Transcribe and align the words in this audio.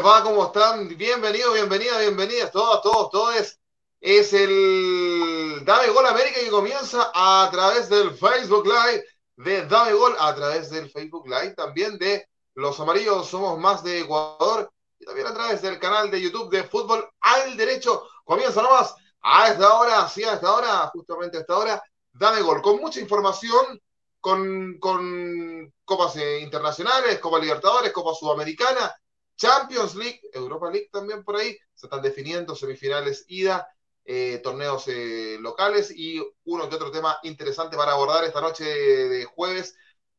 les 0.00 0.06
va? 0.06 0.22
¿Cómo 0.22 0.46
están? 0.46 0.88
Bienvenidos, 0.96 1.52
bienvenidas, 1.52 1.98
bienvenidas, 2.00 2.50
todos, 2.50 2.80
todos, 2.80 3.10
todos. 3.10 3.58
Es 4.00 4.32
el 4.32 5.62
Dame 5.64 5.88
Gol 5.88 6.06
América 6.06 6.40
que 6.40 6.48
comienza 6.48 7.10
a 7.14 7.50
través 7.50 7.90
del 7.90 8.12
Facebook 8.12 8.64
Live 8.66 9.04
de 9.36 9.66
Dame 9.66 9.92
Gol, 9.92 10.16
a 10.18 10.34
través 10.34 10.70
del 10.70 10.90
Facebook 10.90 11.28
Live 11.28 11.54
también 11.54 11.98
de 11.98 12.26
Los 12.54 12.80
Amarillos 12.80 13.28
Somos 13.28 13.58
Más 13.58 13.82
de 13.82 14.00
Ecuador 14.00 14.72
y 14.98 15.04
también 15.04 15.26
a 15.26 15.34
través 15.34 15.60
del 15.60 15.78
canal 15.78 16.10
de 16.10 16.22
YouTube 16.22 16.50
de 16.50 16.64
Fútbol 16.64 17.06
al 17.20 17.56
Derecho. 17.58 18.08
Comienza 18.24 18.62
nomás 18.62 18.94
a 19.20 19.48
esta 19.48 19.74
hora, 19.74 20.08
sí, 20.08 20.24
a 20.24 20.34
esta 20.34 20.54
hora, 20.54 20.90
justamente 20.94 21.36
a 21.36 21.40
esta 21.40 21.58
hora, 21.58 21.82
Dame 22.12 22.40
Gol, 22.40 22.62
con 22.62 22.80
mucha 22.80 23.00
información, 23.00 23.78
con, 24.18 24.78
con 24.78 25.70
copas 25.84 26.16
eh, 26.16 26.38
internacionales, 26.40 27.18
Copa 27.18 27.38
Libertadores, 27.38 27.92
Copa 27.92 28.14
Sudamericana, 28.14 28.94
Champions 29.40 29.94
League, 29.94 30.20
Europa 30.34 30.70
League 30.70 30.90
también 30.92 31.24
por 31.24 31.36
ahí, 31.36 31.56
se 31.74 31.86
están 31.86 32.02
definiendo 32.02 32.54
semifinales 32.54 33.24
ida, 33.26 33.66
eh, 34.04 34.38
torneos 34.44 34.86
eh, 34.86 35.38
locales 35.40 35.90
y 35.96 36.20
uno 36.44 36.68
que 36.68 36.74
otro 36.74 36.90
tema 36.90 37.18
interesante 37.22 37.74
para 37.74 37.92
abordar 37.92 38.22
esta 38.24 38.42
noche 38.42 38.64
de 38.64 39.24
jueves 39.24 39.78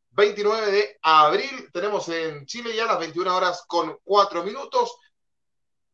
29 0.09 0.71
de 0.71 0.99
abril. 1.03 1.69
Tenemos 1.71 2.09
en 2.09 2.47
Chile 2.47 2.75
ya 2.75 2.87
las 2.87 2.97
21 2.97 3.37
horas 3.37 3.63
con 3.67 3.95
4 4.03 4.43
minutos. 4.43 4.97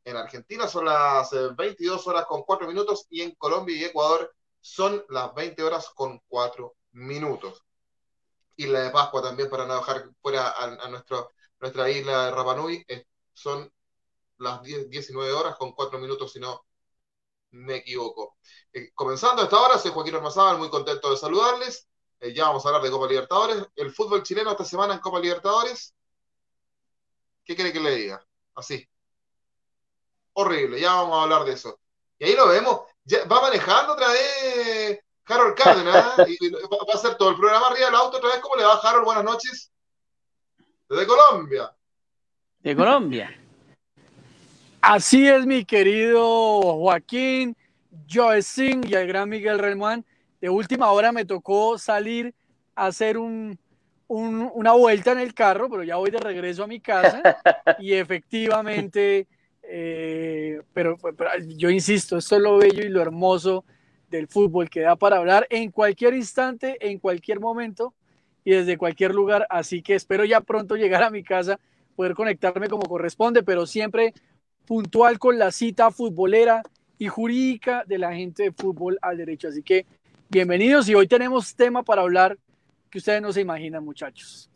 En 0.06 0.16
Argentina 0.16 0.66
son 0.70 0.86
las 0.86 1.30
22 1.58 2.00
eh, 2.00 2.10
horas 2.10 2.26
con 2.28 2.44
4 2.44 2.66
minutos 2.66 3.08
y 3.10 3.24
en 3.24 3.36
Colombia 3.36 3.76
y 3.76 3.84
Ecuador 3.84 4.34
son 4.62 5.04
las 5.10 5.34
20 5.36 5.64
horas 5.64 5.90
con 5.94 6.22
4 6.30 6.76
minutos. 6.94 7.62
Isla 8.56 8.84
de 8.84 8.90
Pascua 8.90 9.22
también 9.22 9.50
para 9.50 9.66
no 9.66 9.76
dejar 9.76 10.12
fuera 10.22 10.52
a, 10.52 10.88
nuestro, 10.88 11.32
nuestra 11.60 11.90
isla 11.90 12.28
de 12.28 12.32
Rapanui 12.32 12.86
son 13.38 13.72
las 14.40 14.64
10, 14.64 14.90
19 14.90 15.32
horas 15.32 15.56
con 15.58 15.74
4 15.74 16.00
minutos, 16.00 16.34
si 16.34 16.40
no 16.40 16.66
me 17.52 17.78
equivoco. 17.78 18.38
Eh, 18.74 18.92
comenzando 18.94 19.44
esta 19.44 19.62
hora, 19.62 19.78
soy 19.78 19.92
Joaquín 19.92 20.16
Ormazábal, 20.16 20.58
muy 20.58 20.70
contento 20.70 21.12
de 21.12 21.18
saludarles. 21.18 21.88
Eh, 22.20 22.34
ya 22.34 22.46
vamos 22.46 22.66
a 22.66 22.70
hablar 22.70 22.82
de 22.82 22.90
Copa 22.90 23.08
Libertadores. 23.08 23.64
El 23.76 23.94
fútbol 23.94 24.24
chileno 24.24 24.52
esta 24.52 24.66
semana 24.66 24.96
en 24.96 25.00
Copa 25.00 25.20
Libertadores. 25.20 25.94
¿Qué 27.46 27.56
quiere 27.56 27.72
que 27.72 27.80
le 27.80 27.96
diga? 27.96 28.26
Así. 28.56 28.88
Horrible, 30.34 30.80
ya 30.80 30.94
vamos 30.94 31.20
a 31.20 31.24
hablar 31.24 31.46
de 31.46 31.54
eso. 31.54 31.80
Y 32.18 32.26
ahí 32.26 32.36
lo 32.36 32.48
vemos. 32.48 32.82
va 33.32 33.42
manejando 33.42 33.94
otra 33.94 34.08
vez 34.10 35.00
Harold 35.26 35.56
Cárdenas. 35.56 36.28
y 36.28 36.50
va, 36.50 36.78
a 36.92 36.96
hacer 36.96 37.16
todo 37.18 37.30
el 37.30 37.38
programa 37.38 37.68
arriba 37.68 37.86
del 37.86 37.96
auto 37.96 38.18
otra 38.18 38.32
vez. 38.32 38.40
¿Cómo 38.40 38.56
le 38.56 38.64
va 38.64 38.74
Harold? 38.74 39.06
Buenas 39.06 39.24
noches. 39.24 39.72
Desde 40.90 41.06
Colombia 41.06 41.77
de 42.68 42.76
Colombia. 42.76 43.32
Así 44.82 45.26
es, 45.26 45.46
mi 45.46 45.64
querido 45.64 46.62
Joaquín, 46.62 47.56
Joe 48.12 48.42
Singh 48.42 48.86
y 48.90 48.94
el 48.94 49.08
gran 49.08 49.30
Miguel 49.30 49.58
Relmuán. 49.58 50.04
De 50.42 50.50
última 50.50 50.92
hora 50.92 51.14
me 51.14 51.24
tocó 51.24 51.78
salir 51.78 52.34
a 52.76 52.88
hacer 52.88 53.18
un, 53.18 53.58
una 54.10 54.74
vuelta 54.74 55.14
en 55.14 55.20
el 55.20 55.34
carro, 55.34 55.70
pero 55.70 55.84
ya 55.84 55.96
voy 55.96 56.12
de 56.12 56.20
regreso 56.20 56.66
a 56.66 56.68
mi 56.68 56.82
casa 56.82 57.22
y 57.80 57.94
efectivamente, 57.94 59.28
eh, 59.64 60.60
pero, 60.74 60.98
pero, 60.98 61.30
yo 61.56 61.70
insisto, 61.70 62.18
esto 62.18 62.36
es 62.36 62.42
lo 62.42 62.58
bello 62.58 62.84
y 62.84 62.90
lo 62.90 63.02
hermoso 63.02 63.64
del 64.10 64.28
fútbol 64.28 64.70
que 64.70 64.82
da 64.82 64.98
para 64.98 65.18
hablar 65.18 65.48
en 65.50 65.72
cualquier 65.72 66.16
instante, 66.16 66.78
en 66.82 67.00
cualquier 67.00 67.40
momento 67.40 67.94
y 68.44 68.52
desde 68.52 68.78
cualquier 68.78 69.16
lugar. 69.16 69.48
Así 69.50 69.82
que 69.82 69.96
espero 69.96 70.26
ya 70.26 70.42
pronto 70.42 70.76
llegar 70.76 71.04
a 71.04 71.10
mi 71.10 71.24
casa 71.24 71.62
poder 71.98 72.14
conectarme 72.14 72.70
como 72.70 72.88
corresponde, 72.88 73.42
pero 73.42 73.66
siempre 73.66 74.14
puntual 74.68 75.18
con 75.18 75.40
la 75.40 75.52
cita 75.52 75.90
futbolera 75.90 76.62
y 77.00 77.08
jurídica 77.08 77.84
de 77.88 77.98
la 77.98 78.14
gente 78.14 78.44
de 78.44 78.52
fútbol 78.52 79.00
al 79.02 79.18
derecho. 79.18 79.48
Así 79.48 79.64
que 79.64 79.88
bienvenidos 80.30 80.88
y 80.90 80.96
hoy 80.96 81.08
tenemos 81.08 81.56
tema 81.56 81.82
para 81.82 82.04
hablar 82.04 82.38
que 82.92 83.00
ustedes 83.00 83.20
no 83.20 83.34
se 83.34 83.42
imaginan, 83.42 83.84
muchachos. 83.84 84.48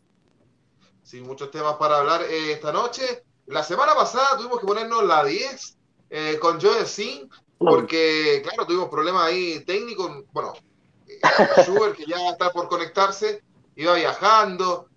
Sí, 1.02 1.20
muchos 1.20 1.50
temas 1.50 1.74
para 1.74 1.98
hablar 1.98 2.22
eh, 2.22 2.52
esta 2.52 2.72
noche. 2.72 3.02
La 3.46 3.64
semana 3.64 3.94
pasada 3.94 4.36
tuvimos 4.36 4.60
que 4.60 4.66
ponernos 4.66 5.04
la 5.04 5.24
10 5.24 5.78
eh, 6.10 6.38
con 6.40 6.60
Joe 6.60 6.86
Sin, 6.86 7.28
porque, 7.58 8.40
claro, 8.44 8.66
tuvimos 8.66 8.88
problemas 8.88 9.24
ahí 9.24 9.64
técnicos. 9.64 10.24
Bueno, 10.32 10.52
eh, 11.08 11.18
Schubert, 11.64 11.96
que 11.96 12.06
ya 12.06 12.30
está 12.30 12.52
por 12.52 12.68
conectarse, 12.68 13.42
iba 13.74 13.94
viajando. 13.94 14.91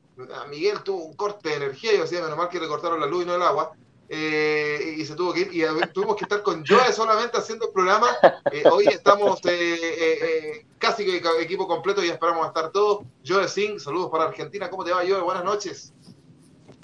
Miguel 0.49 0.81
tuvo 0.83 1.03
un 1.03 1.13
corte 1.13 1.49
de 1.49 1.55
energía, 1.55 1.93
y 1.93 1.97
decía, 1.97 2.21
menos 2.21 2.37
mal 2.37 2.49
que 2.49 2.59
le 2.59 2.67
cortaron 2.67 2.99
la 2.99 3.07
luz 3.07 3.23
y 3.23 3.27
no 3.27 3.35
el 3.35 3.41
agua. 3.41 3.73
Eh, 4.07 4.95
y 4.97 5.05
se 5.05 5.15
tuvo 5.15 5.33
que 5.33 5.41
ir, 5.41 5.49
y 5.51 5.87
tuvimos 5.91 6.15
que 6.15 6.25
estar 6.25 6.43
con 6.43 6.63
Joe 6.65 6.93
solamente 6.93 7.37
haciendo 7.37 7.65
el 7.67 7.73
programa. 7.73 8.07
Eh, 8.51 8.63
hoy 8.71 8.85
estamos 8.87 9.39
eh, 9.45 10.65
casi 10.77 11.03
que 11.03 11.21
equipo 11.41 11.67
completo 11.67 12.03
y 12.03 12.09
esperamos 12.09 12.47
estar 12.47 12.71
todos. 12.71 13.03
Joe 13.25 13.47
Singh, 13.47 13.79
saludos 13.79 14.11
para 14.11 14.25
Argentina. 14.25 14.69
¿Cómo 14.69 14.83
te 14.83 14.91
va, 14.91 14.99
Joe? 14.99 15.21
Buenas 15.21 15.43
noches. 15.43 15.93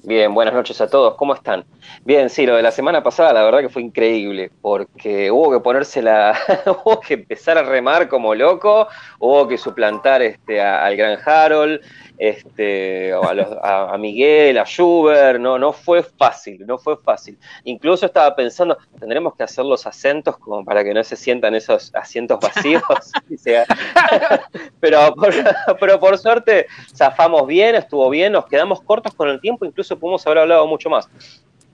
Bien, 0.04 0.34
buenas 0.34 0.52
noches 0.52 0.80
a 0.80 0.88
todos. 0.88 1.14
¿Cómo 1.14 1.32
están? 1.32 1.64
Bien, 2.04 2.28
sí, 2.28 2.44
lo 2.44 2.56
de 2.56 2.62
la 2.62 2.72
semana 2.72 3.04
pasada, 3.04 3.32
la 3.32 3.44
verdad 3.44 3.60
que 3.60 3.68
fue 3.68 3.82
increíble, 3.82 4.50
porque 4.60 5.30
hubo 5.30 5.52
que 5.52 5.60
ponerse 5.60 6.02
la, 6.02 6.36
hubo 6.66 6.98
que 6.98 7.14
empezar 7.14 7.56
a 7.56 7.62
remar 7.62 8.08
como 8.08 8.34
loco, 8.34 8.88
hubo 9.20 9.46
que 9.46 9.56
suplantar 9.56 10.20
este, 10.22 10.60
al 10.60 10.96
gran 10.96 11.20
Harold, 11.24 11.80
este, 12.18 13.12
a, 13.12 13.96
Miguel, 13.98 14.58
a 14.58 14.64
Schubert, 14.64 15.40
no, 15.40 15.58
no 15.58 15.72
fue 15.72 16.02
fácil, 16.02 16.66
no 16.66 16.78
fue 16.78 16.96
fácil. 16.96 17.38
Incluso 17.64 18.06
estaba 18.06 18.34
pensando, 18.34 18.78
tendremos 18.98 19.34
que 19.34 19.42
hacer 19.42 19.64
los 19.64 19.86
acentos 19.86 20.36
como 20.38 20.64
para 20.64 20.84
que 20.84 20.94
no 20.94 21.02
se 21.02 21.16
sientan 21.16 21.54
esos 21.54 21.94
asientos 21.94 22.38
vacíos. 22.40 22.82
pero, 24.80 25.14
por, 25.14 25.34
pero 25.80 26.00
por 26.00 26.18
suerte 26.18 26.66
zafamos 26.94 27.46
bien, 27.46 27.74
estuvo 27.74 28.08
bien, 28.10 28.32
nos 28.32 28.46
quedamos 28.46 28.82
cortos 28.82 29.14
con 29.14 29.28
el 29.28 29.40
tiempo, 29.40 29.64
incluso 29.64 29.98
pudimos 29.98 30.26
haber 30.26 30.38
hablado 30.38 30.66
mucho 30.66 30.90
más. 30.90 31.08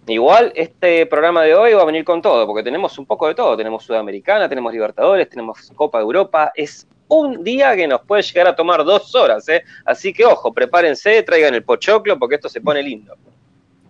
Igual 0.08 0.52
este 0.54 1.04
programa 1.04 1.42
de 1.42 1.54
hoy 1.54 1.74
va 1.74 1.82
a 1.82 1.84
venir 1.84 2.02
con 2.02 2.22
todo, 2.22 2.46
porque 2.46 2.62
tenemos 2.62 2.98
un 2.98 3.04
poco 3.04 3.28
de 3.28 3.34
todo. 3.34 3.54
Tenemos 3.58 3.84
Sudamericana, 3.84 4.48
tenemos 4.48 4.72
Libertadores, 4.72 5.28
tenemos 5.28 5.70
Copa 5.74 5.98
de 5.98 6.04
Europa. 6.04 6.50
Es 6.54 6.88
un 7.08 7.42
día 7.42 7.74
que 7.74 7.88
nos 7.88 8.02
puede 8.02 8.22
llegar 8.22 8.48
a 8.48 8.56
tomar 8.56 8.84
dos 8.84 9.14
horas, 9.14 9.48
¿eh? 9.48 9.64
Así 9.84 10.12
que 10.12 10.24
ojo, 10.24 10.52
prepárense, 10.52 11.22
traigan 11.22 11.54
el 11.54 11.64
pochoclo 11.64 12.18
porque 12.18 12.36
esto 12.36 12.48
se 12.48 12.60
pone 12.60 12.82
lindo. 12.82 13.16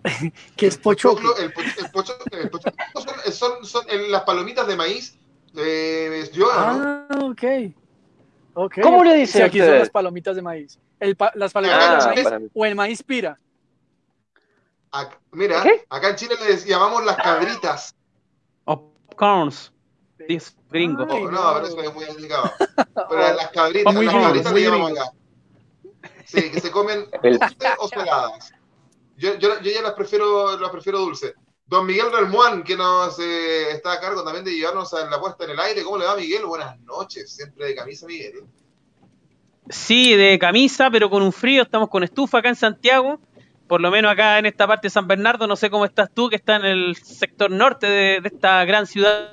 ¿Qué 0.55 0.67
es 0.67 0.77
pochoclo? 0.77 1.37
El 1.37 1.51
pochoclo, 1.53 2.25
son, 3.31 3.65
son, 3.65 3.85
las 4.09 4.23
palomitas 4.23 4.67
de 4.67 4.75
maíz. 4.75 5.17
Eh, 5.57 6.29
yo, 6.33 6.47
ah, 6.51 7.07
ok. 7.21 7.43
okay. 8.53 8.83
¿Cómo 8.83 9.03
le 9.03 9.15
dicen? 9.15 9.43
aquí 9.43 9.59
son 9.59 9.79
las 9.79 9.89
palomitas 9.89 10.35
de 10.35 10.41
maíz. 10.41 10.79
las 11.33 11.51
palomitas 11.51 12.05
de 12.15 12.21
ah, 12.21 12.29
maíz 12.31 12.51
o 12.53 12.65
el 12.65 12.75
maíz 12.75 13.03
pira. 13.03 13.37
mira, 15.31 15.63
acá 15.89 16.09
en 16.09 16.15
Chile 16.15 16.35
les 16.47 16.65
llamamos 16.65 17.03
las 17.03 17.17
cabritas. 17.17 17.95
Popcorns 18.63 19.73
gringo. 20.69 21.05
no, 21.05 21.53
pero 21.53 21.67
eso 21.67 21.81
es 21.81 21.93
muy 21.93 22.05
delicado. 22.05 22.51
Pero 23.09 23.35
las 23.35 23.51
cabritas, 23.51 23.93
las 23.93 24.13
cabritas 24.13 24.53
que 24.53 24.61
llamamos 24.61 24.91
acá. 24.91 25.11
Sí, 26.25 26.51
que 26.51 26.59
se 26.59 26.69
comen 26.69 27.05
dulces 27.23 27.73
o 27.79 27.87
saladas. 27.87 28.51
Yo, 29.17 29.35
yo, 29.35 29.59
yo, 29.61 29.71
ya 29.71 29.81
las 29.81 29.93
prefiero, 29.93 30.59
las 30.59 30.69
prefiero 30.69 30.99
dulces. 30.99 31.33
Don 31.65 31.85
Miguel 31.85 32.11
Relmuán, 32.11 32.63
que 32.63 32.75
nos 32.75 33.19
eh, 33.19 33.71
está 33.71 33.93
a 33.93 33.99
cargo 33.99 34.23
también 34.23 34.43
de 34.43 34.55
llevarnos 34.55 34.93
a 34.93 35.07
la 35.09 35.19
puesta 35.19 35.43
en 35.45 35.51
el 35.51 35.59
aire. 35.59 35.83
¿Cómo 35.83 35.97
le 35.97 36.05
va, 36.05 36.15
Miguel? 36.15 36.45
Buenas 36.45 36.79
noches. 36.81 37.31
Siempre 37.31 37.67
de 37.67 37.75
camisa, 37.75 38.07
Miguel. 38.07 38.43
Sí, 39.69 40.15
de 40.15 40.39
camisa, 40.39 40.89
pero 40.89 41.09
con 41.09 41.21
un 41.21 41.31
frío. 41.31 41.61
Estamos 41.61 41.89
con 41.89 42.03
estufa 42.03 42.39
acá 42.39 42.49
en 42.49 42.55
Santiago. 42.55 43.19
Por 43.67 43.81
lo 43.81 43.91
menos 43.91 44.11
acá 44.11 44.39
en 44.39 44.47
esta 44.47 44.65
parte 44.65 44.87
de 44.87 44.89
San 44.89 45.07
Bernardo. 45.07 45.45
No 45.45 45.55
sé 45.55 45.69
cómo 45.69 45.85
estás 45.85 46.09
tú, 46.11 46.29
que 46.29 46.37
está 46.37 46.55
en 46.55 46.65
el 46.65 46.95
sector 46.95 47.51
norte 47.51 47.85
de, 47.85 48.21
de 48.21 48.29
esta 48.29 48.65
gran 48.65 48.87
ciudad. 48.87 49.31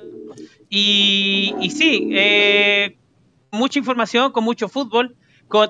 Y, 0.69 1.69
sí, 1.71 2.09
eh, 2.11 2.97
mucha 3.51 3.79
información, 3.79 4.31
con 4.31 4.43
mucho 4.43 4.67
fútbol, 4.67 5.15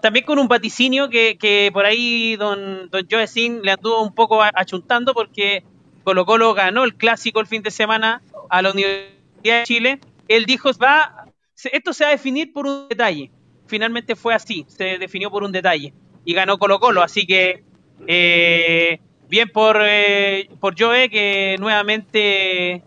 también 0.01 0.25
con 0.25 0.39
un 0.39 0.47
vaticinio 0.47 1.09
que, 1.09 1.69
por 1.73 1.85
ahí 1.85 2.35
don, 2.35 2.89
don 2.89 3.07
Joe 3.09 3.27
Sin 3.27 3.61
le 3.61 3.71
anduvo 3.71 4.01
un 4.01 4.13
poco 4.13 4.41
achuntando 4.41 5.13
porque 5.13 5.63
Colo 6.03 6.25
Colo 6.25 6.53
ganó 6.53 6.83
el 6.83 6.95
clásico 6.95 7.39
el 7.39 7.47
fin 7.47 7.61
de 7.61 7.71
semana 7.71 8.21
a 8.49 8.61
la 8.61 8.71
Universidad 8.71 9.11
de 9.43 9.63
Chile. 9.63 9.99
Él 10.27 10.45
dijo, 10.45 10.69
va, 10.81 11.27
esto 11.71 11.93
se 11.93 12.03
va 12.03 12.09
a 12.09 12.13
definir 12.13 12.53
por 12.53 12.65
un 12.65 12.87
detalle. 12.89 13.31
Finalmente 13.67 14.15
fue 14.15 14.33
así, 14.33 14.65
se 14.67 14.97
definió 14.97 15.29
por 15.29 15.43
un 15.43 15.51
detalle. 15.51 15.93
Y 16.25 16.33
ganó 16.33 16.57
Colo 16.57 16.79
Colo, 16.79 17.03
así 17.03 17.27
que 17.27 17.63
eh, 18.07 18.99
bien 19.29 19.49
por, 19.49 19.79
eh, 19.81 20.49
por 20.59 20.75
Joe 20.79 21.09
que 21.09 21.55
nuevamente 21.59 22.83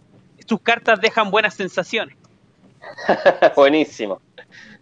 tus 0.51 0.61
cartas 0.63 1.01
dejan 1.01 1.31
buenas 1.31 1.55
sensaciones. 1.55 2.17
Buenísimo. 3.55 4.21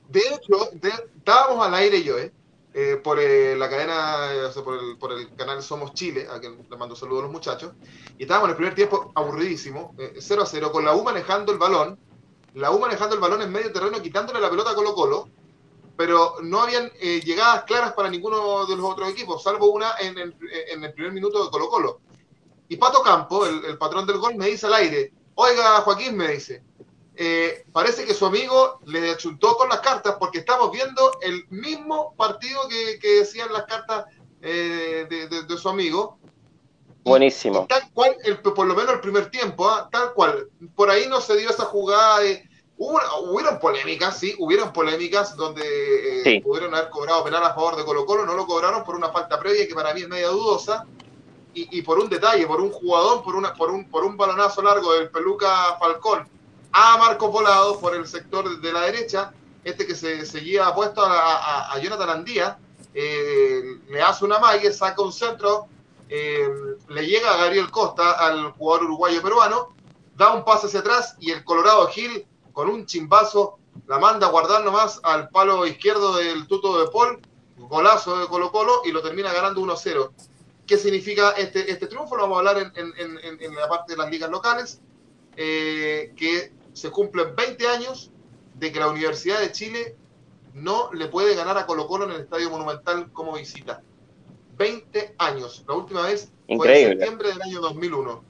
De 0.09 0.21
hecho, 0.21 0.71
estábamos 1.15 1.67
al 1.67 1.75
aire 1.75 2.03
yo, 2.03 2.17
¿eh? 2.19 2.33
eh, 2.73 2.97
por 2.97 3.21
eh, 3.21 3.55
la 3.55 3.69
cadena, 3.69 4.33
eh, 4.33 4.45
o 4.47 4.51
sea, 4.51 4.65
por, 4.65 4.83
el, 4.83 4.97
por, 4.97 5.13
el, 5.13 5.29
canal 5.37 5.63
Somos 5.63 5.93
Chile, 5.93 6.27
a 6.31 6.41
quien 6.41 6.67
le 6.71 6.77
mando 6.79 6.97
saludos 6.97 7.19
a 7.19 7.23
los 7.25 7.33
muchachos, 7.33 7.75
y 8.17 8.23
estábamos 8.23 8.47
en 8.47 8.51
el 8.53 8.57
primer 8.57 8.75
tiempo 8.75 9.13
aburridísimo, 9.15 9.95
0 10.19 10.43
a 10.43 10.47
0, 10.47 10.73
con 10.73 10.87
la 10.87 10.95
U 10.95 11.05
manejando 11.05 11.53
el 11.53 11.59
balón, 11.59 11.99
la 12.55 12.71
U 12.71 12.79
manejando 12.79 13.15
el 13.15 13.21
balón 13.21 13.43
en 13.43 13.53
medio 13.53 13.71
terreno, 13.71 14.01
quitándole 14.01 14.41
la 14.41 14.49
pelota 14.49 14.71
a 14.71 14.75
Colo 14.75 14.95
Colo, 14.95 15.29
pero 15.99 16.37
no 16.41 16.63
habían 16.63 16.91
llegadas 16.93 17.65
claras 17.65 17.93
para 17.93 18.09
ninguno 18.09 18.65
de 18.65 18.75
los 18.75 18.87
otros 18.87 19.11
equipos, 19.11 19.43
salvo 19.43 19.67
una 19.67 19.93
en 20.01 20.17
el, 20.17 20.35
en 20.73 20.83
el 20.83 20.95
primer 20.95 21.13
minuto 21.13 21.45
de 21.45 21.51
Colo 21.51 21.69
Colo. 21.69 22.01
Y 22.71 22.77
Pato 22.79 23.03
Campo, 23.03 23.45
el, 23.45 23.63
el 23.67 23.77
patrón 23.77 24.07
del 24.07 24.17
gol, 24.17 24.35
me 24.37 24.47
dice 24.47 24.67
al 24.67 24.75
aire, 24.75 25.13
oiga 25.41 25.81
Joaquín, 25.83 26.17
me 26.17 26.29
dice, 26.29 26.63
eh, 27.15 27.65
parece 27.73 28.05
que 28.05 28.13
su 28.13 28.27
amigo 28.27 28.81
le 28.87 29.11
achuntó 29.11 29.57
con 29.57 29.69
las 29.69 29.81
cartas 29.81 30.17
porque 30.19 30.39
estamos 30.39 30.73
viendo 30.73 31.13
el 31.23 31.47
mismo 31.49 32.13
partido 32.17 32.69
que, 32.69 32.99
que 32.99 33.21
decían 33.21 33.53
las 33.53 33.65
cartas 33.65 34.07
eh, 34.43 35.07
de, 35.09 35.29
de, 35.29 35.43
de, 35.45 35.57
su 35.57 35.69
amigo. 35.69 36.19
Buenísimo. 37.05 37.65
Y 37.65 37.69
tal 37.69 37.89
cual, 37.93 38.17
el, 38.25 38.41
por 38.41 38.67
lo 38.67 38.75
menos 38.75 38.95
el 38.95 39.01
primer 39.01 39.31
tiempo, 39.31 39.71
¿eh? 39.71 39.83
tal 39.93 40.13
cual. 40.13 40.49
Por 40.75 40.91
ahí 40.91 41.07
no 41.09 41.21
se 41.21 41.37
dio 41.37 41.51
esa 41.51 41.65
jugada 41.67 42.19
de... 42.21 42.45
Hubo, 42.77 43.01
hubieron 43.31 43.61
polémicas, 43.61 44.19
sí, 44.19 44.35
hubieron 44.39 44.73
polémicas 44.73 45.37
donde 45.37 46.21
sí. 46.25 46.41
pudieron 46.41 46.75
haber 46.75 46.91
cobrado 46.91 47.25
penal 47.25 47.45
a 47.45 47.55
favor 47.55 47.77
de 47.77 47.85
Colo 47.85 48.07
Colo, 48.07 48.27
no 48.27 48.35
lo 48.35 48.47
cobraron 48.47 48.85
por 48.85 48.95
una 48.97 49.11
falta 49.11 49.39
previa 49.39 49.67
que 49.67 49.75
para 49.75 49.95
mí 49.95 50.03
es 50.03 50.09
media 50.09 50.29
dudosa. 50.29 50.85
Y, 51.71 51.83
por 51.83 51.99
un 51.99 52.09
detalle, 52.09 52.47
por 52.47 52.61
un 52.61 52.71
jugador, 52.71 53.23
por, 53.23 53.35
una, 53.35 53.55
por, 53.55 53.71
un, 53.71 53.89
por 53.91 54.05
un 54.05 54.17
balonazo 54.17 54.63
largo 54.63 54.93
del 54.95 55.11
Peluca 55.11 55.77
Falcón, 55.79 56.29
a 56.73 56.97
Marcos 56.99 57.33
Volado 57.33 57.81
por 57.81 57.95
el 57.95 58.07
sector 58.07 58.61
de 58.61 58.73
la 58.73 58.83
derecha, 58.83 59.33
este 59.65 59.87
que 59.87 59.95
se 59.95 60.25
seguía 60.27 60.73
puesto 60.75 61.03
a 61.05 61.77
Jonathan 61.81 62.11
Andía, 62.11 62.59
eh, 62.95 63.79
le 63.89 64.03
hace 64.03 64.25
una 64.25 64.39
mague, 64.39 64.73
saca 64.73 65.03
un 65.03 65.13
centro, 65.13 65.69
eh, 66.09 66.49
le 66.89 67.07
llega 67.07 67.33
a 67.33 67.37
Gabriel 67.37 67.71
Costa, 67.71 68.13
al 68.13 68.53
jugador 68.53 68.87
uruguayo 68.87 69.23
peruano, 69.23 69.69
da 70.17 70.33
un 70.33 70.45
pase 70.45 70.67
hacia 70.67 70.81
atrás 70.81 71.15
y 71.21 71.31
el 71.31 71.45
Colorado 71.45 71.87
Gil, 71.89 72.27
con 72.53 72.69
un 72.69 72.87
chimbazo, 72.87 73.59
la 73.87 73.99
manda 73.99 74.27
a 74.27 74.31
guardar 74.31 74.65
nomás 74.65 75.01
al 75.05 75.29
palo 75.29 75.67
izquierdo 75.67 76.17
del 76.17 76.47
tuto 76.49 76.81
de 76.81 76.91
Paul, 76.91 77.21
golazo 77.57 78.19
de 78.19 78.27
Colo 78.27 78.51
Colo 78.51 78.83
y 78.85 78.91
lo 78.91 79.03
termina 79.03 79.33
ganando 79.33 79.61
1-0. 79.61 80.11
¿Qué 80.69 80.77
significa 80.77 81.31
este, 81.31 81.71
este 81.71 81.87
triunfo? 81.87 82.15
Lo 82.15 82.23
vamos 82.25 82.37
a 82.37 82.39
hablar 82.51 82.73
en, 82.77 82.93
en, 82.97 83.19
en, 83.25 83.43
en 83.43 83.55
la 83.57 83.69
parte 83.69 83.95
de 83.95 83.99
las 83.99 84.11
ligas 84.11 84.31
locales. 84.31 84.81
Eh, 85.41 86.13
que 86.17 86.53
se 86.73 86.91
cumplen 86.91 87.37
20 87.37 87.69
años 87.69 88.11
de 88.55 88.73
que 88.73 88.81
la 88.81 88.89
Universidad 88.89 89.41
de 89.41 89.53
Chile 89.53 89.97
no 90.53 90.93
le 90.93 91.07
puede 91.07 91.37
ganar 91.37 91.57
a 91.57 91.65
Colo 91.65 91.87
Colo 91.87 92.07
en 92.07 92.11
el 92.11 92.21
Estadio 92.23 92.51
Monumental 92.51 93.13
como 93.13 93.35
visita. 93.35 93.81
20 94.57 95.15
años. 95.19 95.65
La 95.69 95.75
última 95.75 96.03
vez 96.03 96.33
Increíble. 96.49 96.83
fue 96.83 96.93
en 96.93 96.99
septiembre 96.99 97.29
del 97.29 97.43
año 97.43 97.61
2001. 97.61 98.25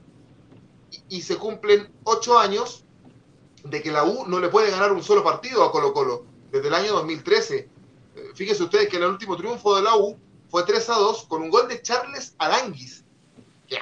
Y, 1.09 1.17
y, 1.17 1.21
se 1.23 1.35
cumplen 1.37 1.91
8 2.03 2.39
años 2.39 2.85
de 3.63 3.81
que 3.81 3.91
la 3.91 4.03
U 4.03 4.27
no 4.27 4.39
le 4.39 4.49
puede 4.49 4.69
ganar 4.69 4.91
un 4.93 5.01
solo 5.01 5.23
partido 5.23 5.63
a 5.63 5.71
Colo 5.71 5.93
Colo. 5.93 6.25
Desde 6.51 6.67
el 6.67 6.73
año 6.75 6.93
2013. 6.93 7.67
Fíjense 8.35 8.63
ustedes 8.63 8.87
que 8.87 8.97
el 8.97 9.05
último 9.05 9.35
triunfo 9.35 9.75
de 9.75 9.81
la 9.81 9.97
U 9.97 10.15
fue 10.49 10.63
3 10.63 10.89
a 10.89 10.95
2 10.95 11.25
con 11.25 11.43
un 11.43 11.49
gol 11.49 11.67
de 11.67 11.81
Charles 11.81 12.35
Aranguis. 12.37 13.05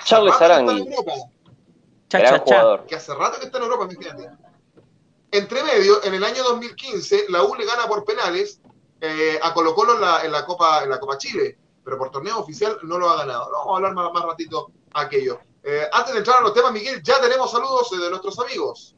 Charles 0.04 0.36
Aranguis. 0.40 0.86
Cha, 2.10 2.22
cha, 2.22 2.44
cha. 2.44 2.86
Que 2.86 2.96
hace 2.96 3.14
rato 3.14 3.40
que 3.40 3.46
está 3.46 3.58
en 3.58 3.64
Europa, 3.66 3.88
fíjate. 3.90 4.30
Entre 5.32 5.64
medio, 5.64 6.04
en 6.04 6.14
el 6.14 6.24
año 6.24 6.44
2015, 6.44 7.26
la 7.30 7.44
U 7.44 7.56
le 7.56 7.66
gana 7.66 7.86
por 7.88 8.06
penales 8.06 8.62
eh, 9.02 9.40
a 9.42 9.54
Colo 9.54 9.76
Colo 9.76 9.96
en 9.96 10.02
la, 10.02 10.24
en 10.24 10.32
la, 10.32 10.46
Copa, 10.46 10.84
en 10.84 10.90
la 10.90 11.00
Copa 11.00 11.18
Chile, 11.18 11.58
pero 11.84 11.98
por 11.98 12.12
torneo 12.12 12.40
oficial 12.40 12.78
no 12.84 12.98
lo 12.98 13.10
ha 13.10 13.18
ganado. 13.18 13.50
Vamos 13.52 13.68
a 13.68 13.76
hablar 13.76 13.94
más, 13.94 14.14
más 14.14 14.24
ratito 14.24 14.72
aquello. 14.94 15.40
Eh, 15.64 15.84
antes 15.92 16.14
de 16.14 16.20
entrar 16.20 16.38
a 16.38 16.42
los 16.42 16.54
temas, 16.54 16.72
Miguel, 16.72 17.02
ya 17.04 17.20
tenemos 17.20 17.52
saludos 17.52 17.90
de 17.92 18.10
nuestros 18.10 18.40
amigos. 18.40 18.96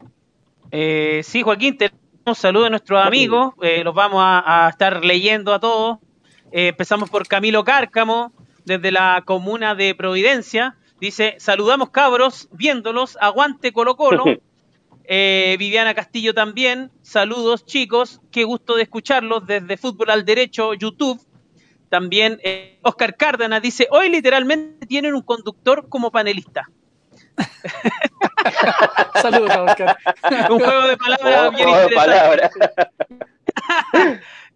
Eh, 0.71 1.21
sí, 1.23 1.41
Joaquín, 1.41 1.77
tenemos 1.77 2.37
saludos 2.37 2.67
de 2.67 2.69
nuestros 2.69 3.03
amigos, 3.03 3.53
eh, 3.61 3.83
los 3.83 3.95
vamos 3.95 4.21
a, 4.23 4.67
a, 4.67 4.69
estar 4.69 5.03
leyendo 5.03 5.51
a 5.51 5.59
todos. 5.59 5.97
Empezamos 6.51 7.09
por 7.09 7.27
Camilo 7.27 7.63
Cárcamo, 7.63 8.31
desde 8.65 8.91
la 8.91 9.23
comuna 9.25 9.75
de 9.75 9.95
Providencia. 9.95 10.75
Dice, 10.99 11.35
saludamos 11.39 11.89
cabros, 11.89 12.49
viéndolos, 12.51 13.17
aguante 13.19 13.71
Colo 13.71 13.95
Colo. 13.95 14.23
Eh, 15.11 15.55
Viviana 15.57 15.95
Castillo 15.95 16.35
también, 16.35 16.91
saludos 17.01 17.65
chicos, 17.65 18.21
qué 18.31 18.43
gusto 18.43 18.75
de 18.75 18.83
escucharlos 18.83 19.47
desde 19.47 19.75
Fútbol 19.75 20.11
al 20.11 20.23
Derecho, 20.23 20.75
YouTube. 20.75 21.19
También 21.89 22.39
eh, 22.43 22.77
Oscar 22.83 23.17
Cárdenas 23.17 23.63
dice, 23.63 23.87
hoy 23.89 24.09
literalmente 24.09 24.85
tienen 24.85 25.15
un 25.15 25.23
conductor 25.23 25.89
como 25.89 26.11
panelista. 26.11 26.69
saludos 29.19 29.49
Oscar. 29.57 29.97
un 30.51 30.59
juego 30.59 30.87
de 30.87 30.97
palabras 30.97 31.49
un 31.49 31.55
bien 31.55 31.69
juego 31.69 31.83
interesante. 31.85 31.89
de 31.89 31.95
palabras. 31.95 32.51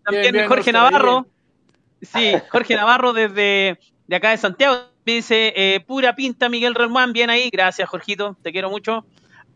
también 0.03 0.21
Bien, 0.21 0.33
bien, 0.33 0.47
Jorge 0.47 0.69
Oscar, 0.69 0.73
Navarro, 0.75 1.25
sí, 2.03 2.33
Jorge 2.49 2.75
Navarro 2.75 3.13
desde 3.13 3.79
de 4.07 4.15
acá 4.15 4.31
de 4.31 4.37
Santiago, 4.37 4.77
dice, 5.05 5.53
eh, 5.55 5.79
pura 5.85 6.15
pinta 6.15 6.49
Miguel 6.49 6.75
Relmán, 6.75 7.13
bien 7.13 7.29
ahí, 7.29 7.49
gracias 7.51 7.89
Jorgito, 7.89 8.35
te 8.41 8.51
quiero 8.51 8.69
mucho. 8.69 9.05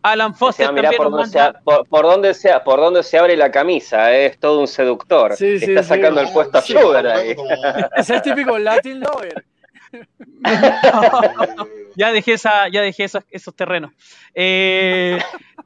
Alan 0.04 0.36
Foster 0.36 0.66
O 0.66 0.68
sea, 0.68 0.74
mirá 0.74 0.92
también 0.92 1.04
por 1.04 1.12
dónde, 1.12 1.40
se, 1.40 1.54
por, 1.64 1.88
por 1.88 2.06
dónde 2.06 2.34
se, 2.34 2.60
por 2.62 2.80
dónde 2.80 3.04
se 3.04 3.18
abre 3.18 3.36
la 3.36 3.52
camisa, 3.52 4.14
eh, 4.14 4.28
es 4.28 4.40
todo 4.40 4.62
un 4.62 4.68
seductor. 4.68 5.36
Sí, 5.36 5.60
sí, 5.60 5.66
Está 5.66 5.84
sí. 5.84 5.90
sacando 5.90 6.22
el 6.22 6.32
puesto 6.32 6.58
a 6.58 6.62
Sí, 6.62 6.74
Sugar 6.74 7.08
ahí. 7.08 7.36
Es 7.96 8.10
el 8.10 8.22
típico 8.22 8.58
Latin 8.58 9.02
Lover. 9.02 9.44
ya 11.96 12.12
dejé 12.12 12.34
esa, 12.34 12.68
ya 12.70 12.82
dejé 12.82 13.06
esos, 13.06 13.24
esos 13.32 13.56
terrenos. 13.56 13.92
Eh, 14.34 15.18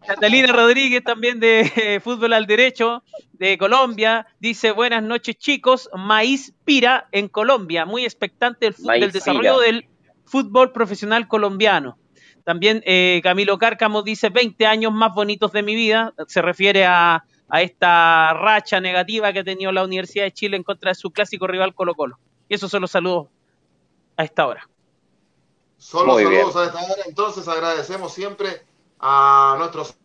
Catalina 0.05 0.51
Rodríguez 0.51 1.03
también 1.03 1.39
de 1.39 1.71
eh, 1.75 1.99
Fútbol 1.99 2.33
al 2.33 2.47
Derecho 2.47 3.03
de 3.33 3.57
Colombia 3.57 4.27
dice 4.39 4.71
buenas 4.71 5.03
noches 5.03 5.35
chicos, 5.37 5.89
maíz 5.95 6.53
pira 6.65 7.07
en 7.11 7.27
Colombia, 7.27 7.85
muy 7.85 8.03
expectante 8.03 8.73
Maíz 8.83 9.01
del 9.01 9.11
desarrollo 9.11 9.59
pira. 9.59 9.65
del 9.65 9.89
fútbol 10.25 10.71
profesional 10.71 11.27
colombiano. 11.27 11.97
También 12.43 12.81
eh, 12.85 13.19
Camilo 13.23 13.57
Cárcamo 13.57 14.01
dice 14.01 14.29
20 14.29 14.65
años 14.65 14.91
más 14.91 15.13
bonitos 15.13 15.51
de 15.51 15.61
mi 15.61 15.75
vida, 15.75 16.13
se 16.27 16.41
refiere 16.41 16.85
a, 16.85 17.23
a 17.49 17.61
esta 17.61 18.33
racha 18.33 18.79
negativa 18.79 19.31
que 19.31 19.39
ha 19.39 19.43
tenido 19.43 19.71
la 19.71 19.83
Universidad 19.83 20.23
de 20.23 20.31
Chile 20.31 20.57
en 20.57 20.63
contra 20.63 20.91
de 20.91 20.95
su 20.95 21.11
clásico 21.11 21.47
rival 21.47 21.75
Colo 21.75 21.93
Colo. 21.93 22.17
Y 22.49 22.55
esos 22.55 22.71
son 22.71 22.81
los 22.81 22.91
saludos 22.91 23.27
a 24.17 24.23
esta 24.23 24.47
hora. 24.47 24.67
Solo 25.77 26.15
saludos 26.15 26.55
a 26.55 26.65
esta 26.65 26.79
hora. 26.79 27.03
Entonces 27.07 27.47
agradecemos 27.47 28.13
siempre 28.13 28.65
a 28.99 29.55
nuestros 29.57 29.97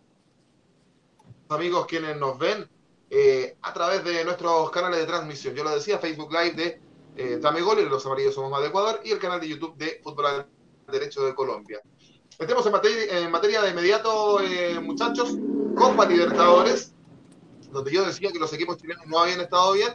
amigos 1.48 1.86
quienes 1.86 2.16
nos 2.16 2.38
ven 2.38 2.68
eh, 3.10 3.56
a 3.62 3.72
través 3.72 4.04
de 4.04 4.24
nuestros 4.24 4.70
canales 4.70 5.00
de 5.00 5.06
transmisión. 5.06 5.54
Yo 5.54 5.64
lo 5.64 5.70
decía, 5.70 5.98
Facebook 5.98 6.32
Live 6.32 6.52
de 6.52 6.80
eh, 7.16 7.38
Dame 7.40 7.62
Gol 7.62 7.78
y 7.78 7.88
Los 7.88 8.04
Amarillos 8.04 8.34
Somos 8.34 8.50
Más 8.50 8.60
de 8.60 8.68
Ecuador 8.68 9.00
y 9.02 9.10
el 9.10 9.18
canal 9.18 9.40
de 9.40 9.48
YouTube 9.48 9.74
de 9.76 10.00
Fútbol 10.04 10.26
al 10.26 10.46
Derecho 10.86 11.24
de 11.24 11.34
Colombia. 11.34 11.80
Metemos 12.38 12.66
en 12.66 13.30
materia, 13.30 13.62
de 13.62 13.70
inmediato, 13.70 14.40
eh, 14.40 14.78
muchachos, 14.80 15.34
Copa 15.74 16.04
Libertadores, 16.04 16.92
donde 17.70 17.90
yo 17.90 18.04
decía 18.04 18.30
que 18.30 18.38
los 18.38 18.52
equipos 18.52 18.76
chilenos 18.76 19.06
no 19.06 19.18
habían 19.18 19.40
estado 19.40 19.72
bien. 19.72 19.94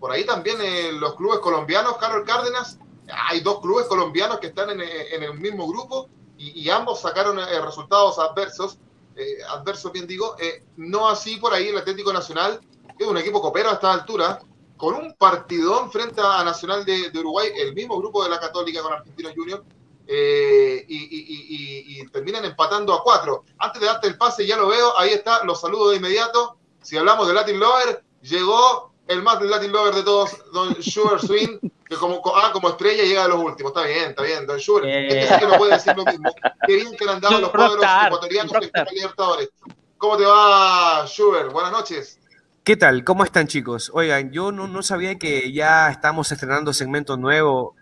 Por 0.00 0.10
ahí 0.10 0.26
también 0.26 0.56
eh, 0.60 0.90
los 0.92 1.14
clubes 1.14 1.38
colombianos, 1.38 1.96
Carlos 1.98 2.24
Cárdenas, 2.26 2.80
hay 3.28 3.40
dos 3.40 3.60
clubes 3.60 3.86
colombianos 3.86 4.40
que 4.40 4.48
están 4.48 4.70
en, 4.70 4.80
el 4.80 5.38
mismo 5.38 5.68
grupo 5.68 6.08
y, 6.36 6.68
ambos 6.70 7.00
sacaron 7.00 7.36
resultados 7.64 8.18
adversos, 8.18 8.78
eh, 9.16 9.38
adversos 9.48 9.92
bien 9.92 10.06
digo, 10.06 10.36
eh, 10.38 10.64
no 10.76 11.08
así 11.08 11.36
por 11.36 11.52
ahí 11.52 11.68
el 11.68 11.78
Atlético 11.78 12.12
Nacional, 12.12 12.60
que 12.96 13.04
es 13.04 13.10
un 13.10 13.18
equipo 13.18 13.40
copero 13.40 13.70
a 13.70 13.74
esta 13.74 13.92
altura, 13.92 14.40
con 14.76 14.94
un 14.94 15.14
partidón 15.14 15.92
frente 15.92 16.20
a 16.20 16.42
Nacional 16.42 16.84
de, 16.84 17.10
Uruguay, 17.14 17.48
el 17.56 17.74
mismo 17.74 17.98
grupo 17.98 18.24
de 18.24 18.30
la 18.30 18.40
Católica 18.40 18.82
con 18.82 18.92
Argentinos 18.92 19.32
Junior, 19.36 19.64
eh, 20.06 20.84
y, 20.88 22.04
terminan 22.08 22.44
empatando 22.44 22.92
a 22.92 23.02
cuatro. 23.02 23.44
Antes 23.58 23.80
de 23.80 23.86
darte 23.86 24.08
el 24.08 24.18
pase, 24.18 24.46
ya 24.46 24.56
lo 24.56 24.68
veo, 24.68 24.98
ahí 24.98 25.10
está, 25.10 25.44
los 25.44 25.60
saludos 25.60 25.92
de 25.92 25.96
inmediato. 25.98 26.58
Si 26.82 26.96
hablamos 26.96 27.28
de 27.28 27.34
Latin 27.34 27.60
Lover, 27.60 28.02
llegó 28.22 28.91
el 29.12 29.22
más 29.22 29.40
Latin 29.40 29.72
Lover 29.72 29.94
de 29.94 30.02
todos, 30.02 30.36
Don 30.52 30.82
Sugar 30.82 31.20
Swing, 31.20 31.58
que 31.88 31.96
como, 31.96 32.22
ah, 32.34 32.50
como 32.52 32.70
estrella 32.70 33.04
llega 33.04 33.24
a 33.24 33.28
los 33.28 33.38
últimos. 33.38 33.70
Está 33.70 33.86
bien, 33.86 34.10
está 34.10 34.22
bien, 34.22 34.46
Don 34.46 34.58
Sugar. 34.58 34.86
Eh. 34.86 35.08
Este 35.08 35.34
sí 35.34 35.40
que 35.40 35.46
no 35.46 35.58
puede 35.58 35.72
decir 35.74 35.96
lo 35.96 36.04
mismo. 36.04 36.30
Qué 36.66 36.76
bien 36.76 36.96
que 36.96 37.04
le 37.04 37.12
han 37.12 37.20
dado 37.20 37.40
los 37.40 37.50
cuadros 37.50 37.76
Rockstar, 37.76 38.06
ecuatorianos 38.06 38.52
en 38.54 38.86
Libertadores. 38.94 39.50
¿Cómo 39.98 40.16
te 40.16 40.24
va, 40.24 41.06
Sugar? 41.06 41.50
Buenas 41.50 41.72
noches. 41.72 42.18
¿Qué 42.64 42.76
tal? 42.76 43.04
¿Cómo 43.04 43.24
están 43.24 43.48
chicos? 43.48 43.90
Oigan, 43.92 44.30
yo 44.30 44.52
no, 44.52 44.68
no 44.68 44.82
sabía 44.82 45.18
que 45.18 45.52
ya 45.52 45.90
estamos 45.90 46.30
estrenando 46.30 46.72
segmento 46.72 47.16
nuevo. 47.16 47.74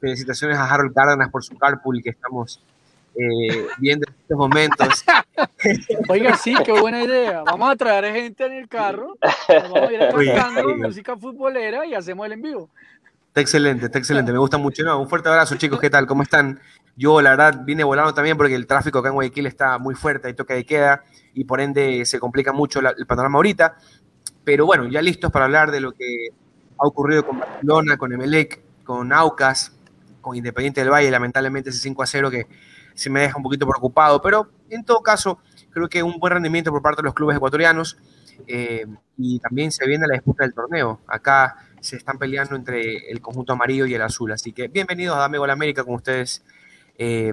Felicitaciones 0.00 0.58
a 0.58 0.64
Harold 0.64 0.94
Cárdenas 0.94 1.30
por 1.30 1.44
su 1.44 1.58
carpool 1.58 2.02
que 2.02 2.10
estamos 2.10 2.60
eh, 3.18 3.66
viendo 3.78 4.06
estos 4.08 4.36
momentos. 4.38 5.04
Oiga, 6.08 6.36
sí, 6.36 6.54
qué 6.64 6.72
buena 6.72 7.02
idea. 7.02 7.42
Vamos 7.42 7.70
a 7.70 7.76
traer 7.76 8.14
gente 8.14 8.46
en 8.46 8.52
el 8.52 8.68
carro, 8.68 9.16
vamos 9.48 9.78
a 9.88 9.92
ir 9.92 10.00
cantando 10.34 10.76
música 10.76 11.16
futbolera 11.16 11.84
y 11.86 11.94
hacemos 11.94 12.26
el 12.26 12.32
en 12.32 12.42
vivo. 12.42 12.70
Está 13.28 13.40
excelente, 13.40 13.86
está 13.86 13.98
excelente, 13.98 14.32
me 14.32 14.38
gusta 14.38 14.56
mucho. 14.58 14.82
No, 14.84 15.00
un 15.00 15.08
fuerte 15.08 15.28
abrazo, 15.28 15.56
chicos, 15.56 15.80
¿qué 15.80 15.90
tal? 15.90 16.06
¿Cómo 16.06 16.22
están? 16.22 16.60
Yo, 16.96 17.20
la 17.20 17.30
verdad, 17.30 17.60
vine 17.64 17.84
volando 17.84 18.12
también 18.14 18.36
porque 18.36 18.54
el 18.54 18.66
tráfico 18.66 18.98
acá 18.98 19.08
en 19.08 19.14
Guayaquil 19.14 19.46
está 19.46 19.78
muy 19.78 19.94
fuerte, 19.94 20.28
hay 20.28 20.34
toque 20.34 20.54
de 20.54 20.64
queda 20.66 21.04
y 21.34 21.44
por 21.44 21.60
ende 21.60 22.04
se 22.06 22.18
complica 22.18 22.52
mucho 22.52 22.80
la- 22.80 22.94
el 22.96 23.06
panorama 23.06 23.36
ahorita. 23.36 23.76
Pero 24.44 24.66
bueno, 24.66 24.86
ya 24.88 25.02
listos 25.02 25.30
para 25.30 25.44
hablar 25.44 25.70
de 25.70 25.80
lo 25.80 25.92
que 25.92 26.28
ha 26.78 26.86
ocurrido 26.86 27.24
con 27.24 27.38
Barcelona, 27.38 27.96
con 27.96 28.12
Emelec, 28.12 28.60
con 28.84 29.12
Aucas, 29.12 29.72
con 30.20 30.34
Independiente 30.34 30.80
del 30.80 30.90
Valle, 30.90 31.10
lamentablemente 31.10 31.70
ese 31.70 31.78
5 31.78 32.02
a 32.02 32.06
0 32.06 32.30
que 32.30 32.46
sí 32.98 33.08
me 33.10 33.20
deja 33.20 33.36
un 33.36 33.44
poquito 33.44 33.64
preocupado, 33.66 34.20
pero 34.20 34.48
en 34.70 34.84
todo 34.84 35.00
caso, 35.02 35.38
creo 35.70 35.88
que 35.88 36.02
un 36.02 36.18
buen 36.18 36.32
rendimiento 36.32 36.72
por 36.72 36.82
parte 36.82 37.00
de 37.00 37.06
los 37.06 37.14
clubes 37.14 37.36
ecuatorianos 37.36 37.96
eh, 38.48 38.86
y 39.16 39.38
también 39.38 39.70
se 39.70 39.86
viene 39.86 40.06
la 40.08 40.14
disputa 40.14 40.42
del 40.42 40.52
torneo. 40.52 41.00
Acá 41.06 41.64
se 41.80 41.96
están 41.96 42.18
peleando 42.18 42.56
entre 42.56 43.08
el 43.08 43.20
conjunto 43.20 43.52
amarillo 43.52 43.86
y 43.86 43.94
el 43.94 44.02
azul, 44.02 44.32
así 44.32 44.52
que 44.52 44.66
bienvenidos 44.66 45.16
a 45.16 45.20
Dame 45.20 45.38
Gol 45.38 45.50
América 45.50 45.84
con 45.84 45.94
ustedes, 45.94 46.44
eh. 46.98 47.32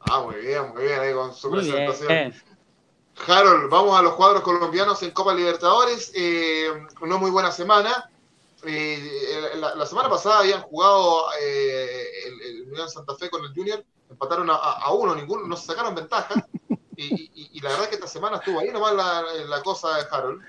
Ah, 0.00 0.22
muy 0.22 0.36
bien, 0.36 0.62
muy 0.74 0.82
bien, 0.82 1.00
ahí 1.00 1.14
con 1.14 1.32
su 1.32 1.48
Muy 1.50 1.60
presentación. 1.60 2.08
bien. 2.08 2.34
Harold, 3.26 3.70
vamos 3.70 3.98
a 3.98 4.02
los 4.02 4.14
cuadros 4.16 4.42
colombianos 4.42 5.02
en 5.02 5.12
Copa 5.12 5.34
Libertadores. 5.34 6.12
Eh, 6.14 6.66
una 7.00 7.16
muy 7.16 7.30
buena 7.30 7.50
semana. 7.50 8.10
Eh, 8.66 9.52
la, 9.56 9.86
semana 9.86 10.08
pasada 10.08 10.40
habían 10.40 10.60
jugado 10.62 11.26
eh, 11.40 12.04
el, 12.26 12.40
el 12.42 12.62
Unión 12.68 12.88
Santa 12.90 13.14
Fe 13.14 13.30
con 13.30 13.44
el 13.44 13.54
Junior, 13.54 13.84
empataron 14.10 14.48
a, 14.50 14.92
uno, 14.92 15.14
ninguno, 15.14 15.46
no 15.46 15.56
se 15.56 15.66
sacaron 15.66 15.94
ventaja. 15.94 16.34
Y, 16.96 17.60
la 17.60 17.70
verdad 17.70 17.88
que 17.88 17.96
esta 17.96 18.06
semana 18.06 18.36
estuvo 18.36 18.60
ahí 18.60 18.70
nomás 18.70 18.94
la, 18.94 19.22
la 19.48 19.62
cosa 19.62 19.96
de 19.98 20.04
Harold. 20.10 20.42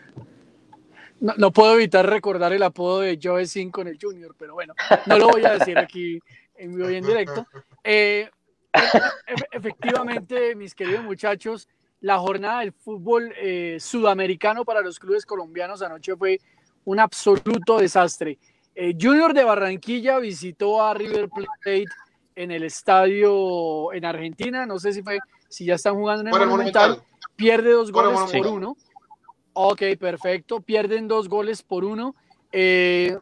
No, 1.19 1.51
puedo 1.51 1.73
evitar 1.73 2.07
recordar 2.07 2.53
el 2.53 2.61
apodo 2.61 2.99
de 2.99 3.19
Joe 3.21 3.45
Sin 3.47 3.71
con 3.71 3.87
el 3.87 3.97
Junior, 3.99 4.35
pero 4.37 4.53
bueno, 4.53 4.73
no 5.07 5.17
lo 5.17 5.29
voy 5.29 5.43
a 5.45 5.57
decir 5.57 5.77
aquí 5.77 6.19
en 6.55 6.75
vivo 6.75 6.89
y 6.89 6.95
en 6.95 7.05
directo. 7.05 7.45
Eh, 7.83 8.29
e- 8.73 9.47
efectivamente, 9.51 10.55
mis 10.55 10.75
queridos 10.75 11.03
muchachos, 11.03 11.67
la 12.01 12.19
jornada 12.19 12.59
del 12.59 12.71
fútbol 12.71 13.33
eh, 13.35 13.77
sudamericano 13.79 14.63
para 14.63 14.81
los 14.81 14.99
clubes 14.99 15.25
colombianos 15.25 15.81
anoche 15.81 16.15
fue 16.15 16.39
un 16.87 17.01
absoluto 17.01 17.79
desastre. 17.79 18.37
Eh, 18.73 18.95
Junior 18.99 19.33
de 19.33 19.43
Barranquilla 19.43 20.19
visitó 20.19 20.81
a 20.81 20.93
River 20.93 21.29
Plate 21.29 21.85
en 22.33 22.51
el 22.51 22.63
estadio 22.63 23.91
en 23.91 24.05
Argentina, 24.05 24.65
no 24.65 24.79
sé 24.79 24.93
si 24.93 25.03
fue, 25.03 25.19
si 25.49 25.65
ya 25.65 25.75
están 25.75 25.95
jugando 25.95 26.21
en 26.21 26.27
el 26.27 26.33
el 26.33 26.47
Monumental, 26.47 26.89
Monumental. 26.91 27.17
pierde 27.35 27.71
dos 27.71 27.91
goles 27.91 28.31
por 28.31 28.47
uno. 28.47 28.77
Ok, 29.51 29.81
perfecto. 29.99 30.61
Pierden 30.61 31.09
dos 31.09 31.27
goles 31.27 31.61
por 31.61 31.83
uno. 31.83 32.15
Eh, 32.53 33.17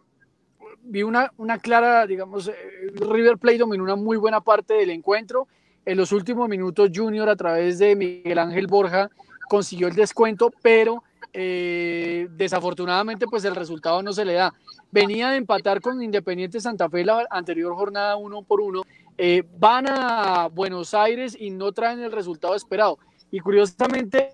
vi 0.83 1.01
una, 1.01 1.31
una 1.37 1.57
clara, 1.57 2.05
digamos, 2.05 2.49
eh, 2.49 2.53
River 2.93 3.39
Plate 3.39 3.57
dominó 3.59 3.83
una 3.83 3.95
muy 3.95 4.17
buena 4.17 4.41
parte 4.41 4.75
del 4.75 4.91
encuentro. 4.91 5.47
En 5.85 5.97
los 5.97 6.11
últimos 6.11 6.47
minutos, 6.49 6.91
Junior, 6.93 7.29
a 7.29 7.35
través 7.35 7.79
de 7.79 7.95
Miguel 7.95 8.37
Ángel 8.37 8.67
Borja, 8.67 9.09
consiguió 9.49 9.87
el 9.87 9.95
descuento, 9.95 10.51
pero 10.61 11.03
eh, 11.33 12.27
desafortunadamente, 12.31 13.25
pues 13.27 13.45
el 13.45 13.55
resultado 13.55 14.01
no 14.01 14.13
se 14.13 14.25
le 14.25 14.33
da. 14.33 14.53
Venía 14.91 15.29
de 15.29 15.37
empatar 15.37 15.81
con 15.81 16.01
Independiente 16.01 16.59
Santa 16.59 16.89
Fe 16.89 17.03
la 17.03 17.25
anterior 17.29 17.73
jornada 17.75 18.15
uno 18.15 18.43
por 18.43 18.61
uno. 18.61 18.83
Eh, 19.17 19.43
van 19.57 19.85
a 19.87 20.47
Buenos 20.47 20.93
Aires 20.93 21.35
y 21.39 21.49
no 21.49 21.71
traen 21.71 21.99
el 21.99 22.11
resultado 22.11 22.55
esperado. 22.55 22.97
Y 23.31 23.39
curiosamente, 23.39 24.33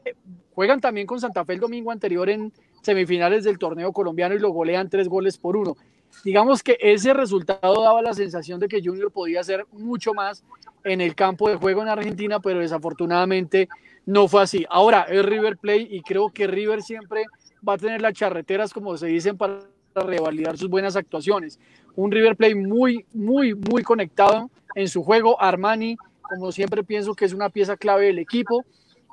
juegan 0.54 0.80
también 0.80 1.08
con 1.08 1.20
Santa 1.20 1.46
Fe 1.46 1.54
el 1.54 1.60
domingo 1.60 1.92
anterior 1.92 2.30
en 2.30 2.52
semifinales 2.82 3.44
del 3.44 3.58
torneo 3.58 3.92
colombiano 3.92 4.36
y 4.36 4.40
lo 4.40 4.50
golean 4.52 4.90
tres 4.90 5.08
goles 5.08 5.38
por 5.38 5.56
uno. 5.56 5.78
Digamos 6.24 6.62
que 6.62 6.78
ese 6.80 7.14
resultado 7.14 7.82
daba 7.82 8.02
la 8.02 8.14
sensación 8.14 8.60
de 8.60 8.68
que 8.68 8.82
Junior 8.84 9.12
podía 9.12 9.40
hacer 9.40 9.66
mucho 9.72 10.14
más 10.14 10.44
en 10.84 11.02
el 11.02 11.16
campo 11.16 11.50
de 11.50 11.56
juego 11.56 11.82
en 11.82 11.88
Argentina, 11.88 12.40
pero 12.40 12.60
desafortunadamente 12.60 13.70
no 14.06 14.28
fue 14.28 14.42
así. 14.44 14.66
Ahora 14.70 15.04
es 15.04 15.24
River 15.26 15.58
Play 15.58 15.88
y 15.90 16.02
creo 16.02 16.30
que 16.30 16.48
River 16.48 16.82
siempre 16.82 17.26
va 17.68 17.74
a 17.74 17.78
tener 17.78 18.02
las 18.02 18.14
charreteras, 18.14 18.74
como 18.74 18.98
se 18.98 19.08
dicen, 19.08 19.38
para 19.38 19.60
revalidar 19.96 20.58
sus 20.58 20.70
buenas 20.70 20.96
actuaciones. 20.96 21.60
Un 21.96 22.12
River 22.12 22.36
Play 22.36 22.56
muy, 22.56 23.06
muy, 23.14 23.54
muy 23.54 23.84
conectado 23.84 24.50
en 24.76 24.88
su 24.88 25.04
juego. 25.04 25.42
Armani, 25.42 25.98
como 26.22 26.52
siempre 26.52 26.84
pienso 26.84 27.14
que 27.14 27.26
es 27.26 27.34
una 27.34 27.50
pieza 27.50 27.78
clave 27.78 28.06
del 28.06 28.20
equipo 28.20 28.66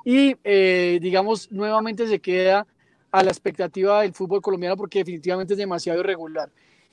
y 0.05 0.37
eh, 0.43 0.99
digamos 1.01 1.51
nuevamente 1.51 2.07
se 2.07 2.19
queda 2.19 2.65
a 3.11 3.23
la 3.23 3.29
expectativa 3.29 4.01
del 4.01 4.13
fútbol 4.13 4.41
colombiano 4.41 4.77
porque 4.77 4.99
definitivamente 4.99 5.53
es 5.53 5.57
demasiado 5.57 5.99
irregular. 5.99 6.49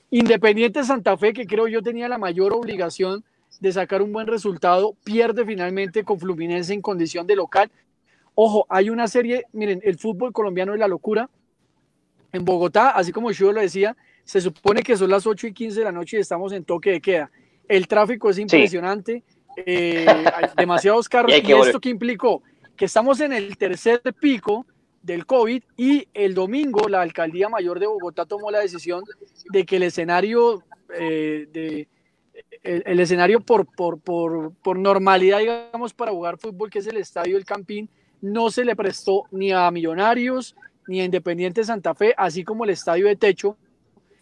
Independiente 0.09 0.83
Santa 0.83 1.17
Fe, 1.17 1.33
que 1.33 1.45
creo 1.45 1.67
yo 1.67 1.81
tenía 1.81 2.07
la 2.09 2.17
mayor 2.17 2.53
obligación 2.53 3.23
de 3.59 3.71
sacar 3.71 4.01
un 4.01 4.13
buen 4.13 4.27
resultado, 4.27 4.95
pierde 5.03 5.45
finalmente 5.45 6.03
con 6.03 6.19
Fluminense 6.19 6.73
en 6.73 6.81
condición 6.81 7.27
de 7.27 7.35
local. 7.35 7.71
Ojo, 8.39 8.67
hay 8.69 8.91
una 8.91 9.07
serie, 9.07 9.45
miren, 9.51 9.81
el 9.83 9.97
fútbol 9.97 10.31
colombiano 10.31 10.75
es 10.75 10.79
la 10.79 10.87
locura. 10.87 11.27
En 12.31 12.45
Bogotá, 12.45 12.91
así 12.91 13.11
como 13.11 13.31
yo 13.31 13.51
lo 13.51 13.59
decía, 13.59 13.97
se 14.23 14.41
supone 14.41 14.83
que 14.83 14.95
son 14.95 15.09
las 15.09 15.25
8 15.25 15.47
y 15.47 15.53
15 15.53 15.79
de 15.79 15.83
la 15.83 15.91
noche 15.91 16.17
y 16.17 16.19
estamos 16.19 16.53
en 16.53 16.63
toque 16.63 16.91
de 16.91 17.01
queda. 17.01 17.31
El 17.67 17.87
tráfico 17.87 18.29
es 18.29 18.37
impresionante, 18.37 19.23
eh, 19.55 20.05
hay 20.07 20.49
demasiados 20.55 21.09
carros. 21.09 21.31
Y 21.31 21.33
hay 21.33 21.39
¿Y, 21.39 21.43
que 21.45 21.59
esto 21.59 21.79
qué 21.79 21.89
implicó? 21.89 22.43
Que 22.75 22.85
estamos 22.85 23.19
en 23.21 23.33
el 23.33 23.57
tercer 23.57 24.03
pico 24.21 24.67
del 25.01 25.25
COVID 25.25 25.63
y 25.75 26.07
el 26.13 26.35
domingo 26.35 26.87
la 26.89 27.01
alcaldía 27.01 27.49
mayor 27.49 27.79
de 27.79 27.87
Bogotá 27.87 28.27
tomó 28.27 28.51
la 28.51 28.59
decisión 28.59 29.03
de 29.51 29.65
que 29.65 29.77
el 29.77 29.83
escenario 29.83 30.61
eh, 30.93 31.47
de 31.51 31.87
el, 32.61 32.83
el 32.85 32.99
escenario 32.99 33.39
por, 33.39 33.65
por, 33.65 33.99
por, 33.99 34.53
por 34.57 34.77
normalidad, 34.77 35.39
digamos, 35.39 35.95
para 35.95 36.11
jugar 36.11 36.37
fútbol, 36.37 36.69
que 36.69 36.77
es 36.79 36.85
el 36.85 36.97
estadio 36.97 37.33
del 37.33 37.43
Campín, 37.45 37.89
no 38.21 38.49
se 38.49 38.65
le 38.65 38.75
prestó 38.75 39.25
ni 39.31 39.51
a 39.51 39.69
Millonarios 39.71 40.55
ni 40.87 41.01
a 41.01 41.05
Independiente 41.05 41.63
Santa 41.63 41.93
Fe, 41.93 42.13
así 42.17 42.43
como 42.43 42.63
el 42.63 42.69
estadio 42.71 43.07
de 43.07 43.15
techo, 43.15 43.57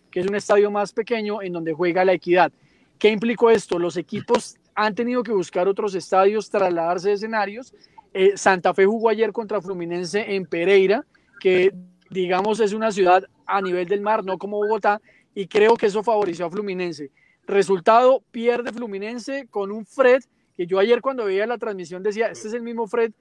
que 0.10 0.20
es 0.20 0.28
un 0.28 0.36
estadio 0.36 0.72
más 0.72 0.94
pequeño 0.94 1.42
en 1.42 1.54
donde 1.54 1.74
juega 1.74 2.04
la 2.06 2.14
equidad. 2.14 2.52
¿Qué 2.98 3.10
implicó 3.10 3.52
esto? 3.52 3.78
Los 3.78 3.98
equipos 3.98 4.58
han 4.74 4.96
tenido 4.96 5.24
que 5.24 5.32
buscar 5.32 5.68
otros 5.68 5.94
estadios, 5.96 6.50
trasladarse 6.50 7.10
de 7.10 7.16
escenarios. 7.16 7.74
Eh, 8.14 8.34
Santa 8.36 8.74
Fe 8.74 8.86
jugó 8.86 9.10
ayer 9.10 9.32
contra 9.32 9.62
Fluminense 9.62 10.36
en 10.36 10.46
Pereira, 10.46 11.06
que 11.40 11.74
digamos 12.10 12.60
es 12.60 12.74
una 12.74 12.92
ciudad 12.92 13.26
a 13.46 13.62
nivel 13.62 13.88
del 13.88 14.02
mar, 14.02 14.24
no 14.24 14.38
como 14.38 14.58
Bogotá, 14.58 15.02
y 15.34 15.48
creo 15.48 15.76
que 15.76 15.88
eso 15.88 16.02
favoreció 16.02 16.46
a 16.46 16.50
Fluminense. 16.50 17.12
Resultado, 17.46 18.24
pierde 18.32 18.72
Fluminense 18.72 19.48
con 19.50 19.72
un 19.72 19.86
Fred, 19.86 20.24
que 20.58 20.66
yo 20.66 20.80
ayer 20.80 21.02
cuando 21.02 21.26
veía 21.26 21.46
la 21.46 21.58
transmisión 21.58 22.02
decía, 22.02 22.28
este 22.28 22.48
es 22.48 22.54
el 22.54 22.62
mismo 22.62 22.88
Fred 22.88 23.12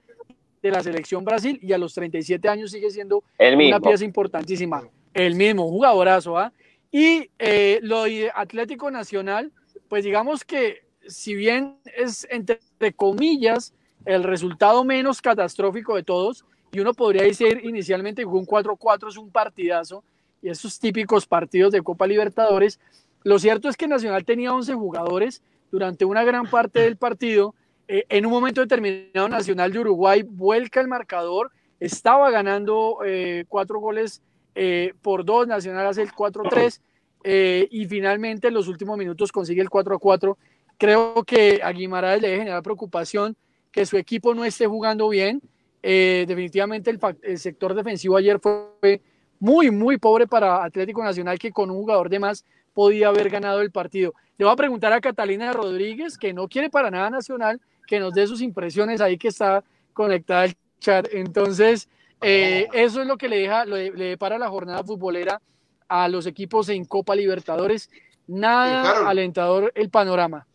de 0.65 0.71
la 0.71 0.81
selección 0.81 1.23
Brasil 1.23 1.59
y 1.61 1.73
a 1.73 1.77
los 1.77 1.93
37 1.93 2.49
años 2.49 2.71
sigue 2.71 2.89
siendo 2.89 3.23
El 3.37 3.53
una 3.53 3.57
mismo. 3.57 3.81
pieza 3.81 4.03
importantísima. 4.03 4.81
El 5.13 5.35
mismo, 5.35 5.67
jugadorazo, 5.69 6.37
¿ah? 6.37 6.51
Y 6.91 7.29
eh, 7.37 7.79
lo 7.83 8.05
de 8.05 8.31
Atlético 8.33 8.89
Nacional, 8.89 9.51
pues 9.87 10.03
digamos 10.03 10.43
que 10.43 10.83
si 11.07 11.35
bien 11.35 11.77
es 11.95 12.27
entre 12.31 12.59
comillas 12.95 13.73
el 14.05 14.23
resultado 14.23 14.83
menos 14.83 15.21
catastrófico 15.21 15.95
de 15.95 16.03
todos, 16.03 16.45
y 16.71 16.79
uno 16.79 16.93
podría 16.93 17.23
decir 17.23 17.61
inicialmente 17.63 18.23
que 18.23 18.27
un 18.27 18.45
4-4 18.45 19.09
es 19.09 19.17
un 19.17 19.29
partidazo, 19.29 20.03
y 20.41 20.49
esos 20.49 20.79
típicos 20.79 21.27
partidos 21.27 21.71
de 21.73 21.81
Copa 21.81 22.07
Libertadores, 22.07 22.79
lo 23.23 23.37
cierto 23.37 23.69
es 23.69 23.77
que 23.77 23.87
Nacional 23.87 24.25
tenía 24.25 24.53
11 24.53 24.73
jugadores 24.73 25.43
durante 25.71 26.05
una 26.05 26.23
gran 26.23 26.49
parte 26.49 26.79
del 26.81 26.97
partido. 26.97 27.53
Eh, 27.87 28.05
en 28.09 28.25
un 28.25 28.31
momento 28.31 28.61
determinado, 28.61 29.29
Nacional 29.29 29.71
de 29.71 29.79
Uruguay 29.79 30.23
vuelca 30.23 30.81
el 30.81 30.87
marcador, 30.87 31.51
estaba 31.79 32.31
ganando 32.31 32.99
eh, 33.05 33.45
cuatro 33.47 33.79
goles 33.79 34.21
eh, 34.55 34.93
por 35.01 35.25
dos, 35.25 35.47
Nacional 35.47 35.87
hace 35.87 36.01
el 36.01 36.11
4-3 36.11 36.79
eh, 37.23 37.67
y 37.69 37.85
finalmente 37.85 38.47
en 38.47 38.53
los 38.53 38.67
últimos 38.67 38.97
minutos 38.97 39.31
consigue 39.31 39.61
el 39.61 39.69
4-4. 39.69 40.37
Creo 40.77 41.23
que 41.23 41.61
a 41.63 41.71
Guimaraes 41.71 42.21
le 42.21 42.29
debe 42.29 42.39
generar 42.39 42.63
preocupación 42.63 43.35
que 43.71 43.85
su 43.85 43.97
equipo 43.97 44.33
no 44.33 44.45
esté 44.45 44.67
jugando 44.67 45.09
bien. 45.09 45.41
Definitivamente 45.81 46.89
el, 46.89 46.99
el 47.21 47.37
sector 47.37 47.75
defensivo 47.75 48.17
ayer 48.17 48.39
fue 48.39 49.01
muy, 49.39 49.69
muy 49.69 49.97
pobre 49.97 50.25
para 50.25 50.63
Atlético 50.63 51.03
Nacional, 51.03 51.37
que 51.37 51.51
con 51.51 51.69
un 51.69 51.77
jugador 51.77 52.09
de 52.09 52.19
más 52.19 52.43
podía 52.73 53.09
haber 53.09 53.29
ganado 53.29 53.61
el 53.61 53.71
partido. 53.71 54.13
Le 54.37 54.45
voy 54.45 54.53
a 54.53 54.57
preguntar 54.57 54.91
a 54.93 54.99
Catalina 54.99 55.53
Rodríguez, 55.53 56.17
que 56.17 56.33
no 56.33 56.47
quiere 56.47 56.69
para 56.69 56.89
nada 56.89 57.09
Nacional, 57.09 57.61
que 57.85 57.99
nos 57.99 58.13
dé 58.13 58.27
sus 58.27 58.41
impresiones 58.41 59.01
ahí 59.01 59.17
que 59.17 59.29
está 59.29 59.63
conectada 59.93 60.43
al 60.43 60.55
chat. 60.79 61.07
Entonces, 61.11 61.87
eh, 62.21 62.67
eso 62.73 63.01
es 63.01 63.07
lo 63.07 63.17
que 63.17 63.29
le 63.29 63.37
deja, 63.39 63.65
le, 63.65 63.91
le 63.91 64.05
depara 64.05 64.37
la 64.37 64.49
jornada 64.49 64.83
futbolera 64.83 65.41
a 65.87 66.07
los 66.07 66.25
equipos 66.25 66.69
en 66.69 66.85
Copa 66.85 67.15
Libertadores. 67.15 67.89
Nada 68.27 68.89
Harold. 68.91 69.07
alentador 69.07 69.71
el 69.75 69.89
panorama. 69.89 70.47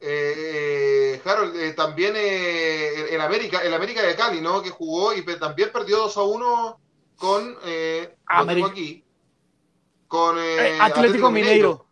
eh, 0.00 1.20
Harold, 1.24 1.54
eh, 1.56 1.72
también 1.74 2.14
eh, 2.16 3.14
en 3.14 3.20
América, 3.20 3.60
el 3.62 3.72
América 3.74 4.02
de 4.02 4.16
Cali, 4.16 4.40
¿no? 4.40 4.62
Que 4.62 4.70
jugó 4.70 5.14
y 5.14 5.22
también 5.38 5.70
perdió 5.72 5.98
2 5.98 6.16
a 6.16 6.22
1 6.22 6.80
con, 7.16 7.56
eh, 7.66 8.16
aquí, 8.26 9.04
con 10.08 10.38
eh, 10.38 10.76
Eh, 10.76 10.78
Atlético 10.80 11.30
Mineiro. 11.30 11.86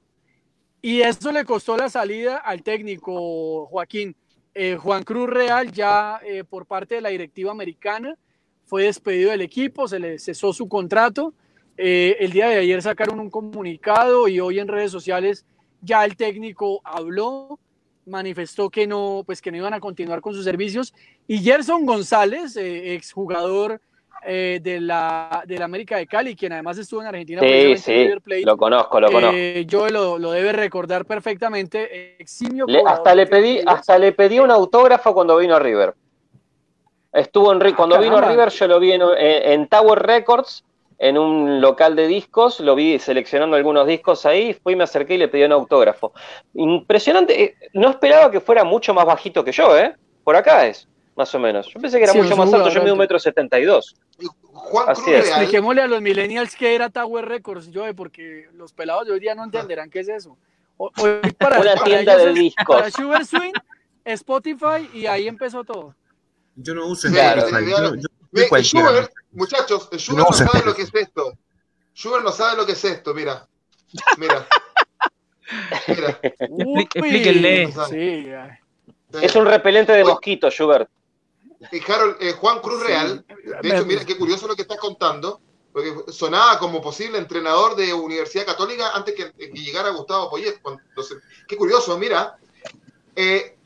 Y 0.80 1.00
eso 1.00 1.32
le 1.32 1.44
costó 1.44 1.76
la 1.76 1.88
salida 1.88 2.36
al 2.36 2.62
técnico 2.62 3.66
Joaquín. 3.66 4.14
Eh, 4.54 4.76
Juan 4.76 5.02
Cruz 5.02 5.28
Real 5.28 5.72
ya 5.72 6.20
eh, 6.24 6.44
por 6.44 6.66
parte 6.66 6.96
de 6.96 7.00
la 7.00 7.08
directiva 7.10 7.50
americana 7.50 8.16
fue 8.64 8.84
despedido 8.84 9.30
del 9.30 9.40
equipo, 9.40 9.88
se 9.88 9.98
le 9.98 10.18
cesó 10.18 10.52
su 10.52 10.68
contrato. 10.68 11.34
Eh, 11.76 12.16
el 12.20 12.32
día 12.32 12.48
de 12.48 12.56
ayer 12.56 12.82
sacaron 12.82 13.18
un 13.18 13.30
comunicado 13.30 14.28
y 14.28 14.40
hoy 14.40 14.58
en 14.58 14.68
redes 14.68 14.90
sociales 14.90 15.46
ya 15.80 16.04
el 16.04 16.16
técnico 16.16 16.80
habló, 16.84 17.58
manifestó 18.04 18.68
que 18.68 18.86
no, 18.86 19.22
pues 19.24 19.40
que 19.40 19.50
no 19.50 19.58
iban 19.58 19.74
a 19.74 19.80
continuar 19.80 20.20
con 20.20 20.34
sus 20.34 20.44
servicios. 20.44 20.92
Y 21.26 21.38
Gerson 21.38 21.86
González, 21.86 22.56
exjugador 22.56 23.80
eh, 24.24 24.60
de 24.62 24.80
la 24.80 25.42
del 25.46 25.62
América 25.62 25.96
de 25.96 26.06
Cali, 26.06 26.34
quien 26.36 26.52
además 26.52 26.78
estuvo 26.78 27.00
en 27.00 27.08
Argentina 27.08 27.40
Sí, 27.42 27.76
en 27.86 28.20
Plate, 28.20 28.44
lo 28.44 28.56
conozco, 28.56 29.00
lo 29.00 29.10
conozco. 29.10 29.36
eh, 29.36 29.64
yo 29.66 29.88
lo, 29.88 30.18
lo 30.18 30.32
debe 30.32 30.52
recordar 30.52 31.04
perfectamente. 31.04 32.16
Eximio 32.20 32.66
Le- 32.66 32.82
hasta 32.86 33.14
le 33.14 33.24
de 33.24 33.30
pedí, 33.30 33.60
hasta 33.66 33.98
le 33.98 34.12
pedí 34.12 34.38
un 34.38 34.50
autógrafo 34.50 35.14
cuando 35.14 35.36
vino 35.36 35.56
a 35.56 35.58
River. 35.58 35.94
Estuvo 37.12 37.52
en 37.52 37.62
Ah, 37.62 37.74
cuando 37.76 37.98
vino 38.00 38.16
a. 38.16 38.28
River, 38.28 38.50
yo 38.50 38.68
lo 38.68 38.80
vi 38.80 38.92
en, 38.92 39.02
en- 39.02 39.52
en 39.52 39.68
Tower 39.68 39.98
Records, 39.98 40.62
en 40.98 41.16
un 41.16 41.60
local 41.60 41.96
de 41.96 42.06
discos, 42.06 42.60
lo 42.60 42.74
vi 42.74 42.98
seleccionando 42.98 43.56
algunos 43.56 43.86
discos 43.86 44.26
ahí, 44.26 44.52
fui, 44.52 44.76
me 44.76 44.84
acerqué 44.84 45.14
y 45.14 45.18
le 45.18 45.28
pedí 45.28 45.44
un 45.44 45.52
autógrafo. 45.52 46.12
Impresionante, 46.54 47.42
eh, 47.42 47.54
no 47.72 47.90
esperaba 47.90 48.30
que 48.30 48.40
fuera 48.40 48.64
mucho 48.64 48.92
más 48.94 49.06
bajito 49.06 49.44
que 49.44 49.52
yo, 49.52 49.76
¿eh? 49.78 49.94
Por 50.24 50.36
acá 50.36 50.66
es, 50.66 50.86
más 51.18 51.34
o 51.34 51.38
menos. 51.40 51.66
Yo 51.66 51.80
pensé 51.80 51.98
que 51.98 52.04
era 52.04 52.12
Sí, 52.12 52.22
mucho 52.22 52.36
más 52.36 52.54
alto, 52.54 52.68
yo 52.70 52.80
mido 52.80 52.94
un 52.94 53.00
metro 53.00 53.18
setenta 53.18 53.58
y 53.58 53.64
dos. 53.64 53.96
Juan 54.52 54.88
Así 54.88 55.02
Cruz 55.02 55.14
es. 55.16 55.22
Real. 55.24 55.40
Expliquémosle 55.40 55.82
a 55.82 55.86
los 55.88 56.00
millennials 56.00 56.54
que 56.54 56.74
era 56.76 56.90
Tower 56.90 57.24
Records, 57.26 57.70
yo, 57.72 57.92
porque 57.96 58.48
los 58.54 58.72
pelados 58.72 59.04
de 59.06 59.12
hoy 59.12 59.20
día 59.20 59.34
no 59.34 59.42
entenderán 59.44 59.90
qué 59.90 60.00
es 60.00 60.08
eso. 60.08 60.38
O- 60.76 60.92
hoy 60.96 61.32
para, 61.36 61.60
Una 61.60 61.72
para 61.74 61.84
tienda 61.84 62.14
ellos 62.14 62.24
de 62.26 62.32
discos. 62.40 62.76
Para 62.76 62.90
Sugar 62.92 63.26
Swing, 63.26 63.52
Spotify 64.04 64.88
y 64.94 65.06
ahí 65.06 65.26
empezó 65.26 65.64
todo. 65.64 65.94
Yo 66.54 66.72
no 66.74 66.86
uso 66.86 67.08
Claro. 67.08 67.40
Spotify, 67.42 67.70
yo, 67.70 67.94
yo- 67.96 68.00
Ve, 68.30 68.42
yo 68.42 68.48
cualquiera. 68.48 68.88
Schubert, 68.88 69.12
muchachos, 69.32 69.88
Schubert 69.96 70.18
No 70.28 70.30
no, 70.30 70.32
sabe 70.32 70.64
lo 70.64 70.74
que 70.74 70.82
es 70.82 70.94
esto. 70.94 71.32
Schubert 71.94 72.22
no 72.24 72.30
sabe 72.30 72.56
lo 72.56 72.64
que 72.64 72.72
es 72.72 72.84
esto, 72.84 73.12
mira. 73.12 73.44
Mira. 74.18 74.46
Mira. 75.88 76.20
Explíquenle. 76.82 77.72
Sí. 77.88 78.28
Es 79.20 79.34
un 79.34 79.46
repelente 79.46 79.92
de 79.92 80.04
mosquitos, 80.04 80.54
Schubert. 80.54 80.88
Harold, 81.86 82.16
eh, 82.20 82.32
Juan 82.34 82.60
Cruz 82.60 82.82
Real, 82.82 83.24
de 83.62 83.68
hecho, 83.68 83.84
mira 83.86 84.04
qué 84.04 84.16
curioso 84.16 84.46
lo 84.46 84.54
que 84.54 84.62
estás 84.62 84.78
contando, 84.78 85.40
porque 85.72 85.92
sonaba 86.12 86.58
como 86.58 86.80
posible 86.80 87.18
entrenador 87.18 87.74
de 87.76 87.92
Universidad 87.92 88.46
Católica 88.46 88.90
antes 88.94 89.14
que, 89.14 89.32
que 89.32 89.48
llegara 89.60 89.90
Gustavo 89.90 90.30
Poyet. 90.30 90.60
se- 91.02 91.16
qué 91.46 91.56
curioso, 91.56 91.98
mira. 91.98 92.38
Eh, 93.16 93.56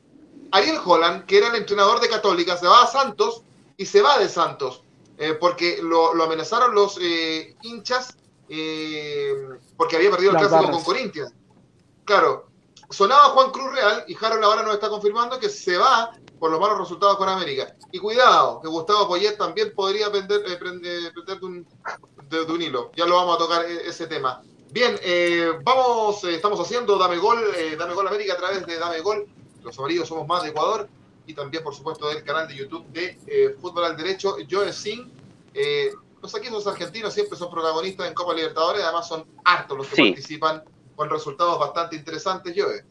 Ariel 0.52 0.78
Holland, 0.84 1.26
que 1.26 1.38
era 1.38 1.48
el 1.48 1.56
entrenador 1.56 2.00
de 2.00 2.08
Católica, 2.08 2.56
se 2.56 2.66
va 2.66 2.82
a 2.82 2.86
Santos 2.86 3.42
y 3.76 3.86
se 3.86 4.02
va 4.02 4.18
de 4.18 4.28
Santos, 4.28 4.82
eh, 5.18 5.34
porque 5.34 5.80
lo, 5.82 6.14
lo 6.14 6.24
amenazaron 6.24 6.74
los 6.74 6.98
eh, 7.00 7.54
hinchas 7.62 8.16
eh, 8.48 9.34
porque 9.76 9.96
había 9.96 10.10
perdido 10.10 10.30
el 10.32 10.34
Las 10.34 10.48
clásico 10.48 10.62
barras. 10.68 10.76
con 10.76 10.84
Corinthians. 10.94 11.32
Claro, 12.04 12.46
sonaba 12.90 13.30
Juan 13.30 13.50
Cruz 13.50 13.72
Real 13.72 14.04
y 14.08 14.16
Harold 14.22 14.44
ahora 14.44 14.62
nos 14.62 14.74
está 14.74 14.88
confirmando 14.90 15.38
que 15.38 15.48
se 15.48 15.76
va 15.78 16.10
por 16.42 16.50
los 16.50 16.58
malos 16.58 16.76
resultados 16.76 17.16
con 17.18 17.28
América. 17.28 17.72
Y 17.92 18.00
cuidado, 18.00 18.60
que 18.60 18.66
Gustavo 18.66 19.06
Poyet 19.06 19.36
también 19.38 19.72
podría 19.76 20.10
prender, 20.10 20.42
eh, 20.44 20.56
prender 20.56 21.12
de, 21.12 21.46
un, 21.46 21.64
de- 22.28 22.44
de 22.44 22.52
un 22.52 22.60
hilo. 22.60 22.90
Ya 22.96 23.06
lo 23.06 23.14
vamos 23.14 23.36
a 23.36 23.38
tocar 23.38 23.64
eh, 23.64 23.82
ese 23.86 24.08
tema. 24.08 24.42
Bien, 24.72 24.98
eh, 25.02 25.52
vamos, 25.62 26.24
eh, 26.24 26.34
estamos 26.34 26.58
haciendo 26.58 26.98
Dame 26.98 27.18
Gol, 27.18 27.38
eh, 27.56 27.76
Dame 27.78 27.94
Gol 27.94 28.08
América 28.08 28.32
a 28.32 28.38
través 28.38 28.66
de 28.66 28.76
Dame 28.76 28.98
Gol. 29.02 29.28
Los 29.62 29.78
amarillos 29.78 30.08
somos 30.08 30.26
más 30.26 30.42
de 30.42 30.48
Ecuador. 30.48 30.88
Y 31.28 31.34
también, 31.34 31.62
por 31.62 31.76
supuesto, 31.76 32.08
del 32.08 32.24
canal 32.24 32.48
de 32.48 32.56
YouTube 32.56 32.84
de 32.88 33.16
eh, 33.28 33.56
Fútbol 33.60 33.84
al 33.84 33.96
Derecho, 33.96 34.34
Joe 34.50 34.72
Sin. 34.72 35.12
Eh, 35.54 35.92
los 36.20 36.34
equipos 36.34 36.66
argentinos 36.66 37.14
siempre 37.14 37.38
son 37.38 37.52
protagonistas 37.52 38.08
en 38.08 38.14
Copa 38.14 38.34
Libertadores, 38.34 38.82
además 38.82 39.06
son 39.06 39.24
hartos 39.44 39.78
los 39.78 39.86
que 39.86 39.94
Sí. 39.94 40.02
participan 40.10 40.64
con 40.96 41.08
resultados 41.08 41.56
bastante 41.60 41.94
interesantes, 41.94 42.52
Joe. 42.56 42.84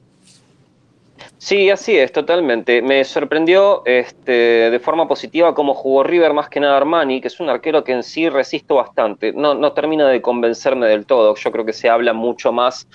Sí, 1.37 1.69
así 1.69 1.97
es, 1.97 2.11
totalmente. 2.11 2.81
Me 2.81 3.03
sorprendió 3.03 3.81
este, 3.85 4.69
de 4.69 4.79
forma 4.79 5.07
positiva 5.07 5.55
cómo 5.55 5.73
jugó 5.73 6.03
River 6.03 6.33
más 6.33 6.49
que 6.49 6.59
nada 6.59 6.77
Armani, 6.77 7.19
que 7.19 7.27
es 7.27 7.39
un 7.39 7.49
arquero 7.49 7.83
que 7.83 7.93
en 7.93 8.03
sí 8.03 8.29
resisto 8.29 8.75
bastante. 8.75 9.33
No, 9.33 9.55
no 9.55 9.73
termina 9.73 10.07
de 10.07 10.21
convencerme 10.21 10.87
del 10.87 11.05
todo. 11.05 11.35
Yo 11.35 11.51
creo 11.51 11.65
que 11.65 11.73
se 11.73 11.89
habla 11.89 12.13
mucho 12.13 12.51
más 12.51 12.87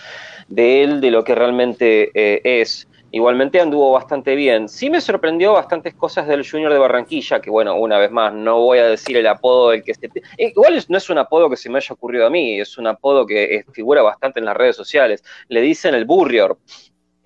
de 0.48 0.82
él 0.84 1.00
de 1.00 1.10
lo 1.10 1.24
que 1.24 1.34
realmente 1.34 2.10
eh, 2.14 2.40
es. 2.62 2.88
Igualmente 3.12 3.60
anduvo 3.60 3.92
bastante 3.92 4.34
bien. 4.34 4.68
Sí 4.68 4.90
me 4.90 5.00
sorprendió 5.00 5.52
bastantes 5.54 5.94
cosas 5.94 6.26
del 6.26 6.48
Junior 6.48 6.72
de 6.72 6.78
Barranquilla, 6.78 7.40
que 7.40 7.50
bueno, 7.50 7.74
una 7.76 7.98
vez 7.98 8.10
más, 8.10 8.34
no 8.34 8.60
voy 8.60 8.78
a 8.78 8.88
decir 8.88 9.16
el 9.16 9.26
apodo 9.26 9.70
del 9.70 9.82
que 9.82 9.94
se... 9.94 10.06
Eh, 10.06 10.52
Igual 10.54 10.84
no 10.88 10.98
es 10.98 11.08
un 11.08 11.18
apodo 11.18 11.48
que 11.48 11.56
se 11.56 11.70
me 11.70 11.78
haya 11.78 11.94
ocurrido 11.94 12.26
a 12.26 12.30
mí, 12.30 12.60
es 12.60 12.76
un 12.78 12.86
apodo 12.86 13.24
que 13.24 13.56
eh, 13.56 13.64
figura 13.72 14.02
bastante 14.02 14.40
en 14.40 14.46
las 14.46 14.56
redes 14.56 14.76
sociales. 14.76 15.24
Le 15.48 15.60
dicen 15.60 15.94
el 15.94 16.04
Burrior. 16.04 16.58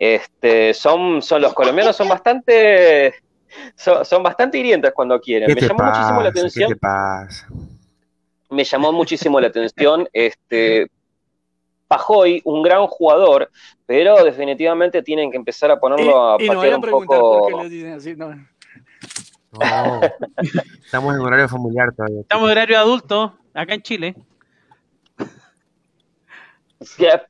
Este, 0.01 0.73
son, 0.73 1.21
son 1.21 1.43
los 1.43 1.53
colombianos 1.53 1.95
son 1.95 2.09
bastante 2.09 3.15
son, 3.75 4.03
son 4.03 4.23
bastante 4.23 4.57
hirientes 4.57 4.93
cuando 4.95 5.21
quieren. 5.21 5.47
¿Qué 5.47 5.55
Me 5.55 5.61
te 5.61 5.69
llamó 5.69 5.85
muchísimo 5.85 6.23
la 6.23 6.29
atención, 6.31 6.69
te 6.71 6.77
pasa? 6.77 7.47
me 8.49 8.65
llamó 8.65 8.93
muchísimo 8.93 9.39
la 9.39 9.49
atención 9.49 10.09
este 10.15 10.91
Pajoy, 11.87 12.41
un 12.45 12.63
gran 12.63 12.87
jugador, 12.87 13.51
pero 13.85 14.25
definitivamente 14.25 15.03
tienen 15.03 15.31
que 15.31 15.37
empezar 15.37 15.71
a 15.71 15.79
ponerlo 15.79 16.33
a 16.33 16.37
Y, 16.41 16.45
y 16.45 16.49
no 16.49 16.55
patear 16.55 16.75
un 16.77 16.81
preguntar 16.81 17.19
por 17.19 17.47
qué 17.47 17.51
poco. 17.51 17.63
les 17.63 17.71
dicen 17.71 17.93
así. 17.93 18.17
No. 18.17 18.31
No. 19.53 20.01
Estamos 20.83 21.15
en 21.15 21.21
horario 21.21 21.49
familiar 21.49 21.93
todavía. 21.95 22.21
Estamos 22.21 22.47
en 22.47 22.53
horario 22.53 22.79
adulto, 22.79 23.35
acá 23.53 23.75
en 23.75 23.83
Chile. 23.83 24.15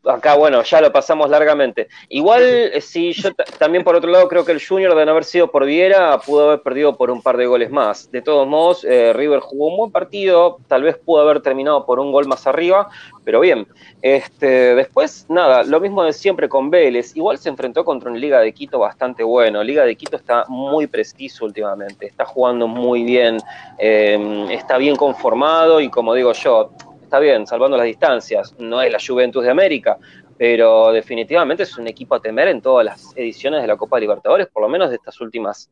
Acá, 0.04 0.36
bueno, 0.36 0.62
ya 0.62 0.80
lo 0.80 0.92
pasamos 0.92 1.28
largamente. 1.28 1.88
Igual, 2.08 2.42
eh, 2.44 2.80
sí, 2.80 3.12
yo 3.12 3.34
ta- 3.34 3.42
también 3.58 3.82
por 3.82 3.96
otro 3.96 4.08
lado 4.08 4.28
creo 4.28 4.44
que 4.44 4.52
el 4.52 4.64
Junior 4.64 4.94
de 4.94 5.04
no 5.04 5.10
haber 5.10 5.24
sido 5.24 5.50
por 5.50 5.64
Viera 5.64 6.16
pudo 6.20 6.46
haber 6.46 6.62
perdido 6.62 6.96
por 6.96 7.10
un 7.10 7.20
par 7.20 7.36
de 7.36 7.46
goles 7.46 7.68
más. 7.68 8.12
De 8.12 8.22
todos 8.22 8.46
modos, 8.46 8.84
eh, 8.84 9.12
River 9.12 9.40
jugó 9.40 9.66
un 9.66 9.76
buen 9.76 9.90
partido, 9.90 10.58
tal 10.68 10.84
vez 10.84 10.96
pudo 10.98 11.22
haber 11.22 11.42
terminado 11.42 11.84
por 11.84 11.98
un 11.98 12.12
gol 12.12 12.28
más 12.28 12.46
arriba, 12.46 12.90
pero 13.24 13.40
bien. 13.40 13.66
Este, 14.02 14.76
después, 14.76 15.26
nada, 15.28 15.64
lo 15.64 15.80
mismo 15.80 16.04
de 16.04 16.12
siempre 16.12 16.48
con 16.48 16.70
Vélez. 16.70 17.16
Igual 17.16 17.38
se 17.38 17.48
enfrentó 17.48 17.84
contra 17.84 18.08
un 18.08 18.20
Liga 18.20 18.38
de 18.40 18.52
Quito 18.54 18.78
bastante 18.78 19.24
bueno. 19.24 19.64
Liga 19.64 19.84
de 19.84 19.96
Quito 19.96 20.16
está 20.16 20.44
muy 20.46 20.86
preciso 20.86 21.44
últimamente, 21.44 22.06
está 22.06 22.24
jugando 22.24 22.68
muy 22.68 23.02
bien, 23.02 23.38
eh, 23.78 24.46
está 24.50 24.78
bien 24.78 24.94
conformado 24.94 25.80
y 25.80 25.88
como 25.90 26.14
digo 26.14 26.32
yo, 26.34 26.70
está 27.10 27.18
bien, 27.18 27.44
salvando 27.44 27.76
las 27.76 27.86
distancias, 27.86 28.54
no 28.60 28.80
es 28.80 28.92
la 28.92 28.98
Juventus 29.04 29.42
de 29.42 29.50
América, 29.50 29.98
pero 30.38 30.92
definitivamente 30.92 31.64
es 31.64 31.76
un 31.76 31.88
equipo 31.88 32.14
a 32.14 32.22
temer 32.22 32.46
en 32.46 32.62
todas 32.62 32.84
las 32.84 33.12
ediciones 33.16 33.62
de 33.62 33.66
la 33.66 33.76
Copa 33.76 33.98
Libertadores, 33.98 34.46
por 34.46 34.62
lo 34.62 34.68
menos 34.68 34.90
de 34.90 34.94
estas 34.94 35.20
últimas, 35.20 35.68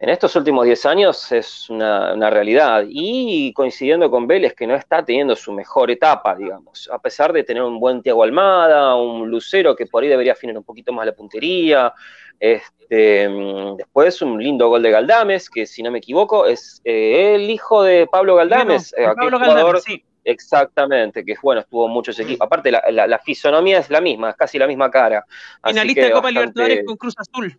en 0.00 0.08
estos 0.08 0.34
últimos 0.34 0.64
10 0.64 0.86
años 0.86 1.30
es 1.30 1.70
una, 1.70 2.14
una 2.14 2.30
realidad. 2.30 2.84
Y 2.88 3.52
coincidiendo 3.52 4.10
con 4.10 4.26
Vélez, 4.26 4.54
que 4.54 4.66
no 4.66 4.74
está 4.74 5.04
teniendo 5.04 5.36
su 5.36 5.52
mejor 5.52 5.88
etapa, 5.88 6.34
digamos, 6.34 6.90
a 6.92 6.98
pesar 6.98 7.32
de 7.32 7.44
tener 7.44 7.62
un 7.62 7.78
buen 7.78 8.02
Tiago 8.02 8.24
Almada, 8.24 8.96
un 8.96 9.30
Lucero 9.30 9.76
que 9.76 9.86
por 9.86 10.02
ahí 10.02 10.08
debería 10.08 10.32
afinar 10.32 10.58
un 10.58 10.64
poquito 10.64 10.92
más 10.92 11.06
la 11.06 11.12
puntería. 11.12 11.94
Este, 12.40 13.28
después 13.76 14.20
un 14.22 14.42
lindo 14.42 14.68
gol 14.68 14.82
de 14.82 14.90
Galdames, 14.90 15.48
que 15.48 15.66
si 15.66 15.82
no 15.82 15.90
me 15.90 15.98
equivoco 15.98 16.46
es 16.46 16.80
eh, 16.84 17.34
el 17.34 17.50
hijo 17.50 17.82
de 17.82 18.06
Pablo 18.06 18.34
Galdames, 18.34 18.94
eh, 18.96 19.04
Pablo 19.14 19.38
Galdames, 19.38 19.84
sí. 19.84 20.02
Exactamente, 20.24 21.24
que 21.24 21.34
bueno, 21.42 21.60
estuvo 21.62 21.88
muchos 21.88 22.18
equipos. 22.18 22.44
Aparte, 22.46 22.70
la, 22.70 22.82
la- 22.90 23.06
la 23.06 23.18
fisonomía 23.18 23.78
es 23.78 23.90
la 23.90 24.00
misma, 24.00 24.30
es 24.30 24.36
casi 24.36 24.58
la 24.58 24.66
misma 24.66 24.90
cara. 24.90 25.24
Finalista 25.64 26.02
de 26.02 26.10
Copa 26.10 26.22
bastante- 26.28 26.40
Libertadores 26.40 26.84
con 26.86 26.96
Cruz 26.96 27.14
Azul. 27.16 27.58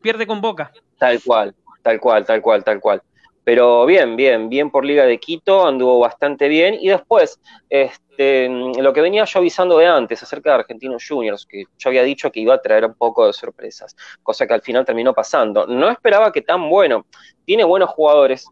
Pierde 0.00 0.26
con 0.26 0.40
Boca. 0.40 0.72
Tal 0.98 1.20
cual, 1.22 1.54
tal 1.82 2.00
cual, 2.00 2.24
tal 2.26 2.42
cual, 2.42 2.64
tal 2.64 2.80
cual. 2.80 3.02
Pero 3.44 3.84
bien, 3.84 4.16
bien, 4.16 4.48
bien 4.48 4.70
por 4.70 4.84
Liga 4.86 5.04
de 5.04 5.18
Quito, 5.18 5.66
anduvo 5.66 5.98
bastante 5.98 6.48
bien. 6.48 6.74
Y 6.80 6.88
después, 6.88 7.38
este, 7.68 8.48
lo 8.48 8.92
que 8.94 9.02
venía 9.02 9.24
yo 9.24 9.38
avisando 9.38 9.76
de 9.76 9.86
antes 9.86 10.22
acerca 10.22 10.50
de 10.50 10.56
Argentinos 10.60 11.04
Juniors, 11.06 11.44
que 11.46 11.64
yo 11.78 11.88
había 11.90 12.02
dicho 12.04 12.32
que 12.32 12.40
iba 12.40 12.54
a 12.54 12.62
traer 12.62 12.86
un 12.86 12.94
poco 12.94 13.26
de 13.26 13.34
sorpresas, 13.34 13.94
cosa 14.22 14.46
que 14.46 14.54
al 14.54 14.62
final 14.62 14.86
terminó 14.86 15.12
pasando. 15.12 15.66
No 15.66 15.90
esperaba 15.90 16.32
que 16.32 16.40
tan 16.40 16.70
bueno. 16.70 17.04
Tiene 17.44 17.64
buenos 17.64 17.90
jugadores. 17.90 18.46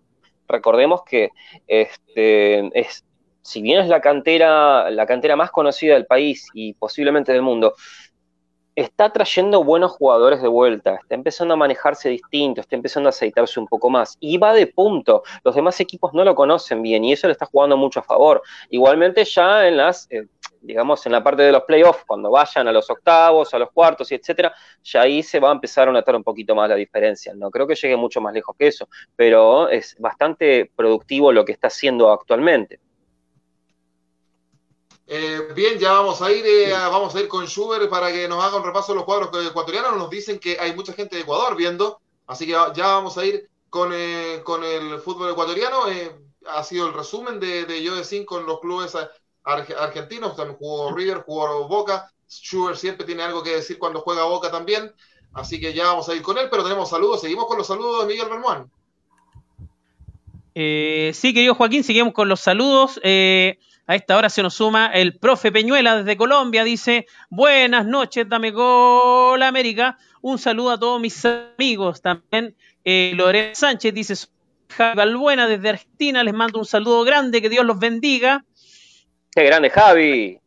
Recordemos 0.47 1.03
que 1.05 1.31
este, 1.67 2.79
es, 2.79 3.03
si 3.43 3.61
bien 3.61 3.81
es 3.81 3.89
la 3.89 4.01
cantera, 4.01 4.91
la 4.91 5.07
cantera 5.07 5.37
más 5.37 5.51
conocida 5.51 5.95
del 5.95 6.07
país 6.07 6.49
y 6.55 6.75
posiblemente 6.75 7.33
del 7.33 7.43
mundo, 7.43 7.75
está 8.75 9.13
trayendo 9.13 9.65
buenos 9.65 9.93
jugadores 9.93 10.41
de 10.41 10.49
vuelta, 10.49 10.95
está 10.95 11.15
empezando 11.15 11.55
a 11.55 11.57
manejarse 11.57 12.09
distinto, 12.09 12.61
está 12.61 12.77
empezando 12.77 13.09
a 13.09 13.11
aceitarse 13.11 13.61
un 13.61 13.67
poco 13.67 13.91
más 13.91 14.17
y 14.21 14.39
va 14.39 14.55
de 14.55 14.67
punto. 14.67 15.23
Los 15.45 15.55
demás 15.55 15.79
equipos 15.81 16.15
no 16.15 16.25
lo 16.25 16.35
conocen 16.35 16.83
bien 16.83 17.05
y 17.05 17.13
eso 17.13 17.27
le 17.27 17.33
está 17.33 17.47
jugando 17.47 17.77
mucho 17.77 18.01
a 18.01 18.03
favor. 18.03 18.43
Igualmente 18.71 19.25
ya 19.25 19.67
en 19.69 19.77
las, 19.77 20.07
eh, 20.11 20.27
digamos, 20.63 21.05
en 21.05 21.13
la 21.13 21.23
parte 21.23 21.43
de 21.43 21.53
los 21.53 21.65
playoffs, 21.65 22.05
cuando 22.07 22.31
vayan 22.31 22.67
a 22.69 22.73
los 22.73 22.89
octavos, 22.89 23.53
a 23.53 23.59
los 23.59 23.71
cuartos 23.73 24.11
y 24.11 24.15
etcétera, 24.15 24.55
ya 24.83 25.03
ahí 25.03 25.23
se 25.23 25.39
va 25.39 25.51
a 25.51 25.53
empezar 25.53 25.89
a 25.89 25.93
notar 25.93 26.17
un 26.17 26.25
poquito 26.25 26.55
más 26.55 26.69
la 26.69 26.77
diferencia. 26.77 27.35
No 27.35 27.51
creo 27.51 27.67
que 27.67 27.75
llegue 27.75 27.97
mucho 27.97 28.21
más 28.21 28.33
lejos 28.33 28.57
que 28.59 28.69
eso, 28.69 28.89
pero 29.17 29.69
es 29.69 29.97
bastante 29.99 30.71
productivo 30.75 31.31
lo 31.31 31.45
que 31.45 31.53
está 31.53 31.67
haciendo 31.67 32.11
actualmente. 32.11 32.81
Eh, 35.15 35.49
bien, 35.55 35.79
ya 35.79 35.93
vamos 35.93 36.23
a 36.23 36.33
ir, 36.33 36.43
eh, 36.47 36.73
vamos 36.73 37.15
a 37.15 37.21
ir 37.21 37.29
con 37.29 37.45
Schubert 37.45 37.91
para 37.91 38.11
que 38.11 38.27
nos 38.27 38.43
haga 38.43 38.57
un 38.57 38.65
repaso 38.65 38.93
de 38.93 38.97
los 38.97 39.05
cuadros 39.05 39.47
ecuatorianos. 39.47 39.95
Nos 39.99 40.09
dicen 40.09 40.39
que 40.39 40.59
hay 40.59 40.75
mucha 40.75 40.95
gente 40.95 41.17
de 41.17 41.23
Ecuador 41.23 41.55
viendo, 41.55 42.01
así 42.27 42.47
que 42.47 42.53
ya 42.53 42.87
vamos 42.87 43.19
a 43.19 43.27
ir 43.27 43.47
con, 43.69 43.91
eh, 43.93 44.41
con 44.43 44.65
el 44.65 44.99
fútbol 45.01 45.33
ecuatoriano. 45.33 45.81
ha 46.47 46.65
sido 46.65 46.87
el 46.87 46.95
resumen 46.95 47.39
de, 47.39 47.67
de 47.67 47.83
Yo 47.83 47.93
con 48.25 48.47
los 48.47 48.61
clubes 48.61 48.97
argentinos. 49.45 50.35
También 50.35 50.57
jugó 50.57 50.95
River, 50.95 51.25
jugó 51.27 51.69
Boca. 51.69 52.11
Schubert 52.27 52.79
siempre 52.79 53.05
tiene 53.05 53.23
algo 53.23 53.43
que 53.43 53.57
decir 53.57 53.79
cuando 53.79 54.01
juega 54.01 54.25
Boca 54.25 54.51
también. 54.51 54.95
Así 55.35 55.61
que 55.61 55.75
ya 55.75 55.89
vamos 55.89 56.09
a 56.09 56.15
ir 56.15 56.23
con 56.23 56.39
él, 56.39 56.49
pero 56.51 56.63
tenemos 56.63 56.89
saludos. 56.89 57.21
Seguimos 57.21 57.45
con 57.49 57.59
los 57.59 57.67
saludos 57.67 58.07
de 58.07 58.15
Miguel 58.15 58.31
Bermuán. 58.31 58.71
sí, 60.55 61.35
querido 61.35 61.55
Joaquín, 61.55 61.85
seguimos 61.85 62.15
con 62.15 62.31
los 62.31 62.41
saludos. 62.41 62.99
A 63.93 63.97
esta 63.97 64.17
hora 64.17 64.31
se 64.31 64.43
nos 64.43 64.55
suma 64.55 64.87
el 64.87 65.19
profe 65.19 65.53
Peñuela 65.53 65.99
desde 65.99 66.17
Colombia. 66.17 66.65
Dice, 66.65 67.05
buenas 67.29 67.85
noches, 67.85 68.27
dame 68.27 68.51
gol 68.51 69.43
América. 69.43 69.99
Un 70.23 70.39
saludo 70.39 70.71
a 70.71 70.81
todos 70.81 70.99
mis 70.99 71.23
amigos. 71.27 72.01
También 72.01 72.57
eh, 72.87 73.13
Lorena 73.15 73.55
Sánchez 73.55 73.93
dice, 73.93 74.15
Javi 74.71 74.97
Balbuena 74.97 75.47
desde 75.47 75.69
Argentina. 75.69 76.25
Les 76.25 76.33
mando 76.33 76.59
un 76.59 76.65
saludo 76.65 77.05
grande, 77.05 77.43
que 77.43 77.51
Dios 77.51 77.67
los 77.67 77.79
bendiga. 77.79 78.47
Qué 79.31 79.45
grande, 79.45 79.69
Javi. 79.69 80.39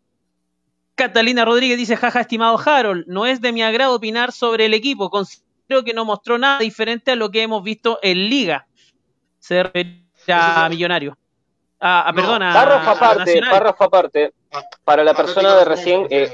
Catalina 0.95 1.45
Rodríguez 1.45 1.77
dice, 1.77 1.97
jaja, 1.97 2.21
estimado 2.21 2.59
Harold, 2.59 3.05
no 3.05 3.27
es 3.27 3.41
de 3.41 3.51
mi 3.51 3.61
agrado 3.61 3.93
opinar 3.93 4.31
sobre 4.31 4.65
el 4.65 4.73
equipo. 4.73 5.11
Considero 5.11 5.83
que 5.85 5.93
no 5.93 6.03
mostró 6.03 6.39
nada 6.39 6.57
diferente 6.57 7.11
a 7.11 7.15
lo 7.15 7.29
que 7.29 7.43
hemos 7.43 7.63
visto 7.63 7.99
en 8.01 8.27
Liga. 8.27 8.65
Se 9.37 9.61
refiere 9.61 10.01
a 10.29 10.67
Millonario. 10.67 11.15
Ah, 11.79 12.11
perdona. 12.15 12.53
Párrafo 12.53 12.89
aparte, 12.91 13.41
párrafo 13.49 13.83
aparte. 13.83 14.33
Para 14.83 15.03
la 15.03 15.13
persona 15.13 15.55
de 15.55 15.65
recién. 15.65 16.07
Eh, 16.09 16.31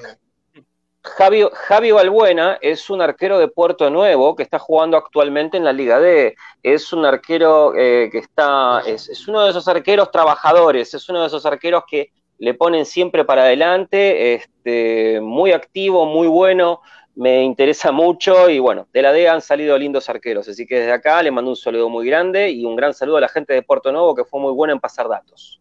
Javi, 1.03 1.43
Javi 1.51 1.91
Balbuena 1.91 2.59
es 2.61 2.89
un 2.91 3.01
arquero 3.01 3.39
de 3.39 3.47
Puerto 3.47 3.89
Nuevo 3.89 4.35
que 4.35 4.43
está 4.43 4.59
jugando 4.59 4.97
actualmente 4.97 5.57
en 5.57 5.63
la 5.63 5.73
Liga 5.73 5.99
D. 5.99 6.35
Es 6.61 6.93
un 6.93 7.05
arquero 7.05 7.73
eh, 7.75 8.09
que 8.11 8.19
está. 8.19 8.81
Es, 8.85 9.09
es, 9.09 9.27
uno 9.27 9.41
de 9.43 9.49
esos 9.49 9.67
arqueros 9.67 10.11
trabajadores, 10.11 10.93
es 10.93 11.09
uno 11.09 11.21
de 11.21 11.27
esos 11.27 11.45
arqueros 11.45 11.83
que 11.89 12.11
le 12.37 12.53
ponen 12.55 12.85
siempre 12.85 13.23
para 13.23 13.43
adelante, 13.43 14.33
este, 14.33 15.19
muy 15.21 15.51
activo, 15.51 16.05
muy 16.05 16.27
bueno 16.27 16.81
me 17.15 17.43
interesa 17.43 17.91
mucho 17.91 18.49
y 18.49 18.59
bueno, 18.59 18.87
de 18.93 19.01
la 19.01 19.11
D 19.11 19.27
han 19.27 19.41
salido 19.41 19.77
lindos 19.77 20.09
arqueros, 20.09 20.47
así 20.47 20.65
que 20.65 20.79
desde 20.79 20.91
acá 20.91 21.21
le 21.21 21.31
mando 21.31 21.51
un 21.51 21.57
saludo 21.57 21.89
muy 21.89 22.05
grande 22.07 22.49
y 22.51 22.65
un 22.65 22.75
gran 22.75 22.93
saludo 22.93 23.17
a 23.17 23.21
la 23.21 23.27
gente 23.27 23.53
de 23.53 23.61
Puerto 23.61 23.91
Nuevo 23.91 24.15
que 24.15 24.23
fue 24.23 24.39
muy 24.39 24.53
buena 24.53 24.73
en 24.73 24.79
pasar 24.79 25.07
datos. 25.09 25.59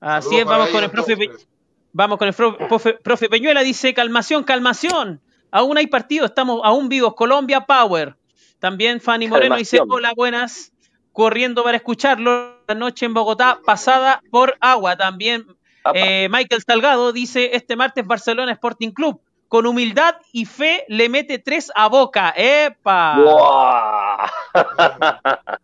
Así 0.00 0.36
es, 0.36 0.44
vamos 0.44 0.68
con, 0.68 0.84
el 0.84 0.90
profe 0.90 1.16
vamos 1.92 2.18
con 2.18 2.28
el 2.28 2.34
profe, 3.02 3.28
Peñuela, 3.28 3.62
dice 3.62 3.92
calmación, 3.94 4.44
calmación, 4.44 5.20
aún 5.50 5.76
hay 5.76 5.88
partido, 5.88 6.26
estamos 6.26 6.60
aún 6.62 6.88
vivos, 6.88 7.14
Colombia 7.14 7.62
Power. 7.62 8.16
También 8.60 9.00
Fanny 9.00 9.28
Moreno 9.28 9.56
dice, 9.56 9.80
hola, 9.88 10.12
buenas, 10.16 10.72
corriendo 11.12 11.62
para 11.64 11.76
escucharlo, 11.76 12.58
la 12.66 12.74
noche 12.74 13.06
en 13.06 13.14
Bogotá, 13.14 13.60
pasada 13.64 14.20
por 14.30 14.56
agua. 14.60 14.96
También 14.96 15.46
eh, 15.94 16.28
Michael 16.30 16.62
Salgado 16.64 17.12
dice, 17.12 17.50
este 17.54 17.76
martes 17.76 18.06
Barcelona 18.06 18.52
Sporting 18.52 18.90
Club, 18.90 19.20
con 19.48 19.66
humildad 19.66 20.16
y 20.32 20.44
fe 20.44 20.84
le 20.88 21.08
mete 21.08 21.38
tres 21.38 21.72
a 21.74 21.88
boca. 21.88 22.32
¡Epa! 22.36 24.30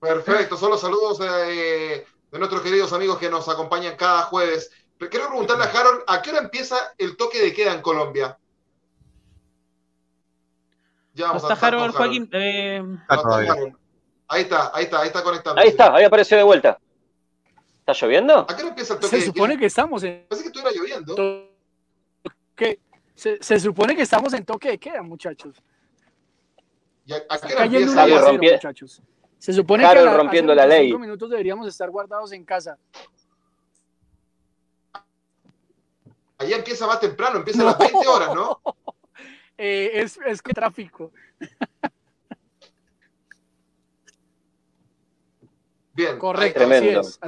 Perfecto, 0.00 0.56
son 0.56 0.70
los 0.70 0.80
saludos 0.80 1.20
eh, 1.22 2.06
de 2.30 2.38
nuestros 2.38 2.60
queridos 2.62 2.92
amigos 2.92 3.18
que 3.18 3.30
nos 3.30 3.48
acompañan 3.48 3.96
cada 3.96 4.22
jueves. 4.24 4.70
Pero 4.98 5.10
quiero 5.10 5.28
preguntarle 5.28 5.64
a 5.64 5.68
Harold, 5.68 6.02
¿a 6.06 6.20
qué 6.22 6.30
hora 6.30 6.40
empieza 6.40 6.76
el 6.98 7.16
toque 7.16 7.40
de 7.40 7.52
queda 7.52 7.72
en 7.72 7.82
Colombia? 7.82 8.38
Ya 11.14 11.28
vamos 11.28 11.44
a 11.44 11.54
Harold, 11.54 11.94
Joaquín. 11.94 12.28
Eh... 12.32 12.82
Ahí 14.28 14.42
está, 14.42 14.70
ahí 14.74 14.84
está, 14.84 15.00
ahí 15.00 15.06
está 15.08 15.22
conectando. 15.22 15.60
Ahí 15.60 15.68
está, 15.68 15.94
ahí 15.94 16.04
apareció 16.04 16.36
de 16.36 16.42
vuelta. 16.42 16.78
¿Está 17.80 17.92
lloviendo? 17.92 18.40
¿A 18.40 18.46
qué 18.46 18.62
hora 18.62 18.68
empieza 18.68 18.94
el 18.94 19.00
toque 19.00 19.20
Se 19.20 19.26
supone 19.26 19.58
que 19.58 19.66
estamos 19.66 20.02
en. 20.04 20.24
Parece 20.28 20.50
que 20.50 20.58
estuviera 20.58 20.70
lloviendo. 20.74 21.14
¿Qué? 22.54 22.80
Se, 23.14 23.60
supone 23.60 23.94
que 23.94 24.02
estamos 24.02 24.32
en 24.34 24.44
toque 24.44 24.70
de 24.70 24.78
queda, 24.78 25.02
muchachos. 25.02 25.62
¿A 27.28 27.68
qué 27.68 27.86
muchachos. 28.38 29.02
Se 29.38 29.52
supone 29.52 29.82
que 29.82 29.98
a 29.98 30.16
rompiendo 30.16 30.54
la 30.54 30.66
ley. 30.66 30.96
minutos 30.96 31.30
deberíamos 31.30 31.66
estar 31.66 31.90
guardados 31.90 32.32
en 32.32 32.44
casa. 32.44 32.78
Allá 36.38 36.56
empieza 36.56 36.86
más 36.86 36.98
temprano, 37.00 37.38
empieza 37.38 37.62
a 37.62 37.66
las 37.66 37.78
20 37.78 38.08
horas, 38.08 38.34
¿no? 38.34 38.60
Eh, 39.58 40.00
es, 40.00 40.18
es 40.26 40.42
tráfico. 40.42 41.12
Bien. 45.92 46.18
Correcto, 46.18 46.58
Tremendo. 46.58 47.00
así 47.00 47.18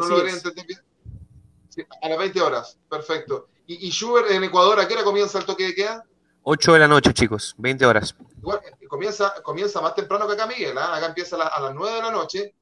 es. 1.76 1.86
a 2.00 2.08
las 2.08 2.18
20 2.18 2.40
horas, 2.40 2.78
perfecto. 2.88 3.48
¿Y, 3.66 3.88
y 3.88 3.90
Schubert 3.90 4.30
en 4.30 4.44
Ecuador 4.44 4.78
a 4.80 4.86
qué 4.86 4.94
hora 4.94 5.04
comienza 5.04 5.38
el 5.38 5.44
toque 5.44 5.66
de 5.66 5.74
queda? 5.74 6.04
8 6.46 6.72
de 6.74 6.78
la 6.78 6.88
noche, 6.88 7.12
chicos, 7.14 7.54
20 7.56 7.86
horas. 7.86 8.14
Igual, 8.36 8.60
eh, 8.64 8.86
comienza, 8.86 9.42
comienza 9.42 9.80
más 9.80 9.94
temprano 9.94 10.26
que 10.26 10.34
acá, 10.34 10.46
Miguel. 10.46 10.76
¿ah? 10.76 10.94
Acá 10.94 11.06
empieza 11.06 11.36
a, 11.36 11.60
las 11.60 11.74
9 11.74 11.96
de 11.96 12.02
la 12.02 12.10
noche, 12.10 12.54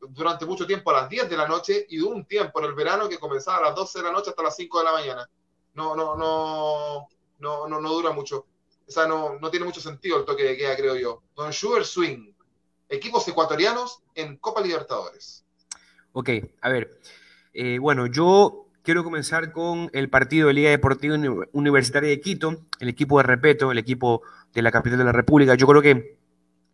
durante 0.00 0.46
mucho 0.46 0.66
tiempo 0.66 0.90
a 0.90 1.02
las 1.02 1.08
10 1.10 1.28
de 1.28 1.36
la 1.36 1.46
noche, 1.46 1.86
y 1.90 1.98
de 1.98 2.04
un 2.04 2.24
tiempo 2.24 2.58
en 2.60 2.66
el 2.66 2.74
verano 2.74 3.06
que 3.06 3.18
comenzaba 3.18 3.58
a 3.58 3.62
las 3.68 3.74
12 3.74 3.98
de 3.98 4.04
la 4.04 4.12
noche 4.12 4.30
hasta 4.30 4.42
las 4.42 4.56
5 4.56 4.78
de 4.78 4.84
la 4.84 4.92
mañana. 4.92 5.30
No, 5.74 5.94
no, 5.94 6.16
no, 6.16 7.08
no, 7.38 7.68
no, 7.68 7.80
no 7.80 7.92
dura 7.92 8.12
mucho. 8.12 8.46
O 8.86 8.90
sea, 8.90 9.06
no, 9.06 9.38
no 9.38 9.50
tiene 9.50 9.66
mucho 9.66 9.82
sentido 9.82 10.18
el 10.18 10.24
toque 10.24 10.44
de 10.44 10.56
queda, 10.56 10.74
creo 10.74 10.96
yo. 10.96 11.22
Don 11.36 11.50
Schubert 11.52 11.84
Swing, 11.84 12.32
equipos 12.88 13.28
ecuatorianos 13.28 14.00
en 14.14 14.38
Copa 14.38 14.62
Libertadores. 14.62 15.44
Ok, 16.12 16.30
a 16.62 16.70
ver. 16.70 16.98
Eh, 17.52 17.78
bueno, 17.78 18.06
yo 18.06 18.67
quiero 18.82 19.04
comenzar 19.04 19.52
con 19.52 19.90
el 19.92 20.08
partido 20.08 20.48
de 20.48 20.54
Liga 20.54 20.70
Deportiva 20.70 21.16
Universitaria 21.52 22.10
de 22.10 22.20
Quito, 22.20 22.66
el 22.80 22.88
equipo 22.88 23.18
de 23.18 23.24
Repeto, 23.24 23.72
el 23.72 23.78
equipo 23.78 24.22
de 24.54 24.62
la 24.62 24.70
capital 24.70 24.98
de 24.98 25.04
la 25.04 25.12
República. 25.12 25.54
Yo 25.54 25.66
creo 25.66 25.82
que 25.82 26.18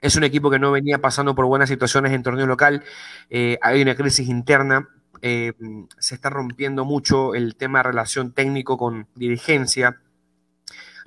es 0.00 0.16
un 0.16 0.24
equipo 0.24 0.50
que 0.50 0.58
no 0.58 0.70
venía 0.70 1.00
pasando 1.00 1.34
por 1.34 1.46
buenas 1.46 1.68
situaciones 1.68 2.12
en 2.12 2.22
torneo 2.22 2.46
local. 2.46 2.84
Eh, 3.30 3.58
hay 3.62 3.80
una 3.80 3.94
crisis 3.94 4.28
interna. 4.28 4.88
Eh, 5.22 5.54
se 5.98 6.14
está 6.14 6.28
rompiendo 6.28 6.84
mucho 6.84 7.34
el 7.34 7.56
tema 7.56 7.78
de 7.78 7.84
relación 7.84 8.32
técnico 8.32 8.76
con 8.76 9.08
dirigencia. 9.14 10.00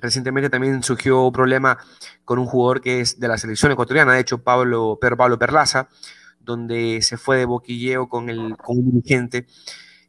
Recientemente 0.00 0.50
también 0.50 0.82
surgió 0.82 1.22
un 1.26 1.32
problema 1.32 1.78
con 2.24 2.38
un 2.38 2.46
jugador 2.46 2.80
que 2.80 3.00
es 3.00 3.20
de 3.20 3.28
la 3.28 3.38
selección 3.38 3.72
ecuatoriana, 3.72 4.14
de 4.14 4.20
hecho, 4.20 4.42
Pablo, 4.42 4.98
Pedro 5.00 5.16
Pablo 5.16 5.38
Perlaza, 5.38 5.88
donde 6.40 7.00
se 7.02 7.16
fue 7.16 7.38
de 7.38 7.44
boquilleo 7.44 8.08
con, 8.08 8.28
el, 8.28 8.56
con 8.56 8.78
un 8.78 8.90
dirigente. 8.90 9.46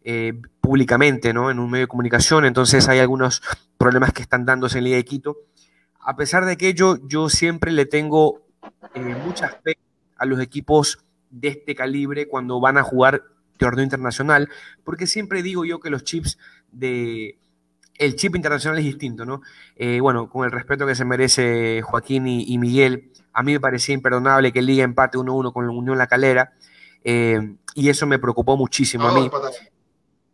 Eh, 0.04 0.34
públicamente, 0.62 1.34
¿no? 1.34 1.52
En 1.52 1.60
un 1.60 1.70
medio 1.70 1.86
de 1.86 1.88
comunicación, 1.88 2.46
entonces 2.46 2.88
hay 2.88 3.00
algunos 3.00 3.42
problemas 3.78 4.14
que 4.14 4.22
están 4.22 4.46
dándose 4.46 4.78
en 4.78 4.86
Liga 4.86 4.98
de 4.98 5.04
Quito. 5.04 5.38
A 6.00 6.16
pesar 6.16 6.46
de 6.46 6.58
que 6.58 6.74
yo, 6.74 6.98
yo 7.08 7.28
siempre 7.28 7.72
le 7.72 7.86
tengo 7.86 8.42
eh, 8.94 9.16
mucha 9.26 9.50
fe 9.50 9.78
a 10.16 10.26
los 10.26 10.40
equipos 10.40 11.00
de 11.32 11.50
este 11.50 11.76
calibre 11.76 12.28
cuando 12.28 12.60
van 12.60 12.78
a 12.78 12.84
jugar 12.84 13.24
torneo 13.58 13.84
internacional, 13.84 14.50
porque 14.84 15.06
siempre 15.06 15.44
digo 15.44 15.66
yo 15.66 15.80
que 15.80 15.90
los 15.90 16.04
chips 16.04 16.38
de... 16.72 17.38
El 17.96 18.16
chip 18.16 18.36
internacional 18.36 18.80
es 18.80 18.86
distinto, 18.86 19.26
¿no? 19.26 19.42
Eh, 19.76 20.00
bueno, 20.00 20.30
con 20.30 20.46
el 20.46 20.52
respeto 20.52 20.88
que 20.88 20.96
se 20.96 21.04
merece 21.04 21.82
Joaquín 21.82 22.28
y, 22.28 22.58
Miguel, 22.58 23.12
a 23.34 23.44
mí 23.44 23.52
me 23.52 23.60
parecía 23.60 23.94
imperdonable 23.94 24.54
que 24.54 24.62
Liga 24.62 24.86
empate 24.86 25.18
1-1 25.18 25.52
con 25.52 25.66
la 25.66 25.74
Unión 25.74 25.98
La 25.98 26.08
Calera, 26.08 26.54
y 27.04 27.90
eso 27.90 28.08
me 28.08 28.18
preocupó 28.18 28.56
muchísimo 28.56 29.06
a 29.10 29.14
mí. 29.14 29.30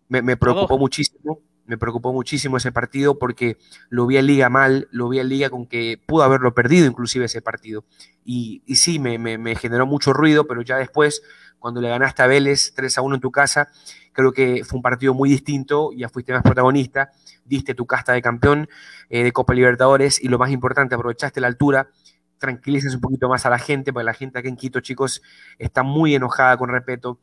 Me, 0.07 0.37
preocupó 0.37 0.77
muchísimo, 0.77 1.39
me 1.65 1.77
preocupó 1.77 2.13
muchísimo 2.13 2.57
ese 2.57 2.71
partido 2.71 3.17
porque 3.17 3.57
lo 3.89 4.05
vi 4.05 4.17
a 4.17 4.21
Liga 4.21 4.49
mal, 4.49 4.87
lo 4.91 5.09
vi 5.09 5.19
a 5.19 5.23
Liga 5.23 5.49
con 5.49 5.65
que 5.65 5.99
pudo 6.05 6.23
haberlo 6.23 6.53
perdido 6.53 6.85
inclusive 6.85 7.25
ese 7.25 7.41
partido. 7.41 7.85
Y, 8.23 8.61
y 8.65 8.75
sí, 8.75 8.99
me, 8.99 9.17
me, 9.17 9.55
generó 9.55 9.85
mucho 9.85 10.13
ruido, 10.13 10.45
pero 10.47 10.61
ya 10.61 10.77
después, 10.77 11.23
cuando 11.59 11.81
le 11.81 11.89
ganaste 11.89 12.21
a 12.21 12.27
Vélez 12.27 12.73
3 12.75 12.97
a 12.97 13.01
1 13.01 13.15
en 13.15 13.21
tu 13.21 13.31
casa, 13.31 13.69
Creo 14.15 14.31
que 14.31 14.63
fue 14.63 14.77
un 14.77 14.81
partido 14.81 15.13
muy 15.13 15.29
distinto, 15.29 15.91
ya 15.91 16.07
fuiste 16.07 16.31
más 16.31 16.41
protagonista, 16.41 17.11
diste 17.43 17.75
tu 17.75 17.85
casta 17.85 18.13
de 18.13 18.21
campeón 18.21 18.69
eh, 19.09 19.23
de 19.23 19.31
Copa 19.33 19.53
Libertadores 19.53 20.23
y 20.23 20.29
lo 20.29 20.39
más 20.39 20.51
importante, 20.51 20.95
aprovechaste 20.95 21.41
la 21.41 21.47
altura, 21.47 21.89
tranquilices 22.37 22.95
un 22.95 23.01
poquito 23.01 23.27
más 23.27 23.45
a 23.45 23.49
la 23.49 23.59
gente, 23.59 23.91
porque 23.91 24.05
la 24.05 24.13
gente 24.13 24.39
aquí 24.39 24.47
en 24.47 24.55
Quito, 24.55 24.79
chicos, 24.79 25.21
está 25.59 25.83
muy 25.83 26.15
enojada 26.15 26.55
con 26.55 26.69
respeto, 26.69 27.19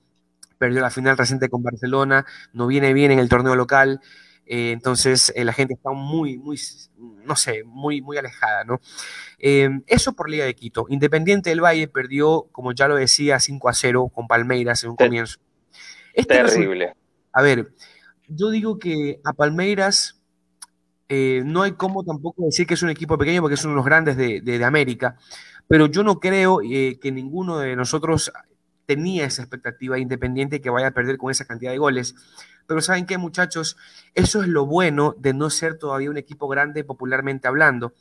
perdió 0.62 0.81
la 0.81 0.90
final 0.90 1.18
reciente 1.18 1.48
con 1.48 1.61
Barcelona, 1.61 2.25
no 2.53 2.68
viene 2.68 2.92
bien 2.92 3.11
en 3.11 3.18
el 3.18 3.29
torneo 3.29 3.57
local, 3.57 4.01
eh, 4.46 4.70
entonces 4.70 5.33
eh, 5.35 5.44
la 5.44 5.53
gente 5.53 5.75
está 5.75 5.90
muy, 5.90 6.38
muy, 6.38 6.57
no 7.25 7.35
sé, 7.35 7.64
muy, 7.64 8.01
muy 8.01 8.16
alejada, 8.16 8.62
¿no? 8.62 8.81
Eh, 9.40 9.68
eso 9.88 10.12
por 10.12 10.31
Liga 10.31 10.44
de 10.44 10.55
Quito. 10.55 10.87
Independiente 10.88 11.51
del 11.51 11.61
Valle 11.61 11.88
perdió, 11.88 12.46
como 12.53 12.70
ya 12.70 12.87
lo 12.87 12.94
decía, 12.94 13.40
5 13.40 13.68
a 13.68 13.72
0 13.72 14.12
con 14.14 14.29
Palmeiras 14.29 14.85
en 14.85 14.90
un 14.90 14.96
comienzo. 14.96 15.40
Este 16.14 16.33
Terrible. 16.33 16.94
a 17.33 17.42
ver, 17.42 17.75
yo 18.29 18.51
digo 18.51 18.79
que 18.79 19.18
a 19.25 19.33
Palmeiras 19.33 20.20
no 21.09 21.62
hay 21.62 21.72
como 21.72 22.05
tampoco 22.05 22.44
decir 22.44 22.68
que 22.68 22.75
es 22.75 22.83
un 22.83 22.88
equipo 22.88 23.18
pequeño 23.18 23.40
porque 23.40 23.55
es 23.55 23.64
uno 23.64 23.72
de 23.72 23.77
los 23.77 23.85
grandes 23.85 24.16
de, 24.16 24.40
de 24.40 24.64
América, 24.64 25.18
pero 25.66 25.87
yo 25.87 26.05
no 26.05 26.20
creo 26.20 26.61
que 26.61 27.12
ninguno 27.12 27.59
de 27.59 27.75
nosotros 27.77 28.33
tenía 28.87 29.25
esa 29.25 29.42
expectativa 29.42 29.99
independiente 29.99 30.61
que 30.61 30.71
vaya 30.71 30.88
a 30.88 30.92
perder 30.92 31.18
con 31.18 31.31
esa 31.31 31.45
cantidad 31.45 31.73
de 31.73 31.79
goles. 31.79 32.14
Pero 32.66 32.81
¿saben 32.81 33.07
qué, 33.07 33.18
muchachos? 33.18 33.77
Eso 34.14 34.42
es 34.42 34.49
lo 34.49 34.66
bueno 34.66 35.14
de 35.18 35.35
no 35.35 35.51
ser 35.51 35.79
todavía 35.79 36.11
un 36.11 36.16
equipo 36.16 36.49
grande 36.49 36.85
popularmente 36.85 37.49
hablando, 37.49 37.92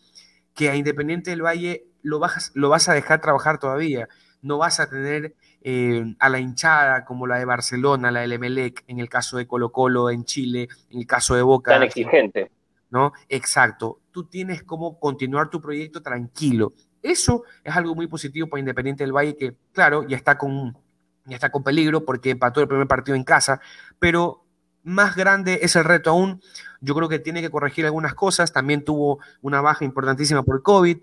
que 0.54 0.70
a 0.70 0.76
Independiente 0.76 1.32
del 1.32 1.44
Valle 1.44 1.86
lo 2.04 2.20
vas, 2.20 2.52
lo 2.54 2.70
vas 2.70 2.89
a 2.89 2.94
dejar 2.94 3.22
trabajar 3.22 3.60
todavía. 3.60 4.08
No 4.41 4.58
vas 4.58 4.80
a 4.80 4.89
tener 4.89 5.36
eh, 5.62 6.15
a 6.20 6.30
la 6.30 6.39
hinchada 6.39 7.06
como 7.06 7.28
la 7.28 7.38
de 7.38 7.46
Barcelona, 7.46 8.12
la 8.12 8.22
del 8.22 8.34
Emelec, 8.34 8.84
en 8.88 9.00
el 9.00 9.08
caso 9.08 9.38
de 9.38 9.46
Colo 9.46 9.72
Colo 9.72 10.10
en 10.10 10.26
Chile, 10.26 10.67
en 10.89 11.00
el 11.00 11.06
caso 11.06 11.36
de 11.36 11.44
Boca. 11.44 11.72
Tan 11.72 11.84
exigente. 11.84 12.52
¿No? 12.89 13.13
Exacto. 13.30 14.00
Tú 14.12 14.26
tienes 14.26 14.63
como 14.63 15.00
continuar 15.00 15.50
tu 15.50 15.62
proyecto 15.62 16.02
tranquilo. 16.02 16.74
Eso 17.02 17.44
es 17.64 17.76
algo 17.76 17.96
muy 17.96 18.08
positivo 18.08 18.48
para 18.48 18.60
Independiente 18.60 19.04
del 19.04 19.14
Valle, 19.16 19.36
que, 19.36 19.56
claro, 19.74 20.08
ya 20.08 20.18
está 20.18 20.38
con, 20.38 20.78
ya 21.26 21.36
está 21.36 21.52
con 21.52 21.64
peligro 21.64 22.06
porque 22.06 22.32
empató 22.32 22.62
el 22.62 22.68
primer 22.68 22.88
partido 22.88 23.16
en 23.16 23.24
casa, 23.24 23.60
pero 24.00 24.46
más 24.84 25.16
grande 25.16 25.60
es 25.62 25.76
el 25.76 25.84
reto 25.84 26.12
aún. 26.12 26.42
Yo 26.80 26.96
creo 26.96 27.10
que 27.10 27.20
tiene 27.20 27.42
que 27.42 27.52
corregir 27.52 27.86
algunas 27.86 28.16
cosas. 28.16 28.52
También 28.52 28.84
tuvo 28.84 29.20
una 29.42 29.62
baja 29.62 29.86
importantísima 29.86 30.42
por 30.42 30.64
COVID. 30.64 30.98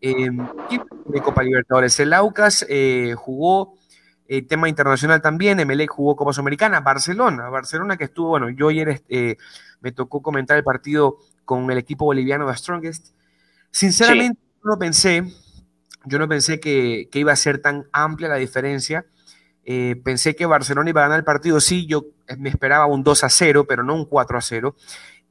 Eh, 0.00 0.30
de 1.06 1.22
Copa 1.22 1.42
Libertadores. 1.42 1.98
El 2.00 2.12
Aucas 2.12 2.66
eh, 2.68 3.14
jugó 3.16 3.74
eh, 4.26 4.42
tema 4.42 4.68
internacional 4.68 5.22
también. 5.22 5.60
Emelec 5.60 5.90
jugó 5.90 6.16
Copa 6.16 6.32
Sudamericana. 6.32 6.80
Barcelona, 6.80 7.48
Barcelona 7.48 7.96
que 7.96 8.04
estuvo, 8.04 8.28
bueno, 8.28 8.50
yo 8.50 8.68
ayer 8.68 9.02
eh, 9.08 9.36
me 9.80 9.92
tocó 9.92 10.22
comentar 10.22 10.56
el 10.56 10.64
partido 10.64 11.18
con 11.44 11.70
el 11.70 11.78
equipo 11.78 12.04
boliviano 12.04 12.46
de 12.46 12.56
Strongest. 12.56 13.14
Sinceramente, 13.70 14.38
no 14.64 14.78
pensé, 14.78 15.32
yo 16.04 16.18
no 16.18 16.28
pensé 16.28 16.60
que, 16.60 17.08
que 17.10 17.18
iba 17.18 17.32
a 17.32 17.36
ser 17.36 17.58
tan 17.60 17.86
amplia 17.92 18.28
la 18.28 18.36
diferencia. 18.36 19.06
Eh, 19.64 20.00
pensé 20.04 20.36
que 20.36 20.46
Barcelona 20.46 20.90
iba 20.90 21.00
a 21.02 21.04
ganar 21.04 21.18
el 21.18 21.24
partido, 21.24 21.60
sí, 21.60 21.86
yo 21.86 22.06
me 22.38 22.50
esperaba 22.50 22.86
un 22.86 23.02
2 23.02 23.24
a 23.24 23.30
0, 23.30 23.66
pero 23.66 23.82
no 23.82 23.94
un 23.94 24.04
4 24.04 24.38
a 24.38 24.40
0. 24.42 24.76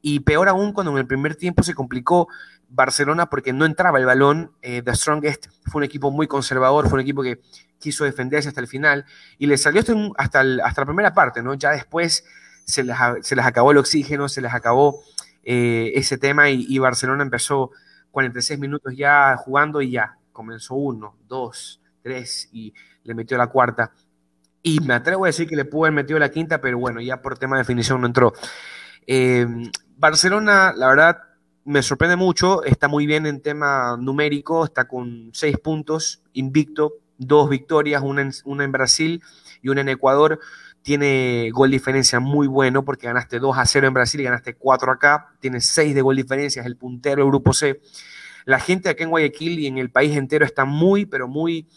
Y 0.02 0.22
peor 0.22 0.50
aún 0.50 0.74
cuando 0.74 0.92
en 0.92 0.98
el 0.98 1.08
primer 1.08 1.36
tiempo 1.36 1.64
se 1.64 1.74
complicó 1.74 2.28
Barcelona 2.68 3.30
porque 3.30 3.54
no 3.54 3.66
entraba 3.66 4.00
el 4.00 4.06
balón. 4.06 4.52
Eh, 4.62 4.82
The 4.82 4.96
Strongest 4.96 5.48
fue 5.66 5.80
un 5.80 5.84
equipo 5.84 6.12
muy 6.12 6.28
conservador, 6.28 6.90
fue 6.90 6.96
un 6.96 7.02
equipo 7.02 7.24
que 7.24 7.40
quiso 7.80 8.04
defenderse 8.04 8.50
hasta 8.50 8.62
el 8.62 8.68
final 8.68 9.06
y 9.38 9.48
le 9.48 9.58
salió 9.58 9.82
hasta, 9.82 9.94
hasta, 10.18 10.42
hasta 10.64 10.82
la 10.82 10.86
primera 10.86 11.14
parte, 11.14 11.42
¿no? 11.44 11.54
Ya 11.54 11.72
después 11.72 12.26
se 12.66 12.84
les, 12.84 12.96
se 13.22 13.36
les 13.36 13.46
acabó 13.46 13.72
el 13.72 13.78
oxígeno, 13.78 14.28
se 14.30 14.42
les 14.42 14.54
acabó 14.54 15.04
eh, 15.44 15.92
ese 15.96 16.18
tema 16.18 16.50
y, 16.50 16.78
Barcelona 16.80 17.24
empezó 17.24 17.72
46 18.14 18.60
minutos 18.60 18.94
ya 18.96 19.36
jugando 19.36 19.82
y 19.82 19.92
ya 19.92 20.18
comenzó 20.32 20.76
uno, 20.76 21.18
dos, 21.28 21.82
tres 22.04 22.48
y 22.54 22.72
le 23.04 23.16
metió 23.16 23.38
la 23.38 23.48
cuarta 23.48 23.92
y 24.62 24.80
me 24.80 24.94
atrevo 24.94 25.26
a 25.26 25.28
decir 25.28 25.48
que 25.48 25.58
le 25.58 25.66
pudo 25.66 25.86
haber 25.86 25.94
metido 25.94 26.18
la 26.18 26.30
quinta, 26.30 26.62
pero 26.62 26.80
bueno, 26.80 27.02
ya 27.02 27.22
por 27.22 27.38
tema 27.38 27.58
de 27.58 27.64
definición 27.64 28.00
no 28.00 28.08
entró. 28.08 28.34
Eh, 29.06 29.46
Barcelona, 29.98 30.74
la 30.76 30.88
verdad, 30.88 31.18
me 31.66 31.82
sorprende 31.82 32.16
mucho, 32.16 32.64
está 32.64 32.88
muy 32.88 33.06
bien 33.06 33.26
en 33.26 33.42
tema 33.42 33.98
numérico, 34.00 34.64
está 34.64 34.88
con 34.88 35.32
seis 35.34 35.58
puntos, 35.58 36.22
invicto, 36.34 36.94
dos 37.18 37.50
victorias, 37.50 38.04
una 38.04 38.22
en, 38.22 38.32
una 38.46 38.64
en 38.64 38.72
Brasil 38.72 39.22
y 39.62 39.70
una 39.70 39.82
en 39.82 39.90
Ecuador. 39.90 40.40
Tiene 40.84 41.50
gol 41.52 41.72
diferencia 41.72 42.20
muy 42.20 42.46
bueno 42.46 42.86
porque 42.86 43.08
ganaste 43.08 43.40
2 43.40 43.58
a 43.58 43.66
0 43.66 43.88
en 43.88 43.94
Brasil 43.94 44.22
y 44.22 44.26
ganaste 44.26 44.56
4 44.56 44.92
acá. 44.92 45.34
Tiene 45.40 45.62
6 45.62 45.96
de 45.96 46.02
gol 46.02 46.16
diferencia, 46.16 46.62
es 46.62 46.66
el 46.66 46.78
puntero 46.78 47.24
del 47.24 47.30
grupo 47.30 47.54
C. 47.54 47.82
La 48.46 48.60
gente 48.60 48.90
acá 48.90 49.04
en 49.04 49.10
Guayaquil 49.10 49.60
y 49.60 49.68
en 49.68 49.78
el 49.78 49.90
país 49.90 50.16
entero 50.16 50.46
está 50.46 50.66
muy, 50.66 51.06
pero 51.06 51.28
muy 51.28 51.68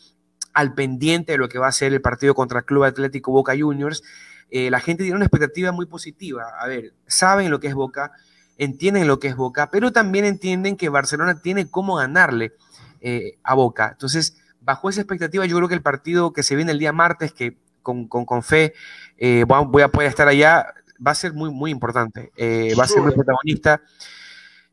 al 0.52 0.74
pendiente 0.74 1.32
de 1.32 1.38
lo 1.38 1.48
que 1.48 1.58
va 1.58 1.68
a 1.68 1.72
ser 1.72 1.92
el 1.92 2.00
partido 2.00 2.34
contra 2.34 2.60
el 2.60 2.64
Club 2.64 2.84
Atlético 2.84 3.30
Boca 3.30 3.54
Juniors. 3.56 4.02
Eh, 4.50 4.70
la 4.70 4.80
gente 4.80 5.02
tiene 5.02 5.16
una 5.16 5.26
expectativa 5.26 5.70
muy 5.70 5.86
positiva. 5.86 6.44
A 6.58 6.66
ver, 6.66 6.94
saben 7.06 7.50
lo 7.50 7.60
que 7.60 7.68
es 7.68 7.74
Boca, 7.74 8.12
entienden 8.58 9.06
lo 9.06 9.20
que 9.20 9.28
es 9.28 9.36
Boca, 9.36 9.70
pero 9.70 9.92
también 9.92 10.24
entienden 10.24 10.76
que 10.76 10.88
Barcelona 10.88 11.40
tiene 11.40 11.70
cómo 11.70 11.96
ganarle 11.96 12.54
eh, 13.00 13.38
a 13.42 13.54
Boca. 13.54 13.90
Entonces, 13.92 14.38
bajo 14.60 14.88
esa 14.88 15.00
expectativa, 15.00 15.46
yo 15.46 15.56
creo 15.56 15.68
que 15.68 15.74
el 15.74 15.82
partido 15.82 16.32
que 16.32 16.42
se 16.42 16.56
viene 16.56 16.72
el 16.72 16.78
día 16.78 16.92
martes, 16.92 17.32
que 17.32 17.56
con, 17.86 18.08
con, 18.08 18.24
con 18.24 18.42
fe 18.42 18.74
eh, 19.16 19.44
voy 19.46 19.82
a 19.82 19.88
poder 19.88 20.08
estar 20.08 20.26
allá, 20.26 20.74
va 21.04 21.12
a 21.12 21.14
ser 21.14 21.32
muy, 21.32 21.50
muy 21.50 21.70
importante. 21.70 22.32
Eh, 22.36 22.74
va 22.78 22.82
a 22.84 22.88
ser 22.88 23.00
muy 23.00 23.12
protagonista. 23.12 23.80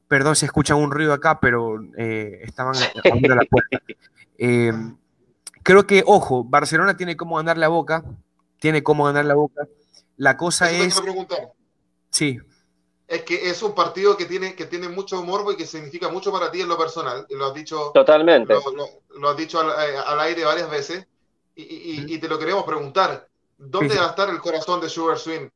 Perdón 0.08 0.36
si 0.36 0.46
escuchan 0.46 0.78
un 0.78 0.90
ruido 0.90 1.14
acá, 1.14 1.40
pero 1.40 1.80
eh, 1.96 2.42
estaban 2.42 2.76
abriendo 3.06 3.36
la 3.36 3.46
puerta. 3.50 3.80
creo 5.64 5.88
que, 5.88 6.04
ojo, 6.06 6.44
Barcelona 6.44 6.98
tiene 6.98 7.16
cómo 7.16 7.38
ganar 7.38 7.58
la 7.58 7.68
boca, 7.68 8.04
tiene 8.60 8.82
cómo 8.82 9.06
ganar 9.06 9.26
la 9.26 9.36
boca. 9.36 9.68
La 10.18 10.36
cosa 10.36 10.72
Eso 10.72 11.04
es. 11.06 11.28
Sí. 12.10 12.40
Es 13.08 13.24
que 13.24 13.50
es 13.50 13.62
un 13.62 13.76
partido 13.76 14.18
que 14.18 14.26
tiene, 14.26 14.56
que 14.56 14.66
tiene 14.66 14.90
mucho 14.90 15.22
morbo 15.24 15.52
y 15.52 15.56
que 15.56 15.68
significa 15.68 16.10
mucho 16.10 16.32
para 16.32 16.50
ti 16.50 16.62
en 16.62 16.68
lo 16.68 16.78
personal. 16.78 17.28
Lo 17.30 17.48
has 17.48 17.54
dicho. 17.54 17.92
Totalmente. 17.94 18.54
Lo, 18.54 18.72
lo, 18.72 18.86
lo 19.20 19.30
has 19.30 19.38
dicho 19.38 19.60
al, 19.60 19.72
al, 19.72 20.20
aire 20.22 20.46
varias 20.46 20.70
veces. 20.70 21.06
Y, 21.56 21.64
y, 21.64 22.16
y, 22.16 22.18
te 22.18 22.28
lo 22.28 22.40
queremos 22.40 22.64
preguntar. 22.64 23.28
¿Dónde 23.58 23.96
va 23.96 24.06
a 24.06 24.10
estar 24.10 24.30
el 24.30 24.40
corazón 24.40 24.82
de 24.82 24.90
Sugar 24.90 25.18
Swing? 25.18 25.48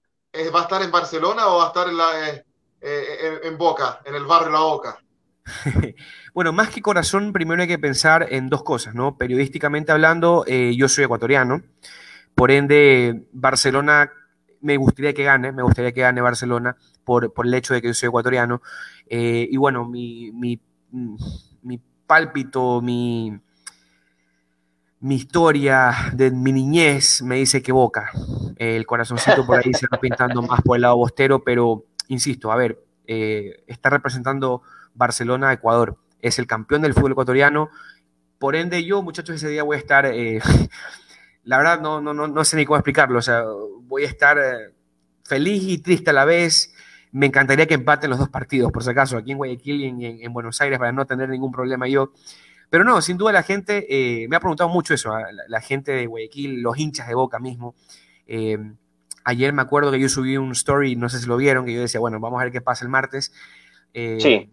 ¿Va 0.53 0.59
a 0.59 0.63
estar 0.63 0.81
en 0.81 0.91
Barcelona 0.91 1.47
o 1.47 1.57
va 1.57 1.65
a 1.65 1.67
estar 1.67 1.87
en, 1.87 1.97
la, 1.97 2.29
eh, 2.29 2.45
eh, 2.81 3.39
en, 3.43 3.53
en 3.53 3.57
Boca, 3.57 4.01
en 4.05 4.15
el 4.15 4.25
barrio 4.25 4.51
La 4.51 4.59
Boca? 4.59 4.99
bueno, 6.33 6.53
más 6.53 6.69
que 6.69 6.81
corazón, 6.81 7.33
primero 7.33 7.61
hay 7.61 7.67
que 7.67 7.79
pensar 7.79 8.27
en 8.29 8.49
dos 8.49 8.63
cosas, 8.63 8.93
¿no? 8.93 9.17
Periodísticamente 9.17 9.91
hablando, 9.91 10.43
eh, 10.47 10.75
yo 10.75 10.87
soy 10.87 11.05
ecuatoriano, 11.05 11.63
por 12.35 12.51
ende, 12.51 13.27
Barcelona 13.31 14.11
me 14.61 14.77
gustaría 14.77 15.13
que 15.13 15.23
gane, 15.23 15.51
me 15.51 15.63
gustaría 15.63 15.91
que 15.91 16.01
gane 16.01 16.21
Barcelona 16.21 16.75
por, 17.03 17.33
por 17.33 17.47
el 17.47 17.53
hecho 17.53 17.73
de 17.73 17.81
que 17.81 17.87
yo 17.87 17.93
soy 17.93 18.07
ecuatoriano. 18.07 18.61
Eh, 19.07 19.47
y 19.49 19.57
bueno, 19.57 19.85
mi, 19.85 20.31
mi, 20.31 20.59
mi 21.61 21.81
pálpito, 22.05 22.81
mi, 22.81 23.39
mi 24.99 25.15
historia 25.15 25.93
de 26.13 26.31
mi 26.31 26.51
niñez 26.51 27.21
me 27.21 27.35
dice 27.35 27.61
que 27.61 27.71
Boca. 27.71 28.11
El 28.57 28.85
corazoncito 28.85 29.45
por 29.45 29.59
ahí 29.59 29.73
se 29.73 29.87
va 29.91 29.99
pintando 29.99 30.41
más 30.41 30.61
por 30.61 30.77
el 30.77 30.81
lado 30.81 30.97
bostero, 30.97 31.43
pero 31.43 31.85
insisto, 32.07 32.51
a 32.51 32.55
ver, 32.55 32.83
eh, 33.05 33.63
está 33.67 33.89
representando 33.89 34.63
Barcelona, 34.95 35.53
Ecuador. 35.53 35.97
Es 36.21 36.39
el 36.39 36.47
campeón 36.47 36.81
del 36.81 36.93
fútbol 36.93 37.11
ecuatoriano. 37.11 37.69
Por 38.39 38.55
ende, 38.55 38.83
yo, 38.83 39.03
muchachos, 39.03 39.35
ese 39.35 39.49
día 39.49 39.63
voy 39.63 39.77
a 39.77 39.79
estar, 39.79 40.05
eh, 40.07 40.39
la 41.43 41.57
verdad, 41.57 41.81
no, 41.81 42.01
no, 42.01 42.13
no, 42.13 42.27
no, 42.27 42.43
sé 42.43 42.57
ni 42.57 42.65
cómo 42.65 42.77
explicarlo. 42.77 43.19
O 43.19 43.21
sea, 43.21 43.43
voy 43.83 44.03
a 44.03 44.07
estar 44.07 44.39
eh, 44.39 44.73
feliz 45.23 45.63
y 45.63 45.77
triste 45.77 46.09
a 46.09 46.13
la 46.13 46.25
vez. 46.25 46.73
Me 47.11 47.27
encantaría 47.27 47.67
que 47.67 47.75
empaten 47.75 48.09
los 48.09 48.19
dos 48.19 48.29
partidos, 48.29 48.71
por 48.71 48.83
si 48.83 48.89
acaso, 48.89 49.17
aquí 49.17 49.31
en 49.31 49.37
Guayaquil 49.37 49.81
y 49.81 49.85
en, 49.85 50.01
en, 50.01 50.23
en 50.23 50.33
Buenos 50.33 50.59
Aires, 50.59 50.79
para 50.79 50.91
no 50.91 51.05
tener 51.05 51.29
ningún 51.29 51.51
problema 51.51 51.87
yo. 51.87 52.11
Pero 52.69 52.83
no, 52.83 53.01
sin 53.01 53.17
duda 53.17 53.31
la 53.31 53.43
gente, 53.43 53.85
eh, 53.89 54.27
me 54.27 54.35
ha 54.35 54.39
preguntado 54.39 54.69
mucho 54.69 54.93
eso, 54.93 55.09
la, 55.17 55.27
la, 55.47 55.61
gente 55.61 55.93
de 55.93 56.05
Guayaquil, 56.05 56.61
los 56.61 56.77
hinchas 56.77 57.07
de 57.07 57.15
Boca 57.15 57.39
mismo. 57.39 57.75
Eh, 58.27 58.57
ayer 59.23 59.53
me 59.53 59.61
acuerdo 59.61 59.91
que 59.91 59.99
yo 59.99 60.09
subí 60.09 60.37
un 60.37 60.51
story, 60.51 60.95
no 60.95 61.09
sé 61.09 61.19
si 61.19 61.27
lo 61.27 61.37
vieron, 61.37 61.65
que 61.65 61.73
yo 61.73 61.81
decía, 61.81 61.99
bueno, 61.99 62.19
vamos 62.19 62.39
a 62.39 62.43
ver 62.43 62.53
qué 62.53 62.61
pasa 62.61 62.85
el 62.85 62.89
martes. 62.89 63.33
Eh, 63.93 64.17
sí. 64.19 64.49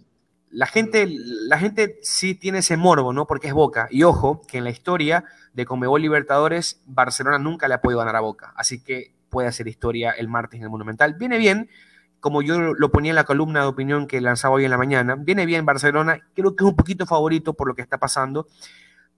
La 0.50 0.66
gente, 0.66 1.06
la 1.08 1.58
gente 1.58 1.98
sí 2.02 2.34
tiene 2.34 2.58
ese 2.58 2.76
morbo, 2.76 3.12
¿no? 3.12 3.26
Porque 3.26 3.48
es 3.48 3.54
Boca. 3.54 3.88
Y 3.90 4.04
ojo, 4.04 4.42
que 4.46 4.58
en 4.58 4.64
la 4.64 4.70
historia 4.70 5.24
de 5.52 5.64
Comebol 5.64 6.02
Libertadores, 6.02 6.80
Barcelona 6.86 7.38
nunca 7.38 7.66
le 7.66 7.74
ha 7.74 7.80
podido 7.80 7.98
ganar 7.98 8.16
a 8.16 8.20
Boca. 8.20 8.52
Así 8.56 8.82
que 8.82 9.12
puede 9.30 9.48
hacer 9.48 9.66
historia 9.66 10.12
el 10.12 10.28
martes 10.28 10.58
en 10.58 10.64
el 10.64 10.70
Monumental. 10.70 11.14
Viene 11.14 11.38
bien, 11.38 11.68
como 12.24 12.40
yo 12.40 12.58
lo 12.58 12.90
ponía 12.90 13.10
en 13.10 13.16
la 13.16 13.24
columna 13.24 13.60
de 13.60 13.66
opinión 13.66 14.06
que 14.06 14.18
lanzaba 14.18 14.54
hoy 14.54 14.64
en 14.64 14.70
la 14.70 14.78
mañana, 14.78 15.14
viene 15.14 15.44
bien 15.44 15.66
Barcelona, 15.66 16.26
creo 16.32 16.56
que 16.56 16.64
es 16.64 16.70
un 16.70 16.74
poquito 16.74 17.04
favorito 17.04 17.52
por 17.52 17.68
lo 17.68 17.74
que 17.74 17.82
está 17.82 17.98
pasando, 17.98 18.46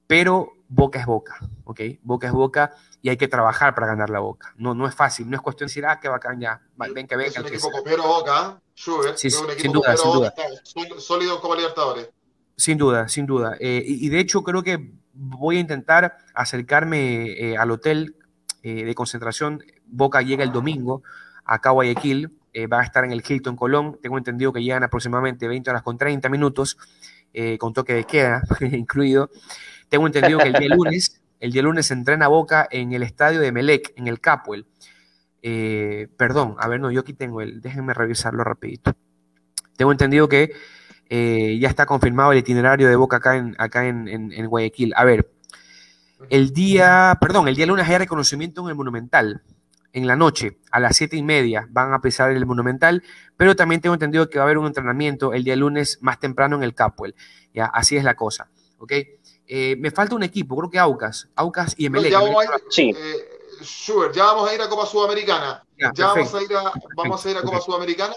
pero 0.09 0.55
Boca 0.69 0.99
es 0.99 1.07
Boca, 1.07 1.39
¿ok? 1.63 1.83
Boca 2.03 2.27
es 2.27 2.33
Boca 2.33 2.73
y 3.03 3.09
hay 3.09 3.17
que 3.17 3.29
trabajar 3.29 3.77
para 3.77 3.87
ganar 3.87 4.11
la 4.11 4.19
Boca. 4.19 4.53
No, 4.57 4.75
no 4.75 4.89
es 4.89 4.95
fácil, 4.97 5.31
no 5.31 5.37
es 5.37 5.41
cuestión 5.41 5.69
de 5.69 5.71
decir, 5.71 5.87
ah, 5.87 6.01
qué 6.01 6.09
bacán 6.09 6.41
ya, 6.41 6.61
ven 6.77 7.07
que. 7.07 7.15
Es 7.15 7.39
un 7.39 7.47
equipo 7.47 7.71
copero 7.71 8.03
Boca, 8.09 8.59
¿eh? 8.59 9.13
sí, 9.15 9.29
es 9.29 9.41
un 9.41 9.51
equipo 9.53 9.63
sin 9.63 9.73
duda, 9.73 9.97
sin 9.97 10.13
duda. 10.13 10.35
sólido 10.99 11.41
Copa 11.41 11.55
Libertadores. 11.55 12.11
Sin 12.57 12.77
duda, 12.77 13.07
sin 13.07 13.25
duda. 13.25 13.57
Eh, 13.61 13.85
y, 13.87 14.09
de 14.09 14.19
hecho 14.19 14.43
creo 14.43 14.65
que 14.65 14.91
voy 15.13 15.59
a 15.59 15.61
intentar 15.61 16.17
acercarme 16.35 17.27
eh, 17.27 17.57
al 17.57 17.71
hotel 17.71 18.17
eh, 18.65 18.85
de 18.85 18.95
concentración. 18.97 19.63
Boca 19.87 20.23
llega 20.23 20.43
el 20.43 20.51
domingo 20.51 21.05
acá 21.45 21.69
a 21.69 21.73
Guayaquil, 21.73 22.33
va 22.73 22.81
a 22.81 22.85
estar 22.85 23.05
en 23.05 23.13
el 23.13 23.23
Hilton 23.27 23.57
Colón. 23.57 23.99
Tengo 24.01 24.19
entendido 24.19 24.53
que 24.53 24.63
llegan 24.63 24.83
aproximadamente 24.83 25.47
20 25.47 25.71
horas 25.71 25.83
con 25.83 25.99
30 25.99 26.29
minutos, 26.29 26.79
con 27.59 27.73
toque 27.73 27.95
de 27.95 28.05
queda 28.05 28.43
incluido. 28.61 29.31
Tengo 29.89 30.07
entendido 30.07 30.39
que 30.39 30.49
el 30.49 30.55
día 30.55 30.75
lunes, 30.75 31.21
el 31.39 31.53
día 31.53 31.63
lunes 31.63 31.87
se 31.87 31.95
entrena 31.95 32.29
Boca 32.29 32.67
en 32.71 32.93
el 32.93 33.03
estadio 33.03 33.41
de 33.41 33.53
Melec, 33.53 33.93
en 33.97 34.07
el 34.07 34.21
Capuel. 34.21 34.67
perdón, 35.43 36.57
a 36.59 36.69
ver, 36.69 36.81
no, 36.81 36.91
yo 36.91 37.01
aquí 37.01 37.13
tengo 37.13 37.43
el, 37.43 37.61
déjenme 37.61 37.93
revisarlo 37.95 38.43
rapidito. 38.43 38.95
Tengo 39.77 39.93
entendido 39.93 40.29
que 40.29 40.53
eh, 41.09 41.59
ya 41.61 41.69
está 41.69 41.87
confirmado 41.87 42.33
el 42.33 42.39
itinerario 42.39 42.89
de 42.89 42.97
Boca 42.97 43.19
acá 43.19 43.37
en, 43.37 43.55
acá 43.59 43.87
en, 43.87 44.47
Guayaquil. 44.47 44.93
A 44.97 45.05
ver, 45.05 45.31
el 46.31 46.53
día, 46.53 47.17
perdón, 47.21 47.49
el 47.49 47.55
día 47.55 47.67
lunes 47.67 47.89
hay 47.89 47.99
reconocimiento 47.99 48.63
en 48.63 48.69
el 48.69 48.75
Monumental. 48.75 49.43
En 49.97 50.07
la 50.07 50.15
noche, 50.15 50.59
a 50.71 50.79
las 50.79 50.95
siete 50.97 51.17
y 51.17 51.23
media, 51.23 51.67
van 51.71 51.95
a 51.95 52.03
pesar 52.03 52.31
el 52.31 52.45
Monumental, 52.45 53.03
pero 53.37 53.57
también 53.57 53.81
tengo 53.81 53.95
entendido 53.95 54.29
que 54.29 54.39
va 54.39 54.45
a 54.45 54.47
haber 54.47 54.59
un 54.59 54.67
entrenamiento 54.67 55.33
el 55.33 55.43
día 55.43 55.57
lunes 55.57 55.99
más 56.03 56.21
temprano 56.21 56.57
en 56.57 56.63
el 56.63 56.75
Capuel. 56.75 57.15
Ya, 57.55 57.65
así 57.65 57.97
es 57.97 58.05
la 58.05 58.15
cosa. 58.15 58.51
¿ok? 58.79 58.93
Eh, 59.47 59.75
me 59.79 59.91
falta 59.91 60.15
un 60.15 60.23
equipo, 60.23 60.55
creo 60.57 60.71
que 60.71 60.79
Aucas, 60.79 61.29
Aucas 61.35 61.75
y 61.79 61.87
Emelec. 61.87 62.13
ya, 62.13 62.21
vamos 62.21 62.43
a 62.43 62.45
ir, 62.45 62.51
sí. 62.69 62.95
Eh, 62.95 64.13
ya 64.15 64.25
vamos 64.25 64.51
a 64.51 64.55
ir 64.55 64.61
a 64.61 64.69
Copa 64.69 64.85
Sudamericana. 64.85 65.65
Ya, 65.95 66.09
vamos 66.09 66.35
a 66.35 66.43
ir 66.43 66.55
a, 66.55 66.73
vamos 66.95 67.25
a 67.25 67.31
ir 67.31 67.37
a 67.39 67.43
Copa 67.43 67.61
Sudamericana, 67.61 68.15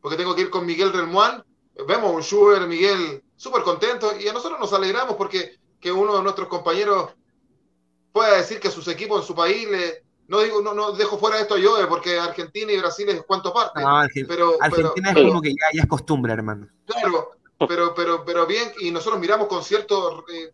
porque 0.00 0.16
tengo 0.16 0.34
que 0.34 0.42
ir 0.42 0.50
con 0.50 0.64
Miguel 0.64 0.92
Relmuán 0.92 1.42
vemos 1.86 2.14
un 2.14 2.22
Schubert, 2.22 2.66
Miguel, 2.66 3.22
súper 3.36 3.62
contento 3.62 4.18
y 4.18 4.28
a 4.28 4.32
nosotros 4.32 4.58
nos 4.58 4.72
alegramos 4.72 5.16
porque 5.16 5.58
que 5.80 5.92
uno 5.92 6.16
de 6.16 6.22
nuestros 6.22 6.48
compañeros 6.48 7.10
pueda 8.12 8.36
decir 8.38 8.60
que 8.60 8.70
sus 8.70 8.88
equipos 8.88 9.20
en 9.20 9.26
su 9.26 9.34
país 9.34 9.68
le, 9.68 10.05
no 10.28 10.40
digo, 10.40 10.60
no, 10.60 10.74
no 10.74 10.92
dejo 10.92 11.18
fuera 11.18 11.40
esto 11.40 11.56
yo, 11.56 11.76
porque 11.88 12.18
Argentina 12.18 12.72
y 12.72 12.78
Brasil 12.78 13.08
es 13.08 13.22
cuanto 13.22 13.52
parte. 13.52 13.80
pero, 14.26 14.56
Argentina 14.60 15.10
es 15.10 15.14
como 15.14 15.40
que 15.40 15.50
ya, 15.50 15.80
es 15.80 15.86
costumbre, 15.86 16.32
hermano. 16.32 16.68
Claro, 16.84 17.32
pero, 17.68 17.94
pero, 17.94 18.24
pero 18.24 18.46
bien, 18.46 18.72
y 18.80 18.90
nosotros 18.90 19.20
miramos 19.20 19.46
con 19.46 19.62
cierto, 19.62 20.24
eh, 20.28 20.52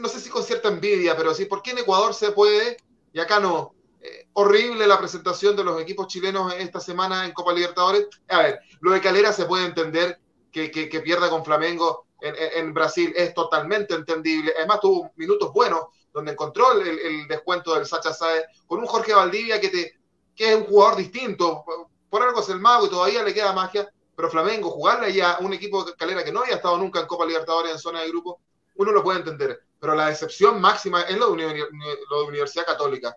no 0.00 0.08
sé 0.08 0.20
si 0.20 0.30
con 0.30 0.42
cierta 0.42 0.68
envidia, 0.68 1.16
pero 1.16 1.32
sí, 1.32 1.44
¿por 1.44 1.62
qué 1.62 1.70
en 1.70 1.78
Ecuador 1.78 2.12
se 2.12 2.32
puede 2.32 2.76
y 3.12 3.20
acá 3.20 3.38
no? 3.38 3.74
Eh, 4.00 4.26
horrible 4.32 4.84
la 4.88 4.98
presentación 4.98 5.54
de 5.54 5.62
los 5.62 5.80
equipos 5.80 6.08
chilenos 6.08 6.52
esta 6.58 6.80
semana 6.80 7.24
en 7.24 7.32
Copa 7.32 7.52
Libertadores. 7.52 8.08
A 8.28 8.42
ver, 8.42 8.60
lo 8.80 8.90
de 8.90 9.00
Calera 9.00 9.32
se 9.32 9.44
puede 9.44 9.64
entender 9.64 10.18
que, 10.50 10.72
que, 10.72 11.00
pierda 11.00 11.30
con 11.30 11.44
Flamengo 11.44 12.06
en, 12.20 12.34
en, 12.36 12.74
Brasil 12.74 13.12
es 13.16 13.32
totalmente 13.32 13.94
entendible. 13.94 14.52
Además, 14.56 14.80
tuvo 14.80 15.12
minutos 15.16 15.52
buenos 15.52 15.84
donde 16.12 16.32
encontró 16.32 16.72
el, 16.72 17.26
descuento 17.26 17.74
del 17.74 17.86
Sacha 17.86 18.12
Saez 18.12 18.44
con 18.66 18.78
un 18.78 18.86
Jorge 18.86 19.14
Valdivia 19.14 19.60
que, 19.60 19.68
te, 19.68 20.00
que 20.34 20.52
es 20.52 20.56
un 20.56 20.64
jugador 20.64 20.96
distinto. 20.96 21.64
Por 22.10 22.22
algo 22.22 22.40
es 22.40 22.48
el 22.48 22.60
mago 22.60 22.86
y 22.86 22.90
todavía 22.90 23.22
le 23.22 23.34
queda 23.34 23.52
magia. 23.52 23.90
Pero 24.14 24.30
Flamengo, 24.30 24.70
jugarle 24.70 25.12
ya 25.12 25.32
a 25.32 25.38
un 25.40 25.52
equipo 25.52 25.84
de 25.84 25.94
Calera 25.94 26.22
que 26.22 26.32
no 26.32 26.40
había 26.40 26.56
estado 26.56 26.76
nunca 26.76 27.00
en 27.00 27.06
Copa 27.06 27.24
Libertadores 27.24 27.72
en 27.72 27.78
zona 27.78 28.02
de 28.02 28.08
grupo, 28.08 28.40
uno 28.76 28.92
lo 28.92 29.02
puede 29.02 29.20
entender. 29.20 29.62
Pero 29.80 29.94
la 29.94 30.08
decepción 30.08 30.60
máxima 30.60 31.02
es 31.02 31.16
lo 31.16 31.34
de, 31.34 31.66
lo 32.10 32.20
de 32.20 32.28
Universidad 32.28 32.66
Católica. 32.66 33.16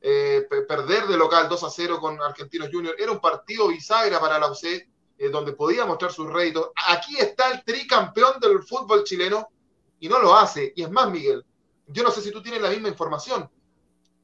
Eh, 0.00 0.46
perder 0.68 1.06
de 1.08 1.16
local 1.16 1.48
2 1.48 1.64
a 1.64 1.70
0 1.70 1.98
con 2.00 2.20
Argentinos 2.22 2.68
Juniors 2.70 2.96
era 2.98 3.10
un 3.10 3.20
partido 3.20 3.68
bisagra 3.68 4.20
para 4.20 4.38
la 4.38 4.50
UC 4.50 4.64
eh, 5.18 5.30
donde 5.30 5.52
podía 5.52 5.84
mostrar 5.84 6.12
sus 6.12 6.32
réditos. 6.32 6.70
Aquí 6.88 7.16
está 7.18 7.50
el 7.50 7.64
tricampeón 7.64 8.38
del 8.38 8.62
fútbol 8.62 9.02
chileno 9.02 9.48
y 9.98 10.08
no 10.08 10.18
lo 10.20 10.36
hace. 10.36 10.72
Y 10.76 10.82
es 10.82 10.90
más, 10.90 11.10
Miguel, 11.10 11.44
yo 11.86 12.02
no 12.02 12.10
sé 12.10 12.22
si 12.22 12.30
tú 12.30 12.42
tienes 12.42 12.62
la 12.62 12.70
misma 12.70 12.88
información, 12.88 13.48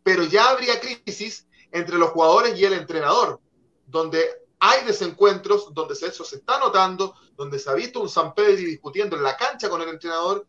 pero 0.03 0.25
ya 0.25 0.51
habría 0.51 0.81
crisis 0.81 1.46
entre 1.70 1.98
los 1.98 2.11
jugadores 2.11 2.59
y 2.59 2.64
el 2.64 2.75
entrenador, 2.75 3.40
donde 3.87 4.22
hay 4.59 4.85
desencuentros, 4.85 5.72
donde 5.75 5.94
eso 5.94 6.25
se 6.25 6.37
está 6.37 6.59
notando, 6.59 7.14
donde 7.37 7.59
se 7.59 7.70
ha 7.70 7.75
visto 7.75 8.01
un 8.01 8.09
San 8.09 8.35
Pedro 8.35 8.57
discutiendo 8.57 9.16
en 9.16 9.22
la 9.22 9.37
cancha 9.37 9.68
con 9.68 9.83
el 9.83 9.88
entrenador. 9.88 10.46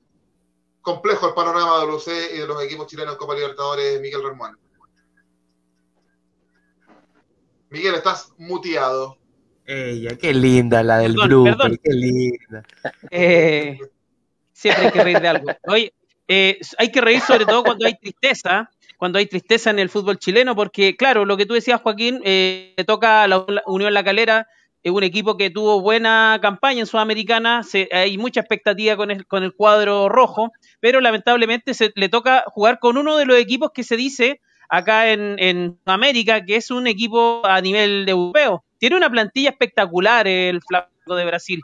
Complejo 0.82 1.30
el 1.30 1.34
panorama 1.34 1.80
de 1.80 1.88
los 1.88 2.08
y 2.08 2.38
de 2.38 2.46
los 2.46 2.62
equipos 2.62 2.88
chilenos 2.88 3.14
en 3.14 3.18
Copa 3.18 3.36
Libertadores, 3.36 4.02
Miguel 4.02 4.22
Ramón. 4.22 4.58
Miguel, 7.70 7.96
estás 7.96 8.32
muteado. 8.38 9.18
Ella, 9.66 10.16
qué 10.18 10.34
linda 10.34 10.84
la 10.84 11.00
del 11.00 11.14
grupo, 11.14 11.58
qué 11.82 11.94
linda. 11.94 12.64
Eh, 13.10 13.80
siempre 14.52 14.86
hay 14.86 14.92
que 14.92 15.04
reír 15.04 15.22
de 15.22 15.28
algo. 15.28 15.48
Oye, 15.68 15.94
eh, 16.28 16.60
hay 16.78 16.92
que 16.92 17.02
reír 17.02 17.22
sobre 17.22 17.46
todo 17.46 17.64
cuando 17.64 17.86
hay 17.86 17.96
tristeza, 17.96 18.70
cuando 18.98 19.20
hay 19.20 19.26
tristeza 19.26 19.70
en 19.70 19.80
el 19.80 19.90
fútbol 19.90 20.18
chileno, 20.18 20.56
porque 20.56 20.96
claro, 20.96 21.26
lo 21.26 21.38
que 21.38 21.46
tú 21.46 21.54
decías, 21.54 21.82
Joaquín, 21.82 22.22
eh, 22.24 22.76
toca 22.88 23.28
la 23.28 23.46
Unión 23.66 23.94
La 23.94 24.04
Calera, 24.04 24.48
es 24.84 24.92
un 24.92 25.04
equipo 25.04 25.38
que 25.38 25.50
tuvo 25.50 25.82
buena 25.82 26.40
campaña 26.42 26.82
en 26.82 26.86
Sudamericana, 26.86 27.62
hay 27.92 28.18
mucha 28.18 28.42
expectativa 28.42 28.98
con 28.98 29.12
el, 29.12 29.26
con 29.26 29.44
el 29.44 29.54
cuadro 29.54 30.10
rojo, 30.10 30.52
pero 30.82 31.00
lamentablemente 31.00 31.74
se 31.74 31.94
le 31.96 32.10
toca 32.10 32.44
jugar 32.48 32.80
con 32.80 32.98
uno 32.98 33.18
de 33.18 33.26
los 33.26 33.38
equipos 33.38 33.72
que 33.74 33.84
se 33.84 33.96
dice 33.96 34.42
acá 34.68 35.12
en, 35.12 35.36
en 35.40 35.80
América, 35.86 36.44
que 36.44 36.58
es 36.58 36.70
un 36.70 36.88
equipo 36.88 37.42
a 37.46 37.62
nivel 37.62 38.08
europeo. 38.10 38.66
Tiene 38.78 38.98
una 38.98 39.10
plantilla 39.10 39.52
espectacular 39.52 40.28
el 40.28 40.62
Flamengo 40.62 41.16
de 41.16 41.26
Brasil, 41.26 41.62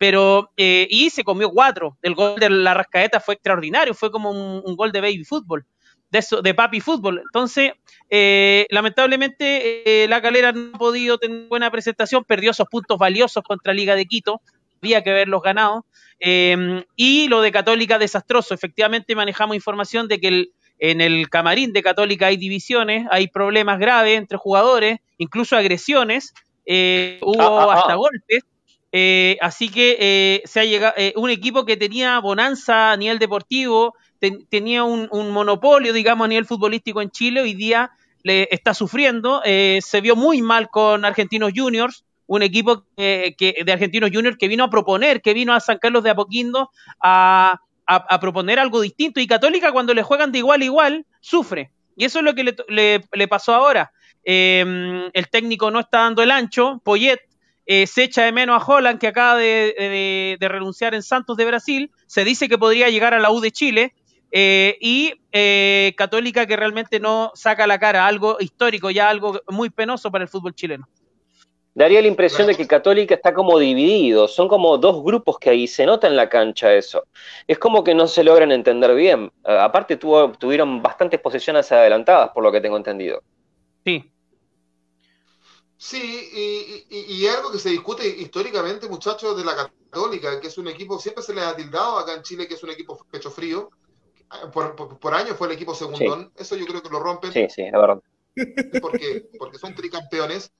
pero 0.00 0.50
eh, 0.56 0.86
y 0.88 1.10
se 1.10 1.24
comió 1.24 1.50
cuatro. 1.50 1.98
El 2.00 2.14
gol 2.14 2.40
de 2.40 2.48
la 2.48 2.72
Rascaeta 2.72 3.20
fue 3.20 3.34
extraordinario, 3.34 3.92
fue 3.92 4.10
como 4.10 4.30
un, 4.30 4.74
gol 4.74 4.92
de 4.92 5.02
baby 5.02 5.24
fútbol, 5.24 5.66
de, 6.10 6.20
eso, 6.20 6.40
de 6.40 6.54
papi 6.54 6.80
fútbol. 6.80 7.18
Entonces, 7.18 7.72
eh, 8.08 8.66
lamentablemente, 8.70 10.04
eh, 10.04 10.08
la 10.08 10.22
Calera 10.22 10.52
no 10.52 10.70
ha 10.72 10.78
podido 10.78 11.18
tener 11.18 11.48
buena 11.48 11.70
presentación, 11.70 12.24
perdió 12.24 12.52
esos 12.52 12.66
puntos 12.66 12.96
valiosos 12.96 13.44
contra 13.44 13.74
Liga 13.74 13.94
de 13.94 14.06
Quito, 14.06 14.40
había 14.80 15.04
que 15.04 15.10
haberlos 15.10 15.42
ganado. 15.42 15.84
y 16.18 17.28
lo 17.28 17.42
de 17.42 17.52
Católica 17.52 17.98
desastroso. 17.98 18.54
Efectivamente, 18.54 19.14
manejamos 19.14 19.54
información 19.54 20.08
de 20.08 20.18
que 20.18 20.28
el, 20.28 20.52
en 20.78 21.02
el 21.02 21.28
camarín 21.28 21.74
de 21.74 21.82
Católica 21.82 22.28
hay 22.28 22.38
divisiones, 22.38 23.06
hay 23.10 23.28
problemas 23.28 23.78
graves 23.78 24.16
entre 24.16 24.38
jugadores, 24.38 25.00
incluso 25.18 25.58
agresiones, 25.58 26.32
eh, 26.64 27.18
hubo 27.20 27.42
ah, 27.42 27.66
ah, 27.68 27.74
hasta 27.74 27.92
ah. 27.92 27.96
golpes. 27.96 28.44
Eh, 28.92 29.38
así 29.40 29.68
que 29.68 30.42
se 30.44 30.60
ha 30.60 30.64
llegado 30.64 30.94
un 31.16 31.30
equipo 31.30 31.64
que 31.64 31.76
tenía 31.76 32.18
bonanza 32.18 32.92
a 32.92 32.96
nivel 32.96 33.18
deportivo, 33.18 33.94
tenía 34.48 34.84
un, 34.84 35.08
monopolio, 35.30 35.92
digamos, 35.92 36.24
a 36.24 36.28
nivel 36.28 36.44
futbolístico 36.44 37.00
en 37.00 37.10
Chile, 37.10 37.40
hoy 37.40 37.54
día 37.54 37.90
le 38.22 38.48
está 38.50 38.74
sufriendo. 38.74 39.42
se 39.44 40.00
vio 40.02 40.16
muy 40.16 40.42
mal 40.42 40.68
con 40.68 41.04
Argentinos 41.04 41.52
Juniors, 41.54 42.04
un 42.26 42.42
equipo 42.42 42.84
que, 42.96 43.62
de 43.64 43.72
Argentinos 43.72 44.10
Juniors 44.12 44.36
que 44.36 44.48
vino 44.48 44.64
a 44.64 44.70
proponer, 44.70 45.22
que 45.22 45.34
vino 45.34 45.54
a 45.54 45.60
San 45.60 45.78
Carlos 45.78 46.02
de 46.02 46.10
Apoquindo 46.10 46.70
a, 47.00 47.60
a, 47.90 48.20
proponer 48.20 48.58
algo 48.58 48.80
distinto. 48.80 49.20
Y 49.20 49.26
Católica, 49.26 49.72
cuando 49.72 49.94
le 49.94 50.02
juegan 50.02 50.30
de 50.32 50.38
igual 50.38 50.62
a 50.62 50.64
igual, 50.64 51.06
sufre. 51.20 51.72
Y 51.96 52.04
eso 52.04 52.20
es 52.20 52.24
lo 52.24 52.34
que 52.34 52.54
le, 52.68 53.28
pasó 53.28 53.54
ahora. 53.54 53.92
Em, 54.22 55.10
el 55.12 55.28
técnico 55.28 55.70
no 55.70 55.80
está 55.80 55.98
dando 55.98 56.22
el 56.22 56.30
ancho. 56.30 56.80
Poyet 56.84 57.20
eh, 57.72 57.86
se 57.86 58.02
echa 58.02 58.24
de 58.24 58.32
menos 58.32 58.60
a 58.60 58.66
Holland, 58.66 58.98
que 58.98 59.06
acaba 59.06 59.36
de, 59.36 60.36
renunciar 60.40 60.92
en 60.92 61.04
Santos 61.04 61.36
de 61.36 61.44
Brasil. 61.44 61.92
Se 62.08 62.24
dice 62.24 62.48
que 62.48 62.58
podría 62.58 62.90
llegar 62.90 63.14
a 63.14 63.20
la 63.20 63.30
U 63.30 63.38
de 63.38 63.52
Chile. 63.52 63.94
Eh, 64.32 64.76
y 64.80 65.14
eh, 65.30 65.94
Católica 65.96 66.46
que 66.46 66.56
realmente 66.56 66.98
no 66.98 67.30
saca 67.34 67.68
la 67.68 67.78
cara, 67.78 68.08
algo 68.08 68.38
histórico, 68.40 68.90
ya 68.90 69.08
algo 69.08 69.40
muy 69.48 69.70
penoso 69.70 70.10
para 70.10 70.24
el 70.24 70.28
fútbol 70.28 70.52
chileno. 70.52 70.88
Daría 71.72 72.00
la 72.00 72.08
impresión 72.08 72.48
de 72.48 72.56
que 72.56 72.66
Católica 72.66 73.14
está 73.14 73.32
como 73.32 73.56
dividido, 73.60 74.26
son 74.26 74.48
como 74.48 74.76
dos 74.76 75.04
grupos 75.04 75.38
que 75.38 75.50
ahí 75.50 75.68
se 75.68 75.86
nota 75.86 76.08
en 76.08 76.16
la 76.16 76.28
cancha 76.28 76.74
eso. 76.74 77.06
Es 77.46 77.60
como 77.60 77.84
que 77.84 77.94
no 77.94 78.08
se 78.08 78.24
logran 78.24 78.50
entender 78.50 78.92
bien. 78.96 79.30
aparte 79.44 79.96
tuvo, 79.96 80.32
tuvieron 80.32 80.82
bastantes 80.82 81.20
posiciones 81.20 81.70
adelantadas, 81.70 82.30
por 82.30 82.42
lo 82.42 82.50
que 82.50 82.60
tengo 82.60 82.76
entendido. 82.76 83.22
Sí. 83.84 84.10
Sí, 85.82 86.86
y, 86.90 87.26
algo 87.26 87.50
que 87.50 87.58
se 87.58 87.70
discute 87.70 88.06
históricamente, 88.06 88.86
muchachos, 88.86 89.34
de 89.34 89.44
la 89.44 89.56
Católica, 89.56 90.38
que 90.38 90.48
es 90.48 90.58
un 90.58 90.68
equipo, 90.68 90.98
siempre 90.98 91.24
se 91.24 91.34
les 91.34 91.42
ha 91.42 91.56
tildado 91.56 91.98
acá 91.98 92.12
en 92.12 92.22
Chile 92.22 92.46
que 92.46 92.54
es 92.54 92.62
un 92.62 92.70
equipo 92.70 93.02
pecho 93.10 93.30
frío. 93.30 93.70
Por, 94.52 94.76
por, 94.76 95.14
años 95.14 95.36
fue 95.38 95.46
el 95.46 95.54
equipo 95.54 95.74
segundón. 95.74 96.32
Eso 96.36 96.54
yo 96.54 96.66
creo 96.66 96.82
que 96.82 96.90
lo 96.90 97.00
rompen. 97.00 97.32
Sí, 97.32 97.46
sí, 97.48 97.62
la 97.70 97.80
verdad. 97.80 98.02
Porque, 98.80 99.30
porque 99.38 99.58
son 99.58 99.74
tricampeones 99.74 100.52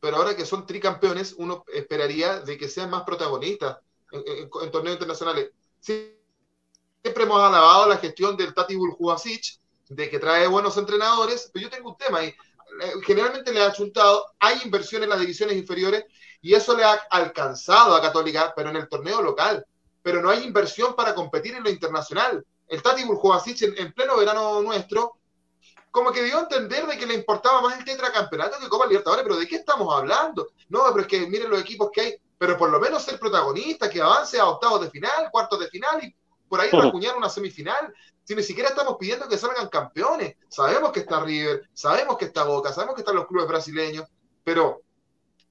pero 0.00 0.18
ahora 0.18 0.36
que 0.36 0.46
son 0.46 0.66
tricampeones, 0.66 1.34
uno 1.38 1.64
esperaría 1.72 2.40
de 2.40 2.56
que 2.56 2.68
sean 2.68 2.90
más 2.90 3.02
protagonistas 3.02 3.78
en, 4.12 4.48
torneos 4.70 4.94
internacionales. 4.94 5.50
Siempre 5.80 7.24
hemos 7.24 7.40
alabado 7.40 7.88
la 7.88 7.96
gestión 7.96 8.36
del 8.36 8.54
Tati 8.54 8.76
Buljubasic, 8.76 9.58
de 9.88 10.10
que 10.10 10.18
trae 10.18 10.46
buenos 10.46 10.76
entrenadores, 10.76 11.50
pero 11.52 11.64
yo 11.64 11.70
tengo 11.70 11.90
un 11.90 11.96
tema 11.96 12.18
ahí. 12.18 12.34
Eh, 12.82 12.92
generalmente 13.04 13.52
le 13.52 13.62
ha 13.62 13.72
chuntado, 13.72 14.26
hay 14.38 14.60
inversión 14.64 15.02
en 15.02 15.10
las 15.10 15.20
divisiones 15.20 15.56
inferiores 15.56 16.04
y 16.40 16.54
eso 16.54 16.76
le 16.76 16.84
ha 16.84 16.92
alcanzado 17.10 17.94
a 17.94 18.02
Católica, 18.02 18.52
pero 18.54 18.70
en 18.70 18.76
el 18.76 18.88
torneo 18.88 19.22
local. 19.22 19.66
Pero 20.02 20.22
no 20.22 20.30
hay 20.30 20.44
inversión 20.44 20.94
para 20.94 21.14
competir 21.14 21.54
en 21.54 21.64
lo 21.64 21.70
internacional. 21.70 22.44
El 22.68 22.82
Tati 22.82 23.04
Buljubasic 23.04 23.62
en, 23.62 23.78
en 23.78 23.92
pleno 23.92 24.16
verano 24.16 24.62
nuestro 24.62 25.18
como 25.96 26.12
que 26.12 26.22
dio 26.22 26.36
a 26.36 26.42
entender 26.42 26.86
de 26.86 26.98
que 26.98 27.06
le 27.06 27.14
importaba 27.14 27.62
más 27.62 27.78
el 27.78 27.84
tetracampeonato 27.86 28.58
que 28.60 28.68
Copa 28.68 28.86
Libertadores, 28.86 29.22
pero 29.22 29.38
¿de 29.38 29.48
qué 29.48 29.56
estamos 29.56 29.90
hablando? 29.96 30.48
No, 30.68 30.84
pero 30.90 31.00
es 31.00 31.06
que 31.06 31.26
miren 31.26 31.48
los 31.48 31.58
equipos 31.58 31.88
que 31.90 32.00
hay, 32.02 32.14
pero 32.36 32.58
por 32.58 32.68
lo 32.68 32.78
menos 32.78 33.02
ser 33.02 33.18
protagonista, 33.18 33.88
que 33.88 34.02
avance 34.02 34.38
a 34.38 34.44
octavos 34.44 34.82
de 34.82 34.90
final, 34.90 35.30
cuartos 35.32 35.58
de 35.58 35.68
final 35.68 36.04
y 36.04 36.14
por 36.50 36.60
ahí 36.60 36.68
racuñar 36.72 37.16
una 37.16 37.30
semifinal. 37.30 37.94
Si 38.26 38.34
ni 38.34 38.42
siquiera 38.42 38.70
estamos 38.70 38.96
pidiendo 38.98 39.28
que 39.28 39.38
salgan 39.38 39.68
campeones, 39.68 40.34
sabemos 40.48 40.90
que 40.90 41.00
está 41.00 41.20
River, 41.20 41.70
sabemos 41.72 42.18
que 42.18 42.24
está 42.24 42.42
Boca, 42.42 42.72
sabemos 42.72 42.96
que 42.96 43.02
están 43.02 43.14
los 43.14 43.28
clubes 43.28 43.46
brasileños, 43.46 44.08
pero 44.42 44.82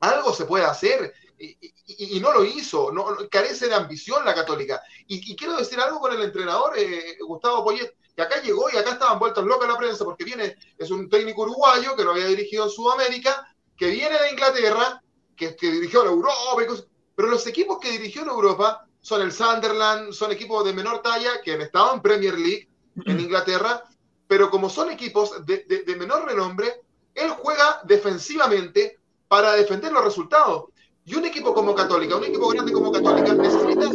algo 0.01 0.33
se 0.33 0.43
puede 0.43 0.65
hacer. 0.65 1.13
Y, 1.37 2.19
no 2.19 2.33
lo 2.33 2.43
hizo, 2.43 2.91
carece 3.31 3.67
de 3.67 3.75
ambición 3.75 4.25
la 4.25 4.35
Católica. 4.35 4.81
Y, 5.07 5.35
quiero 5.37 5.55
decir 5.55 5.79
algo 5.79 6.01
con 6.01 6.11
el 6.13 6.21
entrenador 6.21 6.77
eh, 6.77 7.17
Gustavo 7.25 7.63
Poyet 7.63 7.95
que 8.13 8.21
acá 8.21 8.41
llegó 8.41 8.69
y 8.69 8.77
acá 8.77 8.91
estaban 8.91 9.19
vueltos 9.19 9.45
locos 9.45 9.67
la 9.67 9.77
prensa 9.77 10.03
porque 10.03 10.23
viene, 10.23 10.57
es 10.77 10.89
un 10.89 11.09
técnico 11.09 11.43
uruguayo 11.43 11.95
que 11.95 12.03
lo 12.03 12.11
había 12.11 12.27
dirigido 12.27 12.65
en 12.65 12.69
Sudamérica, 12.69 13.55
que 13.77 13.87
viene 13.87 14.17
de 14.19 14.31
Inglaterra, 14.31 15.01
que, 15.35 15.55
dirigió 15.59 16.01
en 16.01 16.07
Europa, 16.07 16.85
pero 17.15 17.29
los 17.29 17.45
equipos 17.47 17.79
que 17.79 17.91
dirigió 17.91 18.21
en 18.23 18.29
Europa 18.29 18.84
son 19.05 19.21
el 19.21 19.31
Sunderland, 19.31 20.13
son 20.13 20.31
equipos 20.31 20.65
de 20.65 20.73
menor 20.73 21.03
talla 21.03 21.39
que 21.43 21.53
han 21.53 21.61
estado 21.61 21.93
en 21.93 22.01
Premier 22.01 22.33
League 22.33 22.67
en 23.05 23.19
Inglaterra, 23.19 23.83
pero 24.27 24.49
como 24.49 24.67
son 24.67 24.89
equipos 24.89 25.45
de, 25.45 25.59
de 25.85 25.95
menor 25.95 26.25
renombre, 26.25 26.81
él 27.13 27.29
juega 27.29 27.81
defensivamente 27.83 28.97
para 29.27 29.53
defender 29.53 29.91
los 29.91 30.03
resultados. 30.03 30.65
Y 31.07 31.13
un 31.13 31.23
equipo 31.25 31.53
como 31.53 31.75
Católica, 31.75 32.15
un 32.15 32.23
equipo 32.23 32.47
grande 32.47 32.71
como 32.71 32.91
Católica, 32.91 33.35
necesita, 33.35 33.89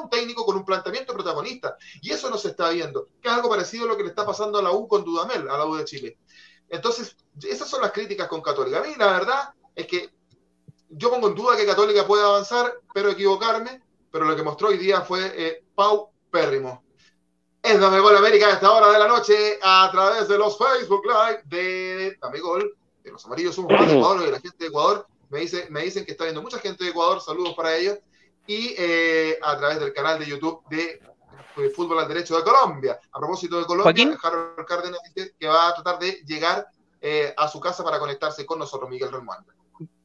un, 0.00 0.08
técnico 0.08 0.46
con 0.46 0.54
un 0.56 0.64
planteamiento 0.64 1.12
protagonista. 1.14 1.76
Y 2.00 2.12
eso 2.12 2.30
no 2.30 2.38
se 2.38 2.50
está 2.50 2.70
viendo, 2.70 3.08
que 3.20 3.28
es 3.28 3.34
algo 3.34 3.48
parecido 3.48 3.86
a 3.86 3.88
lo 3.88 3.96
que 3.96 4.04
le 4.04 4.10
está 4.10 4.24
pasando 4.24 4.60
a 4.60 4.62
la 4.62 4.70
U 4.70 4.86
con 4.86 5.02
Dudamel, 5.02 5.50
a 5.50 5.58
la 5.58 5.66
U 5.66 5.74
de 5.74 5.84
Chile. 5.84 6.18
Entonces, 6.68 7.16
esas 7.42 7.68
son 7.68 7.82
las 7.82 7.90
críticas 7.90 8.28
con 8.28 8.40
Católica. 8.40 8.78
A 8.78 8.82
mí, 8.82 8.94
la 8.96 9.10
verdad, 9.10 9.50
es 9.74 9.88
que 9.88 10.10
yo 10.90 11.10
pongo 11.10 11.26
en 11.26 11.34
duda 11.34 11.56
que 11.56 11.66
Católica 11.66 12.06
pueda 12.06 12.26
avanzar, 12.26 12.72
pero 12.94 13.10
equivocarme. 13.10 13.82
Pero 14.12 14.26
lo 14.26 14.36
que 14.36 14.42
mostró 14.42 14.68
hoy 14.68 14.78
día 14.78 15.00
fue 15.00 15.32
eh, 15.34 15.64
Pau 15.74 16.10
Pérrimo. 16.30 16.84
Es 17.60 17.80
Dame 17.80 17.98
Gol 17.98 18.16
América 18.16 18.46
a 18.46 18.52
esta 18.52 18.70
hora 18.70 18.92
de 18.92 18.98
la 18.98 19.08
noche 19.08 19.58
a 19.62 19.88
través 19.90 20.28
de 20.28 20.38
los 20.38 20.56
Facebook 20.56 21.02
Live 21.04 21.42
de 21.46 22.16
Dame 22.20 22.40
Gol, 22.40 22.76
de 23.02 23.10
los 23.10 23.24
amarillos 23.24 23.54
somos 23.54 23.72
más 23.72 23.88
de 23.88 23.96
Ecuador 23.96 24.20
y 24.20 24.26
de 24.26 24.32
la 24.32 24.40
gente 24.40 24.56
de 24.58 24.66
Ecuador 24.66 25.06
me, 25.32 25.40
dice, 25.40 25.66
me 25.70 25.82
dicen 25.82 26.04
que 26.04 26.12
está 26.12 26.24
viendo 26.24 26.42
mucha 26.42 26.58
gente 26.58 26.84
de 26.84 26.90
Ecuador, 26.90 27.20
saludos 27.20 27.54
para 27.54 27.74
ellos. 27.74 27.98
Y 28.46 28.74
eh, 28.76 29.38
a 29.42 29.56
través 29.56 29.80
del 29.80 29.94
canal 29.94 30.18
de 30.18 30.26
YouTube 30.26 30.62
de 30.68 31.00
Fútbol 31.74 32.00
al 32.00 32.08
Derecho 32.08 32.36
de 32.36 32.42
Colombia. 32.42 33.00
A 33.10 33.18
propósito 33.18 33.58
de 33.58 33.64
Colombia, 33.64 34.18
Harold 34.22 34.66
Cárdenas 34.66 35.00
dice 35.14 35.34
que 35.38 35.46
va 35.46 35.68
a 35.68 35.74
tratar 35.74 35.98
de 35.98 36.22
llegar 36.26 36.66
eh, 37.00 37.32
a 37.34 37.48
su 37.48 37.60
casa 37.60 37.82
para 37.82 37.98
conectarse 37.98 38.44
con 38.44 38.58
nosotros, 38.58 38.90
Miguel 38.90 39.10
Ramón. 39.10 39.38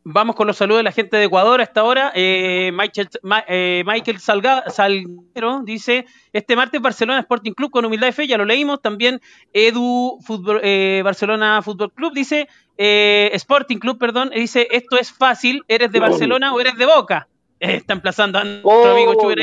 Vamos 0.10 0.38
con 0.38 0.47
los 0.47 0.55
saludos 0.55 0.80
de 0.80 0.84
la 0.84 0.93
gente 0.93 1.18
de 1.18 1.26
Ecuador 1.26 1.60
hasta 1.60 1.82
ahora. 1.82 2.14
Eh, 2.16 2.72
Michael, 2.74 3.10
eh, 3.49 3.84
Michael 3.86 4.20
Salguero 4.22 5.64
dice, 5.66 6.05
este 6.32 6.55
martes 6.55 6.80
Barcelona 6.80 7.20
Sporting 7.20 7.51
Club 7.51 7.72
con 7.72 7.84
humildad 7.84 8.08
y 8.08 8.14
fe, 8.14 8.26
ya 8.26 8.38
lo 8.38 8.45
leímos. 8.45 8.82
También 8.82 9.20
Edu 9.51 10.18
Fútbol, 10.26 10.62
eh, 10.64 11.01
Barcelona 11.03 11.62
Fútbol 11.62 11.91
Club 11.91 12.14
dice, 12.14 12.47
Sporting 12.78 13.80
Club, 13.80 13.97
perdón, 13.97 14.32
dice, 14.34 14.70
esto 14.72 14.97
es 14.97 15.12
fácil, 15.12 15.66
¿eres 15.68 15.91
de 15.91 15.99
Barcelona 15.99 16.53
o 16.53 16.62
eres 16.62 16.78
de 16.78 16.86
Boca? 16.86 17.28
está 17.60 17.91
emplazando 17.91 18.39
a 18.39 18.45
nuestro 18.45 18.70
oh, 18.70 18.91
amigo 18.91 19.16
Chuber 19.20 19.39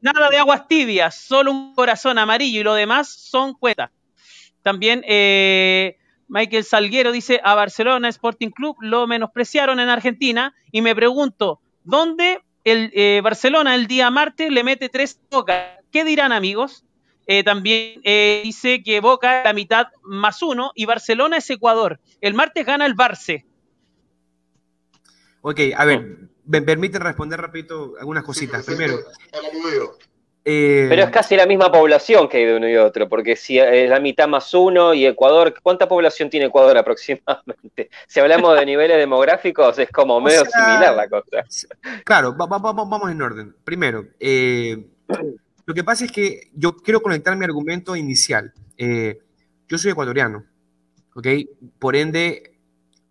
Nada 0.00 0.30
de 0.30 0.38
aguas 0.38 0.66
tibias, 0.66 1.14
solo 1.14 1.52
un 1.52 1.76
corazón 1.76 2.18
amarillo 2.18 2.60
y 2.60 2.64
lo 2.64 2.74
demás 2.74 3.08
son 3.08 3.54
cuetas. 3.54 3.92
También... 4.62 5.04
Eh, 5.06 5.96
Michael 6.28 6.64
Salguero 6.64 7.12
dice, 7.12 7.40
a 7.42 7.54
Barcelona 7.54 8.08
Sporting 8.08 8.50
Club 8.50 8.76
lo 8.80 9.06
menospreciaron 9.06 9.80
en 9.80 9.88
Argentina 9.88 10.54
y 10.70 10.82
me 10.82 10.94
pregunto, 10.94 11.60
¿dónde 11.84 12.42
el 12.64 12.90
eh, 12.94 13.20
Barcelona 13.22 13.74
el 13.74 13.86
día 13.86 14.10
martes 14.10 14.50
le 14.50 14.62
mete 14.62 14.88
tres 14.88 15.20
Boca? 15.30 15.80
¿Qué 15.90 16.04
dirán 16.04 16.32
amigos? 16.32 16.84
Eh, 17.26 17.44
también 17.44 18.00
eh, 18.04 18.40
dice 18.44 18.82
que 18.82 19.00
Boca 19.00 19.38
es 19.38 19.44
la 19.44 19.52
mitad 19.52 19.88
más 20.02 20.42
uno 20.42 20.72
y 20.74 20.86
Barcelona 20.86 21.38
es 21.38 21.50
Ecuador. 21.50 22.00
El 22.20 22.34
martes 22.34 22.64
gana 22.64 22.86
el 22.86 22.94
Barce. 22.94 23.44
Ok, 25.42 25.60
a 25.76 25.84
ver, 25.84 26.28
me 26.46 26.62
permiten 26.62 27.02
responder 27.02 27.40
rapidito 27.40 27.94
algunas 28.00 28.24
cositas. 28.24 28.64
Primero, 28.64 28.98
eh, 30.50 30.86
Pero 30.88 31.02
es 31.02 31.10
casi 31.10 31.36
la 31.36 31.44
misma 31.44 31.70
población 31.70 32.26
que 32.26 32.38
hay 32.38 32.46
de 32.46 32.56
uno 32.56 32.66
y 32.66 32.74
otro, 32.78 33.06
porque 33.06 33.36
si 33.36 33.58
es 33.58 33.90
la 33.90 34.00
mitad 34.00 34.26
más 34.26 34.54
uno 34.54 34.94
y 34.94 35.04
Ecuador, 35.04 35.52
¿cuánta 35.62 35.86
población 35.86 36.30
tiene 36.30 36.46
Ecuador 36.46 36.78
aproximadamente? 36.78 37.90
Si 38.06 38.18
hablamos 38.18 38.58
de 38.58 38.64
niveles 38.64 38.96
demográficos, 38.96 39.78
es 39.78 39.90
como 39.90 40.18
medio 40.22 40.46
similar 40.46 40.96
la 40.96 41.06
cosa. 41.06 41.44
Claro, 42.02 42.34
vamos 42.34 43.10
en 43.10 43.20
orden. 43.20 43.54
Primero, 43.62 44.06
eh, 44.18 44.86
lo 45.66 45.74
que 45.74 45.84
pasa 45.84 46.06
es 46.06 46.12
que 46.12 46.48
yo 46.54 46.76
quiero 46.76 47.02
conectar 47.02 47.36
mi 47.36 47.44
argumento 47.44 47.94
inicial. 47.94 48.54
Eh, 48.78 49.18
yo 49.68 49.76
soy 49.76 49.90
ecuatoriano, 49.90 50.46
¿ok? 51.14 51.26
Por 51.78 51.94
ende, 51.94 52.54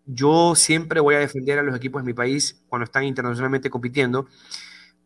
yo 0.07 0.55
siempre 0.55 1.01
voy 1.01 1.13
a 1.13 1.19
defender 1.19 1.59
a 1.59 1.61
los 1.61 1.75
equipos 1.75 2.01
de 2.01 2.07
mi 2.07 2.15
país 2.15 2.63
cuando 2.67 2.85
están 2.85 3.03
internacionalmente 3.03 3.69
compitiendo. 3.69 4.25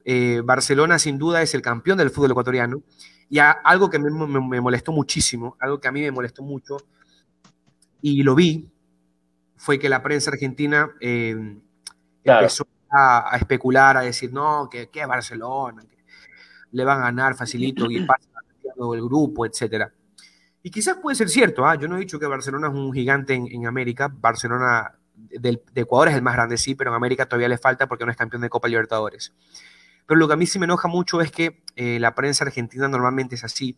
Eh, 0.05 0.41
Barcelona 0.43 0.99
sin 0.99 1.17
duda 1.17 1.41
es 1.41 1.53
el 1.53 1.61
campeón 1.61 1.97
del 1.97 2.09
fútbol 2.09 2.31
ecuatoriano. 2.31 2.81
Y 3.29 3.39
algo 3.39 3.89
que 3.89 3.97
me, 3.97 4.09
molestó 4.09 4.91
muchísimo, 4.91 5.55
algo 5.59 5.79
que 5.79 5.87
a 5.87 5.91
mí 5.91 6.01
me 6.01 6.11
molestó 6.11 6.43
mucho, 6.43 6.77
y 8.01 8.23
lo 8.23 8.35
vi, 8.35 8.69
fue 9.55 9.79
que 9.79 9.87
la 9.87 10.03
prensa 10.03 10.31
argentina 10.31 10.91
eh, 10.99 11.57
empezó 12.23 12.67
a, 12.89 13.37
especular, 13.39 13.95
a 13.95 14.01
decir, 14.01 14.33
no, 14.33 14.67
que, 14.69 14.89
que 14.89 15.05
Barcelona, 15.05 15.83
que 15.83 15.97
le 16.71 16.83
van 16.83 16.99
a 16.99 17.03
ganar 17.03 17.35
facilito 17.35 17.89
y 17.89 18.01
pasa 18.05 18.27
el 18.93 19.01
grupo, 19.01 19.45
etcétera. 19.45 19.93
Y 20.63 20.69
quizás 20.69 20.97
puede 20.97 21.15
ser 21.15 21.29
cierto, 21.29 21.65
¿ah? 21.65 21.75
yo 21.75 21.87
no 21.87 21.95
he 21.95 21.99
dicho 21.99 22.19
que 22.19 22.25
Barcelona 22.25 22.67
es 22.67 22.73
un 22.73 22.93
gigante 22.93 23.33
en, 23.33 23.65
América, 23.65 24.11
Barcelona 24.13 24.93
de 25.15 25.61
Ecuador 25.75 26.09
es 26.09 26.15
el 26.15 26.21
más 26.21 26.33
grande, 26.33 26.57
sí, 26.57 26.75
pero 26.75 26.91
en 26.91 26.95
América 26.95 27.25
todavía 27.25 27.47
le 27.47 27.57
falta 27.57 27.87
porque 27.87 28.05
no 28.05 28.11
es 28.11 28.17
campeón 28.17 28.41
de 28.41 28.49
Copa 28.49 28.67
Libertadores. 28.67 29.33
Pero 30.05 30.19
lo 30.19 30.27
que 30.27 30.33
a 30.33 30.37
mí 30.37 30.45
sí 30.45 30.59
me 30.59 30.65
enoja 30.65 30.87
mucho 30.87 31.21
es 31.21 31.31
que 31.31 31.63
eh, 31.75 31.99
la 31.99 32.15
prensa 32.15 32.43
argentina 32.43 32.87
normalmente 32.87 33.35
es 33.35 33.43
así 33.43 33.77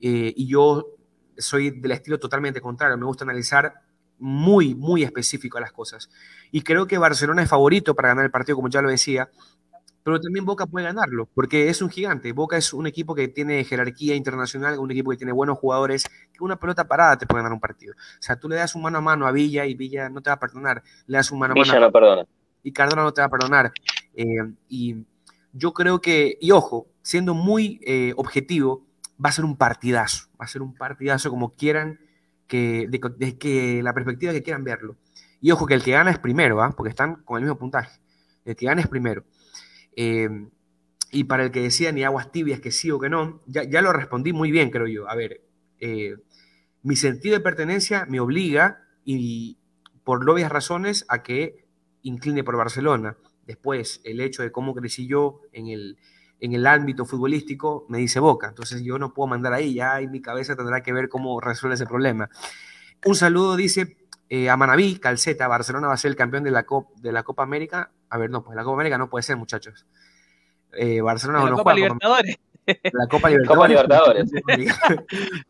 eh, 0.00 0.32
y 0.36 0.48
yo 0.48 0.86
soy 1.38 1.70
del 1.70 1.92
estilo 1.92 2.18
totalmente 2.18 2.60
contrario. 2.60 2.96
Me 2.96 3.06
gusta 3.06 3.24
analizar 3.24 3.74
muy, 4.18 4.74
muy 4.74 5.02
específico 5.02 5.58
las 5.60 5.72
cosas. 5.72 6.10
Y 6.50 6.62
creo 6.62 6.86
que 6.86 6.98
Barcelona 6.98 7.42
es 7.42 7.48
favorito 7.48 7.94
para 7.94 8.08
ganar 8.08 8.24
el 8.24 8.30
partido, 8.30 8.56
como 8.56 8.68
ya 8.68 8.82
lo 8.82 8.88
decía, 8.88 9.30
pero 10.02 10.20
también 10.20 10.44
Boca 10.44 10.66
puede 10.66 10.86
ganarlo, 10.86 11.28
porque 11.32 11.68
es 11.68 11.80
un 11.80 11.90
gigante. 11.90 12.32
Boca 12.32 12.56
es 12.56 12.72
un 12.72 12.86
equipo 12.86 13.14
que 13.14 13.28
tiene 13.28 13.62
jerarquía 13.64 14.16
internacional, 14.16 14.78
un 14.78 14.90
equipo 14.90 15.10
que 15.10 15.16
tiene 15.16 15.32
buenos 15.32 15.58
jugadores, 15.58 16.04
que 16.32 16.42
una 16.42 16.56
pelota 16.56 16.88
parada 16.88 17.18
te 17.18 17.26
puede 17.26 17.42
ganar 17.42 17.52
un 17.52 17.60
partido. 17.60 17.94
O 17.94 18.22
sea, 18.22 18.36
tú 18.36 18.48
le 18.48 18.56
das 18.56 18.74
un 18.74 18.82
mano 18.82 18.98
a 18.98 19.00
mano 19.00 19.26
a 19.26 19.32
Villa 19.32 19.64
y 19.64 19.74
Villa 19.74 20.08
no 20.08 20.20
te 20.20 20.30
va 20.30 20.34
a 20.34 20.40
perdonar. 20.40 20.82
Le 21.06 21.18
das 21.18 21.30
un 21.30 21.38
mano 21.38 21.52
a 21.52 21.54
mano. 21.54 21.64
Villa 21.64 21.80
no 21.80 21.92
perdona. 21.92 22.26
Y 22.64 22.72
Cardona 22.72 23.02
no 23.02 23.12
te 23.12 23.20
va 23.20 23.26
a 23.26 23.30
perdonar. 23.30 23.72
Eh, 24.14 24.52
y 24.68 25.04
yo 25.52 25.72
creo 25.72 26.00
que, 26.00 26.38
y 26.40 26.50
ojo, 26.50 26.88
siendo 27.02 27.34
muy 27.34 27.80
eh, 27.84 28.12
objetivo, 28.16 28.86
va 29.24 29.28
a 29.28 29.32
ser 29.32 29.44
un 29.44 29.56
partidazo, 29.56 30.28
va 30.40 30.44
a 30.44 30.48
ser 30.48 30.62
un 30.62 30.74
partidazo 30.74 31.30
como 31.30 31.54
quieran, 31.54 32.00
que, 32.46 32.86
de, 32.88 33.38
que 33.38 33.82
la 33.82 33.94
perspectiva 33.94 34.32
que 34.32 34.42
quieran 34.42 34.64
verlo. 34.64 34.96
Y 35.40 35.50
ojo 35.50 35.66
que 35.66 35.74
el 35.74 35.82
que 35.82 35.92
gana 35.92 36.10
es 36.10 36.18
primero, 36.18 36.62
¿ah? 36.62 36.74
porque 36.76 36.90
están 36.90 37.22
con 37.24 37.38
el 37.38 37.44
mismo 37.44 37.58
puntaje. 37.58 38.00
El 38.44 38.56
que 38.56 38.66
gana 38.66 38.80
es 38.80 38.88
primero. 38.88 39.24
Eh, 39.96 40.28
y 41.10 41.24
para 41.24 41.44
el 41.44 41.50
que 41.50 41.60
decía 41.60 41.92
ni 41.92 42.04
aguas 42.04 42.32
tibias 42.32 42.60
que 42.60 42.70
sí 42.70 42.90
o 42.90 42.98
que 42.98 43.08
no, 43.08 43.42
ya, 43.46 43.64
ya 43.64 43.82
lo 43.82 43.92
respondí 43.92 44.32
muy 44.32 44.50
bien, 44.50 44.70
creo 44.70 44.86
yo. 44.86 45.08
A 45.08 45.14
ver, 45.14 45.42
eh, 45.78 46.16
mi 46.82 46.96
sentido 46.96 47.36
de 47.36 47.40
pertenencia 47.40 48.06
me 48.06 48.20
obliga, 48.20 48.82
y 49.04 49.58
por 50.04 50.28
obvias 50.28 50.50
razones, 50.50 51.04
a 51.08 51.22
que 51.22 51.66
incline 52.02 52.44
por 52.44 52.56
Barcelona. 52.56 53.16
Después, 53.46 54.00
el 54.04 54.20
hecho 54.20 54.42
de 54.42 54.52
cómo 54.52 54.74
crecí 54.74 55.06
yo 55.06 55.40
en 55.52 55.68
el, 55.68 55.98
en 56.40 56.52
el 56.52 56.66
ámbito 56.66 57.04
futbolístico 57.04 57.86
me 57.88 57.98
dice 57.98 58.20
Boca. 58.20 58.48
Entonces 58.48 58.82
yo 58.82 58.98
no 58.98 59.14
puedo 59.14 59.28
mandar 59.28 59.52
ahí, 59.52 59.74
ya 59.74 60.00
en 60.00 60.10
mi 60.10 60.20
cabeza 60.20 60.56
tendrá 60.56 60.82
que 60.82 60.92
ver 60.92 61.08
cómo 61.08 61.40
resuelve 61.40 61.74
ese 61.74 61.86
problema. 61.86 62.28
Un 63.04 63.14
saludo, 63.14 63.56
dice 63.56 63.96
eh, 64.28 64.48
a 64.48 64.56
Manaví, 64.56 64.98
Calceta, 64.98 65.46
Barcelona 65.46 65.88
va 65.88 65.94
a 65.94 65.98
ser 65.98 66.10
el 66.10 66.16
campeón 66.16 66.44
de 66.44 66.50
la, 66.50 66.64
de 66.96 67.12
la 67.12 67.22
Copa 67.22 67.42
América. 67.42 67.90
A 68.08 68.18
ver, 68.18 68.30
no, 68.30 68.42
pues 68.42 68.56
la 68.56 68.64
Copa 68.64 68.76
América 68.76 68.96
no 68.96 69.10
puede 69.10 69.22
ser, 69.22 69.36
muchachos. 69.36 69.86
Eh, 70.72 71.00
Barcelona 71.00 71.44
no 71.44 71.56
Copa 71.56 71.74
Libertadores. 71.74 72.38
La 72.66 73.06
Copa 73.08 73.28
Libertadores. 73.30 73.46
Copa 73.48 73.68
Libertadores. 73.68 74.32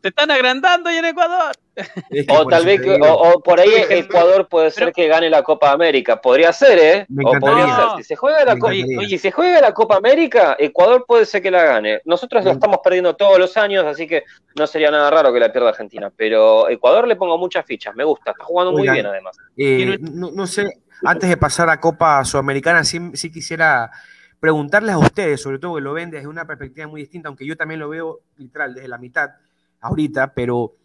Están 0.01 0.31
agrandando 0.31 0.89
ahí 0.89 0.97
en 0.97 1.05
Ecuador. 1.05 1.51
Es 1.75 2.27
que 2.27 2.33
O 2.33 2.43
por 2.43 2.51
tal 2.53 2.65
vez, 2.65 2.81
que- 2.81 2.95
o, 3.01 3.13
o 3.13 3.41
por 3.43 3.59
ahí 3.59 3.69
Ecuador 3.89 4.47
puede 4.47 4.69
ser 4.71 4.85
pero- 4.85 4.93
que 4.93 5.07
gane 5.07 5.29
la 5.29 5.43
Copa 5.43 5.71
América. 5.71 6.21
Podría 6.21 6.51
ser, 6.53 6.77
¿eh? 6.79 7.05
Me 7.09 7.23
O 7.25 7.31
podría 7.39 7.63
encantaría. 7.65 7.89
ser. 7.95 7.97
Si 7.97 8.03
se 8.03 8.15
juega 8.15 8.45
la 8.45 8.57
Copa, 8.57 8.73
encantaría. 8.73 9.09
si 9.09 9.17
se 9.17 9.31
juega 9.31 9.61
la 9.61 9.73
Copa 9.73 9.95
América, 9.97 10.55
Ecuador 10.59 11.05
puede 11.07 11.25
ser 11.25 11.41
que 11.41 11.51
la 11.51 11.63
gane. 11.63 12.01
Nosotros 12.05 12.43
lo 12.43 12.49
Me- 12.51 12.53
estamos 12.55 12.77
perdiendo 12.83 13.15
todos 13.15 13.39
los 13.39 13.57
años, 13.57 13.85
así 13.85 14.07
que 14.07 14.23
no 14.55 14.67
sería 14.67 14.91
nada 14.91 15.09
raro 15.09 15.33
que 15.33 15.39
la 15.39 15.51
pierda 15.51 15.69
Argentina. 15.69 16.11
Pero 16.15 16.69
Ecuador 16.69 17.07
le 17.07 17.15
pongo 17.15 17.37
muchas 17.37 17.65
fichas, 17.65 17.95
me 17.95 18.03
gusta, 18.03 18.31
está 18.31 18.43
jugando 18.43 18.71
muy 18.71 18.87
bien 18.89 19.05
además. 19.05 19.35
Eh, 19.57 19.97
no, 19.99 20.31
no 20.31 20.45
sé, 20.47 20.81
antes 21.03 21.29
de 21.29 21.37
pasar 21.37 21.69
a 21.69 21.79
Copa 21.79 22.23
Sudamericana, 22.25 22.83
sí, 22.83 22.99
sí 23.13 23.31
quisiera 23.31 23.89
preguntarles 24.43 24.93
a 24.93 24.97
ustedes, 24.97 25.41
sobre 25.41 25.57
todo 25.57 25.75
que 25.75 25.81
lo 25.81 25.93
ven 25.93 26.11
desde 26.11 26.27
una 26.27 26.45
perspectiva 26.45 26.85
muy 26.85 26.99
distinta, 26.99 27.29
aunque 27.29 27.45
yo 27.45 27.55
también 27.55 27.79
lo 27.79 27.87
veo 27.87 28.19
literal 28.35 28.73
desde 28.73 28.89
la 28.89 28.97
mitad 28.97 29.29
ahorita, 29.79 30.33
pero 30.33 30.75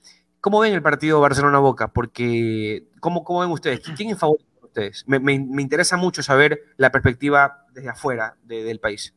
¿cómo 0.40 0.60
ven 0.60 0.74
el 0.74 0.80
partido 0.80 1.20
Barcelona-Boca? 1.20 1.88
Porque, 1.88 2.84
¿cómo, 3.00 3.24
cómo 3.24 3.40
ven 3.40 3.50
ustedes? 3.50 3.82
¿Qui- 3.84 3.96
¿Quién 3.96 4.10
es 4.10 4.18
favorito 4.20 4.48
de 4.60 4.64
ustedes? 4.66 5.02
Me, 5.08 5.18
me- 5.18 5.40
me 5.40 5.60
interesa 5.60 5.96
mucho 5.96 6.22
saber 6.22 6.60
la 6.76 6.92
perspectiva 6.92 7.64
desde 7.72 7.88
afuera 7.88 8.36
de- 8.44 8.62
del 8.62 8.78
país. 8.78 9.12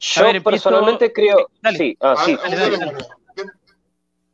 Yo 0.00 0.24
ver, 0.24 0.34
empiezo- 0.34 0.50
personalmente 0.50 1.12
creo. 1.12 1.48
Dale. 1.62 1.78
Sí, 1.78 1.96
ah, 2.00 2.16
sí. 2.24 2.34
Dale, 2.36 2.56
dale, 2.56 2.78
dale, 2.78 2.92
dale. 3.36 3.52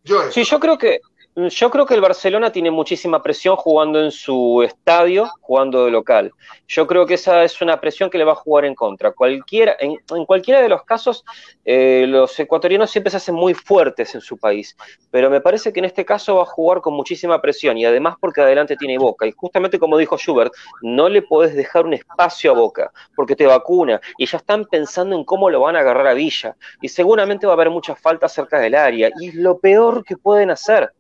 Joe, 0.09 0.33
Sí, 0.33 0.43
yo 0.45 0.59
creo 0.59 0.79
que 0.79 1.01
yo 1.37 1.71
creo 1.71 1.87
que 1.87 1.95
el 1.95 2.01
Barcelona 2.01 2.51
tiene 2.51 2.71
muchísima 2.71 3.23
presión 3.23 3.55
jugando 3.57 4.03
en 4.03 4.11
su 4.11 4.63
estadio, 4.63 5.31
jugando 5.41 5.85
de 5.85 5.91
local. 5.91 6.33
Yo 6.67 6.87
creo 6.87 7.07
que 7.07 7.15
esa 7.15 7.45
es 7.45 7.61
una 7.63 7.81
presión 7.81 8.11
que 8.11 8.19
le 8.19 8.25
va 8.25 8.33
a 8.33 8.37
jugar 8.37 8.65
en 8.65 8.75
contra. 8.75 9.13
Cualquiera, 9.13 9.77
en, 9.79 9.97
cualquiera 10.27 10.61
de 10.61 10.69
los 10.69 10.83
casos, 10.85 11.25
eh, 11.65 12.05
los 12.09 12.39
ecuatorianos 12.39 12.91
siempre 12.91 13.11
se 13.13 13.19
hacen 13.19 13.37
muy 13.37 13.55
fuertes 13.55 14.15
en 14.15 14.21
su 14.21 14.39
país, 14.39 14.77
pero 15.11 15.31
me 15.31 15.41
parece 15.41 15.73
que 15.73 15.79
en 15.79 15.85
este 15.85 16.05
caso 16.05 16.37
va 16.37 16.43
a 16.43 16.47
jugar 16.47 16.81
con 16.81 16.95
muchísima 16.95 17.41
presión 17.41 17.79
y 17.79 17.85
además 17.85 18.17
porque 18.21 18.41
adelante 18.41 18.77
tiene 18.77 18.99
Boca. 18.99 19.27
Y 19.27 19.33
justamente 19.33 19.79
como 19.79 19.97
dijo 19.99 20.19
Schubert, 20.19 20.53
no 20.83 21.09
le 21.09 21.23
podés 21.23 21.55
dejar 21.55 21.87
un 21.87 21.95
espacio 21.95 22.51
a 22.51 22.55
Boca 22.55 22.93
porque 23.15 23.37
te 23.37 23.47
vacuna 23.47 24.01
y 24.19 24.27
ya 24.27 24.39
están 24.39 24.65
pensando 24.65 25.15
en 25.15 25.25
cómo 25.25 25.49
lo 25.49 25.61
van 25.61 25.77
a 25.77 25.81
agarrar 25.81 26.09
a 26.09 26.15
Villa 26.15 26.57
y 26.81 26.89
seguramente 26.89 27.47
va 27.47 27.53
a 27.53 27.55
haber 27.55 27.71
muchas 27.71 28.01
faltas 28.01 28.33
cerca 28.33 28.59
del 28.59 28.75
área 28.75 29.11
y 29.19 29.29
es 29.29 29.35
lo 29.35 29.59
peor 29.59 30.05
que 30.05 30.17
pueden 30.17 30.51
hacer. 30.51 30.93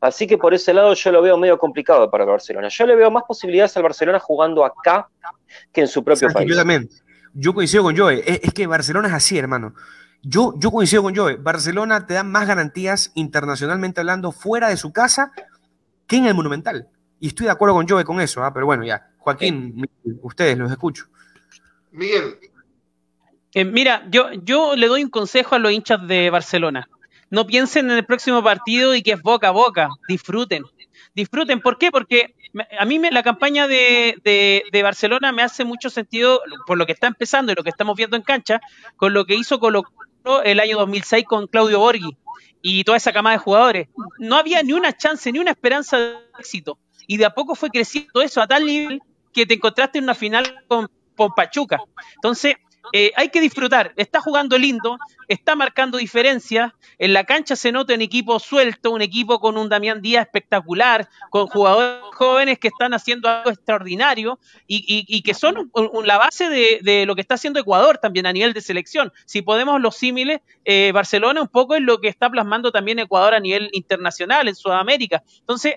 Así 0.00 0.26
que 0.26 0.38
por 0.38 0.54
ese 0.54 0.72
lado 0.74 0.94
yo 0.94 1.12
lo 1.12 1.22
veo 1.22 1.36
medio 1.36 1.58
complicado 1.58 2.10
para 2.10 2.24
el 2.24 2.30
Barcelona. 2.30 2.68
Yo 2.68 2.86
le 2.86 2.96
veo 2.96 3.10
más 3.10 3.24
posibilidades 3.26 3.76
al 3.76 3.82
Barcelona 3.82 4.18
jugando 4.18 4.64
acá 4.64 5.08
que 5.72 5.82
en 5.82 5.88
su 5.88 6.04
propio 6.04 6.28
país. 6.30 6.48
Yo 6.48 6.56
también. 6.56 6.88
Yo 7.34 7.54
coincido 7.54 7.82
con 7.82 7.96
Joe. 7.96 8.22
Es, 8.26 8.40
es 8.42 8.54
que 8.54 8.66
Barcelona 8.66 9.08
es 9.08 9.14
así, 9.14 9.38
hermano. 9.38 9.74
Yo, 10.22 10.54
yo 10.56 10.70
coincido 10.70 11.02
con 11.02 11.14
Joe. 11.14 11.36
Barcelona 11.36 12.06
te 12.06 12.14
da 12.14 12.24
más 12.24 12.46
garantías 12.46 13.12
internacionalmente 13.14 14.00
hablando 14.00 14.32
fuera 14.32 14.68
de 14.68 14.76
su 14.76 14.92
casa 14.92 15.32
que 16.06 16.16
en 16.16 16.26
el 16.26 16.34
Monumental. 16.34 16.88
Y 17.20 17.28
estoy 17.28 17.46
de 17.46 17.52
acuerdo 17.52 17.74
con 17.74 17.88
Joe 17.88 18.04
con 18.04 18.20
eso, 18.20 18.42
¿ah? 18.42 18.52
pero 18.52 18.66
bueno, 18.66 18.84
ya. 18.84 19.10
Joaquín, 19.18 19.86
ustedes 20.22 20.56
los 20.56 20.70
escucho. 20.70 21.06
Miguel, 21.92 22.38
Eh, 23.54 23.64
mira, 23.64 24.06
yo, 24.10 24.32
yo 24.32 24.76
le 24.76 24.88
doy 24.88 25.04
un 25.04 25.10
consejo 25.10 25.54
a 25.54 25.58
los 25.58 25.72
hinchas 25.72 26.06
de 26.06 26.30
Barcelona. 26.30 26.88
No 27.30 27.46
piensen 27.46 27.90
en 27.90 27.98
el 27.98 28.04
próximo 28.06 28.42
partido 28.42 28.94
y 28.94 29.02
que 29.02 29.12
es 29.12 29.22
boca 29.22 29.48
a 29.48 29.52
boca. 29.52 29.88
Disfruten. 30.08 30.64
Disfruten. 31.14 31.60
¿Por 31.60 31.78
qué? 31.78 31.90
Porque 31.90 32.34
a 32.78 32.84
mí 32.84 32.98
me- 32.98 33.10
la 33.10 33.22
campaña 33.22 33.66
de, 33.68 34.16
de- 34.24 34.62
de 34.72 34.82
Barcelona 34.82 35.32
me 35.32 35.42
hace 35.42 35.64
mucho 35.64 35.90
sentido 35.90 36.40
por 36.66 36.78
lo 36.78 36.86
que 36.86 36.92
está 36.92 37.06
empezando 37.06 37.52
y 37.52 37.54
lo 37.54 37.62
que 37.62 37.70
estamos 37.70 37.96
viendo 37.96 38.16
en 38.16 38.22
cancha, 38.22 38.60
con 38.96 39.12
lo 39.12 39.24
que 39.26 39.34
hizo 39.34 39.58
Colo 39.60 39.82
el 40.44 40.60
año 40.60 40.76
2006 40.78 41.24
con 41.26 41.46
Claudio 41.46 41.78
Borghi 41.78 42.16
y 42.60 42.84
toda 42.84 42.96
esa 42.96 43.12
camada 43.12 43.36
de 43.36 43.42
jugadores. 43.42 43.88
No 44.18 44.36
había 44.36 44.62
ni 44.62 44.72
una 44.72 44.96
chance, 44.96 45.30
ni 45.32 45.38
una 45.38 45.52
esperanza 45.52 45.98
de 45.98 46.14
éxito. 46.38 46.78
Y 47.06 47.16
de 47.16 47.24
a 47.24 47.30
poco 47.30 47.54
fue 47.54 47.70
creciendo 47.70 48.20
eso 48.20 48.40
a 48.42 48.46
tal 48.46 48.66
nivel 48.66 49.00
que 49.32 49.46
te 49.46 49.54
encontraste 49.54 49.98
en 49.98 50.04
una 50.04 50.14
final 50.14 50.64
con, 50.66 50.88
con 51.16 51.30
Pachuca. 51.34 51.78
Entonces, 52.16 52.56
eh, 52.92 53.12
hay 53.16 53.28
que 53.30 53.40
disfrutar. 53.40 53.92
Está 53.96 54.20
jugando 54.20 54.56
lindo, 54.58 54.98
está 55.28 55.54
marcando 55.56 55.98
diferencias. 55.98 56.72
En 56.98 57.12
la 57.12 57.24
cancha 57.24 57.56
se 57.56 57.72
nota 57.72 57.94
un 57.94 58.00
equipo 58.00 58.38
suelto, 58.38 58.90
un 58.90 59.02
equipo 59.02 59.40
con 59.40 59.56
un 59.56 59.68
Damián 59.68 60.00
Díaz 60.02 60.26
espectacular, 60.26 61.08
con 61.30 61.46
jugadores 61.46 62.02
jóvenes 62.14 62.58
que 62.58 62.68
están 62.68 62.94
haciendo 62.94 63.28
algo 63.28 63.50
extraordinario 63.50 64.38
y, 64.66 65.04
y- 65.08 65.22
que 65.22 65.34
son 65.34 65.70
un- 65.72 66.06
la 66.06 66.18
base 66.18 66.48
de, 66.48 66.80
de 66.82 67.06
lo 67.06 67.14
que 67.14 67.20
está 67.20 67.34
haciendo 67.34 67.60
Ecuador 67.60 67.98
también 67.98 68.26
a 68.26 68.32
nivel 68.32 68.52
de 68.52 68.60
selección. 68.60 69.12
Si 69.26 69.42
podemos 69.42 69.80
los 69.80 69.96
símiles, 69.96 70.40
eh, 70.64 70.90
Barcelona 70.92 71.42
un 71.42 71.48
poco 71.48 71.74
es 71.74 71.82
lo 71.82 72.00
que 72.00 72.08
está 72.08 72.30
plasmando 72.30 72.72
también 72.72 72.98
Ecuador 72.98 73.34
a 73.34 73.40
nivel 73.40 73.68
internacional, 73.72 74.48
en 74.48 74.54
Sudamérica. 74.54 75.22
Entonces, 75.40 75.74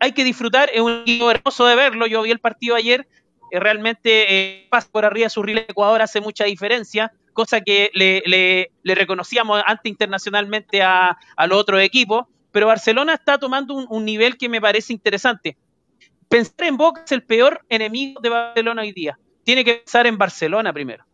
hay 0.00 0.12
que 0.12 0.24
disfrutar, 0.24 0.70
es 0.72 0.80
un 0.80 1.00
equipo 1.02 1.30
hermoso 1.30 1.66
de 1.66 1.74
verlo. 1.74 2.06
Yo 2.06 2.22
vi 2.22 2.30
el 2.30 2.38
partido 2.38 2.76
ayer, 2.76 3.08
realmente 3.52 4.26
eh, 4.62 4.68
pasa 4.70 4.88
por 4.90 5.04
arriba 5.04 5.26
de 5.26 5.30
su 5.30 5.42
riel 5.42 5.64
Ecuador 5.68 6.02
hace 6.02 6.20
mucha 6.20 6.44
diferencia, 6.44 7.12
cosa 7.32 7.60
que 7.60 7.90
le, 7.94 8.22
le- 8.26 8.70
le 8.82 8.94
reconocíamos 8.94 9.62
antes 9.66 9.90
internacionalmente 9.90 10.82
a, 10.82 11.16
a 11.36 11.46
los 11.46 11.58
otros 11.58 11.80
equipos, 11.82 12.26
pero 12.50 12.66
Barcelona 12.66 13.14
está 13.14 13.38
tomando 13.38 13.74
un, 13.74 13.86
un 13.88 14.04
nivel 14.04 14.36
que 14.36 14.48
me 14.48 14.60
parece 14.60 14.92
interesante. 14.92 15.56
Pensar 16.28 16.66
en 16.66 16.76
Boca 16.76 17.02
es 17.04 17.12
el 17.12 17.22
peor 17.24 17.60
enemigo 17.68 18.20
de 18.20 18.28
Barcelona 18.28 18.82
hoy 18.82 18.92
día. 18.92 19.18
Tiene 19.44 19.64
que 19.64 19.74
pensar 19.76 20.06
en 20.06 20.18
Barcelona 20.18 20.72
primero. 20.72 21.04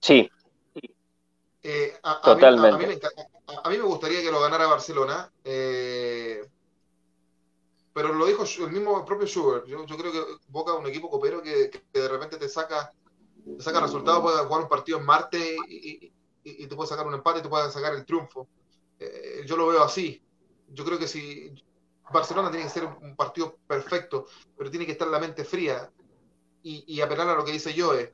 Sí, 0.00 0.30
eh, 1.62 1.92
a, 2.02 2.12
a 2.12 2.34
mí, 2.34 2.40
Totalmente. 2.40 2.68
a- 2.68 2.74
a 2.74 2.78
mí 2.78 2.86
me, 2.86 2.94
enca- 2.98 3.10
a- 3.48 3.66
a 3.68 3.70
mí 3.70 3.76
me 3.76 3.84
gustaría 3.84 4.20
que 4.22 4.30
lo 4.32 4.40
ganara 4.40 4.66
Barcelona, 4.66 5.30
eh, 5.44 6.40
pero 7.92 8.12
lo 8.12 8.26
dijo 8.26 8.44
el 8.44 8.70
mismo 8.72 9.04
propio 9.04 9.26
Schubert. 9.26 9.66
Yo, 9.66 9.84
yo 9.86 9.96
creo 9.96 10.12
que 10.12 10.24
Boca 10.48 10.72
es 10.72 10.78
un 10.78 10.86
equipo 10.86 11.10
copero 11.10 11.42
que, 11.42 11.70
que 11.70 12.00
de 12.00 12.08
repente 12.08 12.36
te 12.36 12.48
saca, 12.48 12.92
te 13.56 13.62
saca 13.62 13.80
resultados, 13.80 14.22
puede 14.22 14.44
jugar 14.44 14.62
un 14.62 14.68
partido 14.68 14.98
en 14.98 15.04
Marte 15.06 15.56
y, 15.68 16.06
y- 16.06 16.12
y 16.44 16.66
te 16.66 16.74
puede 16.74 16.88
sacar 16.88 17.06
un 17.06 17.14
empate, 17.14 17.40
te 17.40 17.48
puede 17.48 17.70
sacar 17.70 17.94
el 17.94 18.04
triunfo. 18.04 18.48
Eh, 18.98 19.42
yo 19.46 19.56
lo 19.56 19.66
veo 19.68 19.82
así. 19.82 20.20
Yo 20.68 20.84
creo 20.84 20.98
que 20.98 21.06
si 21.06 21.52
Barcelona 22.12 22.50
tiene 22.50 22.64
que 22.66 22.70
ser 22.72 22.84
un 22.84 23.14
partido 23.14 23.56
perfecto, 23.66 24.26
pero 24.56 24.70
tiene 24.70 24.86
que 24.86 24.92
estar 24.92 25.06
la 25.08 25.20
mente 25.20 25.44
fría 25.44 25.90
y, 26.62 26.84
y 26.86 27.00
apelar 27.00 27.28
a 27.28 27.34
lo 27.34 27.44
que 27.44 27.52
dice 27.52 27.74
Joe, 27.76 28.12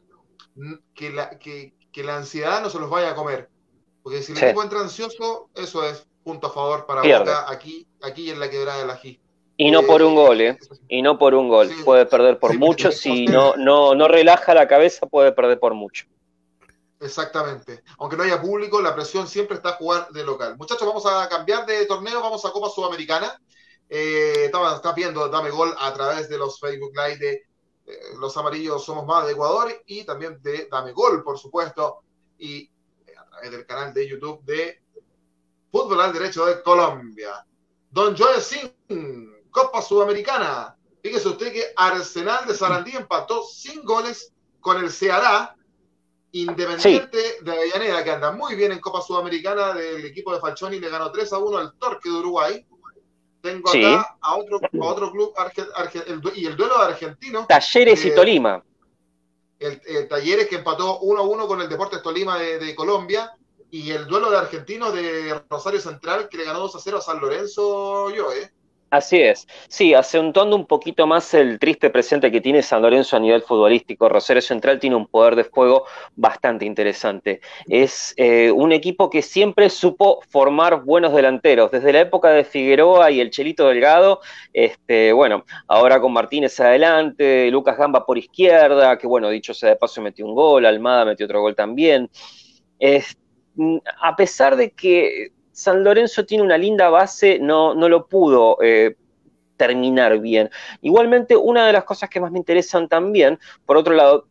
que 0.95 1.11
la, 1.11 1.39
que, 1.39 1.75
que 1.93 2.03
la 2.05 2.17
ansiedad 2.17 2.61
no 2.61 2.69
se 2.69 2.79
los 2.79 2.91
vaya 2.91 3.11
a 3.11 3.15
comer. 3.15 3.49
Porque 4.03 4.23
si 4.23 4.33
el 4.33 4.39
Sí. 4.39 4.45
equipo 4.45 4.63
entra 4.63 4.81
ansioso, 4.81 5.49
eso 5.55 5.85
es 5.85 6.07
punto 6.25 6.49
a 6.49 6.51
favor 6.51 6.85
para 6.87 7.03
Pierde. 7.03 7.21
Boca 7.31 7.51
aquí, 7.51 7.87
aquí 8.03 8.31
en 8.31 8.41
la 8.41 8.51
quebrada 8.51 8.81
del 8.81 8.91
ají. 8.91 9.21
Y 9.61 9.73
no 9.73 9.83
por 9.83 10.03
un 10.03 10.15
gol, 10.15 10.41
¿eh? 10.41 10.59
Y 10.89 11.03
no 11.03 11.19
por 11.19 11.35
un 11.35 11.49
gol. 11.49 11.69
Sí. 11.69 11.83
Puede 11.85 12.07
perder 12.07 12.39
por 12.39 12.53
Sí, 12.53 12.59
mucho. 12.59 12.93
Si 12.93 13.27
no, 13.27 13.57
no, 13.57 13.93
no 13.93 14.07
relaja 14.07 14.55
la 14.55 14.69
cabeza, 14.69 15.05
puede 15.07 15.33
perder 15.33 15.59
por 15.59 15.75
mucho. 15.75 16.07
Exactamente. 17.01 17.83
Aunque 17.99 18.17
no 18.17 18.23
haya 18.23 18.41
público, 18.41 18.81
la 18.81 18.95
presión 18.95 19.27
siempre 19.27 19.57
está 19.57 19.71
a 19.71 19.73
jugar 19.73 20.11
de 20.11 20.25
local. 20.25 20.57
Muchachos, 20.57 20.87
vamos 20.87 21.05
a 21.07 21.29
cambiar 21.29 21.67
de 21.67 21.87
torneo, 21.87 22.21
vamos 22.21 22.45
a 22.45 22.53
Copa 22.53 22.71
Sudamericana. 22.71 23.37
Eh, 23.89 24.49
está 24.77 24.93
viendo 24.93 25.29
Dame 25.29 25.51
Gol 25.51 25.75
a 25.77 25.93
través 25.93 26.29
de 26.29 26.39
los 26.39 26.61
Facebook 26.61 26.93
Live 26.95 27.17
de 27.17 27.33
eh, 27.87 27.99
Los 28.21 28.37
Amarillos 28.37 28.85
Somos 28.85 29.07
Más 29.07 29.27
de 29.27 29.33
Ecuador 29.33 29.73
y 29.87 30.05
también 30.05 30.41
de 30.41 30.69
Dame 30.71 30.93
Gol, 30.93 31.25
por 31.25 31.37
supuesto, 31.37 32.03
y 32.39 32.63
eh, 33.07 33.15
a 33.19 33.25
través 33.29 33.51
del 33.51 33.67
canal 33.67 33.93
de 33.93 34.09
YouTube 34.09 34.45
de 34.45 34.81
Fútbol 35.73 36.01
al 36.01 36.13
Derecho 36.13 36.47
de 36.47 36.63
Colombia. 36.63 37.45
Don 37.91 38.17
Joel 38.17 38.41
Sin, 38.41 39.38
Copa 39.59 39.83
Sudamericana. 39.83 40.77
Fíjese 41.03 41.29
usted 41.29 41.53
que 41.53 41.65
Arsenal 41.77 42.47
de 42.47 42.55
Sarandí 42.55 42.93
empató 42.97 43.43
sin 43.43 43.83
goles 43.85 44.33
con 44.61 44.77
el 44.83 44.91
Ceará. 44.91 45.55
Independiente 46.31 47.39
de 47.41 47.51
Avellaneda, 47.53 48.05
que 48.05 48.11
anda 48.11 48.31
muy 48.33 48.55
bien 48.55 48.71
en 48.73 48.81
Copa 48.81 49.01
Sudamericana 49.01 49.73
del 49.73 50.05
equipo 50.05 50.33
de 50.35 50.41
Falcioni, 50.41 50.79
le 50.79 50.91
ganó 50.91 51.11
3 51.11 51.33
a 51.33 51.39
1 51.39 51.57
al 51.59 51.73
Torque 51.79 52.11
de 52.11 52.17
Uruguay. 52.17 52.67
Tengo 53.41 53.71
Sí. 53.73 53.83
acá 53.85 54.17
a 54.21 54.37
otro, 54.37 54.61
a 54.61 54.85
otro 54.85 55.11
club 55.11 55.33
arge- 55.37 55.73
arge- 55.75 56.05
el 56.07 56.21
du- 56.21 56.33
y 56.35 56.45
el 56.47 56.55
duelo 56.57 56.77
de 56.79 56.85
argentino, 56.85 57.47
Talleres 57.49 58.05
y 58.05 58.09
Eh, 58.09 58.11
Tolima. 58.13 58.63
el, 59.59 59.81
el 59.87 60.07
Talleres 60.09 60.49
que 60.49 60.57
empató 60.57 60.99
1 61.01 61.21
a 61.21 61.23
1 61.25 61.47
con 61.49 61.61
el 61.63 61.69
Deportes 61.69 62.03
Tolima 62.03 62.39
de, 62.39 62.59
de 62.59 62.75
Colombia, 62.75 63.33
y 63.71 63.91
el 63.91 64.07
duelo 64.07 64.31
de 64.31 64.37
argentinos 64.39 64.93
de 64.93 65.41
Rosario 65.49 65.81
Central 65.81 66.29
que 66.29 66.37
le 66.37 66.45
ganó 66.45 66.59
2 66.61 66.77
a 66.77 66.81
0 66.81 66.99
a 66.99 67.01
San 67.01 67.21
Lorenzo, 67.21 68.11
yo, 68.11 68.31
¿eh? 68.33 68.53
Así 68.91 69.21
es, 69.21 69.47
sí, 69.69 69.93
acentuando 69.93 70.57
un 70.57 70.65
poquito 70.65 71.07
más 71.07 71.35
el 71.35 71.59
triste 71.59 71.91
presente 71.91 72.33
que 72.33 72.41
tiene 72.41 72.63
San 72.63 72.81
Lorenzo 72.81 73.17
a 73.17 73.21
nivel 73.21 73.43
futbolístico. 73.43 74.09
Rosario 74.09 74.41
Central 74.41 74.81
tiene 74.81 74.97
un 74.97 75.07
poder 75.07 75.37
de 75.37 75.45
fuego 75.45 75.85
bastante 76.17 76.65
interesante. 76.65 77.41
Es 77.67 78.15
eh, 78.17 78.51
un 78.51 78.73
equipo 78.73 79.11
que 79.11 79.21
siempre 79.21 79.69
supo 79.69 80.21
formar 80.31 80.85
buenos 80.85 81.13
delanteros, 81.13 81.71
desde 81.71 81.93
la 81.93 82.01
época 82.01 82.31
de 82.31 82.45
Figueroa 82.45 83.11
y 83.11 83.21
el 83.21 83.31
Chelito 83.31 83.69
Delgado, 83.69 84.21
este, 84.55 85.13
bueno, 85.13 85.45
ahora 85.67 86.01
con 86.01 86.15
Martínez 86.15 86.59
adelante, 86.59 87.51
Lucas 87.51 87.77
Gamba 87.77 88.07
por 88.07 88.17
izquierda, 88.17 88.97
que 88.97 89.07
bueno, 89.07 89.29
dicho 89.29 89.53
sea 89.53 89.69
de 89.69 89.77
paso 89.77 90.01
metió 90.01 90.25
un 90.25 90.35
gol, 90.35 90.65
Almada 90.65 91.05
metió 91.05 91.27
otro 91.27 91.43
gol 91.43 91.55
también. 91.55 92.09
Mm, 93.59 93.79
a 94.01 94.15
pesar 94.15 94.55
de 94.57 94.71
que 94.71 95.33
San 95.59 95.83
Lorenzo 95.83 96.25
tiene 96.25 96.45
una 96.45 96.57
linda 96.57 96.89
base, 96.89 97.41
no, 97.41 97.75
no 97.75 97.89
lo 97.89 98.07
pudo 98.07 98.59
eh, 98.63 98.95
terminar 99.57 100.21
bien. 100.21 100.49
Igualmente, 100.83 101.37
una 101.37 101.67
de 101.67 101.73
las 101.73 101.83
cosas 101.83 102.09
que 102.09 102.21
más 102.21 102.31
me 102.31 102.39
interesan 102.39 102.87
también, 102.87 103.41
por 103.67 103.77
otro 103.77 103.93
lado, 103.93 104.27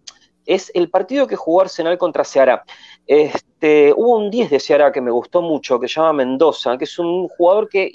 es 0.45 0.71
el 0.73 0.89
partido 0.89 1.27
que 1.27 1.35
jugó 1.35 1.59
Arsenal 1.59 1.97
contra 1.97 2.23
Ceará. 2.23 2.63
Este, 3.05 3.93
hubo 3.93 4.17
un 4.17 4.31
10 4.31 4.51
de 4.51 4.59
Ceará 4.61 4.89
que 4.93 5.01
me 5.01 5.11
gustó 5.11 5.41
mucho, 5.41 5.81
que 5.81 5.89
se 5.89 5.95
llama 5.95 6.13
Mendoza, 6.13 6.77
que 6.77 6.85
es 6.85 6.97
un 6.97 7.27
jugador 7.27 7.67
que 7.67 7.91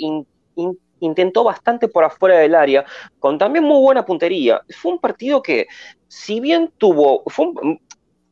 intentó 1.01 1.43
bastante 1.43 1.89
por 1.89 2.05
afuera 2.05 2.37
del 2.37 2.55
área, 2.55 2.85
con 3.19 3.39
también 3.39 3.65
muy 3.65 3.81
buena 3.81 4.05
puntería. 4.05 4.61
Fue 4.77 4.93
un 4.93 4.99
partido 4.99 5.43
que, 5.43 5.69
si 6.07 6.39
bien 6.39 6.71
tuvo, 6.77 7.23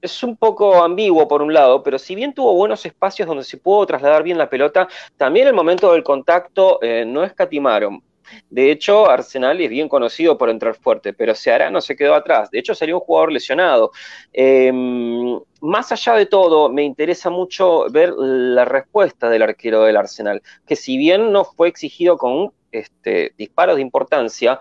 es 0.01 0.23
un 0.23 0.37
poco 0.37 0.83
ambiguo 0.83 1.29
por 1.29 1.43
un 1.43 1.53
lado, 1.53 1.83
pero 1.83 1.99
si 1.99 2.15
bien 2.15 2.35
tuvo 2.35 2.55
buenos 2.55 2.85
espacios 2.87 3.29
donde 3.29 3.45
se 3.45 3.59
pudo 3.59 3.87
trasladar 3.87 4.23
bien 4.23 4.39
la 4.39 4.49
pelota, 4.49 4.89
también 5.17 5.47
el 5.47 5.55
momento 5.55 5.93
del 5.93 6.03
contacto 6.03 6.79
eh, 6.83 7.05
no 7.07 7.25
escatimaron. 7.25 8.03
De 8.49 8.71
hecho, 8.71 9.11
Arsenal 9.11 9.61
es 9.61 9.71
bien 9.71 9.89
conocido 9.89 10.39
por 10.39 10.51
entrar 10.51 10.75
fuerte, 10.77 11.13
pero 11.13 11.35
Seara 11.35 11.71
no 11.71 11.81
se 11.81 11.97
quedó 11.97 12.15
atrás. 12.15 12.51
De 12.51 12.59
hecho, 12.59 12.75
salió 12.75 12.97
un 12.97 13.01
jugador 13.01 13.33
lesionado. 13.33 13.91
Em, 14.33 15.39
más 15.61 15.91
allá 15.93 16.15
de 16.15 16.27
todo, 16.27 16.69
me 16.69 16.85
interesa 16.85 17.31
mucho 17.31 17.87
ver 17.91 18.13
la 18.17 18.65
respuesta 18.65 19.29
del 19.29 19.43
arquero 19.43 19.83
del 19.83 19.97
Arsenal, 19.97 20.43
que 20.67 20.77
si 20.77 20.97
bien 20.97 21.33
no 21.33 21.45
fue 21.45 21.69
exigido 21.69 22.17
con 22.17 22.53
este, 22.73 23.35
disparos 23.37 23.77
de 23.77 23.83
importancia, 23.83 24.61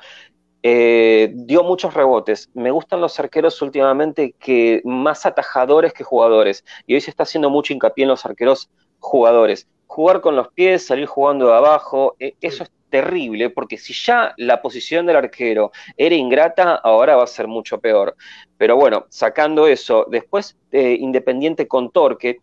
eh, 0.63 1.31
dio 1.33 1.63
muchos 1.63 1.93
rebotes. 1.93 2.49
Me 2.53 2.71
gustan 2.71 3.01
los 3.01 3.19
arqueros 3.19 3.61
últimamente 3.61 4.35
que 4.39 4.81
más 4.83 5.25
atajadores 5.25 5.93
que 5.93 6.03
jugadores. 6.03 6.65
Y 6.85 6.95
hoy 6.95 7.01
se 7.01 7.09
está 7.09 7.23
haciendo 7.23 7.49
mucho 7.49 7.73
hincapié 7.73 8.03
en 8.03 8.09
los 8.09 8.25
arqueros 8.25 8.69
jugadores. 8.99 9.67
Jugar 9.87 10.21
con 10.21 10.35
los 10.35 10.49
pies, 10.49 10.85
salir 10.85 11.05
jugando 11.05 11.47
de 11.47 11.55
abajo, 11.55 12.15
eh, 12.19 12.35
eso 12.41 12.63
es 12.63 12.71
terrible, 12.89 13.49
porque 13.49 13.77
si 13.77 13.93
ya 13.93 14.33
la 14.37 14.61
posición 14.61 15.05
del 15.05 15.15
arquero 15.15 15.71
era 15.95 16.15
ingrata, 16.15 16.75
ahora 16.75 17.15
va 17.15 17.23
a 17.23 17.27
ser 17.27 17.47
mucho 17.47 17.79
peor. 17.79 18.15
Pero 18.57 18.75
bueno, 18.75 19.05
sacando 19.09 19.67
eso, 19.67 20.05
después 20.09 20.57
eh, 20.71 20.97
Independiente 20.99 21.67
con 21.67 21.91
Torque, 21.91 22.39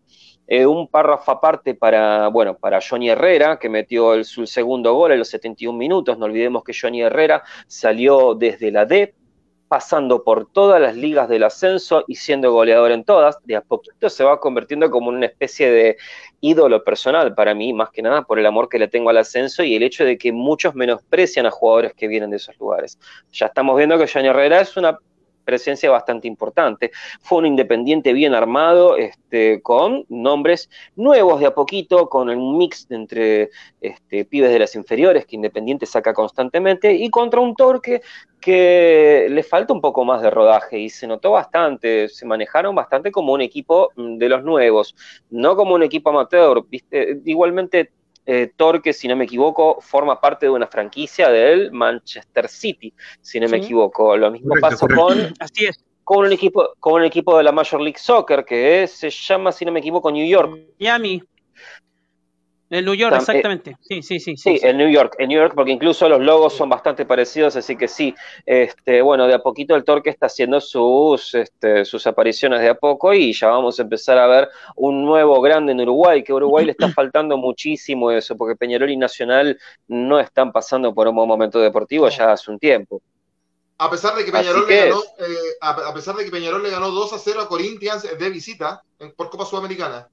eh, 0.47 0.66
un 0.66 0.86
párrafo 0.88 1.32
aparte 1.32 1.74
para, 1.74 2.28
bueno, 2.28 2.57
para 2.57 2.80
Johnny 2.80 3.11
Herrera, 3.11 3.59
que 3.59 3.68
metió 3.68 4.14
el, 4.14 4.24
su 4.24 4.47
segundo 4.47 4.94
gol 4.94 5.12
en 5.12 5.18
los 5.18 5.28
71 5.28 5.76
minutos. 5.76 6.18
No 6.18 6.26
olvidemos 6.26 6.62
que 6.62 6.72
Johnny 6.78 7.03
Herrera 7.03 7.42
salió 7.66 8.34
desde 8.34 8.70
la 8.70 8.84
D, 8.84 9.14
pasando 9.68 10.22
por 10.22 10.51
todas 10.53 10.80
las 10.80 10.94
ligas 10.94 11.28
del 11.28 11.42
ascenso 11.42 12.05
y 12.07 12.14
siendo 12.14 12.53
goleador 12.53 12.92
en 12.92 13.05
todas. 13.05 13.38
De 13.44 13.57
a 13.57 13.61
poquito 13.61 14.09
se 14.09 14.22
va 14.22 14.38
convirtiendo 14.38 14.90
como 14.90 15.09
una 15.09 15.26
especie 15.26 15.70
de 15.70 15.97
ídolo 16.40 16.84
personal 16.84 17.34
para 17.34 17.55
mí, 17.55 17.72
más 17.72 17.90
que 17.90 18.03
nada 18.03 18.22
por 18.22 18.38
el 18.38 18.47
amor 18.47 18.68
que 18.68 18.78
le 18.78 18.86
tengo 18.88 19.11
al 19.11 19.18
ascenso 19.18 19.64
y 19.64 19.74
el 19.74 19.82
hecho 19.82 20.05
de 20.05 20.16
que 20.16 20.32
muchos 20.32 20.74
menosprecian 20.74 21.47
a 21.47 21.51
jugadores 21.51 21.94
que 21.94 22.07
vienen 22.07 22.30
de 22.30 22.36
esos 22.36 22.57
lugares. 22.59 22.99
Ya 23.32 23.47
estamos 23.47 23.76
viendo 23.76 23.99
que 23.99 24.07
Johnny 24.07 24.28
Herrera 24.28 24.61
es 24.61 24.76
una 24.76 24.99
presencia 25.47 25.90
bastante 25.90 26.28
importante. 26.28 26.90
Fue 27.22 27.38
un 27.38 27.47
independiente 27.47 28.12
bien 28.12 28.34
armado, 28.34 28.99
este, 28.99 29.62
con 29.62 30.05
nombres 30.11 30.68
nuevos 30.97 31.40
de 31.40 31.47
a 31.47 31.55
poquito, 31.55 32.11
con 32.11 32.28
un 32.28 32.59
mix 32.59 32.86
entre 32.90 33.49
este, 33.80 34.26
pibes 34.26 34.51
de 34.51 34.59
las 34.59 34.74
inferiores 34.74 35.24
que 35.24 35.36
Independiente 35.36 35.86
saca 35.86 36.12
constantemente, 36.12 36.92
y 36.92 37.09
contra 37.09 37.40
un 37.40 37.55
Torque 37.55 38.03
que 38.40 39.26
le 39.30 39.42
falta 39.42 39.72
un 39.72 39.80
poco 39.80 40.05
más 40.05 40.22
de 40.22 40.30
rodaje 40.30 40.78
y 40.78 40.88
se 40.88 41.07
notó 41.07 41.32
bastante, 41.32 42.09
se 42.09 42.26
manejaron 42.26 42.74
bastante 42.74 43.11
como 43.11 43.32
un 43.32 43.40
equipo 43.40 43.90
mm, 43.97 44.18
de 44.18 44.28
los 44.28 44.44
nuevos, 44.44 44.94
no 45.30 45.57
como 45.57 45.74
un 45.74 45.82
equipo 45.82 46.11
amateur. 46.11 46.64
Igualmente 47.24 47.90
eh, 48.27 48.53
Torque, 48.57 48.93
si 48.93 49.07
no 49.07 49.14
me 49.14 49.24
equivoco, 49.24 49.81
forma 49.81 50.20
parte 50.20 50.47
de 50.47 50.51
una 50.51 50.66
franquicia 50.66 51.31
del 51.31 51.70
Manchester 51.70 52.49
City, 52.49 52.93
si 53.20 53.39
no 53.39 53.49
me 53.49 53.59
equivoco. 53.59 54.16
Lo 54.16 54.31
mismo 54.31 54.55
pasa 54.61 54.87
con, 54.89 55.33
Así 55.39 55.66
es. 55.66 55.79
con 56.03 56.27
un 56.27 56.33
equipo, 56.33 56.74
con 56.81 56.95
un 56.95 57.05
equipo 57.05 57.39
de 57.39 57.45
la 57.45 57.53
Major 57.53 57.81
League 57.81 57.99
Soccer 57.99 58.45
que 58.45 58.87
se 58.89 59.11
llama, 59.11 59.53
si 59.53 59.64
no 59.64 59.70
me 59.70 59.79
equivoco, 59.79 60.11
New 60.11 60.27
York. 60.27 60.59
Miami. 60.79 61.22
En 62.69 62.85
New 62.85 62.95
York, 62.95 63.14
exactamente. 63.17 63.77
sí, 63.81 64.03
sí, 64.03 64.19
sí, 64.19 64.37
sí. 64.37 64.59
Sí, 64.59 64.67
en 64.67 64.77
New 64.77 64.91
York, 64.91 65.14
en 65.19 65.29
New 65.29 65.39
York, 65.39 65.53
porque 65.55 65.71
incluso 65.71 66.09
los 66.09 66.21
logos 66.21 66.53
son 66.53 66.69
bastante 66.69 67.05
parecidos, 67.05 67.55
así 67.55 67.77
que 67.77 67.87
sí. 67.87 68.12
Este, 68.45 69.03
bueno, 69.03 69.29
de 69.29 69.35
a 69.35 69.39
poquito 69.39 69.77
el 69.77 69.85
Torque 69.85 70.11
está 70.11 70.27
haciendo 70.27 70.61
sus, 70.61 71.35
este, 71.35 71.85
sus 71.85 72.07
apariciones 72.09 72.61
de 72.61 72.69
a 72.69 72.75
poco 72.75 73.14
y 73.14 73.33
ya 73.33 73.49
vamos 73.49 73.79
a 73.79 73.83
empezar 73.83 74.19
a 74.19 74.27
ver 74.27 74.49
un 74.75 75.05
nuevo 75.05 75.41
grande 75.41 75.73
en 75.73 75.81
Uruguay, 75.81 76.25
que 76.25 76.33
a 76.33 76.37
Uruguay 76.37 76.64
le 76.64 76.73
está 76.73 76.89
faltando 76.93 77.37
muchísimo 77.37 78.11
eso, 78.11 78.37
porque 78.37 78.57
Peñarol 78.57 78.91
y 78.91 78.97
Nacional 78.97 79.59
no 79.87 80.19
están 80.19 80.51
pasando 80.51 80.93
por 80.93 81.07
un 81.07 81.14
buen 81.14 81.29
momento 81.29 81.61
deportivo 81.61 82.09
ya 82.09 82.33
hace 82.33 82.51
un 82.51 82.59
tiempo. 82.59 83.01
A 83.79 83.91
pesar 83.91 84.17
de 84.17 84.25
que 84.25 84.33
Peñarol, 84.33 84.67
le, 84.67 84.77
ganó, 84.77 85.03
eh, 85.19 85.57
a, 85.61 85.95
pesar 85.95 86.17
de 86.17 86.25
que 86.25 86.31
Peñarol 86.31 86.62
le 86.62 86.71
ganó 86.71 86.91
2 86.91 87.12
a 87.12 87.19
0 87.19 87.43
a 87.43 87.49
Corinthians 87.49 88.09
de 88.19 88.31
visita 88.31 88.83
por 89.17 89.29
Copa 89.29 89.45
Sudamericana. 89.45 90.09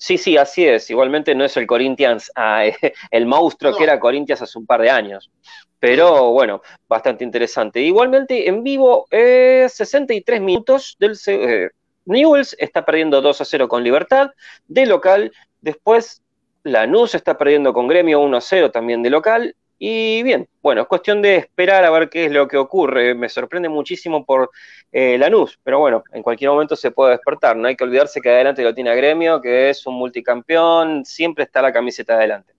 Sí, 0.00 0.16
sí, 0.16 0.38
así 0.38 0.66
es. 0.66 0.88
Igualmente 0.88 1.34
no 1.34 1.44
es 1.44 1.54
el 1.58 1.66
Corinthians, 1.66 2.32
ah, 2.34 2.64
el 3.10 3.26
monstruo 3.26 3.76
que 3.76 3.84
era 3.84 4.00
Corinthians 4.00 4.40
hace 4.40 4.58
un 4.58 4.64
par 4.64 4.80
de 4.80 4.88
años. 4.88 5.30
Pero 5.78 6.32
bueno, 6.32 6.62
bastante 6.88 7.22
interesante. 7.22 7.80
Igualmente 7.80 8.48
en 8.48 8.62
vivo, 8.62 9.06
63 9.10 10.38
eh, 10.38 10.40
minutos 10.40 10.96
del... 10.98 11.18
Eh, 11.26 11.68
Newells 12.06 12.56
está 12.58 12.82
perdiendo 12.86 13.20
2 13.20 13.42
a 13.42 13.44
0 13.44 13.68
con 13.68 13.84
Libertad 13.84 14.30
de 14.66 14.86
local. 14.86 15.32
Después 15.60 16.22
Lanús 16.62 17.14
está 17.14 17.36
perdiendo 17.36 17.74
con 17.74 17.86
Gremio 17.86 18.20
1 18.20 18.38
a 18.38 18.40
0 18.40 18.70
también 18.70 19.02
de 19.02 19.10
local. 19.10 19.54
Y 19.82 20.22
bien, 20.22 20.46
bueno, 20.60 20.82
es 20.82 20.88
cuestión 20.88 21.22
de 21.22 21.36
esperar 21.36 21.86
a 21.86 21.90
ver 21.90 22.10
qué 22.10 22.26
es 22.26 22.32
lo 22.32 22.46
que 22.46 22.58
ocurre. 22.58 23.14
Me 23.14 23.30
sorprende 23.30 23.70
muchísimo 23.70 24.26
por 24.26 24.50
eh, 24.92 25.16
Lanús, 25.16 25.58
pero 25.62 25.78
bueno, 25.78 26.04
en 26.12 26.22
cualquier 26.22 26.50
momento 26.50 26.76
se 26.76 26.90
puede 26.90 27.12
despertar. 27.12 27.56
No 27.56 27.66
hay 27.66 27.76
que 27.76 27.84
olvidarse 27.84 28.20
que 28.20 28.28
adelante 28.28 28.62
lo 28.62 28.74
tiene 28.74 28.94
Gremio, 28.94 29.40
que 29.40 29.70
es 29.70 29.86
un 29.86 29.94
multicampeón, 29.94 31.06
siempre 31.06 31.44
está 31.44 31.62
la 31.62 31.72
camiseta 31.72 32.12
adelante. 32.12 32.54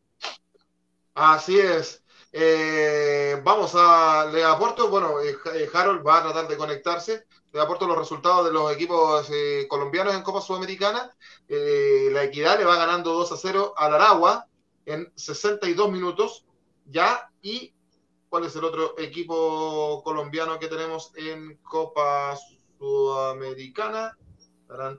Así 1.14 1.60
es. 1.60 2.04
Eh, 2.32 3.40
vamos 3.44 3.74
a, 3.76 4.28
le 4.34 4.44
aporto, 4.44 4.90
bueno, 4.90 5.22
eh, 5.22 5.38
eh, 5.54 5.70
Harold 5.72 6.04
va 6.04 6.18
a 6.18 6.24
tratar 6.24 6.48
de 6.48 6.58
conectarse, 6.58 7.26
le 7.54 7.62
aporto 7.62 7.86
los 7.86 8.00
resultados 8.00 8.46
de 8.46 8.52
los 8.52 8.74
equipos 8.74 9.30
colombianos 9.68 10.16
en 10.16 10.24
Copa 10.24 10.42
Sudamericana. 10.42 11.14
la 11.48 12.24
Equidad 12.24 12.58
le 12.58 12.66
va 12.66 12.78
ganando 12.78 13.14
2 13.14 13.32
a 13.32 13.38
0 13.38 13.74
al 13.78 13.94
Aragua 13.94 14.48
en 14.88 15.12
62 15.16 15.92
minutos 15.92 16.46
ya, 16.92 17.30
y 17.42 17.74
cuál 18.30 18.46
es 18.46 18.56
el 18.56 18.64
otro 18.64 18.98
equipo 18.98 20.02
colombiano 20.04 20.60
que 20.60 20.68
tenemos 20.68 21.12
en 21.16 21.58
Copa 21.58 22.38
Sudamericana. 22.78 24.18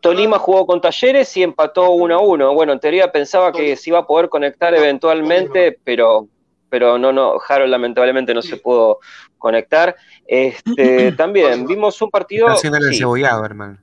Tolima 0.02 0.38
jugó 0.38 0.66
con 0.66 0.80
Talleres 0.80 1.34
y 1.36 1.42
empató 1.42 1.90
1 1.92 2.14
a 2.14 2.18
1. 2.18 2.54
Bueno, 2.54 2.72
en 2.74 2.80
teoría 2.80 3.10
pensaba 3.10 3.52
que 3.52 3.74
se 3.76 3.90
iba 3.90 4.00
a 4.00 4.06
poder 4.06 4.28
conectar 4.28 4.74
eventualmente, 4.74 5.78
pero 5.82 6.28
pero 6.72 6.96
no, 6.96 7.12
no, 7.12 7.34
Harold 7.46 7.70
lamentablemente 7.70 8.32
no 8.32 8.40
se 8.40 8.56
pudo 8.56 9.00
conectar. 9.36 9.94
Este, 10.26 11.12
también 11.18 11.66
vimos 11.66 12.00
un 12.00 12.10
partido. 12.10 12.46
Está 12.46 12.56
haciendo 12.56 12.78
el 12.78 12.86
encebollado, 12.86 13.44
hermano. 13.44 13.78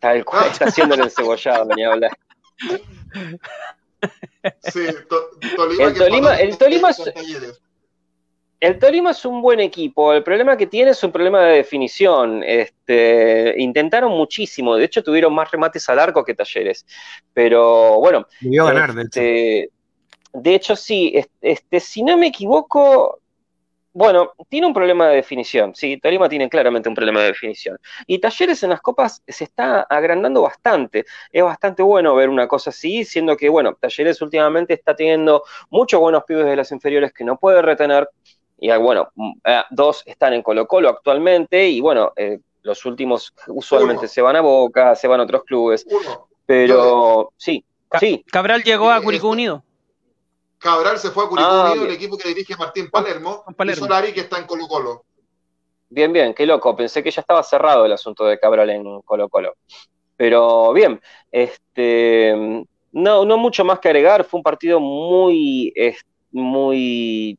Tal 0.00 0.24
cual, 0.24 0.48
está 0.50 0.64
haciendo 0.64 0.96
el 0.96 1.02
encebollado, 1.02 1.64
venía 1.66 1.90
a 1.90 1.92
hablar. 1.92 2.10
Sí, 4.72 4.86
Tolima 5.56 5.84
el 5.84 5.94
Tolima, 5.94 6.36
el 6.36 6.58
Tolima 6.58 6.90
es, 6.90 7.00
el 8.62 8.78
Tolima 8.78 9.10
es 9.10 9.24
un 9.24 9.42
buen 9.42 9.58
equipo. 9.58 10.12
El 10.12 10.22
problema 10.22 10.56
que 10.56 10.68
tiene 10.68 10.92
es 10.92 11.02
un 11.02 11.10
problema 11.10 11.42
de 11.42 11.56
definición. 11.56 12.44
Este, 12.44 13.54
intentaron 13.58 14.12
muchísimo. 14.12 14.76
De 14.76 14.84
hecho, 14.84 15.02
tuvieron 15.02 15.34
más 15.34 15.50
remates 15.50 15.88
al 15.88 15.98
arco 15.98 16.24
que 16.24 16.34
talleres. 16.34 16.86
Pero 17.34 17.98
bueno. 17.98 18.26
ganar, 18.40 18.96
este, 18.96 19.70
de 20.32 20.54
hecho. 20.54 20.76
sí. 20.76 21.12
Este, 21.40 21.80
si 21.80 22.04
no 22.04 22.16
me 22.16 22.28
equivoco, 22.28 23.21
Bueno, 23.94 24.32
tiene 24.48 24.66
un 24.66 24.72
problema 24.72 25.08
de 25.08 25.16
definición, 25.16 25.74
sí, 25.74 25.98
Tolima 25.98 26.26
tiene 26.26 26.48
claramente 26.48 26.88
un 26.88 26.94
problema 26.94 27.20
de 27.20 27.26
definición. 27.26 27.78
Y 28.06 28.18
Talleres 28.20 28.62
en 28.62 28.70
las 28.70 28.80
copas 28.80 29.22
se 29.28 29.44
está 29.44 29.82
agrandando 29.82 30.40
bastante. 30.40 31.04
Es 31.30 31.44
bastante 31.44 31.82
bueno 31.82 32.14
ver 32.14 32.30
una 32.30 32.48
cosa 32.48 32.70
así, 32.70 33.04
siendo 33.04 33.36
que, 33.36 33.50
bueno, 33.50 33.76
Talleres 33.78 34.22
últimamente 34.22 34.72
está 34.72 34.96
teniendo 34.96 35.42
muchos 35.68 36.00
buenos 36.00 36.24
pibes 36.24 36.46
de 36.46 36.56
las 36.56 36.72
inferiores 36.72 37.12
que 37.12 37.24
no 37.24 37.36
puede 37.36 37.60
retener. 37.60 38.08
Y 38.58 38.70
ah, 38.70 38.78
bueno, 38.78 39.10
mm, 39.14 39.32
ah, 39.44 39.66
dos 39.70 40.02
están 40.06 40.32
en 40.32 40.42
Colo 40.42 40.66
Colo 40.66 40.88
actualmente 40.88 41.68
y 41.68 41.80
bueno, 41.80 42.12
eh, 42.16 42.38
los 42.62 42.86
últimos 42.86 43.34
usualmente 43.48 44.08
se 44.08 44.22
van 44.22 44.36
a 44.36 44.40
Boca, 44.40 44.94
se 44.94 45.06
van 45.06 45.20
a 45.20 45.24
otros 45.24 45.44
clubes. 45.44 45.86
Pero 46.46 47.32
sí, 47.36 47.62
sí. 48.00 48.24
Cabral 48.30 48.62
llegó 48.62 48.90
a 48.90 49.02
Curicó 49.02 49.28
Unido. 49.28 49.64
Cabral 50.62 50.98
se 50.98 51.10
fue 51.10 51.24
a 51.24 51.28
Curicó 51.28 51.48
ah, 51.48 51.70
Unido, 51.72 51.86
el 51.86 51.92
equipo 51.92 52.16
que 52.16 52.28
dirige 52.28 52.56
Martín 52.56 52.88
Palermo, 52.88 53.44
y 53.48 53.74
Solari 53.74 54.12
que 54.12 54.20
está 54.20 54.38
en 54.38 54.46
Colo 54.46 54.68
Colo. 54.68 55.04
Bien, 55.90 56.12
bien, 56.12 56.32
qué 56.32 56.46
loco. 56.46 56.74
Pensé 56.76 57.02
que 57.02 57.10
ya 57.10 57.20
estaba 57.20 57.42
cerrado 57.42 57.84
el 57.84 57.92
asunto 57.92 58.24
de 58.24 58.38
Cabral 58.38 58.70
en 58.70 59.02
Colo 59.02 59.28
Colo. 59.28 59.56
Pero 60.16 60.72
bien, 60.72 61.00
este, 61.30 62.64
no, 62.92 63.24
no 63.24 63.36
mucho 63.36 63.64
más 63.64 63.80
que 63.80 63.88
agregar. 63.88 64.24
Fue 64.24 64.38
un 64.38 64.44
partido 64.44 64.78
muy, 64.78 65.74
muy, 66.30 67.38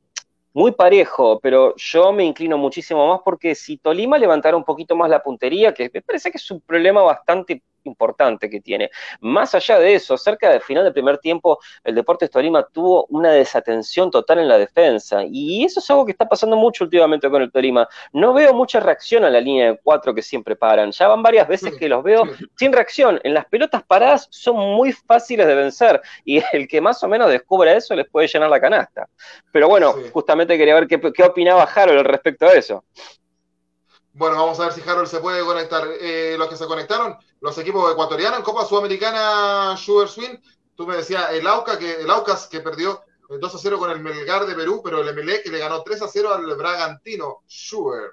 muy 0.53 0.71
parejo, 0.73 1.39
pero 1.39 1.73
yo 1.77 2.11
me 2.11 2.25
inclino 2.25 2.57
muchísimo 2.57 3.07
más 3.07 3.21
porque 3.23 3.55
si 3.55 3.77
Tolima 3.77 4.17
levantara 4.17 4.57
un 4.57 4.65
poquito 4.65 4.95
más 4.95 5.09
la 5.09 5.23
puntería, 5.23 5.73
que 5.73 5.89
me 5.91 6.01
parece 6.01 6.29
que 6.29 6.37
es 6.37 6.51
un 6.51 6.61
problema 6.61 7.01
bastante 7.01 7.63
importante 7.83 8.49
que 8.49 8.61
tiene. 8.61 8.89
Más 9.21 9.53
allá 9.55 9.79
de 9.79 9.95
eso, 9.95 10.17
cerca 10.17 10.49
del 10.49 10.61
final 10.61 10.83
del 10.83 10.93
primer 10.93 11.17
tiempo, 11.17 11.59
el 11.83 11.95
Deportes 11.95 12.29
Torima 12.29 12.63
tuvo 12.63 13.05
una 13.09 13.31
desatención 13.31 14.11
total 14.11 14.39
en 14.39 14.47
la 14.47 14.57
defensa. 14.57 15.23
Y 15.25 15.63
eso 15.63 15.79
es 15.79 15.89
algo 15.89 16.05
que 16.05 16.11
está 16.11 16.27
pasando 16.27 16.55
mucho 16.55 16.83
últimamente 16.83 17.29
con 17.29 17.41
el 17.41 17.51
Torima. 17.51 17.87
No 18.11 18.33
veo 18.33 18.53
mucha 18.53 18.79
reacción 18.79 19.23
a 19.23 19.29
la 19.29 19.39
línea 19.39 19.71
de 19.71 19.79
cuatro 19.81 20.13
que 20.13 20.21
siempre 20.21 20.55
paran. 20.55 20.91
Ya 20.91 21.07
van 21.07 21.23
varias 21.23 21.47
veces 21.47 21.75
que 21.77 21.89
los 21.89 22.03
veo 22.03 22.23
sin 22.57 22.73
reacción. 22.73 23.19
En 23.23 23.33
las 23.33 23.45
pelotas 23.45 23.83
paradas 23.83 24.27
son 24.31 24.57
muy 24.57 24.91
fáciles 24.91 25.47
de 25.47 25.55
vencer. 25.55 26.01
Y 26.25 26.41
el 26.53 26.67
que 26.67 26.81
más 26.81 27.03
o 27.03 27.07
menos 27.07 27.29
descubra 27.29 27.73
eso 27.73 27.95
les 27.95 28.09
puede 28.09 28.27
llenar 28.27 28.49
la 28.49 28.59
canasta. 28.59 29.07
Pero 29.51 29.67
bueno, 29.67 29.93
justamente 30.11 30.57
quería 30.57 30.75
ver 30.75 30.87
qué, 30.87 30.99
qué 31.13 31.23
opinaba 31.23 31.63
Harold 31.63 32.05
respecto 32.05 32.45
a 32.45 32.53
eso. 32.53 32.83
Bueno, 34.15 34.37
vamos 34.37 34.59
a 34.59 34.65
ver 34.65 34.73
si 34.73 34.87
Harold 34.87 35.07
se 35.07 35.19
puede 35.19 35.43
conectar. 35.43 35.83
Eh, 35.99 36.35
los 36.37 36.47
que 36.47 36.55
se 36.55 36.67
conectaron, 36.67 37.17
los 37.43 37.57
equipos 37.57 37.91
ecuatorianos 37.91 38.39
en 38.39 38.45
Copa 38.45 38.65
Sudamericana 38.65 39.75
Sugar 39.75 40.07
Swing. 40.07 40.37
Tú 40.75 40.87
me 40.87 40.95
decías 40.95 41.29
el, 41.33 41.45
Auca, 41.45 41.77
que, 41.77 41.95
el 41.95 42.09
Aucas 42.09 42.47
que 42.47 42.61
perdió 42.61 43.01
2 43.29 43.55
a 43.55 43.57
0 43.57 43.79
con 43.79 43.91
el 43.91 43.99
Melgar 43.99 44.45
de 44.45 44.55
Perú, 44.55 44.79
pero 44.81 45.01
el 45.01 45.43
que 45.43 45.51
le 45.51 45.59
ganó 45.59 45.83
3 45.83 46.03
a 46.03 46.07
0 46.07 46.33
al 46.33 46.55
Bragantino 46.55 47.41
Sugar. 47.45 48.11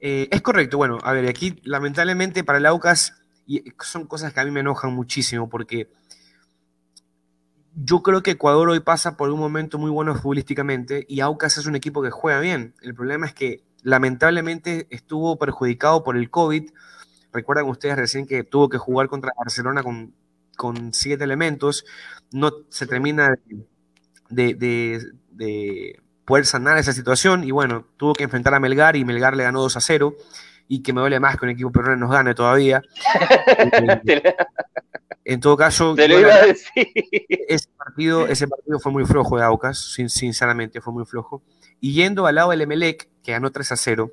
Eh, 0.00 0.28
es 0.30 0.42
correcto. 0.42 0.76
Bueno, 0.76 0.98
a 1.02 1.14
ver, 1.14 1.26
aquí 1.26 1.58
lamentablemente 1.64 2.44
para 2.44 2.58
el 2.58 2.66
Aucas 2.66 3.14
y 3.46 3.64
son 3.80 4.06
cosas 4.06 4.34
que 4.34 4.40
a 4.40 4.44
mí 4.44 4.50
me 4.50 4.60
enojan 4.60 4.92
muchísimo 4.92 5.48
porque 5.48 5.90
yo 7.74 8.02
creo 8.02 8.22
que 8.22 8.32
Ecuador 8.32 8.68
hoy 8.68 8.80
pasa 8.80 9.16
por 9.16 9.30
un 9.30 9.40
momento 9.40 9.78
muy 9.78 9.90
bueno 9.90 10.14
futbolísticamente 10.14 11.06
y 11.08 11.20
Aucas 11.20 11.56
es 11.56 11.64
un 11.64 11.74
equipo 11.74 12.02
que 12.02 12.10
juega 12.10 12.40
bien. 12.40 12.74
El 12.82 12.94
problema 12.94 13.24
es 13.24 13.32
que 13.32 13.62
lamentablemente 13.82 14.88
estuvo 14.90 15.38
perjudicado 15.38 16.04
por 16.04 16.18
el 16.18 16.28
COVID. 16.28 16.70
Recuerdan 17.36 17.68
ustedes 17.68 17.96
recién 17.96 18.26
que 18.26 18.44
tuvo 18.44 18.70
que 18.70 18.78
jugar 18.78 19.08
contra 19.08 19.30
Barcelona 19.36 19.82
con, 19.82 20.14
con 20.56 20.94
siete 20.94 21.22
elementos. 21.22 21.84
No 22.32 22.50
se 22.70 22.86
termina 22.86 23.38
de, 24.30 26.00
poder 26.24 26.46
sanar 26.46 26.78
esa 26.78 26.94
situación 26.94 27.44
y 27.44 27.50
bueno, 27.50 27.84
tuvo 27.98 28.14
que 28.14 28.24
enfrentar 28.24 28.54
a 28.54 28.58
Melgar 28.58 28.96
y 28.96 29.04
Melgar 29.04 29.36
le 29.36 29.44
ganó 29.44 29.60
2 29.60 29.76
a 29.76 29.80
0 29.82 30.16
y 30.66 30.82
que 30.82 30.94
me 30.94 31.02
duele 31.02 31.20
más 31.20 31.36
que 31.36 31.44
un 31.44 31.50
equipo 31.50 31.70
peruano 31.70 31.96
nos 31.96 32.10
gane 32.10 32.34
todavía. 32.34 32.82
en 35.24 35.40
todo 35.40 35.58
caso, 35.58 35.94
ese, 35.94 37.68
partido, 37.76 38.26
ese 38.26 38.48
partido 38.48 38.80
fue 38.80 38.92
muy 38.92 39.04
flojo 39.04 39.36
de 39.36 39.44
Aucas, 39.44 39.78
sinceramente 40.08 40.80
fue 40.80 40.94
muy 40.94 41.04
flojo. 41.04 41.42
Y 41.80 41.92
yendo 41.92 42.26
al 42.26 42.36
lado 42.36 42.50
del 42.50 42.62
Emelec, 42.62 43.10
que 43.22 43.32
ganó 43.32 43.52
3 43.52 43.72
a 43.72 43.76
0, 43.76 44.10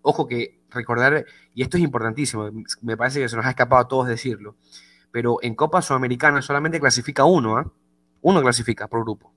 ojo 0.00 0.26
que 0.26 0.57
recordar, 0.70 1.24
y 1.54 1.62
esto 1.62 1.76
es 1.76 1.82
importantísimo, 1.82 2.50
me 2.82 2.96
parece 2.96 3.20
que 3.20 3.28
se 3.28 3.36
nos 3.36 3.46
ha 3.46 3.50
escapado 3.50 3.82
a 3.82 3.88
todos 3.88 4.08
decirlo, 4.08 4.56
pero 5.10 5.38
en 5.42 5.54
Copa 5.54 5.82
Sudamericana 5.82 6.42
solamente 6.42 6.80
clasifica 6.80 7.24
uno, 7.24 7.56
¿ah? 7.56 7.72
Uno 8.20 8.42
clasifica 8.42 8.88
por 8.88 9.02
grupo. 9.02 9.32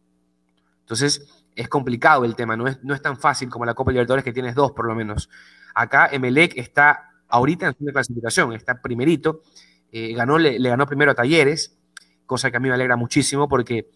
Entonces, 0.81 1.45
es 1.55 1.69
complicado 1.69 2.25
el 2.25 2.35
tema, 2.35 2.57
no 2.57 2.67
es, 2.67 2.83
no 2.83 2.93
es 2.93 3.01
tan 3.01 3.17
fácil 3.17 3.49
como 3.49 3.65
la 3.65 3.73
Copa 3.73 3.91
Libertadores 3.91 4.23
que 4.23 4.33
tienes 4.33 4.55
dos 4.55 4.71
por 4.71 4.85
lo 4.87 4.95
menos. 4.95 5.29
Acá 5.73 6.09
Emelec 6.11 6.57
está 6.57 7.11
ahorita 7.27 7.67
en 7.67 7.75
su 7.77 7.85
clasificación, 7.85 8.53
está 8.53 8.81
primerito, 8.81 9.41
eh, 9.91 10.13
ganó, 10.13 10.37
le, 10.37 10.59
le, 10.59 10.69
ganó 10.69 10.85
primero 10.85 11.11
a 11.11 11.15
Talleres, 11.15 11.77
cosa 12.25 12.51
que 12.51 12.57
a 12.57 12.59
mí 12.59 12.69
me 12.69 12.75
alegra 12.75 12.95
muchísimo 12.95 13.47
porque 13.47 13.89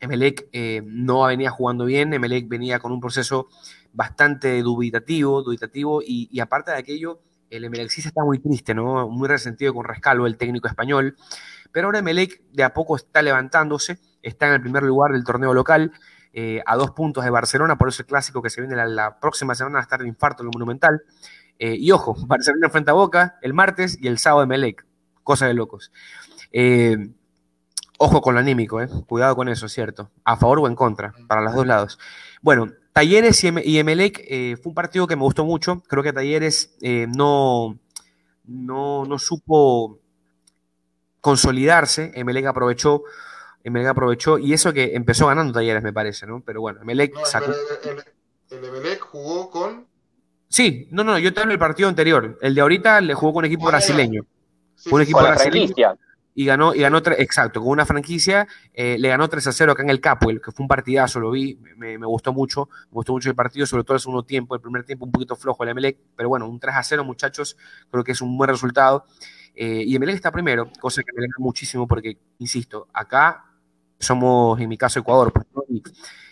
Emelec 0.00 0.48
eh, 0.52 0.82
no 0.84 1.24
venía 1.24 1.50
jugando 1.50 1.84
bien, 1.84 2.12
Emelec 2.12 2.48
venía 2.48 2.78
con 2.78 2.90
un 2.90 3.00
proceso 3.00 3.48
bastante 3.92 4.62
dubitativo, 4.62 5.42
dubitativo 5.42 6.00
y, 6.04 6.38
aparte 6.40 6.70
de 6.70 6.78
aquello, 6.78 7.20
el 7.50 7.64
Emelec 7.64 7.90
está 7.98 8.22
muy 8.24 8.38
triste, 8.38 8.74
¿no? 8.74 9.08
Muy 9.08 9.28
resentido 9.28 9.74
con 9.74 9.84
Rescalo, 9.84 10.26
el 10.26 10.36
técnico 10.36 10.68
español. 10.68 11.16
Pero 11.72 11.88
ahora 11.88 11.98
Emelec 11.98 12.42
de 12.52 12.62
a 12.62 12.72
poco 12.72 12.96
está 12.96 13.22
levantándose, 13.22 13.98
está 14.22 14.46
en 14.48 14.54
el 14.54 14.60
primer 14.60 14.82
lugar 14.82 15.12
del 15.12 15.24
torneo 15.24 15.54
local, 15.54 15.92
eh, 16.32 16.62
a 16.64 16.76
dos 16.76 16.92
puntos 16.92 17.24
de 17.24 17.30
Barcelona, 17.30 17.76
por 17.76 17.88
eso 17.88 18.02
el 18.02 18.06
clásico 18.06 18.40
que 18.40 18.50
se 18.50 18.60
viene 18.60 18.76
la, 18.86 19.18
próxima 19.18 19.54
semana 19.54 19.74
va 19.74 19.80
a 19.80 19.82
estar 19.82 20.00
de 20.00 20.08
infarto 20.08 20.42
en 20.42 20.48
el 20.48 20.52
Monumental. 20.52 21.02
Eh, 21.58 21.76
y 21.76 21.90
ojo, 21.90 22.14
Barcelona 22.26 22.66
enfrenta 22.66 22.92
a 22.92 22.94
Boca 22.94 23.38
el 23.42 23.54
martes 23.54 23.98
y 24.00 24.06
el 24.06 24.18
sábado 24.18 24.44
Emelec, 24.44 24.86
cosa 25.24 25.46
de 25.46 25.54
locos. 25.54 25.92
Eh, 26.52 26.96
Ojo 28.02 28.22
con 28.22 28.32
lo 28.32 28.40
anímico, 28.40 28.80
cuidado 29.06 29.36
con 29.36 29.50
eso, 29.50 29.68
¿cierto? 29.68 30.10
A 30.24 30.38
favor 30.38 30.60
o 30.60 30.66
en 30.66 30.74
contra, 30.74 31.12
para 31.28 31.42
los 31.42 31.54
dos 31.54 31.66
lados. 31.66 31.98
Bueno, 32.40 32.72
Talleres 32.92 33.44
y, 33.44 33.78
Emelec 33.78 34.24
eh, 34.28 34.56
fue 34.60 34.70
un 34.70 34.74
partido 34.74 35.06
que 35.06 35.16
me 35.16 35.22
gustó 35.22 35.44
mucho. 35.44 35.82
Creo 35.86 36.02
que 36.02 36.12
Talleres 36.12 36.76
eh, 36.80 37.06
no, 37.08 37.78
no, 38.44 39.18
supo 39.18 39.98
consolidarse. 41.20 42.10
Emelec 42.14 42.46
aprovechó, 42.46 43.02
Emelec 43.62 43.88
aprovechó, 43.88 44.38
y 44.38 44.52
eso 44.52 44.72
que 44.72 44.94
empezó 44.94 45.28
ganando 45.28 45.52
Talleres, 45.52 45.82
me 45.82 45.92
parece, 45.92 46.26
¿no? 46.26 46.42
Pero 46.44 46.60
bueno, 46.60 46.80
Emelec 46.82 47.14
sacó. 47.24 47.52
El, 48.50 48.64
Emelec 48.64 49.00
jugó 49.00 49.50
con. 49.50 49.86
Sí, 50.48 50.88
no, 50.90 51.04
no, 51.04 51.16
yo 51.18 51.32
te 51.32 51.40
hablo 51.40 51.50
del 51.50 51.60
partido 51.60 51.88
anterior. 51.88 52.38
El 52.42 52.54
de 52.56 52.60
ahorita 52.60 53.00
le 53.00 53.14
jugó 53.14 53.34
con 53.34 53.40
un 53.42 53.46
equipo 53.46 53.66
brasileño. 53.66 54.26
un 54.90 55.02
equipo 55.02 55.20
brasileño 55.20 55.74
y 56.34 56.44
ganó, 56.44 56.74
y 56.74 56.80
ganó 56.80 56.98
exacto, 56.98 57.60
con 57.60 57.70
una 57.70 57.84
franquicia, 57.84 58.46
eh, 58.72 58.96
le 58.98 59.08
ganó 59.08 59.28
3 59.28 59.46
a 59.46 59.52
0 59.52 59.72
acá 59.72 59.82
en 59.82 59.90
el 59.90 60.00
Capuel, 60.00 60.40
que 60.40 60.52
fue 60.52 60.62
un 60.62 60.68
partidazo, 60.68 61.20
lo 61.20 61.30
vi, 61.30 61.58
me, 61.76 61.96
gustó 61.98 62.32
mucho, 62.32 62.68
me 62.90 62.94
gustó 62.94 63.12
mucho 63.12 63.28
el 63.28 63.34
partido, 63.34 63.66
sobre 63.66 63.84
todo 63.84 63.94
el 63.94 64.00
segundo 64.00 64.22
tiempo, 64.22 64.54
el 64.54 64.60
primer 64.60 64.84
tiempo 64.84 65.04
un 65.04 65.12
poquito 65.12 65.36
flojo 65.36 65.62
el 65.64 65.70
Emelec, 65.70 65.98
pero 66.16 66.28
bueno, 66.28 66.48
un 66.48 66.60
3 66.60 66.74
a 66.74 66.82
0, 66.82 67.04
muchachos, 67.04 67.56
creo 67.90 68.04
que 68.04 68.12
es 68.12 68.20
un 68.20 68.36
buen 68.36 68.48
resultado. 68.48 69.04
Eh, 69.54 69.82
y 69.84 69.96
Emelec 69.96 70.16
está 70.16 70.30
primero, 70.30 70.70
cosa 70.80 71.02
que 71.02 71.12
me 71.12 71.20
alegra 71.20 71.36
muchísimo 71.38 71.86
porque, 71.86 72.16
insisto, 72.38 72.88
acá 72.92 73.44
somos, 73.98 74.60
en 74.60 74.68
mi 74.68 74.78
caso, 74.78 75.00
Ecuador, 75.00 75.32
pues, 75.32 75.46
y, 75.68 75.82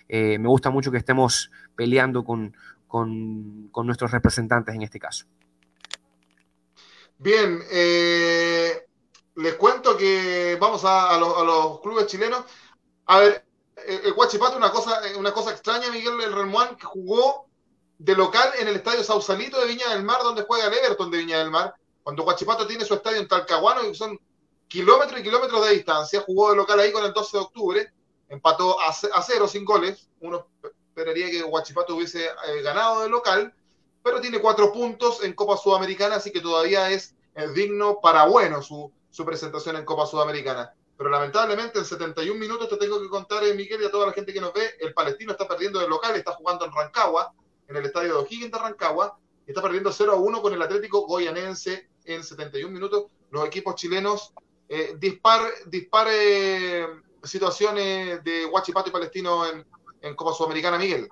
eh, 0.09 0.38
me 0.38 0.49
gusta 0.49 0.70
mucho 0.70 0.90
que 0.90 0.99
estemos 0.99 1.51
peleando 1.76 2.24
con, 2.24 2.57
con, 2.86 3.68
con 3.70 3.86
nuestros 3.86 4.11
representantes 4.11 4.74
en 4.74 4.82
este 4.82 4.99
caso. 4.99 5.26
Bien, 7.18 7.59
eh, 7.72 8.88
les 9.39 9.55
cuento 9.55 9.97
que 9.97 10.59
vamos 10.61 10.82
a, 10.84 11.16
los, 11.16 11.80
clubes 11.80 12.07
chilenos. 12.07 12.45
A 13.07 13.20
ver, 13.20 13.45
el, 13.86 14.12
Guachipato, 14.12 14.57
una 14.57 14.72
cosa, 14.72 15.01
una 15.16 15.32
cosa 15.32 15.53
extraña, 15.53 15.91
Miguel 15.93 16.20
El 16.20 16.32
Remuán, 16.32 16.76
que 16.76 16.86
jugó 16.86 17.47
de 17.99 18.16
local 18.16 18.51
en 18.59 18.66
el 18.66 18.76
estadio 18.76 19.05
Sausalito 19.05 19.61
de 19.61 19.68
Viña 19.68 19.91
del 19.91 20.03
Mar, 20.03 20.22
donde 20.24 20.43
juega 20.43 20.66
el 20.66 20.74
Everton 20.74 21.11
de 21.12 21.18
Viña 21.18 21.39
del 21.39 21.53
Mar, 21.53 21.72
cuando 22.03 22.24
Guachipato 22.24 22.66
tiene 22.66 22.84
su 22.84 22.95
estadio 22.95 23.18
en 23.18 23.28
Talcahuano, 23.28 23.89
y 23.89 23.95
son 23.95 24.18
kilómetros 24.66 25.20
y 25.20 25.22
kilómetros 25.22 25.64
de 25.66 25.74
distancia, 25.74 26.20
jugó 26.22 26.51
de 26.51 26.57
local 26.57 26.80
ahí 26.80 26.91
con 26.91 27.05
el 27.05 27.12
12 27.12 27.36
de 27.36 27.43
octubre, 27.45 27.93
empató 28.28 28.76
a, 28.80 28.93
cero 28.93 29.47
sin 29.47 29.64
goles, 29.64 30.09
uno 30.20 30.49
esperaría 30.64 31.30
que 31.30 31.43
Guachipato 31.43 31.95
hubiese 31.95 32.24
eh, 32.24 32.62
ganado 32.62 33.03
de 33.03 33.09
local, 33.09 33.55
pero 34.03 34.20
tiene 34.20 34.41
cuatro 34.41 34.72
puntos 34.72 35.22
en 35.22 35.32
Copa 35.34 35.57
Sudamericana, 35.57 36.16
así 36.16 36.32
que 36.32 36.41
todavía 36.41 36.91
es 36.91 37.14
digno 37.55 38.01
para 38.01 38.24
bueno 38.24 38.62
su, 38.62 38.93
su 39.11 39.24
presentación 39.24 39.76
en 39.76 39.84
Copa 39.84 40.06
Sudamericana. 40.06 40.72
Pero 40.96 41.11
lamentablemente 41.11 41.78
en 41.78 41.84
71 41.84 42.38
minutos 42.38 42.68
te 42.68 42.76
tengo 42.76 43.00
que 43.00 43.09
contar, 43.09 43.44
eh, 43.44 43.54
Miguel, 43.54 43.82
y 43.82 43.84
a 43.84 43.90
toda 43.90 44.06
la 44.06 44.12
gente 44.12 44.32
que 44.32 44.40
nos 44.40 44.52
ve, 44.52 44.74
el 44.80 44.92
palestino 44.94 45.32
está 45.32 45.46
perdiendo 45.46 45.78
de 45.78 45.88
local, 45.88 46.16
está 46.16 46.32
jugando 46.32 46.64
en 46.64 46.72
Rancagua, 46.72 47.32
en 47.68 47.76
el 47.76 47.84
estadio 47.84 48.14
de 48.14 48.20
O'Higgins 48.20 48.50
de 48.50 48.59
Rancagua, 48.59 49.18
y 49.46 49.50
está 49.50 49.62
perdiendo 49.62 49.92
0 49.92 50.12
a 50.12 50.16
1 50.16 50.42
con 50.42 50.52
el 50.52 50.61
Atlético 50.61 51.06
Goyanense 51.06 51.88
en 52.04 52.24
71 52.24 52.72
minutos. 52.72 53.06
Los 53.30 53.46
equipos 53.46 53.76
chilenos 53.76 54.32
eh, 54.68 54.98
situaciones 57.22 58.24
de 58.24 58.46
Huachipato 58.46 58.88
y 58.88 58.92
Palestino 58.92 59.46
en, 59.46 59.64
en 60.02 60.14
Copa 60.14 60.32
Sudamericana, 60.32 60.78
Miguel. 60.78 61.09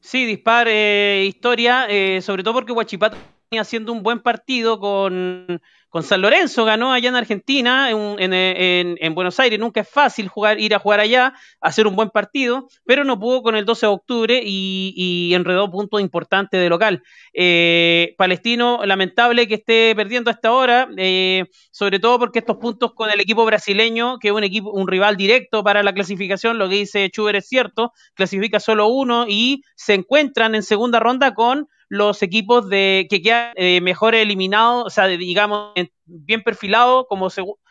Sí, 0.00 0.26
dispar 0.26 0.66
eh, 0.68 1.24
historia, 1.26 1.86
eh, 1.88 2.20
sobre 2.22 2.42
todo 2.42 2.54
porque 2.54 2.72
Huachipato 2.72 3.16
venía 3.50 3.62
haciendo 3.62 3.92
un 3.92 4.02
buen 4.02 4.20
partido 4.20 4.80
con, 4.80 5.62
con 5.92 6.02
San 6.02 6.22
Lorenzo, 6.22 6.64
ganó 6.64 6.92
allá 6.92 7.10
en 7.10 7.16
Argentina, 7.16 7.90
en, 7.90 8.16
en- 8.18 8.32
en- 8.34 8.96
en 8.98 9.14
Buenos 9.14 9.38
Aires. 9.38 9.60
Nunca 9.60 9.82
es 9.82 9.88
fácil 9.88 10.26
jugar, 10.28 10.58
ir 10.58 10.74
a 10.74 10.78
jugar 10.78 11.00
allá, 11.00 11.34
hacer 11.60 11.86
un 11.86 11.94
buen 11.96 12.08
partido, 12.10 12.66
pero 12.86 13.04
no 13.04 13.20
pudo 13.20 13.42
con 13.42 13.56
el 13.56 13.66
12 13.66 13.86
de 13.86 13.92
octubre 13.92 14.40
y, 14.42 14.94
y 14.96 15.34
enredó 15.34 15.70
puntos 15.70 16.00
importantes 16.00 16.58
de 16.60 16.68
local. 16.70 17.02
Eh, 17.34 18.14
Palestino, 18.16 18.80
lamentable 18.84 19.46
que 19.48 19.54
esté 19.56 19.94
perdiendo 19.94 20.30
a 20.30 20.34
esta 20.34 20.52
hora, 20.52 20.88
eh, 20.96 21.44
sobre 21.70 21.98
todo 21.98 22.18
porque 22.18 22.38
estos 22.38 22.56
puntos 22.56 22.92
con 22.94 23.10
el 23.10 23.20
equipo 23.20 23.44
brasileño, 23.44 24.18
que 24.18 24.28
es 24.28 24.34
un 24.34 24.44
equipo, 24.44 24.70
un 24.70 24.88
rival 24.88 25.16
directo 25.16 25.62
para 25.62 25.82
la 25.82 25.92
clasificación, 25.92 26.58
lo 26.58 26.68
que 26.68 26.76
dice 26.76 27.10
Chuber 27.10 27.36
es 27.36 27.48
cierto, 27.48 27.92
clasifica 28.14 28.60
solo 28.60 28.88
uno 28.88 29.26
y 29.28 29.62
se 29.76 29.94
encuentran 29.94 30.54
en 30.54 30.62
segunda 30.62 31.00
ronda 31.00 31.34
con 31.34 31.68
los 31.92 32.22
equipos 32.22 32.70
de 32.70 33.06
que 33.10 33.20
quedan 33.20 33.52
eh, 33.54 33.82
mejor 33.82 34.14
eliminados, 34.14 34.86
o 34.86 34.88
sea, 34.88 35.06
digamos, 35.08 35.72
en- 35.74 35.90
bien 36.06 36.42
perfilados 36.42 37.04
como, 37.06 37.28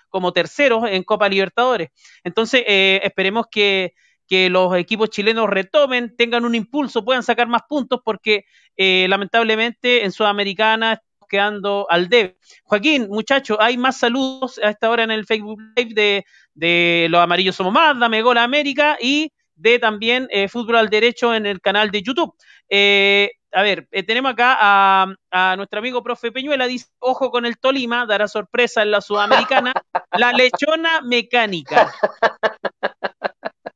como 0.09 0.31
terceros 0.31 0.83
en 0.87 1.01
Copa 1.01 1.27
Libertadores. 1.27 1.89
Entonces, 2.23 2.63
eh, 2.67 3.01
esperemos 3.03 3.47
que, 3.49 3.93
que 4.27 4.51
los 4.51 4.75
equipos 4.75 5.09
chilenos 5.09 5.49
retomen, 5.49 6.15
tengan 6.15 6.45
un 6.45 6.53
impulso, 6.53 7.03
puedan 7.03 7.23
sacar 7.23 7.47
más 7.47 7.63
puntos, 7.67 7.99
porque 8.05 8.45
eh, 8.77 9.07
lamentablemente 9.09 10.05
en 10.05 10.11
Sudamericana 10.11 10.93
estamos 10.93 11.27
quedando 11.27 11.87
al 11.89 12.07
debe. 12.07 12.37
Joaquín, 12.63 13.07
muchachos, 13.09 13.57
hay 13.59 13.75
más 13.75 13.97
saludos 13.97 14.59
a 14.63 14.69
esta 14.69 14.91
hora 14.91 15.03
en 15.03 15.09
el 15.09 15.25
Facebook 15.25 15.59
Live 15.75 15.95
de, 15.95 16.25
de 16.53 17.07
Los 17.09 17.21
Amarillos 17.21 17.55
Somos 17.55 17.73
Más, 17.73 17.99
Dame 17.99 18.21
Gol 18.21 18.37
América 18.37 18.97
y 19.01 19.31
de 19.55 19.79
también 19.79 20.27
eh, 20.29 20.47
Fútbol 20.47 20.75
al 20.75 20.89
Derecho 20.89 21.33
en 21.33 21.47
el 21.47 21.59
canal 21.59 21.89
de 21.89 22.03
YouTube. 22.03 22.35
Eh, 22.69 23.31
a 23.51 23.61
ver, 23.61 23.87
eh, 23.91 24.03
tenemos 24.03 24.31
acá 24.31 24.57
a, 24.59 25.15
a 25.31 25.55
nuestro 25.55 25.79
amigo 25.79 26.03
profe 26.03 26.31
Peñuela, 26.31 26.67
dice, 26.67 26.87
ojo 26.99 27.31
con 27.31 27.45
el 27.45 27.57
Tolima, 27.57 28.05
dará 28.05 28.27
sorpresa 28.27 28.81
en 28.81 28.91
la 28.91 29.01
Sudamericana, 29.01 29.73
la 30.11 30.31
lechona 30.31 31.01
mecánica. 31.01 31.91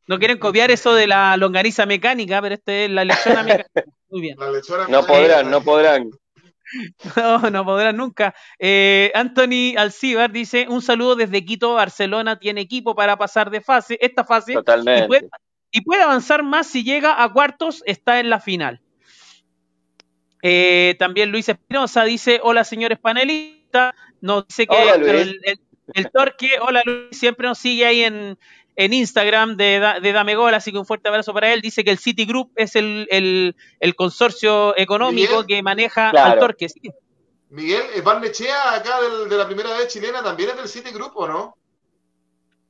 No 0.08 0.20
quieren 0.20 0.38
copiar 0.38 0.70
eso 0.72 0.94
de 0.94 1.08
la 1.08 1.36
longaniza 1.38 1.86
mecánica, 1.86 2.42
pero 2.42 2.56
este 2.56 2.86
es 2.86 2.92
la 2.92 3.06
lechona 3.06 3.44
mecánica. 3.44 3.84
Muy 4.10 4.22
bien. 4.22 4.38
La 4.40 4.52
lechona 4.52 4.88
No 4.88 5.06
podrán, 5.06 5.50
no 5.50 5.62
podrán. 5.62 6.10
No, 7.16 7.38
no 7.52 7.64
podrán 7.64 7.96
nunca. 7.96 8.34
Eh, 8.58 9.12
Anthony 9.14 9.78
Alcibar 9.78 10.32
dice: 10.32 10.66
Un 10.68 10.82
saludo 10.82 11.16
desde 11.16 11.46
Quito. 11.46 11.76
Barcelona 11.76 12.40
tiene 12.40 12.62
equipo 12.62 12.96
para 12.96 13.18
pasar 13.18 13.52
de 13.52 13.62
fase, 13.62 13.98
esta 14.02 14.26
fase, 14.26 14.54
y 14.54 14.56
Totalmente. 14.56 15.08
puede, 15.08 15.30
y 15.72 15.82
puede 15.82 16.02
avanzar 16.02 16.42
más 16.44 16.68
si 16.68 16.84
llega 16.84 17.22
a 17.24 17.32
cuartos, 17.32 17.84
está 17.86 18.20
en 18.20 18.32
la 18.32 18.40
final. 18.40 18.82
Eh, 20.48 20.96
también 21.00 21.32
Luis 21.32 21.50
Espinosa 21.50 22.04
dice: 22.04 22.40
Hola, 22.44 22.64
señores 22.64 23.00
panelistas. 23.00 23.96
Nos 24.22 24.48
dice 24.48 24.68
que 24.68 24.76
Hola, 24.76 24.94
el, 24.94 25.42
el- 25.44 25.60
el 25.94 26.12
Torque, 26.12 26.50
hola 26.62 26.82
Luis, 26.86 27.18
siempre 27.18 27.48
nos 27.48 27.58
sigue 27.58 27.86
ahí 27.86 28.04
en, 28.04 28.38
en 28.76 28.94
Instagram 28.94 29.56
de, 29.58 29.80
de 30.02 30.12
Dame 30.12 30.36
Gol, 30.36 30.54
así 30.54 30.72
que 30.72 30.78
un 30.78 30.86
fuerte 30.86 31.10
abrazo 31.10 31.34
para 31.34 31.52
él. 31.52 31.62
Dice 31.62 31.84
que 31.84 31.90
el 31.92 31.98
Citigroup 31.98 32.52
es 32.56 32.76
el, 32.76 33.08
el, 33.10 33.56
el 33.80 33.96
consorcio 33.96 34.78
económico 34.78 35.32
Miguel. 35.42 35.46
que 35.48 35.64
maneja 35.64 36.12
Claro. 36.12 36.34
al 36.34 36.40
Torque. 36.40 36.70
Sí. 36.70 36.92
Miguel, 37.50 37.82
eh, 37.96 38.02
Barnechea, 38.02 38.74
acá 38.76 39.00
del- 39.02 39.30
de 39.30 39.38
la 39.38 39.46
primera 39.48 39.76
vez 39.78 39.88
chilena, 39.88 40.22
también 40.24 40.50
es 40.52 40.58
del 40.58 40.68
City 40.68 40.92
Group, 40.92 41.12
¿o 41.16 41.28
no? 41.28 41.56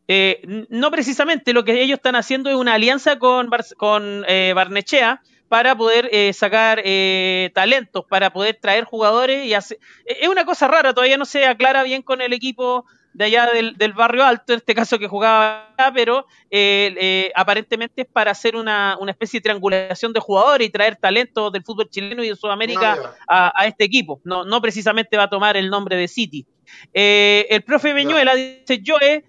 Eh, 0.08 0.66
no 0.70 0.92
precisamente, 0.92 1.52
lo 1.54 1.64
que 1.66 1.82
ellos 1.82 1.98
están 1.98 2.16
haciendo 2.16 2.50
es 2.50 2.56
una 2.56 2.74
alianza 2.76 3.18
con, 3.18 3.50
Bar- 3.50 3.76
con 3.78 4.24
eh, 4.28 4.54
Barnechea 4.56 5.22
para 5.48 5.76
poder 5.76 6.10
eh, 6.12 6.34
sacar 6.34 6.82
eh, 6.84 7.52
talentos, 7.54 8.06
para 8.10 8.32
poder 8.34 8.58
traer 8.62 8.84
jugadores 8.84 9.46
y 9.46 9.54
hacer... 9.54 9.78
eh, 10.06 10.18
Es 10.22 10.28
una 10.28 10.46
cosa 10.46 10.68
rara, 10.68 10.94
todavía 10.94 11.18
no 11.18 11.26
se 11.26 11.46
aclara 11.46 11.84
bien 11.84 12.02
con 12.02 12.22
el 12.22 12.34
equipo 12.34 12.86
de 13.14 13.26
allá 13.26 13.46
del, 13.54 13.78
del 13.78 13.94
barrio 13.94 14.26
alto, 14.26 14.52
en 14.52 14.58
este 14.58 14.76
caso 14.76 15.00
que 15.00 15.08
jugaba 15.08 15.74
pero 15.94 16.26
eh, 16.52 16.94
eh, 17.00 17.32
aparentemente 17.34 18.02
es 18.02 18.08
para 18.08 18.32
hacer 18.32 18.58
una, 18.58 18.98
una 19.00 19.12
especie 19.12 19.40
de 19.40 19.44
triangulación 19.44 20.12
de 20.12 20.20
jugadores 20.20 20.68
y 20.68 20.70
traer 20.70 20.98
talentos 20.98 21.50
del 21.54 21.64
fútbol 21.64 21.90
chileno 21.90 22.24
y 22.26 22.30
de 22.30 22.36
Sudamérica 22.36 23.16
a 23.28 23.68
este 23.68 23.86
equipo. 23.86 24.20
No, 24.26 24.44
no 24.44 24.62
precisamente 24.62 25.16
va 25.16 25.24
a 25.24 25.30
tomar 25.30 25.56
el 25.56 25.70
nombre 25.70 25.96
de 25.96 26.10
City. 26.10 26.46
Eh, 26.94 27.48
el 27.50 27.62
profe 27.62 27.94
Beñuela 27.94 28.36
dice, 28.36 28.82
Joe, 28.86 29.24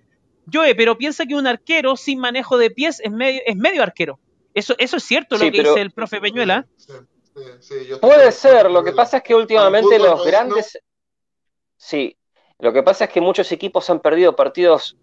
Joe, 0.52 0.74
pero 0.74 0.98
piensa 0.98 1.24
que 1.24 1.36
un 1.36 1.46
arquero 1.46 1.96
sin 1.96 2.18
manejo 2.18 2.58
de 2.58 2.70
pies 2.70 3.00
es 3.00 3.12
medio, 3.12 3.40
es 3.46 3.54
medio 3.56 3.82
arquero. 3.84 4.18
Eso, 4.56 4.74
eso 4.78 4.96
es 4.96 5.04
cierto 5.04 5.36
Sí, 5.36 5.44
lo 5.44 5.52
que 5.52 5.58
pero- 5.58 5.70
dice 5.74 5.82
el 5.82 5.90
profe 5.90 6.18
Peñuela. 6.18 6.66
Sí, 6.76 6.92
sí, 7.34 7.42
sí, 7.60 7.74
yo 7.86 7.96
estoy 7.96 8.10
Puede 8.10 8.32
ser, 8.32 8.70
lo 8.70 8.82
que 8.82 8.92
pasa 8.92 9.18
es 9.18 9.22
que 9.22 9.34
últimamente 9.34 9.98
los 9.98 10.24
grandes... 10.24 10.78
Sí, 11.76 12.16
lo 12.58 12.72
que 12.72 12.82
pasa 12.82 13.04
es 13.04 13.10
que 13.10 13.20
muchos 13.20 13.52
equipos 13.52 13.88
han 13.90 14.00
perdido 14.00 14.34
partidos 14.34 14.96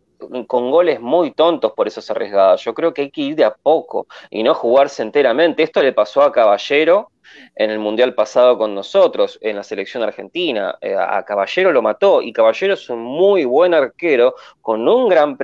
con 0.47 0.71
goles 0.71 0.99
muy 0.99 1.31
tontos 1.31 1.73
por 1.73 1.87
esas 1.87 2.09
arriesgadas. 2.09 2.63
Yo 2.63 2.73
creo 2.73 2.93
que 2.95 3.03
hay 3.03 3.11
que 3.11 3.21
ir 3.21 3.35
de 3.35 3.43
a 3.45 3.53
poco 3.53 4.07
y 4.31 4.41
no 4.41 4.55
jugarse 4.55 5.03
enteramente. 5.03 5.61
Esto 5.61 5.83
le 5.83 5.93
pasó 5.93 6.23
a 6.23 6.31
Caballero 6.31 7.11
en 7.55 7.69
el 7.69 7.77
Mundial 7.77 8.15
pasado 8.15 8.57
con 8.57 8.73
nosotros, 8.73 9.37
en 9.41 9.55
la 9.57 9.63
selección 9.63 10.01
argentina. 10.01 10.77
Eh, 10.81 10.95
a 10.97 11.23
Caballero 11.25 11.71
lo 11.71 11.83
mató 11.83 12.23
y 12.23 12.33
Caballero 12.33 12.73
es 12.73 12.89
un 12.89 13.03
muy 13.03 13.45
buen 13.45 13.75
arquero 13.75 14.33
con 14.61 14.87
un 14.87 15.09
gran... 15.09 15.37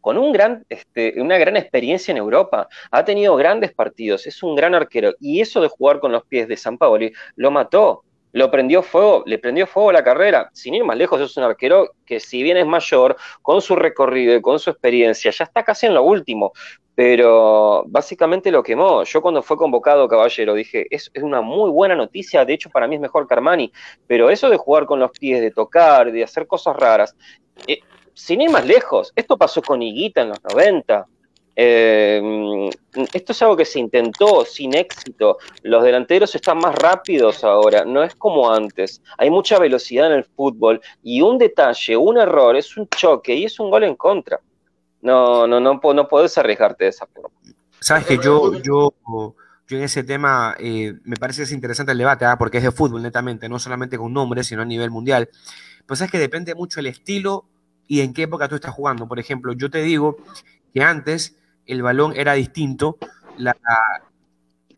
Con, 0.00 0.18
un 0.18 0.32
gran, 0.32 0.64
este, 0.68 1.20
una 1.20 1.38
gran 1.38 1.56
experiencia 1.56 2.12
en 2.12 2.18
Europa, 2.18 2.68
ha 2.90 3.04
tenido 3.04 3.36
grandes 3.36 3.72
partidos, 3.72 4.26
es 4.26 4.42
un 4.42 4.54
gran 4.54 4.74
arquero, 4.74 5.14
y 5.20 5.40
eso 5.40 5.60
de 5.60 5.68
jugar 5.68 6.00
con 6.00 6.12
los 6.12 6.24
pies 6.24 6.48
de 6.48 6.56
San 6.56 6.76
Paoli 6.78 7.12
lo 7.36 7.50
mató, 7.50 8.04
lo 8.32 8.50
prendió 8.50 8.82
fuego, 8.82 9.24
le 9.26 9.38
prendió 9.38 9.66
fuego 9.66 9.90
la 9.92 10.04
carrera. 10.04 10.50
Sin 10.52 10.74
ir 10.74 10.84
más 10.84 10.96
lejos, 10.96 11.20
es 11.20 11.36
un 11.36 11.44
arquero 11.44 11.90
que 12.06 12.20
si 12.20 12.42
bien 12.42 12.56
es 12.56 12.66
mayor, 12.66 13.16
con 13.42 13.60
su 13.60 13.74
recorrido 13.74 14.34
y 14.36 14.40
con 14.40 14.58
su 14.58 14.70
experiencia, 14.70 15.30
ya 15.30 15.44
está 15.44 15.64
casi 15.64 15.86
en 15.86 15.94
lo 15.94 16.02
último, 16.02 16.52
pero 16.94 17.84
básicamente 17.86 18.50
lo 18.50 18.62
quemó. 18.62 19.04
Yo 19.04 19.22
cuando 19.22 19.42
fue 19.42 19.56
convocado 19.56 20.06
Caballero 20.06 20.54
dije, 20.54 20.86
es, 20.90 21.10
es 21.12 21.22
una 21.22 21.40
muy 21.40 21.70
buena 21.70 21.96
noticia, 21.96 22.44
de 22.44 22.52
hecho 22.52 22.70
para 22.70 22.86
mí 22.86 22.96
es 22.96 23.00
mejor 23.00 23.26
que 23.26 23.34
Armani, 23.34 23.72
pero 24.06 24.30
eso 24.30 24.48
de 24.48 24.56
jugar 24.56 24.86
con 24.86 25.00
los 25.00 25.10
pies, 25.10 25.40
de 25.40 25.50
tocar, 25.50 26.12
de 26.12 26.22
hacer 26.22 26.46
cosas 26.46 26.76
raras, 26.76 27.16
eh, 27.66 27.80
sin 28.20 28.42
ir 28.42 28.50
más 28.50 28.66
lejos, 28.66 29.12
esto 29.16 29.38
pasó 29.38 29.62
con 29.62 29.80
Higuita 29.80 30.20
en 30.20 30.28
los 30.28 30.38
90. 30.44 31.06
Eh, 31.56 32.70
esto 33.12 33.32
es 33.32 33.42
algo 33.42 33.56
que 33.56 33.64
se 33.64 33.80
intentó 33.80 34.44
sin 34.44 34.74
éxito. 34.74 35.38
Los 35.62 35.82
delanteros 35.82 36.34
están 36.34 36.58
más 36.58 36.74
rápidos 36.74 37.42
ahora, 37.44 37.84
no 37.84 38.02
es 38.02 38.14
como 38.14 38.52
antes. 38.52 39.02
Hay 39.16 39.30
mucha 39.30 39.58
velocidad 39.58 40.08
en 40.08 40.18
el 40.18 40.24
fútbol 40.24 40.80
y 41.02 41.22
un 41.22 41.38
detalle, 41.38 41.96
un 41.96 42.18
error, 42.18 42.56
es 42.56 42.76
un 42.76 42.86
choque 42.88 43.34
y 43.34 43.46
es 43.46 43.58
un 43.58 43.70
gol 43.70 43.84
en 43.84 43.96
contra. 43.96 44.38
No, 45.00 45.46
no, 45.46 45.58
no, 45.58 45.80
no 45.82 46.08
puedes 46.08 46.36
arriesgarte 46.36 46.84
de 46.84 46.90
esa 46.90 47.06
forma. 47.06 47.30
Sabes 47.80 48.04
que 48.04 48.18
yo, 48.18 48.52
yo, 48.60 48.92
yo 49.66 49.76
en 49.78 49.82
ese 49.82 50.04
tema 50.04 50.54
eh, 50.58 50.92
me 51.04 51.16
parece 51.16 51.38
que 51.38 51.44
es 51.44 51.52
interesante 51.52 51.92
el 51.92 51.98
debate, 51.98 52.26
¿ah? 52.26 52.36
porque 52.36 52.58
es 52.58 52.64
de 52.64 52.70
fútbol 52.70 53.02
netamente, 53.02 53.48
no 53.48 53.58
solamente 53.58 53.96
con 53.96 54.12
nombres, 54.12 54.46
sino 54.46 54.60
a 54.60 54.66
nivel 54.66 54.90
mundial. 54.90 55.30
Pues 55.86 55.98
sabes 55.98 56.12
que 56.12 56.18
depende 56.18 56.54
mucho 56.54 56.80
el 56.80 56.86
estilo 56.86 57.46
y 57.90 58.02
en 58.02 58.14
qué 58.14 58.22
época 58.22 58.46
tú 58.46 58.54
estás 58.54 58.72
jugando. 58.72 59.08
Por 59.08 59.18
ejemplo, 59.18 59.52
yo 59.52 59.68
te 59.68 59.82
digo 59.82 60.16
que 60.72 60.80
antes 60.80 61.36
el 61.66 61.82
balón 61.82 62.12
era 62.14 62.34
distinto, 62.34 62.98
la, 63.36 63.56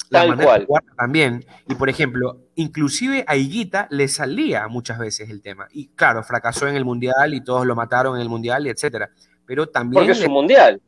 la 0.09 0.21
Tal 0.21 0.29
manera 0.31 0.47
cual. 0.47 0.61
de 0.61 0.67
jugar 0.67 0.85
también. 0.97 1.45
Y 1.69 1.75
por 1.75 1.91
ejemplo, 1.91 2.41
inclusive 2.55 3.23
a 3.29 3.37
Higuita 3.37 3.87
le 3.91 4.09
salía 4.09 4.67
muchas 4.69 4.99
veces 4.99 5.29
el 5.29 5.43
tema. 5.43 5.69
Y 5.73 5.89
claro, 5.89 6.23
fracasó 6.23 6.67
en 6.69 6.75
el 6.75 6.87
mundial 6.87 7.35
y 7.35 7.45
todos 7.45 7.67
lo 7.67 7.77
mataron 7.77 8.17
en 8.17 8.23
el 8.23 8.31
mundial 8.31 8.67
y 8.67 8.71
etcétera. 8.71 9.11
Pero 9.45 9.67
también 9.67 10.01
Porque 10.01 10.13
es 10.13 10.21
le- 10.21 10.27
un 10.29 10.33
mundial. 10.33 10.81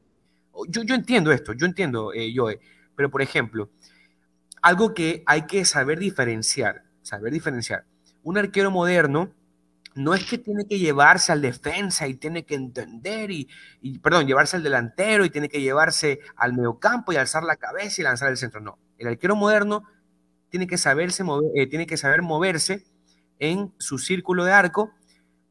yo, 0.69 0.83
yo 0.83 0.95
entiendo 0.95 1.31
esto, 1.31 1.53
yo 1.53 1.67
entiendo, 1.67 2.11
eh, 2.15 2.33
Joe, 2.35 2.59
pero 2.97 3.11
por 3.11 3.21
ejemplo, 3.21 3.69
algo 4.63 4.95
que 4.95 5.23
hay 5.27 5.43
que 5.43 5.67
saber 5.67 5.99
diferenciar, 5.99 6.85
saber 7.03 7.35
diferenciar. 7.35 7.85
Un 8.23 8.39
arquero 8.39 8.71
moderno 8.71 9.31
no 9.95 10.15
es 10.15 10.25
que 10.25 10.39
tiene 10.39 10.67
que 10.67 10.79
llevarse 10.79 11.33
al 11.33 11.41
defensa 11.41 12.09
y 12.09 12.15
tiene 12.15 12.45
que 12.45 12.55
entender 12.55 13.31
y, 13.31 13.49
perdón, 14.03 14.27
llevarse 14.27 14.57
al 14.57 14.63
delantero 14.63 15.25
y 15.25 15.31
tiene 15.31 15.49
que 15.49 15.61
llevarse 15.61 16.21
al 16.37 16.53
mediocampo 16.53 17.13
y 17.13 17.17
alzar 17.17 17.45
la 17.45 17.57
cabeza 17.57 18.01
y 18.01 18.05
lanzar 18.05 18.29
el 18.31 18.37
centro. 18.37 18.61
No, 18.61 18.79
el 18.99 19.09
arquero 19.09 19.37
moderno 19.37 19.85
tiene 20.49 20.67
que 20.67 20.79
saberse 20.79 21.25
eh, 21.55 21.67
tiene 21.67 21.87
que 21.87 21.97
saber 21.97 22.23
moverse 22.23 22.85
en 23.39 23.73
su 23.79 23.99
círculo 23.99 24.45
de 24.45 24.53
arco, 24.53 24.93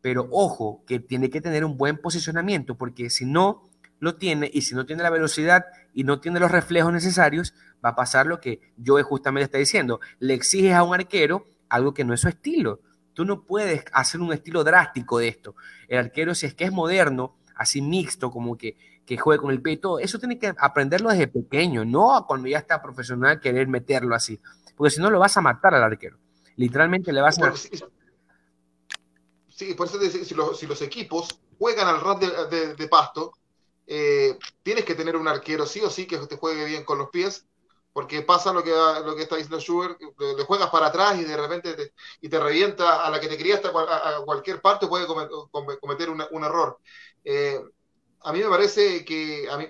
pero 0.02 0.28
ojo, 0.32 0.84
que 0.86 1.00
tiene 1.00 1.30
que 1.30 1.42
tener 1.42 1.64
un 1.64 1.78
buen 1.78 1.98
posicionamiento, 1.98 2.78
porque 2.78 3.10
si 3.10 3.26
no 3.26 3.70
lo 4.00 4.16
tiene 4.16 4.50
y 4.54 4.64
si 4.64 4.76
no 4.76 4.86
tiene 4.86 5.04
la 5.04 5.10
velocidad 5.10 5.66
y 5.94 6.04
no 6.04 6.20
tiene 6.20 6.40
los 6.40 6.52
reflejos 6.52 6.92
necesarios, 6.92 7.54
va 7.84 7.90
a 7.90 7.96
pasar 7.96 8.28
lo 8.28 8.42
que 8.42 8.74
Joe 8.86 9.04
justamente 9.04 9.46
está 9.46 9.58
diciendo. 9.58 10.02
Le 10.20 10.34
exiges 10.34 10.74
a 10.74 10.84
un 10.84 10.94
arquero 10.94 11.46
algo 11.70 11.94
que 11.94 12.04
no 12.04 12.14
es 12.14 12.22
su 12.22 12.28
estilo. 12.28 12.82
Tú 13.14 13.26
no 13.26 13.44
puedes 13.44 13.86
hacer 13.94 14.22
un 14.22 14.34
estilo 14.34 14.64
drástico 14.64 15.20
de 15.20 15.28
esto. 15.28 15.56
El 15.88 16.00
arquero, 16.00 16.34
si 16.36 16.46
es 16.46 16.54
que 16.54 16.66
es 16.66 16.72
moderno, 16.72 17.38
así 17.56 17.82
mixto, 17.82 18.32
como 18.32 18.58
que, 18.58 18.78
que 19.06 19.18
juegue 19.18 19.42
con 19.42 19.52
el 19.52 19.62
pie 19.62 19.74
y 19.74 19.78
todo. 19.78 20.00
Eso 20.00 20.20
tiene 20.20 20.40
que 20.40 20.54
aprenderlo 20.58 21.10
desde 21.10 21.28
pequeño, 21.28 21.86
no 21.86 22.26
cuando 22.28 22.48
ya 22.48 22.58
está 22.60 22.82
profesional 22.82 23.40
querer 23.40 23.68
meterlo 23.68 24.16
así. 24.16 24.40
Porque 24.76 24.92
si 24.92 25.02
no 25.02 25.10
lo 25.10 25.20
vas 25.20 25.38
a 25.38 25.42
matar 25.42 25.74
al 25.76 25.84
arquero. 25.84 26.18
Literalmente 26.56 27.12
le 27.14 27.22
vas 27.22 27.40
a... 27.42 27.56
Sí, 27.56 27.70
sí, 29.50 29.74
por 29.74 29.88
eso 29.88 30.00
te 30.00 30.10
si 30.10 30.36
los, 30.36 30.82
equipos 30.82 31.40
juegan 31.58 31.88
al 31.88 32.02
ras 32.02 32.20
de, 32.20 32.58
de- 32.58 32.76
de 32.76 32.88
pasto, 32.88 33.34
eh, 33.86 34.38
tienes 34.64 34.86
que 34.86 34.96
tener 34.96 35.16
un 35.16 35.28
arquero 35.28 35.66
sí 35.66 35.82
o 35.82 35.90
sí 35.90 36.06
que 36.06 36.18
te 36.18 36.38
juegue 36.38 36.66
bien 36.66 36.84
con 36.84 36.98
los 36.98 37.10
pies, 37.10 37.46
porque 37.94 38.24
pasa 38.24 38.52
lo 38.52 38.64
que, 38.64 38.72
lo 39.06 39.16
que 39.16 39.22
está 39.22 39.36
diciendo 39.36 39.60
Schubert, 39.60 40.00
le, 40.02 40.44
juegas 40.46 40.70
para 40.72 40.88
atrás 40.88 41.18
y 41.20 41.24
de 41.24 41.38
repente 41.38 41.74
te, 41.76 41.94
y 42.22 42.28
te 42.28 42.40
revienta 42.40 43.06
a 43.06 43.10
la 43.12 43.20
que 43.20 43.28
te 43.28 43.38
quería 43.38 43.56
hasta 43.56 43.72
cual- 43.72 43.88
a, 43.90 44.22
cualquier 44.26 44.60
parte, 44.62 44.88
puede 44.88 45.06
come- 45.06 45.28
come- 45.52 45.78
cometer 45.78 46.10
una- 46.10 46.28
un 46.32 46.44
error. 46.44 46.80
Eh, 47.24 47.62
a 48.22 48.34
mí 48.34 48.40
me 48.40 48.50
parece 48.50 49.06
que 49.06 49.48
a 49.50 49.58
mí, 49.58 49.68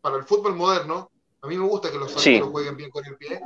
para 0.00 0.16
el 0.16 0.24
fútbol 0.24 0.54
moderno, 0.54 1.10
a 1.42 1.46
mí 1.48 1.58
me 1.58 1.66
gusta 1.66 1.90
que 1.90 1.98
los 1.98 2.10
Sí. 2.12 2.30
arqueros 2.30 2.50
jueguen 2.50 2.76
bien 2.76 2.90
con 2.90 3.04
el 3.04 3.16
pie 3.16 3.40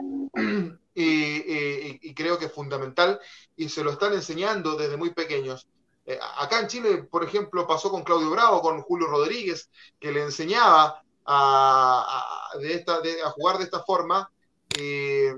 y, 0.95 1.05
y- 1.05 1.99
y 2.01 2.15
creo 2.15 2.39
que 2.39 2.47
es 2.47 2.53
fundamental 2.53 3.21
y 3.57 3.69
se 3.69 3.83
lo 3.83 3.91
están 3.91 4.13
enseñando 4.13 4.77
desde 4.77 4.97
muy 4.97 5.11
pequeños. 5.11 5.67
Eh, 6.07 6.19
acá 6.39 6.61
en 6.61 6.69
Chile, 6.69 7.03
por 7.11 7.25
ejemplo, 7.25 7.67
pasó 7.67 7.91
con 7.91 8.05
Claudio 8.05 8.31
Bravo, 8.31 8.61
con 8.63 8.81
Julio 8.83 9.07
Rodríguez, 9.09 9.71
que 9.99 10.13
le 10.13 10.23
enseñaba 10.23 11.03
a, 11.33 12.53
a- 12.55 12.59
de 12.59 12.75
esta, 12.75 13.01
de- 13.01 13.23
a 13.23 13.31
jugar 13.31 13.59
de 13.59 13.65
esta 13.65 13.81
forma. 13.81 14.31
eh, 14.79 15.35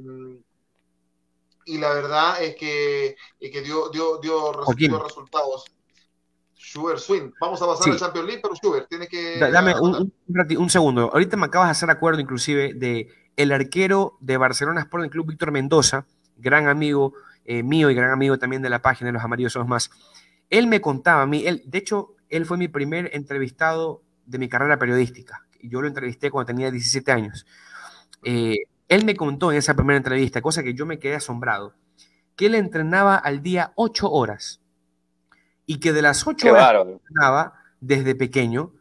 y 1.65 1.79
la 1.79 1.95
verdad 1.95 2.43
es 2.43 2.57
que, 2.57 3.15
es 3.39 3.51
que 3.53 3.61
dio, 3.63 3.89
dio, 3.91 4.53
resultados. 4.53 5.65
Schubert 6.57 6.99
Swing. 6.99 7.31
Vamos 7.41 7.61
a 7.63 7.67
pasar 7.67 7.85
Sí. 7.85 7.91
al 7.91 7.99
Champions 7.99 8.27
League, 8.27 8.41
pero 8.43 8.55
Schubert, 8.57 8.89
tienes 8.89 9.09
que. 9.09 9.39
Da- 9.39 9.51
Dame 9.51 9.75
un 9.79 10.71
segundo. 10.71 11.11
Ahorita 11.13 11.37
me 11.37 11.47
acabas 11.47 11.69
de 11.69 11.73
hacer 11.73 11.91
acuerdo 11.91 12.21
inclusive 12.21 12.73
de 12.75 13.09
el 13.37 13.53
arquero 13.53 14.17
de 14.21 14.37
Barcelona 14.37 14.81
Sporting 14.81 15.09
Club, 15.11 15.27
Víctor 15.29 15.51
Mendoza, 15.53 16.07
gran 16.37 16.69
amigo 16.69 17.15
eh, 17.45 17.63
mío 17.63 17.91
y 17.91 17.95
gran 17.95 18.11
amigo 18.11 18.39
también 18.39 18.63
de 18.63 18.71
la 18.71 18.81
página 18.83 19.09
de 19.09 19.13
Los 19.15 19.23
Amarillos 19.25 19.53
Somos 19.53 19.69
Más. 19.69 19.91
Él 20.51 20.67
me 20.67 20.81
contaba 20.81 21.23
a 21.23 21.27
mí, 21.27 21.47
él, 21.47 21.63
de 21.65 21.79
hecho, 21.79 22.15
él 22.29 22.45
fue 22.47 22.57
mi 22.59 22.69
primer 22.69 23.11
entrevistado 23.15 24.03
de 24.27 24.39
mi 24.39 24.49
carrera 24.49 24.79
periodística. 24.79 25.45
Yo 25.63 25.81
lo 25.81 25.89
entrevisté 25.89 26.31
cuando 26.31 26.47
tenía 26.47 26.71
17 26.71 27.13
años. 27.13 27.47
Eh, 28.25 28.59
él 28.89 29.05
me 29.05 29.17
contó 29.17 29.53
en 29.53 29.59
esa 29.59 29.75
primera 29.75 29.97
entrevista, 29.97 30.43
cosa 30.43 30.63
que 30.63 30.75
yo 30.75 30.87
me 30.87 30.99
quedé 30.99 31.15
asombrado, 31.15 31.75
que 32.37 32.47
él 32.47 32.55
entrenaba 32.55 33.17
al 33.17 33.43
día 33.43 33.73
8 33.77 34.11
horas 34.11 34.61
y 35.67 35.79
que 35.81 35.93
de 35.93 36.03
las 36.03 36.27
8 36.27 36.37
Qué 36.37 36.51
horas 36.51 36.67
bárbaro. 36.67 36.91
entrenaba 36.93 37.55
desde 37.81 38.15
pequeño, 38.15 38.73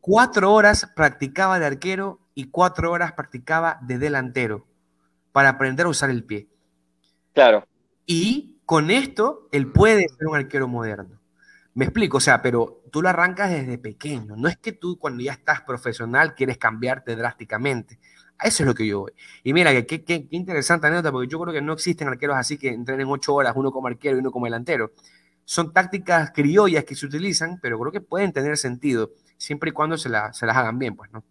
cuatro 0.00 0.52
horas 0.52 0.90
practicaba 0.96 1.58
de 1.58 1.66
arquero 1.66 2.20
y 2.34 2.46
cuatro 2.46 2.90
horas 2.90 3.12
practicaba 3.12 3.78
de 3.82 3.98
delantero 3.98 4.66
para 5.32 5.50
aprender 5.50 5.86
a 5.86 5.90
usar 5.90 6.10
el 6.10 6.24
pie. 6.24 6.48
Claro. 7.32 7.66
Y 8.06 8.56
con 8.64 8.90
esto, 8.90 9.48
él 9.52 9.70
puede 9.70 10.08
ser 10.08 10.26
un 10.26 10.36
arquero 10.36 10.68
moderno. 10.68 11.20
Me 11.74 11.84
explico, 11.84 12.16
o 12.16 12.20
sea, 12.20 12.42
pero 12.42 12.79
tú 12.90 13.02
lo 13.02 13.08
arrancas 13.08 13.50
desde 13.50 13.78
pequeño. 13.78 14.36
No 14.36 14.48
es 14.48 14.56
que 14.58 14.72
tú 14.72 14.98
cuando 14.98 15.22
ya 15.22 15.32
estás 15.32 15.62
profesional 15.62 16.34
quieres 16.34 16.58
cambiarte 16.58 17.16
drásticamente. 17.16 17.98
Eso 18.42 18.62
es 18.62 18.66
lo 18.66 18.74
que 18.74 18.86
yo 18.86 19.00
voy. 19.00 19.12
Y 19.44 19.52
mira, 19.52 19.72
qué, 19.86 20.04
qué- 20.04 20.26
interesante 20.30 20.86
anécdota, 20.86 21.12
porque 21.12 21.28
yo 21.28 21.38
creo 21.40 21.52
que 21.54 21.62
no 21.62 21.74
existen 21.74 22.08
arqueros 22.08 22.36
así 22.36 22.58
que 22.58 22.68
entrenen 22.70 23.08
ocho 23.08 23.34
horas, 23.34 23.52
uno 23.56 23.70
como 23.72 23.88
arquero 23.88 24.16
y 24.16 24.20
uno 24.20 24.30
como 24.32 24.46
delantero. 24.46 24.92
Son 25.44 25.72
tácticas 25.72 26.30
criollas 26.32 26.84
que 26.84 26.94
se 26.96 27.06
utilizan, 27.06 27.58
pero 27.60 27.78
creo 27.80 27.92
que 27.92 28.00
pueden 28.00 28.32
tener 28.32 28.56
sentido, 28.56 29.10
siempre 29.36 29.70
y 29.70 29.72
cuando 29.72 29.98
se, 29.98 30.08
la- 30.08 30.32
las 30.32 30.56
hagan 30.56 30.78
bien, 30.78 30.96
pues, 30.96 31.12
¿no? 31.12 31.24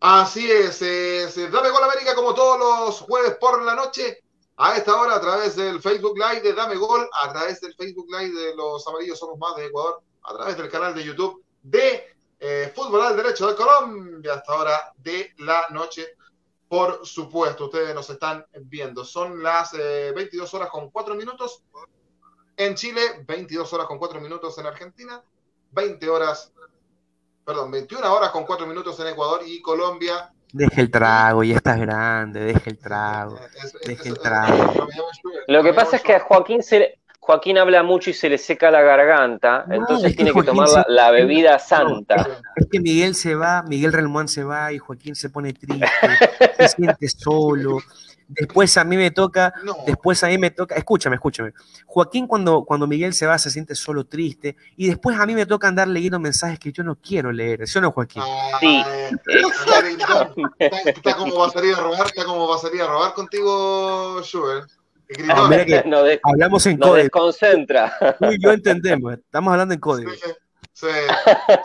Así 0.00 0.50
es, 0.50 0.80
es 0.82 1.34
Dame 1.50 1.70
Gol 1.70 1.82
América 1.84 2.14
como 2.14 2.34
todos 2.34 2.58
los 2.58 3.00
jueves 3.00 3.36
por 3.40 3.62
la 3.62 3.74
noche, 3.74 4.18
a 4.60 4.76
esta 4.76 5.00
hora 5.00 5.14
a 5.14 5.20
través 5.20 5.54
del 5.54 5.80
Facebook 5.80 6.18
Live 6.18 6.40
de 6.40 6.52
Dame 6.52 6.74
Gol, 6.74 7.08
a 7.22 7.32
través 7.32 7.60
del 7.60 7.74
Facebook 7.74 8.08
Live 8.10 8.34
de 8.38 8.56
Los 8.56 8.86
Amarillos 8.88 9.16
Somos 9.16 9.38
Más 9.38 9.54
de 9.54 9.66
Ecuador, 9.66 10.02
a 10.24 10.34
través 10.34 10.56
del 10.56 10.68
canal 10.68 10.92
de 10.96 11.04
YouTube 11.04 11.44
de 11.62 12.16
eh, 12.40 12.72
Fútbol 12.74 13.02
al 13.02 13.16
Derecho 13.16 13.46
de 13.46 13.54
Colombia, 13.54 14.32
a 14.32 14.36
esta 14.38 14.54
hora 14.54 14.92
de 14.96 15.32
la 15.38 15.68
noche. 15.70 16.08
Por 16.68 17.06
supuesto, 17.06 17.66
ustedes 17.66 17.94
nos 17.94 18.10
están 18.10 18.44
viendo. 18.62 19.04
Son 19.04 19.40
las 19.44 19.74
eh, 19.74 20.12
22 20.14 20.52
horas 20.54 20.70
con 20.70 20.90
4 20.90 21.14
minutos 21.14 21.62
en 22.56 22.74
Chile, 22.74 23.24
22 23.28 23.72
horas 23.72 23.86
con 23.86 23.98
4 23.98 24.20
minutos 24.20 24.58
en 24.58 24.66
Argentina, 24.66 25.22
20 25.70 26.08
horas, 26.10 26.52
perdón, 27.44 27.70
21 27.70 28.12
horas 28.12 28.30
con 28.30 28.44
4 28.44 28.66
minutos 28.66 28.98
en 28.98 29.06
Ecuador 29.06 29.42
y 29.46 29.62
Colombia. 29.62 30.34
Deje 30.52 30.80
el 30.80 30.90
trago, 30.90 31.44
ya 31.44 31.56
estás 31.56 31.78
grande, 31.78 32.40
deje 32.40 32.70
el 32.70 32.78
trago. 32.78 33.38
Deje 33.86 34.08
el 34.08 34.18
trago. 34.18 34.88
Lo 35.46 35.62
que 35.62 35.72
pasa 35.74 35.96
es 35.96 36.02
que 36.02 36.14
a. 36.14 36.20
Joaquín 36.20 36.62
se 36.62 36.78
le- 36.78 36.98
Joaquín 37.20 37.58
habla 37.58 37.82
mucho 37.82 38.08
y 38.08 38.14
se 38.14 38.30
le 38.30 38.38
seca 38.38 38.70
la 38.70 38.80
garganta, 38.80 39.64
No, 39.68 39.74
entonces 39.74 40.12
que 40.12 40.16
tiene 40.16 40.32
que 40.32 40.42
tomar 40.44 40.66
la, 40.70 40.86
la 40.88 41.10
bebida 41.10 41.58
santa. 41.58 42.26
Es 42.56 42.66
que 42.72 42.80
Miguel 42.80 43.14
se 43.14 43.34
va, 43.34 43.62
Miguel 43.64 43.92
Relmuán 43.92 44.28
se 44.28 44.44
va 44.44 44.72
y 44.72 44.78
Joaquín 44.78 45.14
se 45.14 45.28
pone 45.28 45.52
triste, 45.52 45.86
se 46.56 46.68
siente 46.68 47.06
solo. 47.08 47.80
Después 48.28 48.76
a 48.76 48.84
mí 48.84 48.96
me 48.98 49.10
toca, 49.10 49.54
No, 49.64 49.74
después 49.86 50.22
a 50.22 50.28
mí 50.28 50.36
me 50.36 50.50
toca, 50.50 50.74
escúchame, 50.74 51.16
escúchame. 51.16 51.52
Joaquín 51.86 52.26
cuando, 52.26 52.64
cuando 52.64 52.86
Miguel 52.86 53.14
se 53.14 53.26
va 53.26 53.38
se 53.38 53.50
siente 53.50 53.74
solo 53.74 54.04
triste 54.06 54.54
y 54.76 54.86
después 54.88 55.18
a 55.18 55.24
mí 55.24 55.34
me 55.34 55.46
toca 55.46 55.66
andar 55.68 55.88
leyendo 55.88 56.20
mensajes 56.20 56.58
que 56.58 56.70
yo 56.70 56.84
no 56.84 56.96
quiero 56.96 57.32
leer. 57.32 57.66
¿Sí 57.66 57.78
o 57.78 57.80
no, 57.80 57.90
Joaquín? 57.90 58.22
Sí, 58.60 58.66
Ay, 58.86 59.14
exactamente. 59.48 60.04
Está, 60.58 60.90
está 60.90 61.16
como 61.16 61.36
va 61.38 61.46
a 61.46 61.50
salir 61.50 61.74
a 61.74 61.78
robar, 61.80 62.06
está 62.06 62.24
como 62.24 62.46
va 62.48 62.56
a 62.56 62.58
salir 62.58 62.82
a 62.82 62.86
robar 62.86 63.14
contigo, 63.14 64.20
Schubert. 64.22 64.70
Ah, 65.30 65.46
mira 65.48 65.64
que 65.64 65.82
Nos, 65.88 66.04
de- 66.04 66.20
hablamos 66.22 66.66
en 66.66 66.76
código. 66.76 66.96
desconcentra. 66.96 67.96
Tú 68.20 68.26
y 68.30 68.42
yo 68.42 68.52
entendemos, 68.52 69.14
estamos 69.14 69.50
hablando 69.52 69.72
en 69.72 69.80
código. 69.80 70.10
Sí, 70.10 70.18
sí, 70.74 70.86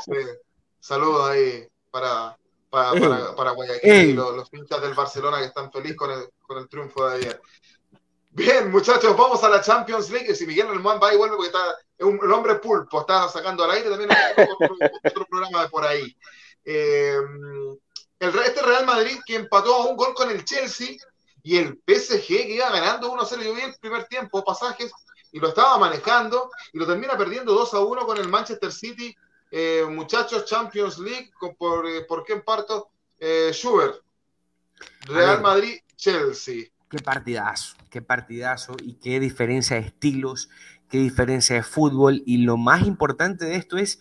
sí. 0.05 0.11
Saludos 0.79 1.29
ahí 1.29 1.65
para, 1.91 2.37
para, 2.73 2.99
para, 2.99 3.35
para 3.35 3.51
Guayaquil 3.51 4.09
y 4.09 4.13
los, 4.13 4.35
los 4.35 4.49
del 4.49 4.95
Barcelona 4.95 5.37
que 5.37 5.45
están 5.45 5.71
felices 5.71 5.95
con 5.95 6.09
el, 6.09 6.27
con 6.41 6.57
el 6.57 6.67
triunfo 6.67 7.07
de 7.07 7.17
ayer. 7.17 7.41
Bien, 8.31 8.71
muchachos, 8.71 9.15
vamos 9.15 9.43
a 9.43 9.49
la 9.49 9.61
Champions 9.61 10.09
League. 10.09 10.33
Si 10.33 10.47
Miguel 10.47 10.69
Relmuán 10.69 10.99
va 10.99 11.13
y 11.13 11.17
vuelve, 11.17 11.35
porque 11.35 11.51
está 11.51 11.77
un, 11.99 12.19
el 12.23 12.31
hombre 12.31 12.55
pulpo, 12.55 13.01
está 13.01 13.29
sacando 13.29 13.63
al 13.63 13.69
aire 13.69 13.91
también 13.91 14.09
otro 15.05 15.25
programa 15.27 15.61
de 15.61 15.69
por 15.69 15.85
ahí. 15.85 16.17
Eh, 16.65 17.15
el, 18.17 18.39
este 18.39 18.63
Real 18.63 18.87
Madrid 18.87 19.19
que 19.23 19.35
empató 19.35 19.75
a 19.75 19.85
un 19.85 19.95
gol 19.95 20.15
con 20.15 20.31
el 20.31 20.43
Chelsea 20.43 20.97
y 21.43 21.57
el 21.57 21.79
PSG 21.85 22.25
que 22.25 22.55
iba 22.55 22.71
ganando 22.71 23.13
1-0. 23.13 23.43
Yo 23.43 23.53
vi 23.53 23.61
el 23.61 23.75
primer 23.79 24.05
tiempo, 24.05 24.43
pasajes, 24.43 24.91
y 25.31 25.39
lo 25.39 25.49
estaba 25.49 25.77
manejando 25.77 26.49
y 26.73 26.79
lo 26.79 26.87
termina 26.87 27.15
perdiendo 27.15 27.55
2-1 27.55 28.03
con 28.07 28.17
el 28.17 28.29
Manchester 28.29 28.71
City. 28.71 29.15
Eh, 29.55 29.85
muchachos, 29.87 30.45
Champions 30.45 30.97
League, 30.97 31.29
por, 31.59 31.85
eh, 31.87 32.01
¿por 32.07 32.23
qué 32.23 32.37
parto? 32.37 32.89
Eh, 33.19 33.51
Schubert, 33.53 33.97
Real. 35.05 35.43
Madrid, 35.43 35.75
Chelsea. 35.95 36.63
Qué 36.89 36.97
partidazo, 36.97 37.75
qué 37.91 38.01
partidazo 38.01 38.75
y 38.81 38.95
qué 38.95 39.19
diferencia 39.19 39.75
de 39.75 39.83
estilos, 39.83 40.49
qué 40.89 40.97
diferencia 40.97 41.55
de 41.55 41.61
fútbol. 41.61 42.23
Y 42.25 42.37
lo 42.37 42.57
más 42.57 42.81
importante 42.87 43.45
de 43.45 43.57
esto 43.57 43.77
es, 43.77 43.99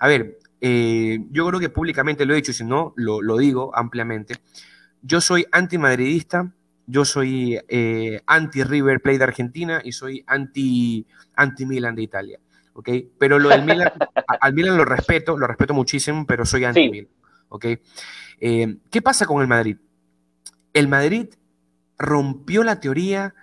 a 0.00 0.08
ver, 0.08 0.40
eh, 0.60 1.20
yo 1.30 1.46
creo 1.46 1.60
que 1.60 1.68
públicamente 1.68 2.26
lo 2.26 2.32
he 2.32 2.36
dicho, 2.36 2.52
si 2.52 2.64
no, 2.64 2.92
lo, 2.96 3.22
lo 3.22 3.36
digo 3.36 3.70
ampliamente. 3.76 4.40
Yo 5.02 5.20
soy 5.20 5.46
antimadridista, 5.52 6.52
yo 6.86 7.04
soy 7.04 7.60
eh, 7.68 8.22
anti-River 8.26 9.00
Plate 9.00 9.18
de 9.18 9.24
Argentina 9.24 9.82
y 9.84 9.92
soy 9.92 10.24
anti- 10.26 11.06
anti-Milan 11.36 11.94
de 11.94 12.02
Italia. 12.02 12.40
¿Ok? 12.80 12.88
Pero 13.18 13.38
lo 13.38 13.50
del 13.50 13.62
Milan, 13.62 13.92
al 14.40 14.54
Milan 14.54 14.76
lo 14.76 14.86
respeto, 14.86 15.36
lo 15.36 15.46
respeto 15.46 15.74
muchísimo, 15.74 16.24
pero 16.26 16.46
soy 16.46 16.64
anti-Milan. 16.64 17.08
¿ok? 17.50 17.66
Eh, 18.40 18.78
¿Qué 18.90 19.02
pasa 19.02 19.26
con 19.26 19.42
el 19.42 19.48
Madrid? 19.48 19.76
El 20.72 20.88
Madrid 20.88 21.28
rompió 21.98 22.64
la 22.64 22.80
teoría 22.80 23.34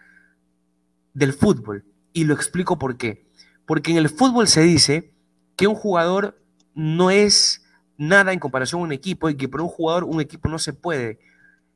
del 1.14 1.34
fútbol. 1.34 1.86
Y 2.14 2.24
lo 2.24 2.34
explico 2.34 2.80
por 2.80 2.98
qué. 2.98 3.28
Porque 3.68 3.92
en 3.92 3.98
el 3.98 4.10
fútbol 4.10 4.48
se 4.48 4.62
dice 4.62 5.14
que 5.56 5.68
un 5.68 5.76
jugador 5.76 6.42
no 6.74 7.12
es 7.12 7.64
nada 7.98 8.34
en 8.34 8.40
comparación 8.40 8.82
a 8.82 8.86
un 8.86 8.92
equipo 8.92 9.30
y 9.30 9.38
que 9.38 9.48
por 9.48 9.62
un 9.62 9.68
jugador 9.68 10.04
un 10.04 10.20
equipo 10.20 10.50
no 10.50 10.58
se 10.58 10.74
puede 10.74 11.20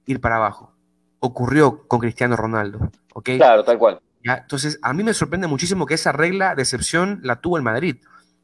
ir 0.07 0.19
para 0.19 0.37
abajo. 0.37 0.73
Ocurrió 1.19 1.87
con 1.87 1.99
Cristiano 1.99 2.35
Ronaldo. 2.35 2.89
¿ok? 3.13 3.29
Claro, 3.37 3.63
tal 3.63 3.77
cual. 3.77 4.01
Entonces, 4.23 4.79
a 4.81 4.93
mí 4.93 5.03
me 5.03 5.13
sorprende 5.13 5.47
muchísimo 5.47 5.85
que 5.85 5.95
esa 5.95 6.11
regla 6.11 6.55
de 6.55 6.61
excepción 6.61 7.19
la 7.23 7.41
tuvo 7.41 7.57
el 7.57 7.63
Madrid, 7.63 7.97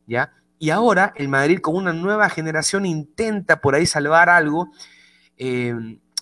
¿ya? 0.06 0.34
Y 0.60 0.72
ahora 0.72 1.14
el 1.16 1.28
Madrid 1.28 1.60
con 1.60 1.76
una 1.76 1.94
nueva 1.94 2.30
generación 2.30 2.86
intenta 2.86 3.62
por 3.62 3.76
ahí 3.76 3.86
salvar 3.86 4.30
algo, 4.30 4.72
eh, 5.38 5.76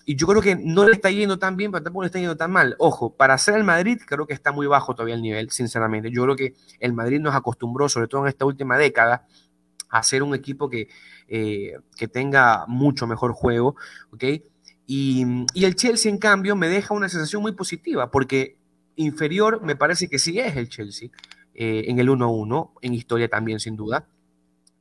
y 0.08 0.16
yo 0.16 0.28
creo 0.28 0.42
que 0.42 0.56
no 0.56 0.86
le 0.86 0.94
está 0.94 1.10
yendo 1.10 1.40
tan 1.40 1.58
bien, 1.58 1.72
pero 1.72 1.84
tampoco 1.84 2.04
le 2.04 2.08
está 2.08 2.20
yendo 2.20 2.38
tan 2.38 2.52
mal. 2.52 2.76
Ojo, 2.78 3.16
para 3.16 3.38
ser 3.40 3.56
el 3.56 3.64
Madrid 3.64 4.00
creo 4.06 4.28
que 4.28 4.34
está 4.34 4.52
muy 4.52 4.68
bajo 4.68 4.94
todavía 4.94 5.16
el 5.16 5.22
nivel, 5.22 5.50
sinceramente. 5.50 6.12
Yo 6.12 6.24
creo 6.24 6.36
que 6.36 6.54
el 6.80 6.94
Madrid 6.94 7.20
nos 7.20 7.34
acostumbró, 7.34 7.90
sobre 7.90 8.08
todo 8.08 8.22
en 8.22 8.28
esta 8.28 8.46
última 8.46 8.78
década, 8.78 9.26
a 9.90 10.04
ser 10.04 10.22
un 10.22 10.36
equipo 10.36 10.70
que, 10.70 10.90
eh, 11.28 11.80
que 11.98 12.08
tenga 12.08 12.66
mucho 12.68 13.08
mejor 13.08 13.34
juego. 13.34 13.78
Y, 14.86 15.26
y, 15.56 15.66
el 15.66 15.76
Chelsea, 15.76 16.12
en 16.12 16.20
cambio, 16.20 16.56
me 16.56 16.68
deja 16.68 16.94
una 16.94 17.10
sensación 17.10 17.42
muy 17.42 17.54
positiva, 17.54 18.12
porque 18.12 18.58
inferior 18.96 19.62
me 19.62 19.76
parece 19.76 20.08
que 20.08 20.20
sí 20.20 20.40
es 20.40 20.56
el 20.56 20.70
Chelsea, 20.70 21.10
eh, 21.54 21.86
en 21.88 22.00
el 22.00 22.10
1-1, 22.10 22.72
en 22.82 22.94
historia 22.94 23.28
también, 23.28 23.60
sin 23.60 23.76
duda. 23.76 24.08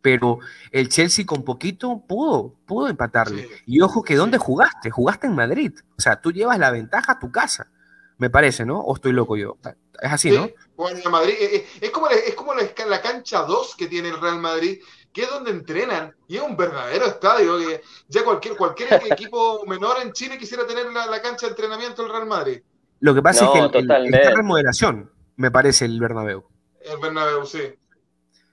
Pero 0.02 0.38
el 0.70 0.90
Chelsea 0.90 1.24
con 1.24 1.44
poquito 1.44 2.02
pudo, 2.06 2.54
pudo 2.66 2.88
empatarle. 2.88 3.44
Sí. 3.44 3.54
Y 3.66 3.80
ojo 3.80 4.02
que 4.02 4.16
¿dónde 4.16 4.36
jugaste? 4.36 4.90
Jugaste 4.90 5.28
en 5.28 5.34
Madrid. 5.34 5.72
O 5.96 6.00
sea, 6.00 6.20
tú 6.20 6.30
llevas 6.30 6.58
la 6.58 6.70
ventaja 6.70 7.12
a 7.12 7.18
tu 7.18 7.32
casa, 7.32 7.70
me 8.18 8.28
parece, 8.28 8.66
¿no? 8.66 8.80
¿O 8.80 8.94
estoy 8.94 9.12
loco 9.12 9.36
yo? 9.36 9.56
Es 10.02 10.12
así, 10.12 10.30
sí. 10.30 10.36
¿no? 10.36 10.50
Bueno, 10.76 11.08
Madrid, 11.10 11.34
es, 11.38 11.62
es 11.80 11.90
como, 11.90 12.08
es 12.08 12.34
como 12.34 12.52
la, 12.54 12.68
la 12.86 13.00
cancha 13.00 13.42
2 13.42 13.76
que 13.76 13.86
tiene 13.86 14.08
el 14.08 14.20
Real 14.20 14.40
Madrid, 14.40 14.80
que 15.12 15.22
es 15.22 15.30
donde 15.30 15.52
entrenan, 15.52 16.14
y 16.26 16.36
es 16.36 16.42
un 16.42 16.56
verdadero 16.56 17.06
estadio, 17.06 17.58
que 17.58 17.80
ya 18.08 18.24
cualquier, 18.24 18.56
cualquier 18.56 18.92
equipo 19.10 19.64
menor 19.66 19.98
en 20.02 20.12
Chile 20.12 20.36
quisiera 20.36 20.66
tener 20.66 20.92
la, 20.92 21.06
la, 21.06 21.22
cancha 21.22 21.46
de 21.46 21.50
entrenamiento 21.50 22.02
del 22.02 22.10
Real 22.10 22.26
Madrid. 22.26 22.62
Lo 23.00 23.14
que 23.14 23.22
pasa 23.22 23.44
no, 23.44 23.66
es 23.66 23.72
que 23.72 23.78
el, 23.78 24.14
está 24.14 24.30
remodelación, 24.30 25.10
me 25.36 25.50
parece, 25.50 25.84
el 25.84 26.00
Bernabéu. 26.00 26.44
El 26.80 26.98
Bernabéu, 27.00 27.44
sí. 27.44 27.60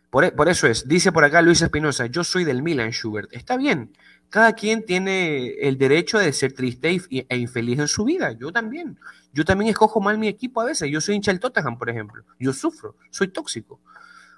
Por, 0.10 0.36
por, 0.36 0.50
eso 0.50 0.68
es, 0.68 0.88
dice 0.88 1.12
por 1.12 1.24
acá 1.24 1.42
Luis 1.42 1.62
Espinosa, 1.62 2.08
yo 2.08 2.24
soy 2.24 2.44
del 2.44 2.62
Milan, 2.62 2.92
Schubert. 2.92 3.32
Está 3.32 3.56
bien, 3.56 3.94
cada 4.32 4.54
quien 4.54 4.86
tiene 4.86 5.56
el 5.60 5.78
derecho 5.78 6.18
de 6.18 6.32
ser 6.32 6.54
triste 6.54 6.92
y, 7.10 7.26
e 7.28 7.38
infeliz 7.38 7.80
en 7.80 7.88
su 7.88 8.06
vida, 8.06 8.32
yo 8.32 8.52
también. 8.52 8.98
Yo 9.34 9.46
también 9.46 9.70
escojo 9.70 10.00
mal 10.00 10.18
mi 10.18 10.30
equipo 10.30 10.62
a 10.62 10.66
veces, 10.66 10.90
yo 10.90 11.02
soy 11.02 11.16
hincha 11.16 11.32
del 11.32 11.40
Tottenham, 11.40 11.78
por 11.78 11.90
ejemplo. 11.90 12.24
Yo 12.40 12.54
sufro, 12.54 12.96
soy 13.10 13.28
tóxico. 13.28 13.80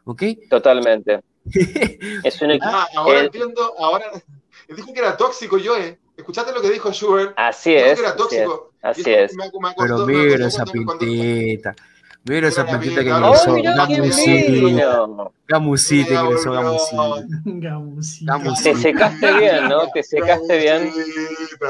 ¿Ok? 0.03 0.23
Totalmente. 0.49 1.23
es 2.23 2.41
un 2.41 2.51
equipo. 2.51 2.71
Ah, 2.71 2.87
ahora 2.95 3.19
el... 3.19 3.25
entiendo, 3.27 3.73
ahora 3.77 4.05
dijo 4.75 4.93
que 4.93 4.99
era 4.99 5.15
tóxico 5.15 5.57
yo, 5.57 5.77
eh. 5.77 5.99
¿Escuchaste 6.17 6.53
lo 6.53 6.61
que 6.61 6.71
dijo 6.71 6.91
Schubert? 6.91 7.33
Así 7.37 7.71
dijo 7.71 7.85
es. 7.85 7.93
Que 7.95 8.05
era 8.05 8.15
tóxico. 8.15 8.72
Así 8.83 9.09
es. 9.09 9.33
Me, 9.35 9.45
me 9.61 9.69
acordó, 9.69 10.05
Pero 10.05 10.05
mira 10.05 10.47
esa 10.47 10.65
pintita. 10.65 11.73
Mira 12.25 12.49
esa 12.49 12.65
pintita 12.65 13.01
que 13.01 13.09
ingresó. 13.09 13.55
Gamusito 15.47 16.09
que 16.09 16.15
ingresó 16.15 16.51
Gamusito. 16.51 17.23
Te 18.63 18.75
secaste 18.75 19.33
bien, 19.39 19.69
¿no? 19.69 19.87
Te 19.89 20.03
secaste 20.03 20.57
bien. 20.57 20.91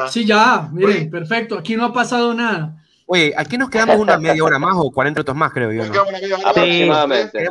Sí, 0.10 0.26
ya, 0.26 0.70
miren, 0.72 1.10
perfecto. 1.10 1.58
Aquí 1.58 1.76
no 1.76 1.86
ha 1.86 1.94
pasado 1.94 2.34
nada. 2.34 2.78
Oye, 3.06 3.34
aquí 3.38 3.58
nos 3.58 3.70
quedamos 3.70 3.98
una 3.98 4.18
media 4.18 4.44
hora 4.44 4.58
más 4.58 4.74
o 4.76 4.90
40 4.90 5.20
minutos 5.20 5.36
más, 5.36 5.52
creo 5.52 5.72
yo. 5.72 5.86
¿no? 5.86 6.02
Aproximadamente. 6.48 7.48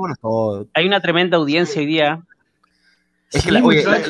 Hay 0.74 0.86
una 0.86 1.00
tremenda 1.00 1.36
audiencia 1.36 1.80
hoy 1.80 1.86
día. 1.86 2.22
Es 3.30 3.44
que 3.44 3.52
la, 3.52 3.64
oye, 3.64 3.84
la, 3.84 4.00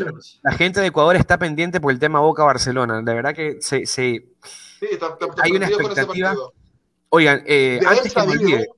la, 0.42 0.52
gente 0.52 0.80
de 0.80 0.88
Ecuador 0.88 1.14
está 1.14 1.38
pendiente 1.38 1.80
por 1.80 1.92
el 1.92 1.98
tema 1.98 2.20
Boca-Barcelona. 2.20 3.02
De 3.02 3.14
verdad 3.14 3.34
que 3.34 3.58
se, 3.60 3.86
se 3.86 4.31
sí, 4.82 4.88
está, 4.94 5.16
está, 5.20 5.42
hay 5.42 5.52
una 5.52 5.68
expectativa. 5.68 6.34
Oigan, 7.08 7.42
eh, 7.46 7.80
antes 7.86 8.12
que 8.12 8.22
me 8.22 8.32
olvide. 8.32 8.68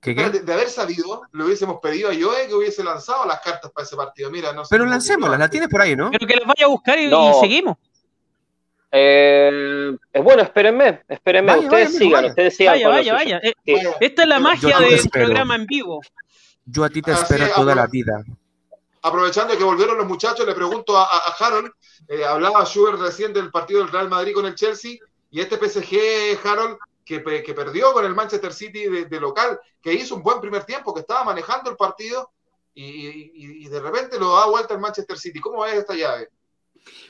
¿Qué, 0.00 0.14
qué? 0.14 0.30
De, 0.30 0.40
de, 0.40 0.52
haber 0.52 0.68
sabido, 0.68 1.22
le 1.32 1.44
hubiésemos 1.44 1.80
pedido 1.80 2.10
a 2.10 2.14
Joe 2.14 2.46
que 2.46 2.54
hubiese 2.54 2.84
lanzado 2.84 3.26
las 3.26 3.40
cartas 3.40 3.70
para 3.72 3.84
ese 3.84 3.96
partido. 3.96 4.30
Mira, 4.30 4.52
no 4.52 4.64
sé 4.64 4.68
Pero 4.70 4.86
lancémoslas, 4.86 5.38
la 5.40 5.50
tienes 5.50 5.68
por 5.68 5.82
ahí, 5.82 5.96
¿no? 5.96 6.10
Pero 6.12 6.26
que 6.26 6.36
las 6.36 6.46
vaya 6.46 6.66
a 6.66 6.68
buscar 6.68 6.98
y, 6.98 7.08
no. 7.08 7.30
y 7.30 7.40
seguimos. 7.40 7.76
Eh, 8.90 9.96
bueno, 10.22 10.42
espérenme, 10.42 11.02
espérenme, 11.08 11.52
vaya, 11.52 11.64
ustedes 11.64 11.88
vaya, 11.88 11.98
sigan, 11.98 12.12
vaya. 12.12 12.28
ustedes 12.28 12.56
sigan. 12.56 12.74
Vaya, 12.74 12.88
vaya, 12.88 13.12
vaya. 13.12 13.40
Eh, 13.42 13.54
sí. 13.64 13.74
Esta 14.00 14.22
es 14.22 14.28
la 14.28 14.38
magia 14.38 14.70
Yo 14.70 14.80
del 14.80 14.94
espero. 14.94 15.26
programa 15.26 15.56
en 15.56 15.66
vivo. 15.66 16.00
Yo 16.64 16.84
a 16.84 16.90
ti 16.90 17.02
te 17.02 17.12
espero 17.12 17.44
Así, 17.44 17.54
toda 17.54 17.74
la 17.74 17.86
vida. 17.86 18.22
Aprovechando 19.08 19.56
que 19.56 19.64
volvieron 19.64 19.96
los 19.96 20.06
muchachos, 20.06 20.46
le 20.46 20.54
pregunto 20.54 20.94
a, 20.94 21.04
a, 21.04 21.34
Harold, 21.38 21.70
eh, 22.08 22.26
hablaba 22.26 22.66
Schubert 22.66 23.00
recién 23.00 23.32
del 23.32 23.50
partido 23.50 23.80
del 23.80 23.90
Real 23.90 24.10
Madrid 24.10 24.34
con 24.34 24.44
el 24.44 24.54
Chelsea, 24.54 24.98
y 25.30 25.40
este 25.40 25.56
PSG, 25.56 26.46
Harold, 26.46 26.76
que, 27.06 27.20
perdió 27.20 27.94
con 27.94 28.04
el 28.04 28.14
Manchester 28.14 28.52
City 28.52 28.84
de, 29.08 29.20
local, 29.20 29.58
que 29.80 29.94
hizo 29.94 30.14
un 30.14 30.22
buen 30.22 30.42
primer 30.42 30.64
tiempo, 30.64 30.92
que 30.92 31.00
estaba 31.00 31.24
manejando 31.24 31.70
el 31.70 31.76
partido, 31.76 32.30
y, 32.74 33.66
de 33.66 33.80
repente 33.80 34.18
lo 34.20 34.36
da 34.36 34.46
vuelta 34.46 34.74
el 34.74 34.80
Manchester 34.80 35.18
City. 35.18 35.40
¿Cómo 35.40 35.62
ves 35.62 35.74
esta 35.74 35.94
llave? 35.94 36.28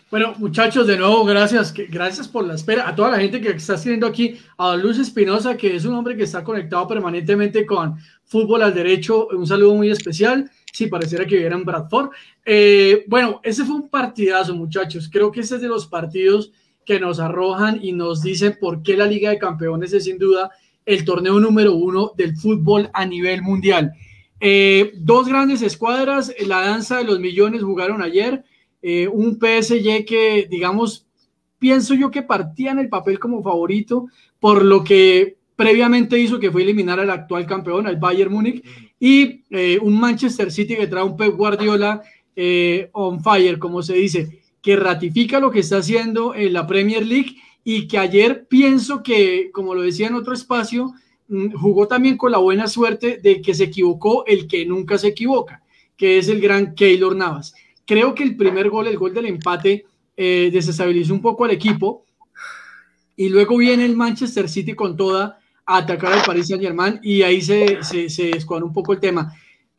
Bueno, 0.08 0.34
muchachos, 0.38 0.86
de 0.86 0.96
nuevo, 0.96 1.24
gracias, 1.24 1.74
gracias 1.74 2.28
por 2.28 2.44
la 2.44 2.54
espera. 2.54 2.88
A 2.88 2.94
toda 2.94 3.10
la 3.10 3.18
gente 3.18 3.40
que 3.40 3.50
está 3.50 3.74
escribiendo 3.74 4.06
aquí, 4.06 4.40
a 4.56 4.76
Luz 4.76 4.98
Espinosa, 4.98 5.56
que 5.56 5.74
es 5.74 5.84
un 5.84 5.94
hombre 5.94 6.16
que 6.16 6.22
está 6.22 6.44
conectado 6.44 6.86
permanentemente 6.86 7.66
con 7.66 7.98
Fútbol 8.24 8.62
al 8.62 8.74
Derecho, 8.74 9.26
un 9.32 9.46
saludo 9.46 9.74
muy 9.74 9.90
especial. 9.90 10.48
Sí, 10.78 10.86
pareciera 10.86 11.26
que 11.26 11.34
viviera 11.34 11.56
en 11.56 11.64
Bradford. 11.64 12.10
Eh, 12.44 13.04
bueno, 13.08 13.40
ese 13.42 13.64
fue 13.64 13.74
un 13.74 13.88
partidazo, 13.88 14.54
muchachos. 14.54 15.10
Creo 15.12 15.32
que 15.32 15.40
ese 15.40 15.56
es 15.56 15.60
de 15.60 15.66
los 15.66 15.88
partidos 15.88 16.52
que 16.86 17.00
nos 17.00 17.18
arrojan 17.18 17.80
y 17.82 17.90
nos 17.90 18.22
dicen 18.22 18.58
por 18.60 18.80
qué 18.84 18.96
la 18.96 19.06
Liga 19.06 19.30
de 19.30 19.38
Campeones 19.38 19.92
es 19.92 20.04
sin 20.04 20.18
duda 20.18 20.52
el 20.86 21.04
torneo 21.04 21.40
número 21.40 21.74
uno 21.74 22.12
del 22.16 22.36
fútbol 22.36 22.90
a 22.92 23.04
nivel 23.04 23.42
mundial. 23.42 23.92
Eh, 24.38 24.92
dos 24.94 25.26
grandes 25.26 25.62
escuadras, 25.62 26.32
la 26.46 26.60
danza 26.60 26.98
de 26.98 27.04
los 27.06 27.18
millones 27.18 27.64
jugaron 27.64 28.00
ayer. 28.00 28.44
Eh, 28.80 29.08
un 29.08 29.36
PSG 29.36 30.04
que, 30.06 30.46
digamos, 30.48 31.08
pienso 31.58 31.94
yo 31.94 32.12
que 32.12 32.22
partía 32.22 32.70
en 32.70 32.78
el 32.78 32.88
papel 32.88 33.18
como 33.18 33.42
favorito 33.42 34.06
por 34.38 34.64
lo 34.64 34.84
que 34.84 35.38
previamente 35.56 36.20
hizo 36.20 36.38
que 36.38 36.52
fue 36.52 36.62
eliminar 36.62 37.00
al 37.00 37.10
actual 37.10 37.46
campeón, 37.46 37.88
al 37.88 37.96
Bayern 37.96 38.32
Múnich, 38.32 38.62
y 39.00 39.42
eh, 39.50 39.78
un 39.80 39.98
Manchester 39.98 40.50
City 40.50 40.76
que 40.76 40.86
trae 40.86 41.04
un 41.04 41.16
Pep 41.16 41.34
Guardiola 41.36 42.02
eh, 42.34 42.90
on 42.92 43.22
fire, 43.22 43.58
como 43.58 43.82
se 43.82 43.94
dice, 43.94 44.40
que 44.60 44.76
ratifica 44.76 45.40
lo 45.40 45.50
que 45.50 45.60
está 45.60 45.78
haciendo 45.78 46.34
en 46.34 46.52
la 46.52 46.66
Premier 46.66 47.06
League 47.06 47.36
y 47.64 47.86
que 47.88 47.98
ayer 47.98 48.46
pienso 48.48 49.02
que, 49.02 49.50
como 49.52 49.74
lo 49.74 49.82
decía 49.82 50.08
en 50.08 50.14
otro 50.14 50.34
espacio, 50.34 50.92
mm, 51.28 51.52
jugó 51.54 51.86
también 51.86 52.16
con 52.16 52.32
la 52.32 52.38
buena 52.38 52.66
suerte 52.66 53.18
de 53.22 53.40
que 53.40 53.54
se 53.54 53.64
equivocó 53.64 54.24
el 54.26 54.46
que 54.46 54.66
nunca 54.66 54.98
se 54.98 55.08
equivoca, 55.08 55.62
que 55.96 56.18
es 56.18 56.28
el 56.28 56.40
gran 56.40 56.74
Keylor 56.74 57.14
Navas 57.16 57.54
creo 57.88 58.14
que 58.14 58.22
el 58.22 58.36
primer 58.36 58.68
gol, 58.68 58.86
el 58.86 58.98
gol 58.98 59.14
del 59.14 59.26
empate, 59.26 59.86
eh, 60.14 60.50
desestabilizó 60.52 61.14
un 61.14 61.22
poco 61.22 61.46
al 61.46 61.52
equipo. 61.52 62.04
Y 63.16 63.30
luego 63.30 63.56
viene 63.56 63.86
el 63.86 63.96
Manchester 63.96 64.46
City 64.48 64.74
con 64.74 64.94
toda 64.94 65.37
a 65.68 65.76
atacar 65.76 66.14
al 66.14 66.24
Paris 66.24 66.48
Saint 66.48 66.62
Germain 66.62 66.98
y 67.02 67.20
ahí 67.20 67.42
se, 67.42 67.84
se, 67.84 68.08
se 68.08 68.28
descuadra 68.28 68.64
un 68.64 68.72
poco 68.72 68.94
el 68.94 69.00
tema. 69.00 69.32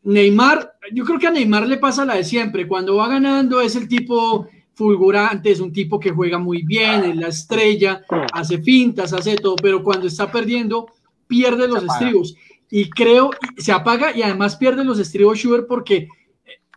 Neymar, 0.03 0.75
yo 0.93 1.03
creo 1.03 1.17
que 1.17 1.27
a 1.27 1.31
Neymar 1.31 1.67
le 1.67 1.77
pasa 1.77 2.05
la 2.05 2.15
de 2.15 2.23
siempre. 2.23 2.67
Cuando 2.67 2.95
va 2.95 3.09
ganando 3.09 3.59
es 3.59 3.75
el 3.75 3.87
tipo 3.87 4.47
fulgurante, 4.75 5.51
es 5.51 5.59
un 5.59 5.73
tipo 5.73 5.99
que 5.99 6.11
juega 6.11 6.37
muy 6.37 6.61
bien, 6.61 7.03
es 7.03 7.15
la 7.15 7.27
estrella, 7.29 8.03
hace 8.31 8.59
fintas, 8.59 9.11
hace 9.13 9.35
todo, 9.35 9.55
pero 9.55 9.83
cuando 9.83 10.07
está 10.07 10.31
perdiendo, 10.31 10.87
pierde 11.27 11.67
los 11.67 11.83
estribos. 11.83 12.35
Y 12.69 12.89
creo, 12.89 13.31
se 13.57 13.71
apaga 13.71 14.15
y 14.15 14.21
además 14.21 14.55
pierde 14.55 14.85
los 14.85 14.99
estribos 14.99 15.39
Schubert 15.39 15.67
porque 15.67 16.07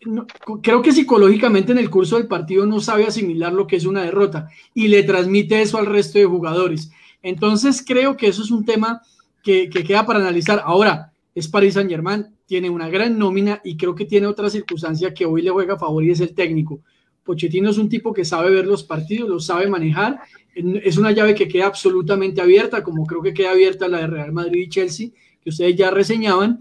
no, 0.07 0.27
creo 0.63 0.83
que 0.83 0.91
psicológicamente 0.91 1.73
en 1.73 1.79
el 1.79 1.91
curso 1.91 2.17
del 2.17 2.27
partido 2.27 2.67
no 2.67 2.81
sabe 2.81 3.07
asimilar 3.07 3.53
lo 3.53 3.67
que 3.67 3.77
es 3.77 3.85
una 3.85 4.03
derrota 4.03 4.49
y 4.75 4.89
le 4.89 5.03
transmite 5.03 5.61
eso 5.61 5.79
al 5.79 5.87
resto 5.87 6.19
de 6.19 6.25
jugadores. 6.25 6.91
Entonces 7.23 7.85
creo 7.87 8.16
que 8.16 8.29
eso 8.29 8.43
es 8.43 8.51
un 8.51 8.64
tema 8.64 9.03
que, 9.43 9.68
que 9.70 9.85
queda 9.85 10.05
para 10.05 10.18
analizar. 10.18 10.62
Ahora, 10.64 11.12
es 11.35 11.49
Paris 11.49 11.75
Saint 11.75 11.91
Germain, 11.91 12.27
tiene 12.47 12.68
una 12.68 12.89
gran 12.89 13.18
nómina 13.18 13.61
y 13.64 13.77
creo 13.77 13.95
que 13.95 14.05
tiene 14.05 14.27
otra 14.27 14.51
circunstancia 14.51 15.14
que 15.14 15.25
hoy 15.25 15.43
le 15.43 15.51
juega 15.51 15.75
a 15.75 15.79
favor 15.79 16.05
y 16.05 16.11
es 16.11 16.20
el 16.20 16.35
técnico. 16.35 16.81
Pochettino 17.25 17.70
es 17.70 17.79
un 17.79 17.89
tipo 17.89 18.12
que 18.12 18.25
sabe 18.25 18.51
ver 18.51 18.66
los 18.66 18.83
partidos, 18.83 19.29
los 19.29 19.47
sabe 19.47 19.68
manejar. 19.68 20.20
Es 20.55 20.99
una 20.99 21.12
llave 21.12 21.35
que 21.35 21.49
queda 21.49 21.66
absolutamente 21.66 22.41
abierta, 22.41 22.83
como 22.83 23.07
creo 23.07 23.23
que 23.23 23.33
queda 23.33 23.53
abierta 23.53 23.89
la 23.89 23.99
de 23.99 24.07
Real 24.09 24.33
Madrid 24.33 24.62
y 24.62 24.68
Chelsea, 24.68 25.09
que 25.40 25.51
ustedes 25.51 25.77
ya 25.77 25.90
reseñaban. 25.90 26.61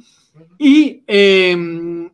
Y 0.57 1.03
eh, 1.07 2.09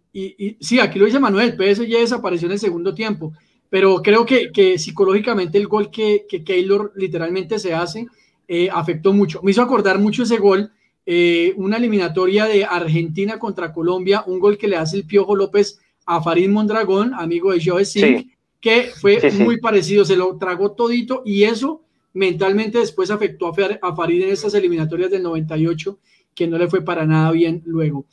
sí, 0.59 0.79
aquí 0.79 0.97
lo 0.97 1.05
dice 1.05 1.19
Manuel, 1.19 1.51
PSG 1.51 1.87
desapareció 1.87 2.47
en 2.47 2.53
el 2.53 2.59
segundo 2.59 2.93
tiempo, 2.93 3.33
pero 3.69 4.01
creo 4.01 4.25
que, 4.25 4.51
que 4.51 4.79
psicológicamente 4.79 5.57
el 5.57 5.67
gol 5.67 5.91
que, 5.91 6.25
que, 6.27 6.43
Keylor 6.43 6.93
literalmente 6.95 7.59
se 7.59 7.73
hace 7.73 8.07
eh, 8.47 8.69
afectó 8.71 9.13
mucho. 9.13 9.41
Me 9.43 9.51
hizo 9.51 9.61
acordar 9.61 9.99
mucho 9.99 10.23
ese 10.23 10.37
gol, 10.37 10.71
eh, 11.05 11.53
una 11.57 11.77
eliminatoria 11.77 12.45
de 12.45 12.65
Argentina 12.65 13.39
contra 13.39 13.73
Colombia, 13.73 14.23
un 14.25 14.39
gol 14.39 14.57
que 14.57 14.67
le 14.67 14.77
hace 14.77 14.97
el 14.97 15.05
Piojo 15.05 15.35
López 15.35 15.79
a 16.05 16.21
Farid 16.21 16.49
Mondragón, 16.49 17.13
amigo 17.13 17.51
de 17.51 17.61
Joe 17.63 17.85
Singh, 17.85 18.19
sí. 18.19 18.31
que 18.59 18.91
fue 18.99 19.19
sí, 19.19 19.31
sí. 19.31 19.43
muy 19.43 19.59
parecido, 19.59 20.05
se 20.05 20.15
lo 20.15 20.37
tragó 20.37 20.71
todito 20.71 21.21
y 21.25 21.43
eso 21.43 21.81
mentalmente 22.13 22.79
después 22.79 23.11
afectó 23.11 23.53
a 23.81 23.95
Farid 23.95 24.23
en 24.23 24.29
esas 24.29 24.53
eliminatorias 24.53 25.11
del 25.11 25.23
98 25.23 25.99
que 26.37 26.47
no 26.47 26.57
le 26.57 26.67
fue 26.67 26.81
para 26.83 27.05
nada 27.05 27.31
bien 27.31 27.63
luego. 27.65 28.05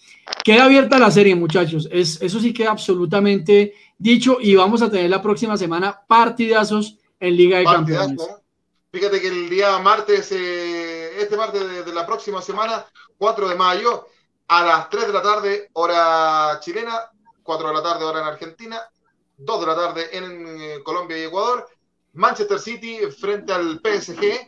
Queda 0.43 0.65
abierta 0.65 0.99
la 0.99 1.11
serie, 1.11 1.35
muchachos. 1.35 1.89
Es, 1.93 2.21
eso 2.23 2.41
sí 2.41 2.55
queda 2.55 2.71
absolutamente 2.71 3.75
dicho 3.99 4.39
y 4.41 4.55
vamos 4.55 4.81
a 4.81 4.91
tener 4.91 5.11
la 5.11 5.23
próxima 5.23 5.59
semana 5.59 6.01
partidazos 6.09 6.99
en 7.21 7.37
Liga 7.37 7.59
de 7.59 7.65
Partidazo. 7.65 8.09
Campeones. 8.09 8.44
Fíjate 8.95 9.21
que 9.21 9.27
el 9.27 9.51
día 9.51 9.77
martes, 9.81 10.31
eh, 10.31 11.21
este 11.21 11.37
martes 11.37 11.69
de, 11.69 11.83
de, 11.83 11.93
la 11.93 12.07
próxima 12.07 12.41
semana, 12.41 12.87
4 13.19 13.49
de 13.49 13.57
mayo, 13.57 14.07
a 14.47 14.65
las 14.65 14.89
3 14.89 15.09
de 15.09 15.13
la 15.13 15.21
tarde, 15.21 15.69
hora 15.73 16.61
chilena, 16.61 17.11
4 17.43 17.69
de 17.69 17.75
la 17.75 17.83
tarde 17.83 18.05
hora 18.05 18.21
en 18.21 18.27
Argentina, 18.27 18.81
2 19.37 19.61
de 19.61 19.67
la 19.67 19.75
tarde 19.75 20.17
en 20.17 20.47
eh, 20.47 20.83
Colombia 20.85 21.19
y 21.19 21.23
Ecuador, 21.23 21.67
Manchester 22.13 22.61
City 22.61 22.99
frente 23.11 23.53
al 23.53 23.81
PSG 23.83 24.47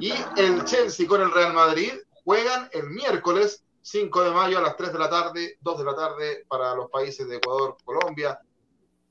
y 0.00 0.14
el 0.38 0.64
Chelsea 0.64 1.06
con 1.06 1.20
el 1.20 1.30
Real 1.30 1.52
Madrid 1.52 1.92
juegan 2.24 2.70
el 2.72 2.88
miércoles 2.88 3.66
5 3.82 4.22
de 4.22 4.30
mayo 4.30 4.56
a 4.56 4.62
las 4.62 4.78
3 4.78 4.94
de 4.94 4.98
la 4.98 5.10
tarde, 5.10 5.58
2 5.60 5.78
de 5.78 5.84
la 5.84 5.94
tarde 5.94 6.46
para 6.48 6.74
los 6.74 6.88
países 6.90 7.28
de 7.28 7.36
Ecuador, 7.36 7.76
Colombia 7.84 8.40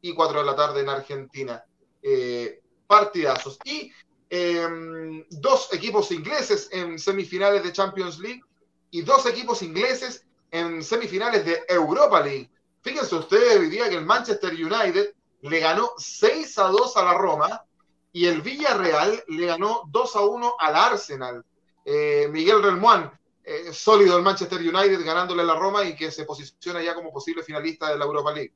y 0.01 0.15
4 0.15 0.39
de 0.39 0.45
la 0.47 0.55
tarde 0.55 0.81
en 0.81 0.89
Argentina. 0.89 1.63
Eh, 2.01 2.59
partidazos. 2.87 3.57
Y 3.65 3.91
eh, 4.35 5.27
dos 5.29 5.71
equipos 5.71 6.09
ingleses 6.09 6.67
en 6.71 6.97
semifinales 6.97 7.63
de 7.63 7.71
Champions 7.71 8.17
League 8.17 8.41
y 8.89 9.03
dos 9.03 9.27
equipos 9.27 9.61
ingleses 9.61 10.25
en 10.49 10.83
semifinales 10.83 11.45
de 11.45 11.63
Europa 11.69 12.19
League. 12.19 12.49
Fíjense 12.81 13.13
ustedes 13.13 13.59
hoy 13.59 13.69
día 13.69 13.87
que 13.89 13.95
el 13.97 14.05
Manchester 14.05 14.51
United 14.51 15.13
le 15.41 15.59
ganó 15.59 15.91
6 15.97 16.57
a 16.57 16.63
2 16.69 16.97
a 16.97 17.03
la 17.03 17.13
Roma 17.13 17.63
y 18.11 18.25
el 18.25 18.41
Villarreal 18.41 19.23
le 19.27 19.45
ganó 19.45 19.83
2 19.89 20.15
a 20.15 20.21
1 20.21 20.55
al 20.57 20.75
Arsenal. 20.77 21.45
Eh, 21.85 22.27
Miguel 22.31 22.63
Relmuán, 22.63 23.11
eh, 23.43 23.71
sólido 23.71 24.17
el 24.17 24.23
Manchester 24.23 24.59
United 24.59 25.05
ganándole 25.05 25.43
a 25.43 25.45
la 25.45 25.55
Roma 25.59 25.83
y 25.83 25.95
que 25.95 26.09
se 26.09 26.25
posiciona 26.25 26.81
ya 26.81 26.95
como 26.95 27.13
posible 27.13 27.43
finalista 27.43 27.87
de 27.89 27.99
la 27.99 28.05
Europa 28.05 28.31
League. 28.31 28.53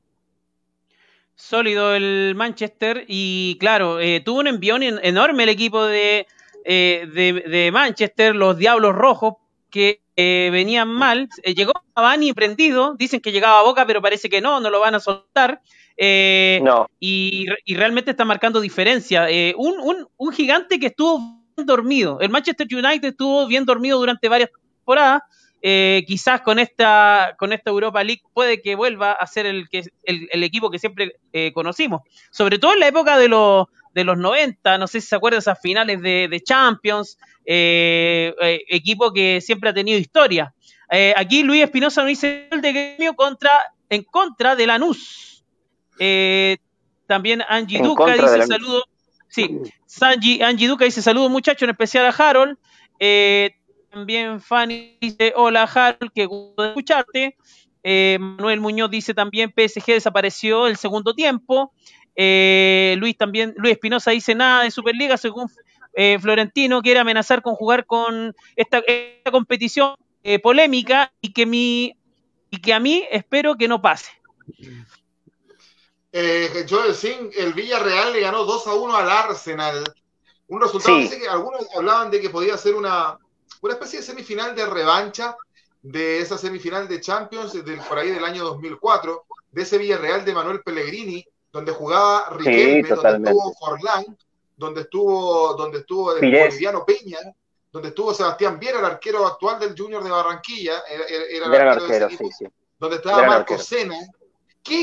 Sólido 1.38 1.94
el 1.94 2.34
Manchester 2.36 3.04
y 3.08 3.56
claro, 3.60 4.00
eh, 4.00 4.20
tuvo 4.20 4.40
un 4.40 4.48
envión 4.48 4.82
enorme 4.82 5.44
el 5.44 5.48
equipo 5.48 5.84
de, 5.84 6.26
de, 6.64 7.44
de, 7.48 7.70
Manchester, 7.72 8.36
los 8.36 8.58
Diablos 8.58 8.94
Rojos, 8.94 9.34
que 9.70 10.02
venían 10.16 10.88
mal. 10.88 11.28
llegó 11.44 11.72
Cavani 11.94 12.32
prendido, 12.32 12.94
dicen 12.98 13.20
que 13.20 13.32
llegaba 13.32 13.60
a 13.60 13.62
Boca, 13.62 13.86
pero 13.86 14.02
parece 14.02 14.28
que 14.28 14.40
no, 14.40 14.60
no 14.60 14.68
lo 14.68 14.80
van 14.80 14.96
a 14.96 15.00
soltar. 15.00 15.62
Eh, 16.00 16.60
no. 16.62 16.88
y, 17.00 17.46
y, 17.64 17.74
realmente 17.74 18.12
está 18.12 18.24
marcando 18.24 18.60
diferencia. 18.60 19.28
Eh, 19.28 19.52
un, 19.58 19.80
un, 19.80 20.06
un, 20.16 20.32
gigante 20.32 20.78
que 20.78 20.86
estuvo 20.86 21.18
bien 21.56 21.66
dormido. 21.66 22.20
El 22.20 22.30
Manchester 22.30 22.68
United 22.70 23.08
estuvo 23.08 23.48
bien 23.48 23.64
dormido 23.64 23.98
durante 23.98 24.28
varias 24.28 24.50
temporadas. 24.52 25.22
Eh, 25.60 26.04
quizás 26.06 26.40
con 26.42 26.58
esta, 26.58 27.34
con 27.38 27.52
esta 27.52 27.70
Europa 27.70 28.04
League 28.04 28.22
puede 28.32 28.62
que 28.62 28.76
vuelva 28.76 29.12
a 29.12 29.26
ser 29.26 29.46
el, 29.46 29.68
que, 29.68 29.84
el, 30.04 30.28
el 30.30 30.44
equipo 30.44 30.70
que 30.70 30.78
siempre 30.78 31.16
eh, 31.32 31.52
conocimos. 31.52 32.02
Sobre 32.30 32.58
todo 32.58 32.74
en 32.74 32.80
la 32.80 32.88
época 32.88 33.18
de 33.18 33.28
los, 33.28 33.66
de 33.94 34.04
los 34.04 34.16
90, 34.16 34.78
no 34.78 34.86
sé 34.86 35.00
si 35.00 35.08
se 35.08 35.16
acuerdan 35.16 35.38
esas 35.38 35.60
finales 35.60 36.00
de, 36.00 36.28
de 36.28 36.40
Champions, 36.40 37.18
eh, 37.44 38.34
equipo 38.68 39.12
que 39.12 39.40
siempre 39.40 39.70
ha 39.70 39.74
tenido 39.74 39.98
historia. 39.98 40.54
aquí 41.16 41.42
Luis 41.42 41.64
Espinosa 41.64 42.02
nos 42.02 42.08
dice 42.08 42.48
el 42.50 42.60
de 42.60 42.72
gremio 42.72 43.14
contra, 43.14 43.50
en 43.88 44.04
contra 44.04 44.54
de 44.54 44.66
Lanús. 44.66 45.28
Eh, 45.98 46.58
también 47.06 47.42
Angie 47.48 47.80
Duca 47.80 48.12
dice 48.12 48.46
saludo. 48.46 48.84
Sí, 49.28 49.60
Sanji, 49.86 50.42
Angie 50.42 50.68
Duca 50.68 50.84
dice 50.84 51.02
saludos 51.02 51.30
muchachos, 51.30 51.62
en 51.62 51.70
especial 51.70 52.06
a 52.06 52.10
Harold. 52.10 52.56
Eh, 53.00 53.56
también 53.90 54.40
Fanny 54.40 54.98
dice 55.00 55.32
hola 55.36 55.62
Harold, 55.64 56.12
qué 56.14 56.26
gusto 56.26 56.62
de 56.62 56.68
escucharte. 56.68 57.36
Eh, 57.82 58.18
Manuel 58.20 58.60
Muñoz 58.60 58.90
dice 58.90 59.14
también 59.14 59.52
PSG 59.56 59.86
desapareció 59.86 60.66
el 60.66 60.76
segundo 60.76 61.14
tiempo. 61.14 61.72
Luis 62.16 63.16
también, 63.16 63.54
Luis 63.56 63.74
Espinosa 63.74 64.10
dice 64.10 64.34
nada 64.34 64.64
de 64.64 64.72
Superliga 64.72 65.16
según 65.16 65.48
Florentino 66.20 66.82
quiere 66.82 67.00
amenazar 67.00 67.42
con 67.42 67.54
jugar 67.54 67.86
con 67.86 68.34
esta, 68.56 68.78
esta 68.86 69.30
competición 69.30 69.94
polémica 70.42 71.12
y 71.20 71.32
que 71.32 71.46
mi 71.46 71.96
y 72.50 72.60
que 72.60 72.72
a 72.72 72.80
mí 72.80 73.04
espero 73.10 73.56
que 73.56 73.68
no 73.68 73.80
pase. 73.80 74.10
Eh, 76.12 76.66
Joel 76.68 76.94
Singh, 76.94 77.30
el 77.36 77.52
Villarreal 77.52 78.12
le 78.12 78.20
ganó 78.20 78.44
2 78.44 78.66
a 78.66 78.74
1 78.74 78.96
al 78.96 79.10
Arsenal. 79.10 79.84
Un 80.48 80.60
resultado, 80.60 81.00
sí. 81.02 81.18
que 81.20 81.28
algunos 81.28 81.66
hablaban 81.76 82.10
de 82.10 82.20
que 82.20 82.30
podía 82.30 82.56
ser 82.56 82.74
una, 82.74 83.18
una 83.62 83.74
especie 83.74 84.00
de 84.00 84.04
semifinal 84.04 84.54
de 84.54 84.66
revancha 84.66 85.36
de 85.82 86.20
esa 86.20 86.36
semifinal 86.36 86.88
de 86.88 87.00
Champions 87.00 87.52
del, 87.52 87.80
por 87.80 87.98
ahí 87.98 88.10
del 88.10 88.24
año 88.24 88.44
2004, 88.44 89.24
de 89.52 89.62
ese 89.62 89.78
Villarreal 89.78 90.24
de 90.24 90.34
Manuel 90.34 90.62
Pellegrini, 90.62 91.24
donde 91.52 91.72
jugaba 91.72 92.30
Riquelme, 92.30 92.88
sí, 92.88 92.94
donde 92.94 93.30
estuvo 93.30 93.54
Forlán, 93.54 94.18
donde 94.56 94.80
estuvo, 94.82 95.54
donde 95.54 95.78
estuvo 95.78 96.12
el 96.12 96.20
Pires. 96.20 96.46
boliviano 96.46 96.84
Peña, 96.84 97.18
donde 97.70 97.88
estuvo 97.88 98.12
Sebastián 98.12 98.58
Viera, 98.58 98.80
el 98.80 98.84
arquero 98.84 99.26
actual 99.26 99.58
del 99.58 99.74
Junior 99.78 100.02
de 100.02 100.10
Barranquilla, 100.10 100.82
era, 100.88 101.04
era 101.06 101.46
el 101.46 101.54
arquero, 101.54 101.84
arquero 101.84 102.06
equipo, 102.06 102.30
sí, 102.36 102.46
donde 102.78 102.96
estaba 102.96 103.26
Marco 103.26 103.58
Sena, 103.58 103.96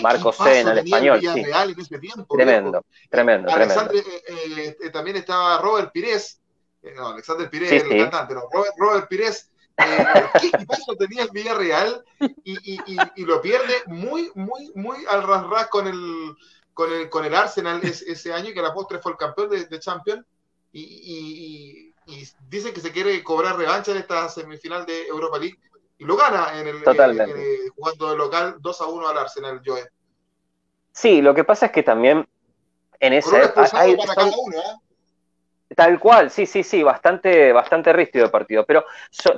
Marco 0.02 0.32
Sena, 0.32 0.72
el 0.72 0.78
español. 0.80 1.20
Sí. 1.20 1.28
En 1.28 1.80
ese 1.80 2.00
tiempo, 2.00 2.36
tremendo, 2.36 2.86
tremendo, 3.10 3.52
tremendo. 3.52 3.94
Eh, 3.94 4.78
eh, 4.82 4.90
también 4.90 5.18
estaba 5.18 5.60
Robert 5.60 5.92
Pires, 5.92 6.40
eh, 6.40 6.45
no, 6.94 7.10
Alexander 7.10 7.50
Pires, 7.50 7.70
sí, 7.70 7.76
el 7.76 7.90
sí. 7.90 7.98
cantante, 7.98 8.34
no, 8.34 8.48
Robert, 8.52 8.74
Robert 8.78 9.08
Pires. 9.08 9.50
Eh, 9.78 10.06
¿Qué 10.40 10.48
equipazo 10.48 10.96
tenía 10.96 11.24
el 11.24 11.30
Villarreal? 11.32 12.04
Y, 12.44 12.74
y, 12.74 12.80
y, 12.86 12.98
y, 13.16 13.26
lo 13.26 13.42
pierde 13.42 13.84
muy, 13.88 14.32
muy, 14.36 14.72
muy 14.74 15.06
al 15.10 15.24
ras, 15.24 15.68
con 15.68 15.88
el, 15.88 16.36
con 16.74 16.92
el, 16.94 17.10
con 17.10 17.26
el 17.26 17.36
Arsenal 17.36 17.82
ese, 17.84 18.10
ese 18.12 18.32
año, 18.32 18.54
que 18.54 18.60
a 18.60 18.64
la 18.64 18.74
postre 18.74 19.00
fue 19.00 19.12
el 19.14 19.18
campeón 19.18 19.50
de, 19.50 19.66
de 19.66 19.80
Champions. 19.80 20.26
Y, 20.72 21.92
y, 22.08 22.36
dicen 22.50 22.74
que 22.74 22.82
se 22.82 22.92
quiere 22.92 23.24
cobrar 23.24 23.58
revancha 23.58 23.92
en 23.92 23.98
esta 23.98 24.30
semifinal 24.30 24.86
de 24.86 25.08
Europa 25.08 25.40
League 25.40 25.58
y 25.98 26.06
lo 26.06 26.16
gana 26.16 26.60
en 26.60 26.68
el 26.68 26.84
Totalmente. 26.84 27.66
Eh, 27.66 27.70
jugando 27.76 28.12
de 28.12 28.18
local 28.18 28.56
2 28.60 28.82
a 28.82 28.86
1 28.86 29.08
al 29.08 29.18
Arsenal, 29.18 29.62
Joe. 29.66 29.90
Sí, 30.92 31.22
lo 31.22 31.34
que 31.34 31.44
pasa 31.44 31.68
es 31.68 31.72
que 31.72 31.84
también 31.84 32.28
en 33.00 33.14
ese 33.14 33.36
hay, 33.74 33.96
para 33.96 34.16
cada 34.16 34.32
uno, 34.38 34.58
¿eh? 34.58 34.76
Tal 35.76 36.00
cual, 36.00 36.30
sí, 36.30 36.46
sí, 36.46 36.62
sí, 36.64 36.84
bastante, 36.84 37.52
bastante 37.52 37.92
rígido 37.92 38.26
el 38.26 38.32
partido, 38.32 38.66
pero 38.66 38.86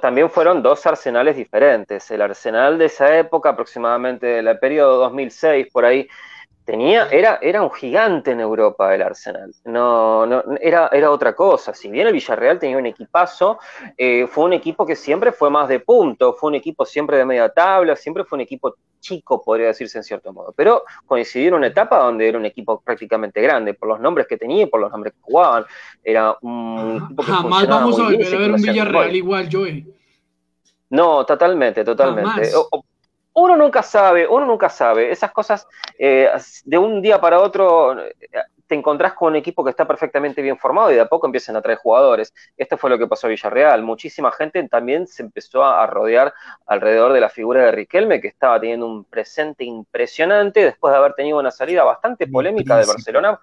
también 0.01 0.29
fueron 0.29 0.61
dos 0.61 0.85
arsenales 0.85 1.37
diferentes. 1.37 2.11
El 2.11 2.21
arsenal 2.21 2.77
de 2.77 2.85
esa 2.85 3.17
época, 3.17 3.49
aproximadamente 3.49 4.25
del 4.27 4.59
periodo 4.59 4.97
2006, 4.97 5.67
por 5.71 5.85
ahí, 5.85 6.07
tenía, 6.67 7.07
era, 7.07 7.39
era 7.41 7.63
un 7.63 7.71
gigante 7.71 8.31
en 8.31 8.41
Europa 8.41 8.93
el 8.93 9.01
Arsenal. 9.01 9.55
No, 9.63 10.25
no, 10.25 10.43
era, 10.59 10.89
era 10.91 11.09
otra 11.09 11.33
cosa. 11.33 11.73
Si 11.73 11.89
bien 11.89 12.07
el 12.07 12.13
Villarreal 12.13 12.59
tenía 12.59 12.77
un 12.77 12.85
equipazo, 12.85 13.57
eh, 13.97 14.27
fue 14.27 14.43
un 14.43 14.51
equipo 14.51 14.85
que 14.85 14.97
siempre 14.97 15.31
fue 15.31 15.49
más 15.49 15.69
de 15.69 15.79
punto, 15.79 16.33
fue 16.33 16.49
un 16.49 16.55
equipo 16.55 16.85
siempre 16.85 17.17
de 17.17 17.23
media 17.23 17.47
tabla, 17.47 17.95
siempre 17.95 18.25
fue 18.25 18.35
un 18.35 18.41
equipo 18.41 18.75
chico, 18.99 19.41
podría 19.41 19.67
decirse 19.67 19.97
en 19.97 20.03
cierto 20.03 20.33
modo. 20.33 20.53
Pero 20.57 20.83
coincidió 21.05 21.47
en 21.47 21.53
una 21.53 21.67
etapa 21.67 21.99
donde 21.99 22.27
era 22.27 22.37
un 22.37 22.45
equipo 22.45 22.81
prácticamente 22.81 23.41
grande, 23.41 23.73
por 23.73 23.87
los 23.87 24.01
nombres 24.01 24.27
que 24.27 24.35
tenía 24.35 24.63
y 24.63 24.65
por 24.65 24.81
los 24.81 24.91
nombres 24.91 25.13
que 25.13 25.21
jugaban. 25.21 25.65
Era 26.03 26.35
un 26.41 27.01
equipo 27.05 27.23
que 27.23 27.31
Jamás 27.31 27.65
vamos 27.65 27.97
a 27.97 28.03
volver 28.03 28.35
a 28.35 28.39
ver 28.39 28.51
un 28.51 28.61
Villarreal 28.61 29.15
igual, 29.15 29.47
Joey. 29.49 29.87
No, 30.89 31.25
totalmente, 31.25 31.85
totalmente. 31.85 32.53
O, 32.55 32.67
o, 32.71 32.83
uno 33.37 33.55
nunca 33.55 33.83
sabe, 33.83 34.27
uno 34.27 34.45
nunca 34.45 34.67
sabe. 34.67 35.11
Esas 35.11 35.31
cosas, 35.31 35.67
eh, 35.99 36.27
de 36.65 36.77
un 36.77 37.03
día 37.03 37.21
para 37.21 37.39
otro, 37.39 37.95
te 38.65 38.73
encontrás 38.73 39.13
con 39.13 39.29
un 39.29 39.35
equipo 39.35 39.63
que 39.63 39.69
está 39.69 39.87
perfectamente 39.87 40.41
bien 40.41 40.57
formado 40.57 40.91
y 40.91 40.95
de 40.95 41.01
a 41.01 41.07
poco 41.07 41.27
empiezan 41.27 41.55
a 41.55 41.61
traer 41.61 41.77
jugadores. 41.77 42.33
Esto 42.57 42.77
fue 42.77 42.89
lo 42.89 42.97
que 42.97 43.05
pasó 43.05 43.27
a 43.27 43.29
Villarreal. 43.29 43.83
Muchísima 43.83 44.31
gente 44.31 44.67
también 44.67 45.05
se 45.05 45.21
empezó 45.21 45.63
a 45.63 45.85
rodear 45.85 46.33
alrededor 46.65 47.13
de 47.13 47.21
la 47.21 47.29
figura 47.29 47.63
de 47.65 47.71
Riquelme, 47.71 48.19
que 48.21 48.27
estaba 48.27 48.59
teniendo 48.59 48.87
un 48.87 49.05
presente 49.05 49.63
impresionante 49.63 50.65
después 50.65 50.91
de 50.91 50.97
haber 50.97 51.13
tenido 51.13 51.37
una 51.37 51.51
salida 51.51 51.83
bastante 51.83 52.25
polémica 52.25 52.75
de 52.77 52.87
Barcelona 52.87 53.39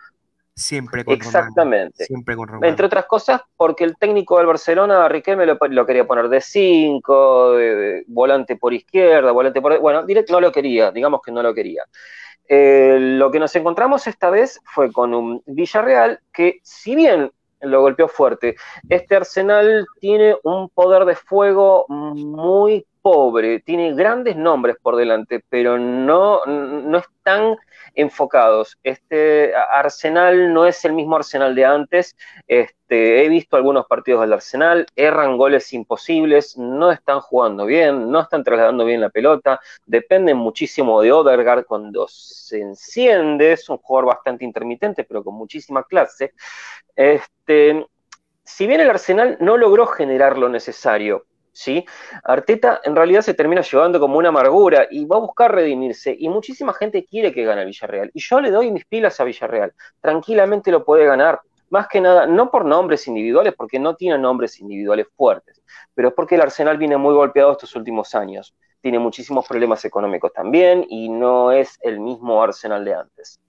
Siempre 0.56 1.04
con 1.04 1.14
Exactamente. 1.14 2.04
Siempre 2.04 2.36
con. 2.36 2.64
Entre 2.64 2.86
otras 2.86 3.06
cosas, 3.06 3.40
porque 3.56 3.84
el 3.84 3.96
técnico 3.96 4.38
del 4.38 4.46
Barcelona, 4.46 5.08
Riquelme, 5.08 5.46
lo, 5.46 5.58
lo 5.60 5.86
quería 5.86 6.06
poner 6.06 6.28
de 6.28 6.40
5, 6.40 7.52
de, 7.52 7.74
de, 7.74 8.04
volante 8.06 8.56
por 8.56 8.72
izquierda, 8.72 9.32
volante 9.32 9.60
por. 9.60 9.80
Bueno, 9.80 10.04
directo 10.04 10.32
no 10.32 10.40
lo 10.40 10.52
quería, 10.52 10.92
digamos 10.92 11.20
que 11.22 11.32
no 11.32 11.42
lo 11.42 11.52
quería. 11.52 11.82
Eh, 12.46 12.98
lo 13.00 13.30
que 13.30 13.38
nos 13.38 13.54
encontramos 13.56 14.06
esta 14.06 14.30
vez 14.30 14.60
fue 14.64 14.92
con 14.92 15.14
un 15.14 15.42
Villarreal 15.46 16.20
que, 16.32 16.60
si 16.62 16.94
bien 16.94 17.32
lo 17.60 17.80
golpeó 17.80 18.08
fuerte, 18.08 18.56
este 18.88 19.16
Arsenal 19.16 19.86
tiene 19.98 20.36
un 20.42 20.68
poder 20.68 21.06
de 21.06 21.16
fuego 21.16 21.86
muy 21.88 22.86
pobre, 23.04 23.60
tiene 23.60 23.92
grandes 23.92 24.34
nombres 24.34 24.76
por 24.80 24.96
delante, 24.96 25.44
pero 25.50 25.78
no, 25.78 26.40
no 26.46 26.96
están 26.96 27.54
enfocados. 27.94 28.78
Este 28.82 29.52
Arsenal 29.54 30.54
no 30.54 30.64
es 30.64 30.82
el 30.86 30.94
mismo 30.94 31.14
Arsenal 31.14 31.54
de 31.54 31.66
antes. 31.66 32.16
Este, 32.48 33.22
he 33.22 33.28
visto 33.28 33.56
algunos 33.56 33.86
partidos 33.86 34.22
del 34.22 34.32
Arsenal, 34.32 34.86
erran 34.96 35.36
goles 35.36 35.70
imposibles, 35.74 36.56
no 36.56 36.90
están 36.90 37.20
jugando 37.20 37.66
bien, 37.66 38.10
no 38.10 38.22
están 38.22 38.42
trasladando 38.42 38.86
bien 38.86 39.02
la 39.02 39.10
pelota, 39.10 39.60
dependen 39.84 40.38
muchísimo 40.38 41.02
de 41.02 41.12
Odegaard 41.12 41.66
cuando 41.66 42.06
se 42.08 42.62
enciende, 42.62 43.52
es 43.52 43.68
un 43.68 43.76
jugador 43.76 44.14
bastante 44.14 44.46
intermitente, 44.46 45.04
pero 45.04 45.22
con 45.22 45.34
muchísima 45.34 45.84
clase. 45.84 46.32
Este, 46.96 47.86
si 48.44 48.66
bien 48.66 48.80
el 48.80 48.88
Arsenal 48.88 49.36
no 49.40 49.58
logró 49.58 49.86
generar 49.88 50.38
lo 50.38 50.48
necesario 50.48 51.26
¿sí? 51.54 51.86
Arteta 52.24 52.80
en 52.84 52.94
realidad 52.94 53.22
se 53.22 53.32
termina 53.32 53.62
llevando 53.62 53.98
como 53.98 54.18
una 54.18 54.28
amargura 54.28 54.86
y 54.90 55.06
va 55.06 55.16
a 55.16 55.20
buscar 55.20 55.54
redimirse 55.54 56.14
y 56.18 56.28
muchísima 56.28 56.74
gente 56.74 57.06
quiere 57.06 57.32
que 57.32 57.44
gane 57.44 57.64
Villarreal 57.64 58.10
y 58.12 58.20
yo 58.20 58.40
le 58.40 58.50
doy 58.50 58.70
mis 58.70 58.84
pilas 58.84 59.18
a 59.20 59.24
Villarreal, 59.24 59.72
tranquilamente 60.00 60.70
lo 60.70 60.84
puede 60.84 61.06
ganar, 61.06 61.40
más 61.70 61.88
que 61.88 62.00
nada, 62.00 62.26
no 62.26 62.50
por 62.50 62.64
nombres 62.64 63.06
individuales, 63.08 63.54
porque 63.56 63.78
no 63.78 63.94
tiene 63.94 64.18
nombres 64.18 64.60
individuales 64.60 65.06
fuertes, 65.16 65.62
pero 65.94 66.08
es 66.08 66.14
porque 66.14 66.34
el 66.34 66.42
Arsenal 66.42 66.76
viene 66.76 66.96
muy 66.96 67.14
golpeado 67.14 67.52
estos 67.52 67.74
últimos 67.76 68.14
años, 68.14 68.54
tiene 68.80 68.98
muchísimos 68.98 69.46
problemas 69.46 69.84
económicos 69.84 70.32
también 70.32 70.84
y 70.88 71.08
no 71.08 71.52
es 71.52 71.78
el 71.82 72.00
mismo 72.00 72.42
Arsenal 72.42 72.84
de 72.84 72.94
antes. 72.94 73.40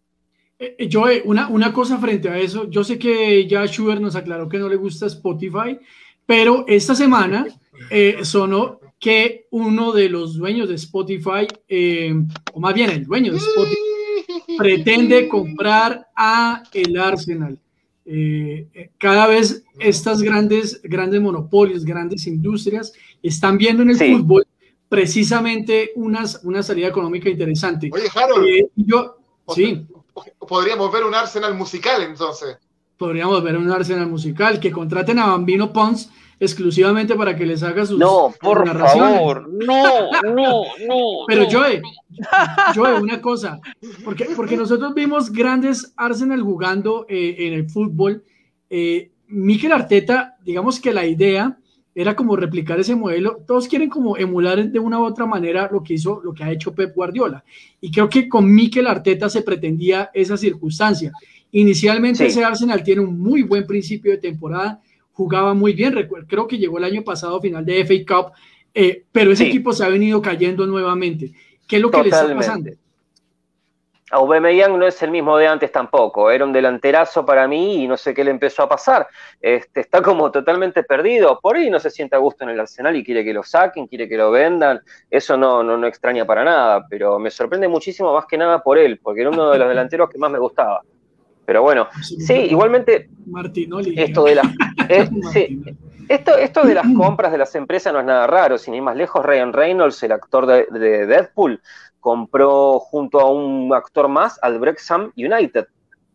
Eh, 0.57 0.75
eh, 0.79 0.89
Joe, 0.89 1.21
una, 1.25 1.49
una 1.49 1.73
cosa 1.73 1.97
frente 1.97 2.29
a 2.29 2.37
eso, 2.37 2.69
yo 2.69 2.83
sé 2.83 2.97
que 2.97 3.45
ya 3.45 3.65
Schubert 3.65 3.99
nos 3.99 4.15
aclaró 4.15 4.47
que 4.47 4.57
no 4.57 4.69
le 4.69 4.77
gusta 4.77 5.07
Spotify, 5.07 5.77
pero 6.25 6.65
esta 6.67 6.95
semana 6.95 7.47
eh, 7.89 8.19
sonó 8.23 8.79
que 8.99 9.47
uno 9.51 9.91
de 9.91 10.09
los 10.09 10.35
dueños 10.35 10.69
de 10.69 10.75
Spotify, 10.75 11.47
o 12.53 12.59
más 12.59 12.73
bien 12.73 12.89
el 12.89 13.05
dueño 13.05 13.31
de 13.31 13.37
Spotify, 13.37 13.75
pretende 14.57 15.27
comprar 15.27 16.07
a 16.15 16.63
el 16.73 16.97
Arsenal. 16.97 17.59
cada 18.97 19.27
vez 19.27 19.63
estas 19.79 20.21
grandes, 20.21 20.81
grandes 20.83 21.21
monopolios, 21.21 21.85
grandes 21.85 22.25
industrias 22.25 22.93
están 23.21 23.57
viendo 23.57 23.83
en 23.83 23.91
el 23.91 23.97
fútbol 23.97 24.47
precisamente 24.87 25.91
unas, 25.95 26.41
una 26.43 26.63
salida 26.63 26.87
económica 26.87 27.29
interesante. 27.29 27.89
Oye, 27.91 28.07
Harold. 28.13 28.69
yo, 28.75 29.17
sí 29.53 29.87
podríamos 30.47 30.91
ver 30.91 31.03
un 31.03 31.15
Arsenal 31.15 31.53
musical 31.53 32.01
entonces. 32.03 32.57
Podríamos 32.97 33.43
ver 33.43 33.57
un 33.57 33.71
Arsenal 33.71 34.07
musical, 34.07 34.59
que 34.59 34.71
contraten 34.71 35.19
a 35.19 35.27
Bambino 35.27 35.73
Pons 35.73 36.09
exclusivamente 36.39 37.15
para 37.15 37.35
que 37.35 37.45
les 37.45 37.63
haga 37.63 37.85
sus 37.85 37.99
No, 37.99 38.33
por 38.41 38.67
favor, 38.77 39.49
no, 39.49 40.11
no, 40.23 40.63
no. 40.87 41.03
Pero 41.27 41.47
Joe, 41.49 41.81
Joe, 42.75 42.99
una 43.01 43.21
cosa, 43.21 43.59
porque, 44.03 44.27
porque 44.35 44.57
nosotros 44.57 44.93
vimos 44.93 45.31
grandes 45.31 45.93
Arsenal 45.95 46.41
jugando 46.41 47.05
eh, 47.09 47.35
en 47.39 47.53
el 47.53 47.69
fútbol. 47.69 48.23
Eh, 48.69 49.11
Mikel 49.27 49.71
Arteta, 49.71 50.37
digamos 50.43 50.79
que 50.79 50.93
la 50.93 51.05
idea 51.05 51.57
era 51.95 52.15
como 52.15 52.35
replicar 52.35 52.79
ese 52.79 52.95
modelo. 52.95 53.37
Todos 53.47 53.67
quieren 53.67 53.89
como 53.89 54.17
emular 54.17 54.69
de 54.69 54.79
una 54.79 54.99
u 54.99 55.05
otra 55.05 55.25
manera 55.25 55.69
lo 55.71 55.81
que 55.81 55.93
hizo, 55.93 56.21
lo 56.23 56.33
que 56.33 56.43
ha 56.43 56.51
hecho 56.51 56.75
Pep 56.75 56.93
Guardiola. 56.93 57.43
Y 57.79 57.89
creo 57.89 58.09
que 58.09 58.27
con 58.27 58.53
Mikel 58.53 58.85
Arteta 58.85 59.29
se 59.29 59.41
pretendía 59.41 60.11
esa 60.13 60.35
circunstancia. 60.35 61.13
Inicialmente 61.57 62.25
ese 62.25 62.43
Arsenal 62.43 62.83
tiene 62.83 62.99
un 62.99 63.17
muy 63.17 63.43
buen 63.43 63.65
principio 63.65 64.11
de 64.11 64.17
temporada, 64.17 64.81
jugaba 65.13 65.53
muy 65.53 65.71
bien, 65.71 65.95
creo 66.27 66.49
que 66.49 66.57
llegó 66.57 66.79
el 66.79 66.83
año 66.83 67.01
pasado 67.01 67.39
final 67.39 67.63
de 67.63 67.85
FA 67.85 67.93
Cup, 68.05 68.33
eh, 68.73 69.05
pero 69.09 69.31
ese 69.31 69.47
equipo 69.47 69.71
se 69.71 69.85
ha 69.85 69.87
venido 69.87 70.21
cayendo 70.21 70.67
nuevamente. 70.67 71.31
¿Qué 71.65 71.77
es 71.77 71.81
lo 71.81 71.89
que 71.89 72.03
le 72.03 72.09
está 72.09 72.35
pasando? 72.35 72.71
Aubameyang 74.11 74.77
no 74.77 74.85
es 74.85 75.01
el 75.01 75.11
mismo 75.11 75.37
de 75.37 75.47
antes 75.47 75.71
tampoco, 75.71 76.29
era 76.29 76.43
un 76.43 76.51
delanterazo 76.51 77.25
para 77.25 77.47
mí 77.47 77.83
y 77.83 77.87
no 77.87 77.95
sé 77.95 78.13
qué 78.13 78.25
le 78.25 78.31
empezó 78.31 78.63
a 78.63 78.67
pasar. 78.67 79.07
Este, 79.39 79.79
está 79.79 80.01
como 80.01 80.29
totalmente 80.31 80.83
perdido, 80.83 81.39
por 81.41 81.55
ahí 81.55 81.69
no 81.69 81.79
se 81.79 81.89
siente 81.89 82.17
a 82.17 82.19
gusto 82.19 82.43
en 82.43 82.49
el 82.49 82.59
Arsenal 82.59 82.97
y 82.97 83.03
quiere 83.05 83.23
que 83.23 83.33
lo 83.33 83.43
saquen, 83.43 83.87
quiere 83.87 84.09
que 84.09 84.17
lo 84.17 84.29
vendan, 84.29 84.81
eso 85.09 85.37
no, 85.37 85.63
no, 85.63 85.77
no 85.77 85.87
extraña 85.87 86.25
para 86.25 86.43
nada, 86.43 86.85
pero 86.89 87.17
me 87.17 87.31
sorprende 87.31 87.69
muchísimo 87.69 88.13
más 88.13 88.25
que 88.25 88.37
nada 88.37 88.61
por 88.61 88.77
él, 88.77 88.99
porque 89.01 89.21
era 89.21 89.29
uno 89.29 89.51
de 89.51 89.59
los 89.59 89.69
delanteros 89.69 90.09
que 90.09 90.17
más 90.17 90.29
me 90.29 90.39
gustaba. 90.39 90.83
Pero 91.45 91.61
bueno, 91.61 91.87
sí, 92.01 92.33
igualmente 92.33 93.09
esto 93.95 94.23
de 94.23 94.35
las 94.35 94.47
eh, 94.89 95.09
esto, 96.07 96.37
esto 96.37 96.63
de 96.63 96.75
las 96.75 96.85
compras 96.95 97.31
de 97.31 97.39
las 97.39 97.55
empresas 97.55 97.91
no 97.91 97.99
es 97.99 98.05
nada 98.05 98.27
raro, 98.27 98.57
sin 98.57 98.75
ir 98.75 98.81
más 98.81 98.95
lejos, 98.95 99.25
Ryan 99.25 99.53
Reynolds, 99.53 100.03
el 100.03 100.11
actor 100.11 100.45
de, 100.45 100.67
de 100.71 101.07
Deadpool, 101.07 101.61
compró 101.99 102.79
junto 102.79 103.19
a 103.19 103.31
un 103.31 103.73
actor 103.73 104.07
más 104.07 104.37
al 104.43 104.59
Brexham 104.59 105.11
United, 105.17 105.65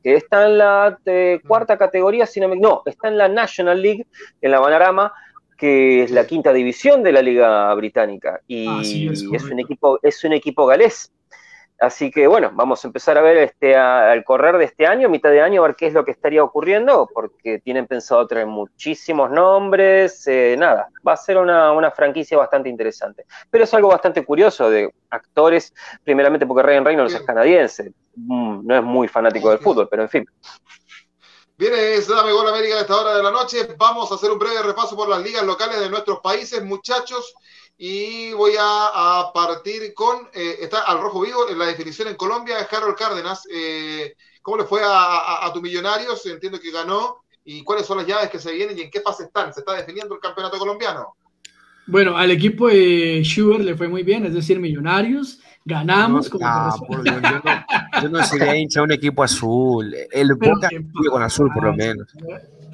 que 0.03 0.15
está 0.15 0.47
en 0.47 0.59
la 0.59 0.99
eh, 1.05 1.41
cuarta 1.47 1.77
categoría, 1.77 2.27
si 2.27 2.41
no, 2.41 2.55
no, 2.55 2.83
está 2.87 3.09
en 3.09 3.19
la 3.19 3.29
National 3.29 3.83
League, 3.83 4.07
en 4.41 4.51
la 4.51 4.61
Banarama, 4.61 5.13
que 5.57 6.05
es 6.05 6.11
la 6.11 6.27
quinta 6.27 6.53
división 6.53 7.03
de 7.03 7.13
la 7.13 7.23
Liga 7.23 7.75
Británica. 7.75 8.41
Y 8.47 9.09
es, 9.09 9.45
un 9.45 9.59
equipo, 9.59 9.99
es 10.03 10.25
un 10.25 10.33
equipo 10.33 10.65
galés. 10.65 11.13
Así 11.81 12.11
que 12.11 12.27
bueno, 12.27 12.51
vamos 12.53 12.85
a 12.85 12.89
empezar 12.89 13.17
a 13.17 13.23
ver 13.23 13.39
este, 13.39 13.75
al 13.75 14.23
correr 14.23 14.59
de 14.59 14.67
este 14.67 14.87
año, 14.87 15.09
mitad 15.09 15.31
de 15.31 15.41
año, 15.41 15.65
a 15.65 15.69
ver 15.69 15.77
qué 15.77 15.87
es 15.87 15.95
lo 15.95 16.05
que 16.05 16.11
estaría 16.11 16.45
ocurriendo, 16.45 17.09
porque 17.13 17.59
tienen 17.59 17.87
pensado 17.87 18.27
traer 18.27 18.47
muchísimos 18.47 19.31
nombres, 19.31 20.27
eh, 20.27 20.57
nada, 20.59 20.91
va 21.07 21.15
a 21.15 21.17
ser 21.17 21.39
una, 21.39 21.91
franquicia 21.93 22.37
bastante 22.37 22.69
interesante. 22.69 23.25
Pero 23.51 23.65
es 23.65 23.73
algo 23.73 23.89
bastante 23.89 24.23
curioso 24.27 24.69
de 24.69 24.93
actores, 25.09 25.73
primeramente 26.05 26.47
porque 26.47 26.63
Ryan 26.63 26.85
Reynolds 26.85 27.15
es 27.15 27.23
canadiense, 27.23 27.95
mm, 28.15 28.67
no 28.67 28.77
es 28.77 28.83
muy 28.83 29.09
fanático 29.09 29.49
del 29.49 29.61
fútbol, 29.61 29.89
pero 29.89 30.03
en 30.03 30.11
fin. 30.11 30.27
Viene 31.57 31.99
Dame 32.01 32.33
Gol 32.33 32.49
América 32.49 32.77
a 32.77 32.81
esta 32.81 32.97
hora 32.97 33.15
de 33.15 33.23
la 33.23 33.31
noche. 33.31 33.75
Vamos 33.79 34.11
a 34.13 34.17
hacer 34.17 34.31
un 34.31 34.39
breve 34.39 34.63
repaso 34.63 34.97
por 34.97 35.09
las 35.09 35.23
ligas 35.23 35.45
locales 35.45 35.81
de 35.81 35.91
nuestros 35.91 36.21
países, 36.21 36.63
muchachos. 36.63 37.35
Y 37.83 38.35
voy 38.35 38.53
a, 38.61 39.31
partir 39.33 39.95
con, 39.95 40.29
eh, 40.35 40.57
está 40.61 40.83
al 40.83 41.01
rojo 41.01 41.23
vivo 41.23 41.49
en 41.49 41.59
la 41.59 41.65
definición 41.65 42.09
en 42.09 42.15
Colombia, 42.15 42.57
Harold 42.71 42.95
Cárdenas. 42.95 43.49
Eh, 43.51 44.17
¿Cómo 44.43 44.59
le 44.59 44.65
fue 44.65 44.83
a, 44.85 45.51
tu 45.55 45.63
Millonarios? 45.63 46.27
Entiendo 46.27 46.61
que 46.61 46.71
ganó. 46.71 47.23
¿Y 47.43 47.65
cuáles 47.65 47.87
son 47.87 47.97
las 47.97 48.07
llaves 48.07 48.29
que 48.29 48.39
se 48.39 48.53
vienen 48.53 48.77
y 48.77 48.83
en 48.83 48.91
qué 48.91 49.01
fase 49.01 49.23
están? 49.23 49.55
¿Se 49.55 49.61
está 49.61 49.73
definiendo 49.73 50.15
el 50.15 50.21
campeonato 50.21 50.59
colombiano? 50.59 51.15
Bueno, 51.87 52.19
al 52.19 52.31
equipo 52.31 52.69
de 52.69 53.23
Schubert 53.25 53.65
le 53.65 53.75
fue 53.75 53.89
muy 53.89 54.03
bien, 54.03 54.27
es 54.27 54.35
decir, 54.35 54.61
Millonarios. 54.61 55.41
Ganamos. 55.65 56.29
como 56.29 56.45
yo, 57.03 57.19
no, 57.19 57.43
yo 58.03 58.09
no 58.11 58.23
sería 58.25 58.57
hincha 58.57 58.83
un 58.83 58.93
equipo 58.93 59.23
azul. 59.23 59.97
El 60.11 60.35
Boca 60.35 60.69
con 61.11 61.23
azul, 61.23 61.51
por 61.55 61.65
lo 61.65 61.73
menos. 61.73 62.09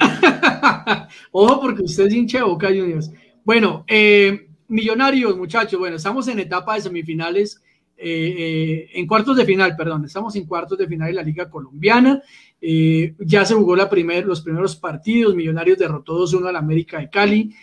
Ojo, 1.31 1.61
porque 1.61 1.83
usted 1.83 2.07
es 2.07 2.13
hincha 2.13 2.39
de 2.39 2.45
Boca 2.45 2.67
Juniors. 2.67 3.13
Bueno, 3.45 3.85
eh, 3.87 4.49
Millonarios, 4.69 5.37
muchachos, 5.37 5.79
bueno, 5.79 5.97
estamos 5.97 6.27
en 6.29 6.41
etapa 6.41 6.75
de 6.75 6.81
semifinales, 6.81 7.63
eh, 7.99 8.35
eh, 8.39 8.91
en 8.95 9.07
cuartos 9.07 9.37
de 9.37 9.45
final, 9.45 9.75
perdón, 9.75 10.05
estamos 10.05 10.37
en 10.37 10.45
cuartos 10.45 10.77
de 10.77 10.87
final 10.87 11.09
de 11.09 11.15
la 11.15 11.23
Liga 11.23 11.49
Colombiana. 11.49 12.21
Eh, 12.61 13.15
ya 13.21 13.45
se 13.45 13.55
jugó 13.55 13.75
la 13.75 13.89
primer, 13.89 14.27
los 14.27 14.43
primeros 14.43 14.77
partidos, 14.77 15.35
Millonarios 15.35 15.79
derrotó 15.79 16.19
2-1 16.19 16.49
al 16.49 16.57
América 16.57 16.99
de 16.99 17.09
Cali. 17.09 17.55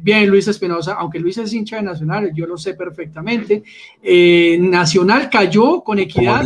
bien, 0.00 0.28
Luis 0.28 0.48
Espinosa, 0.48 0.94
aunque 0.94 1.20
Luis 1.20 1.38
es 1.38 1.52
hincha 1.52 1.76
de 1.76 1.82
Nacional, 1.82 2.32
yo 2.34 2.46
lo 2.46 2.56
sé 2.56 2.74
perfectamente. 2.74 3.62
Nacional 4.58 5.30
cayó 5.30 5.82
con 5.84 6.00
equidad. 6.00 6.44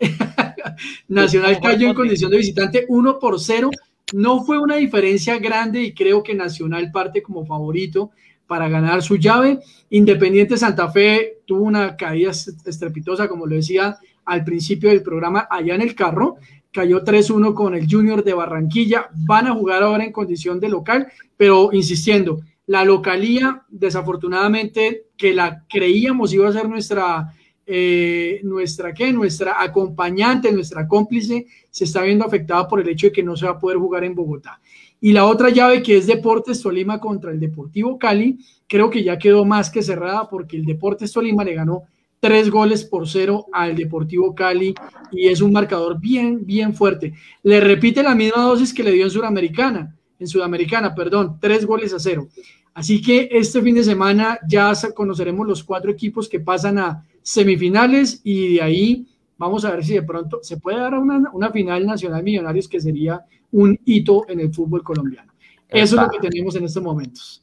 Nacional 1.08 1.60
cayó 1.60 1.88
en 1.88 1.94
condición 1.94 2.30
de 2.30 2.38
visitante 2.38 2.86
1 2.88 3.18
por 3.18 3.38
0. 3.38 3.70
No 4.14 4.42
fue 4.44 4.58
una 4.58 4.76
diferencia 4.76 5.38
grande 5.38 5.82
y 5.82 5.92
creo 5.92 6.22
que 6.22 6.34
Nacional 6.34 6.90
parte 6.90 7.22
como 7.22 7.44
favorito 7.44 8.10
para 8.46 8.68
ganar 8.68 9.02
su 9.02 9.16
llave. 9.16 9.60
Independiente 9.90 10.56
Santa 10.56 10.90
Fe 10.90 11.38
tuvo 11.46 11.64
una 11.64 11.96
caída 11.96 12.30
estrepitosa, 12.30 13.28
como 13.28 13.46
lo 13.46 13.56
decía 13.56 13.96
al 14.24 14.44
principio 14.44 14.90
del 14.90 15.02
programa, 15.02 15.48
allá 15.50 15.74
en 15.74 15.82
el 15.82 15.94
carro. 15.94 16.36
Cayó 16.70 17.04
3-1 17.04 17.54
con 17.54 17.74
el 17.74 17.86
Junior 17.90 18.24
de 18.24 18.34
Barranquilla. 18.34 19.08
Van 19.14 19.46
a 19.46 19.54
jugar 19.54 19.82
ahora 19.82 20.04
en 20.04 20.12
condición 20.12 20.58
de 20.60 20.68
local, 20.68 21.08
pero 21.36 21.70
insistiendo, 21.72 22.40
la 22.66 22.84
localía, 22.84 23.62
desafortunadamente, 23.68 25.06
que 25.16 25.34
la 25.34 25.64
creíamos 25.68 26.32
iba 26.32 26.48
a 26.48 26.52
ser 26.52 26.68
nuestra, 26.68 27.34
eh, 27.66 28.40
nuestra, 28.44 28.94
¿qué? 28.94 29.12
nuestra 29.12 29.60
acompañante, 29.60 30.52
nuestra 30.52 30.86
cómplice, 30.86 31.46
se 31.70 31.84
está 31.84 32.02
viendo 32.02 32.24
afectada 32.24 32.66
por 32.68 32.80
el 32.80 32.88
hecho 32.88 33.08
de 33.08 33.12
que 33.12 33.22
no 33.22 33.36
se 33.36 33.46
va 33.46 33.52
a 33.52 33.58
poder 33.58 33.78
jugar 33.78 34.04
en 34.04 34.14
Bogotá. 34.14 34.60
Y 35.04 35.12
la 35.12 35.26
otra 35.26 35.50
llave 35.50 35.82
que 35.82 35.96
es 35.96 36.06
Deportes 36.06 36.62
Tolima 36.62 37.00
contra 37.00 37.32
el 37.32 37.40
Deportivo 37.40 37.98
Cali, 37.98 38.38
creo 38.68 38.88
que 38.88 39.02
ya 39.02 39.18
quedó 39.18 39.44
más 39.44 39.68
que 39.68 39.82
cerrada 39.82 40.30
porque 40.30 40.56
el 40.56 40.64
Deportes 40.64 41.10
Tolima 41.10 41.42
le 41.42 41.54
ganó 41.54 41.82
tres 42.20 42.48
goles 42.48 42.84
por 42.84 43.08
cero 43.08 43.46
al 43.52 43.74
Deportivo 43.74 44.32
Cali 44.32 44.72
y 45.10 45.26
es 45.26 45.40
un 45.40 45.50
marcador 45.50 45.98
bien, 45.98 46.46
bien 46.46 46.72
fuerte. 46.72 47.14
Le 47.42 47.60
repite 47.60 48.00
la 48.00 48.14
misma 48.14 48.44
dosis 48.44 48.72
que 48.72 48.84
le 48.84 48.92
dio 48.92 49.02
en 49.02 49.10
Sudamericana, 49.10 49.92
en 50.20 50.28
Sudamericana, 50.28 50.94
perdón, 50.94 51.36
tres 51.40 51.66
goles 51.66 51.92
a 51.92 51.98
cero. 51.98 52.28
Así 52.72 53.02
que 53.02 53.28
este 53.32 53.60
fin 53.60 53.74
de 53.74 53.82
semana 53.82 54.38
ya 54.48 54.72
conoceremos 54.94 55.48
los 55.48 55.64
cuatro 55.64 55.90
equipos 55.90 56.28
que 56.28 56.38
pasan 56.38 56.78
a 56.78 57.04
semifinales 57.22 58.20
y 58.22 58.54
de 58.54 58.62
ahí 58.62 59.06
vamos 59.36 59.64
a 59.64 59.72
ver 59.72 59.84
si 59.84 59.94
de 59.94 60.02
pronto 60.02 60.38
se 60.42 60.58
puede 60.58 60.78
dar 60.78 60.94
una, 60.94 61.28
una 61.32 61.50
final 61.50 61.84
nacional 61.84 62.22
Millonarios 62.22 62.68
que 62.68 62.80
sería 62.80 63.24
un 63.52 63.78
hito 63.84 64.24
en 64.28 64.40
el 64.40 64.52
fútbol 64.52 64.82
colombiano. 64.82 65.32
Eso 65.68 65.96
es 65.96 66.02
lo 66.02 66.08
que 66.08 66.28
tenemos 66.28 66.54
en 66.56 66.64
estos 66.64 66.82
momentos. 66.82 67.42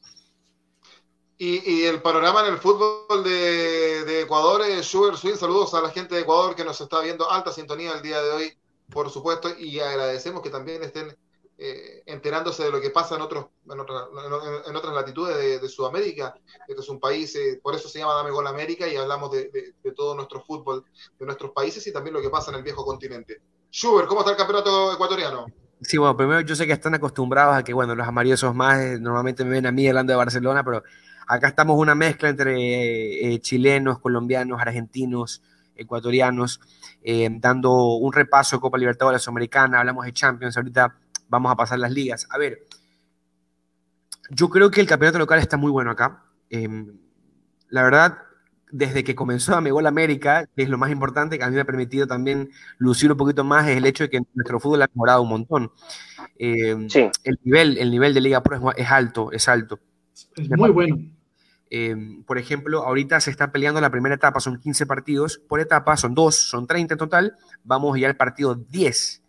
Y, 1.41 1.83
el 1.83 2.01
panorama 2.01 2.45
en 2.45 2.53
el 2.53 2.59
fútbol 2.59 3.23
de, 3.23 4.21
Ecuador, 4.21 4.61
es 4.61 4.85
Sugar 4.85 5.15
Swing, 5.15 5.35
saludos 5.35 5.73
a 5.73 5.81
la 5.81 5.89
gente 5.89 6.13
de 6.13 6.21
Ecuador 6.21 6.53
que 6.53 6.65
nos 6.65 6.81
está 6.81 6.99
viendo, 6.99 7.31
alta 7.31 7.53
sintonía 7.53 7.93
el 7.93 8.01
día 8.01 8.21
de 8.21 8.31
hoy, 8.31 8.57
por 8.91 9.09
supuesto, 9.09 9.49
y 9.57 9.79
agradecemos 9.79 10.41
que 10.41 10.49
también 10.49 10.83
estén 10.83 11.15
eh, 11.57 12.03
enterándose 12.07 12.63
de 12.65 12.71
lo 12.71 12.81
que 12.81 12.89
pasa 12.89 13.15
en, 13.15 13.21
otros, 13.21 13.45
en, 13.65 13.79
en, 13.79 14.75
otras 14.75 14.93
latitudes 14.93 15.61
de, 15.61 15.69
Sudamérica. 15.69 16.35
Este 16.67 16.81
es 16.81 16.89
un 16.89 16.99
país, 16.99 17.33
eh, 17.37 17.59
por 17.63 17.73
eso 17.73 17.87
se 17.87 17.99
llama 17.99 18.15
Dame 18.15 18.31
Gol 18.31 18.47
América 18.47 18.85
y 18.85 18.97
hablamos 18.97 19.31
de, 19.31 19.49
de, 19.49 19.91
todo 19.93 20.15
nuestro 20.15 20.41
fútbol 20.43 20.83
de 21.17 21.25
nuestros 21.25 21.51
países 21.51 21.87
y 21.87 21.93
también 21.93 22.15
lo 22.15 22.21
que 22.21 22.29
pasa 22.29 22.51
en 22.51 22.57
el 22.57 22.63
viejo 22.63 22.83
continente. 22.83 23.41
Schubert, 23.71 24.09
¿cómo 24.09 24.21
está 24.21 24.31
el 24.31 24.37
campeonato 24.37 24.91
ecuatoriano? 24.91 25.45
Sí, 25.81 25.97
bueno, 25.97 26.15
primero 26.17 26.41
yo 26.41 26.55
sé 26.55 26.67
que 26.67 26.73
están 26.73 26.93
acostumbrados 26.93 27.55
a 27.55 27.63
que, 27.63 27.73
bueno, 27.73 27.95
los 27.95 28.07
amarillos 28.07 28.43
más, 28.53 28.79
eh, 28.79 28.99
normalmente 28.99 29.43
me 29.45 29.51
ven 29.51 29.65
a 29.65 29.71
mí 29.71 29.87
hablando 29.87 30.11
de 30.11 30.17
Barcelona, 30.17 30.63
pero 30.63 30.83
acá 31.27 31.47
estamos 31.47 31.77
una 31.77 31.95
mezcla 31.95 32.29
entre 32.29 33.39
chilenos, 33.39 33.99
colombianos, 33.99 34.59
argentinos, 34.61 35.41
ecuatorianos, 35.75 36.59
dando 37.39 37.95
un 37.95 38.11
repaso 38.11 38.57
de 38.57 38.61
Copa 38.61 38.77
Libertadores 38.77 39.25
Americana, 39.27 39.79
hablamos 39.79 40.05
de 40.05 40.11
Champions, 40.13 40.57
ahorita 40.57 40.95
vamos 41.29 41.51
a 41.51 41.55
pasar 41.55 41.79
las 41.79 41.91
ligas. 41.91 42.27
A 42.29 42.37
ver, 42.37 42.65
yo 44.29 44.49
creo 44.49 44.69
que 44.69 44.81
el 44.81 44.87
campeonato 44.87 45.19
local 45.19 45.39
está 45.39 45.57
muy 45.57 45.71
bueno 45.71 45.91
acá. 45.91 46.23
Em, 46.49 46.97
la 47.69 47.83
verdad, 47.83 48.17
desde 48.71 49.03
que 49.03 49.15
comenzó 49.15 49.55
a 49.55 49.61
Gol 49.61 49.87
América, 49.87 50.47
que 50.55 50.63
es 50.63 50.69
lo 50.69 50.77
más 50.77 50.91
importante, 50.91 51.37
que 51.37 51.43
a 51.43 51.49
mí 51.49 51.55
me 51.55 51.61
ha 51.61 51.65
permitido 51.65 52.07
también 52.07 52.49
lucir 52.77 53.11
un 53.11 53.17
poquito 53.17 53.43
más, 53.43 53.67
es 53.67 53.77
el 53.77 53.85
hecho 53.85 54.03
de 54.03 54.09
que 54.09 54.21
nuestro 54.33 54.59
fútbol 54.59 54.81
ha 54.83 54.89
mejorado 54.93 55.21
un 55.23 55.29
montón. 55.29 55.71
Em, 56.37 56.87
el, 57.23 57.39
nivel, 57.43 57.77
el 57.77 57.91
nivel 57.91 58.13
de 58.13 58.21
Liga 58.21 58.43
Pro 58.43 58.73
es, 58.75 58.91
alto, 58.91 59.31
es 59.31 59.47
alto. 59.47 59.79
Es 60.35 60.49
muy 60.49 60.69
bueno. 60.69 60.97
Em, 61.71 62.23
por 62.23 62.37
ejemplo, 62.37 62.83
ahorita 62.83 63.19
se 63.19 63.31
está 63.31 63.51
peleando 63.51 63.79
la 63.79 63.91
primera 63.91 64.15
etapa, 64.15 64.39
son 64.39 64.59
15 64.59 64.85
partidos, 64.85 65.37
por 65.47 65.59
etapa 65.59 65.97
son 65.97 66.15
dos, 66.15 66.35
son 66.35 66.65
30 66.65 66.95
en 66.95 66.97
total, 66.97 67.35
vamos 67.63 67.99
ya 67.99 68.07
al 68.07 68.15
partido 68.15 68.55
10. 68.55 69.23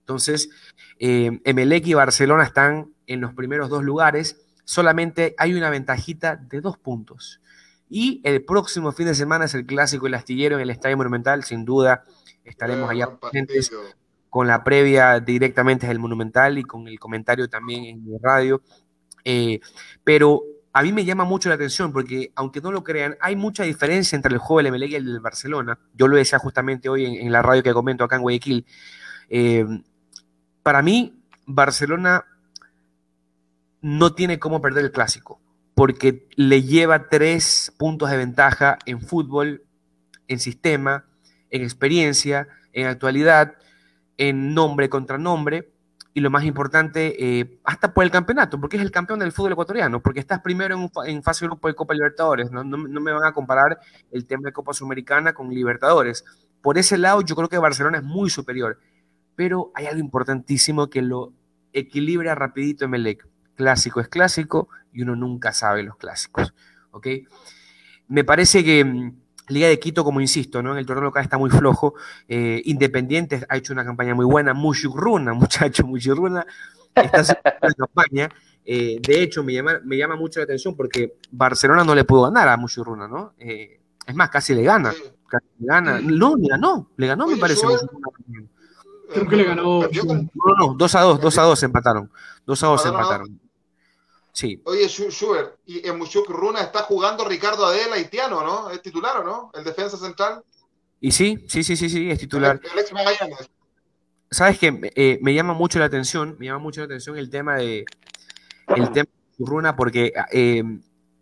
Entonces, 0.00 0.50
eh, 0.98 1.40
Emelec 1.44 1.86
y 1.86 1.94
Barcelona 1.94 2.44
están 2.44 2.92
en 3.06 3.20
los 3.20 3.34
primeros 3.34 3.68
dos 3.68 3.82
lugares. 3.82 4.40
Solamente 4.64 5.34
hay 5.38 5.54
una 5.54 5.70
ventajita 5.70 6.36
de 6.36 6.60
dos 6.60 6.78
puntos. 6.78 7.40
Y 7.88 8.20
el 8.24 8.44
próximo 8.44 8.92
fin 8.92 9.06
de 9.06 9.14
semana 9.14 9.44
es 9.44 9.54
el 9.54 9.64
clásico 9.66 10.06
El 10.06 10.14
Astillero 10.14 10.56
en 10.56 10.62
el 10.62 10.70
Estadio 10.70 10.96
Monumental. 10.96 11.44
Sin 11.44 11.64
duda 11.64 12.04
estaremos 12.44 12.90
allá 12.90 13.16
presentes 13.16 13.70
con 14.28 14.46
la 14.46 14.64
previa 14.64 15.20
directamente 15.20 15.86
del 15.86 15.98
Monumental 15.98 16.58
y 16.58 16.64
con 16.64 16.88
el 16.88 16.98
comentario 16.98 17.48
también 17.48 17.84
en 17.84 18.04
mi 18.04 18.18
radio. 18.18 18.60
Eh, 19.24 19.60
pero 20.04 20.42
a 20.72 20.82
mí 20.82 20.92
me 20.92 21.04
llama 21.04 21.24
mucho 21.24 21.48
la 21.48 21.54
atención 21.54 21.90
porque, 21.90 22.32
aunque 22.34 22.60
no 22.60 22.70
lo 22.70 22.84
crean, 22.84 23.16
hay 23.20 23.34
mucha 23.34 23.62
diferencia 23.62 24.14
entre 24.14 24.34
el 24.34 24.38
juego 24.38 24.58
del 24.58 24.66
Emelec 24.66 24.90
y 24.90 24.96
el 24.96 25.06
del 25.06 25.20
Barcelona. 25.20 25.78
Yo 25.94 26.06
lo 26.06 26.16
decía 26.16 26.38
justamente 26.38 26.88
hoy 26.88 27.06
en, 27.06 27.32
la 27.32 27.40
radio 27.40 27.62
que 27.62 27.72
comento 27.72 28.04
acá 28.04 28.16
en 28.16 28.22
Guayaquil. 28.22 28.66
Eh, 29.30 29.64
para 30.62 30.82
mí, 30.82 31.18
Barcelona 31.46 32.26
no 33.80 34.14
tiene 34.14 34.38
cómo 34.38 34.60
perder 34.60 34.84
el 34.84 34.92
clásico, 34.92 35.40
porque 35.76 36.26
le 36.34 36.64
lleva 36.64 37.08
tres 37.08 37.72
puntos 37.78 38.10
de 38.10 38.16
ventaja 38.16 38.78
en 38.84 39.00
fútbol, 39.00 39.62
en 40.26 40.40
sistema, 40.40 41.04
en 41.50 41.62
experiencia, 41.62 42.48
en 42.72 42.88
actualidad, 42.88 43.54
en 44.16 44.54
nombre 44.54 44.88
contra 44.88 45.18
nombre, 45.18 45.70
y 46.12 46.20
lo 46.20 46.30
más 46.30 46.44
importante, 46.44 47.14
eh, 47.40 47.60
hasta 47.62 47.94
por 47.94 48.02
el 48.02 48.10
campeonato, 48.10 48.58
porque 48.58 48.76
es 48.76 48.82
el 48.82 48.90
campeón 48.90 49.20
del 49.20 49.30
fútbol 49.30 49.52
ecuatoriano, 49.52 50.02
porque 50.02 50.18
estás 50.18 50.40
primero 50.40 50.90
en, 51.04 51.22
fase 51.22 51.44
de 51.44 51.50
grupo 51.50 51.68
de 51.68 51.74
Copa 51.74 51.94
Libertadores, 51.94 52.50
¿no? 52.50 52.64
Me 52.64 53.12
van 53.12 53.24
a 53.24 53.32
comparar 53.32 53.78
el 54.10 54.26
tema 54.26 54.48
de 54.48 54.52
Copa 54.52 54.72
Sudamericana 54.72 55.32
con 55.32 55.50
Libertadores. 55.50 56.24
Por 56.60 56.78
ese 56.78 56.98
lado, 56.98 57.20
yo 57.20 57.36
creo 57.36 57.48
que 57.48 57.58
Barcelona 57.58 57.98
es 57.98 58.02
muy 58.02 58.30
superior 58.30 58.78
pero 59.36 59.70
hay 59.74 59.86
algo 59.86 60.00
importantísimo 60.00 60.88
que 60.88 61.02
lo 61.02 61.32
equilibra 61.72 62.34
rapidito 62.34 62.86
Emelec. 62.86 63.28
Clásico 63.54 64.00
es 64.00 64.08
clásico 64.08 64.68
y 64.96 65.02
uno 65.02 65.14
nunca 65.14 65.52
sabe 65.52 65.82
los 65.82 65.96
clásicos, 65.96 66.54
¿ok? 66.90 67.06
Me 68.08 68.24
parece 68.24 68.64
que 68.64 68.82
mm, 68.82 69.12
Liga 69.48 69.68
de 69.68 69.78
Quito, 69.78 70.02
como 70.04 70.22
insisto, 70.22 70.62
¿no? 70.62 70.72
en 70.72 70.78
el 70.78 70.86
torneo 70.86 71.04
local 71.04 71.22
está 71.22 71.36
muy 71.36 71.50
flojo. 71.50 71.94
Eh, 72.26 72.62
Independiente 72.64 73.44
ha 73.48 73.56
hecho 73.58 73.74
una 73.74 73.84
campaña 73.84 74.14
muy 74.14 74.24
buena. 74.24 74.54
Mushurruna, 74.54 75.32
muchacho, 75.34 75.86
Mushurruna 75.86 76.46
está 76.94 77.20
haciendo 77.20 77.42
una 77.62 77.74
campaña. 77.74 78.28
Eh, 78.64 78.98
de 79.06 79.22
hecho, 79.22 79.44
me 79.44 79.52
llama, 79.52 79.80
me 79.84 79.98
llama 79.98 80.16
mucho 80.16 80.40
la 80.40 80.44
atención 80.44 80.74
porque 80.74 81.18
Barcelona 81.30 81.84
no 81.84 81.94
le 81.94 82.04
pudo 82.04 82.22
ganar 82.22 82.48
a 82.48 82.56
Mushurruna, 82.56 83.06
¿no? 83.06 83.34
Eh, 83.38 83.80
es 84.06 84.14
más, 84.14 84.30
casi 84.30 84.54
le 84.54 84.62
gana. 84.62 84.92
Casi 85.28 85.46
le 85.58 85.66
gana. 85.66 86.00
No, 86.00 86.36
le 86.36 86.48
ganó. 86.48 86.90
Le 86.96 87.06
ganó, 87.06 87.26
me 87.26 87.36
parece. 87.36 87.66
Creo 89.12 89.28
que 89.28 89.36
le 89.36 89.44
ganó. 89.44 89.82
No, 89.82 90.54
no, 90.58 90.74
2 90.74 90.94
a 90.94 91.00
2, 91.02 91.20
2 91.20 91.38
a 91.38 91.42
2 91.42 91.62
empataron. 91.62 92.10
2 92.46 92.62
a 92.62 92.66
2 92.66 92.86
empataron. 92.86 93.45
Sí. 94.36 94.60
Oye, 94.64 94.86
Schubert, 94.86 95.58
y 95.64 95.88
en 95.88 95.96
Muchuk 95.96 96.28
Runa 96.28 96.60
está 96.60 96.82
jugando 96.82 97.24
Ricardo 97.24 97.64
Adela 97.64 97.94
haitiano, 97.94 98.42
¿no? 98.42 98.68
¿Es 98.68 98.82
titular 98.82 99.16
o 99.16 99.24
no? 99.24 99.50
El 99.54 99.64
defensa 99.64 99.96
central. 99.96 100.42
Y 101.00 101.10
sí, 101.10 101.46
sí, 101.48 101.64
sí, 101.64 101.74
sí, 101.74 101.88
sí, 101.88 102.10
es 102.10 102.18
titular. 102.18 102.60
El, 102.62 102.78
ex 102.78 102.92
Magallanes. 102.92 103.50
Sabes 104.30 104.58
que 104.58 104.92
eh, 104.94 105.18
me 105.22 105.32
llama 105.32 105.54
mucho 105.54 105.78
la 105.78 105.86
atención, 105.86 106.36
me 106.38 106.46
llama 106.46 106.58
mucho 106.58 106.82
la 106.82 106.84
atención 106.84 107.16
el 107.16 107.30
tema 107.30 107.56
de 107.56 107.86
el 108.68 108.90
tema 108.90 109.08
de 109.38 109.46
Runa 109.46 109.74
porque 109.74 110.12
eh, 110.32 110.62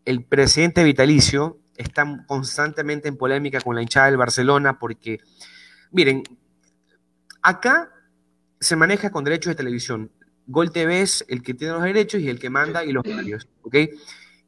el 0.05 0.25
presidente 0.25 0.83
vitalicio 0.83 1.61
está 1.77 2.25
constantemente 2.27 3.07
en 3.07 3.17
polémica 3.17 3.61
con 3.61 3.77
la 3.77 3.83
hinchada 3.83 4.07
del 4.07 4.17
Barcelona 4.17 4.79
porque, 4.81 5.21
miren, 5.93 6.25
Acá 7.45 7.91
se 8.59 8.75
maneja 8.75 9.11
con 9.11 9.23
derechos 9.23 9.51
de 9.51 9.55
televisión. 9.55 10.11
Gol 10.47 10.73
TV 10.73 11.03
es 11.03 11.25
el 11.29 11.43
que 11.43 11.55
tiene 11.55 11.75
los 11.75 11.83
derechos 11.83 12.21
y 12.21 12.29
el 12.29 12.39
que 12.39 12.51
manda 12.51 12.85
y 12.85 12.93
los 12.93 13.07
horarios, 13.07 13.49
¿ok? 13.63 13.77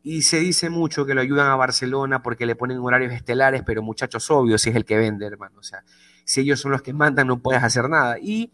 Y 0.03 0.23
se 0.23 0.39
dice 0.39 0.71
mucho 0.71 1.05
que 1.05 1.15
lo 1.15 1.21
ayudan 1.21 1.49
a 1.49 1.57
Barcelona 1.57 2.23
porque 2.23 2.47
le 2.47 2.55
ponen 2.55 2.79
horarios 2.79 3.13
estelares, 3.13 3.63
pero 3.67 3.83
muchachos, 3.83 4.31
obvios, 4.31 4.63
si 4.63 4.71
es 4.71 4.77
el 4.77 4.85
que 4.85 4.97
vende, 4.97 5.27
hermano. 5.27 5.59
O 5.59 5.63
sea, 5.63 5.83
si 6.25 6.43
ellos 6.43 6.61
son 6.61 6.73
los 6.73 6.83
que 6.83 6.93
mandan, 6.93 7.27
no 7.27 7.39
puedes 7.39 7.63
hacer 7.63 7.89
nada. 7.89 8.17
Y 8.21 8.53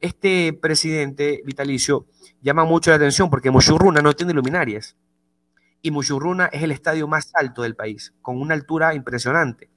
este 0.00 0.52
presidente 0.52 1.42
vitalicio 1.44 2.06
llama 2.40 2.64
mucho 2.64 2.90
la 2.90 2.96
atención 2.96 3.30
porque 3.30 3.50
Mushurruna 3.50 4.00
no 4.00 4.12
tiene 4.14 4.32
luminarias. 4.32 4.96
Y 5.82 5.90
Mushurruna 5.90 6.46
es 6.46 6.62
el 6.62 6.72
estadio 6.72 7.06
más 7.06 7.30
alto 7.34 7.62
del 7.62 7.76
país, 7.76 8.12
con 8.20 8.40
una 8.40 8.54
altura 8.54 8.94
impresionante. 8.94 9.70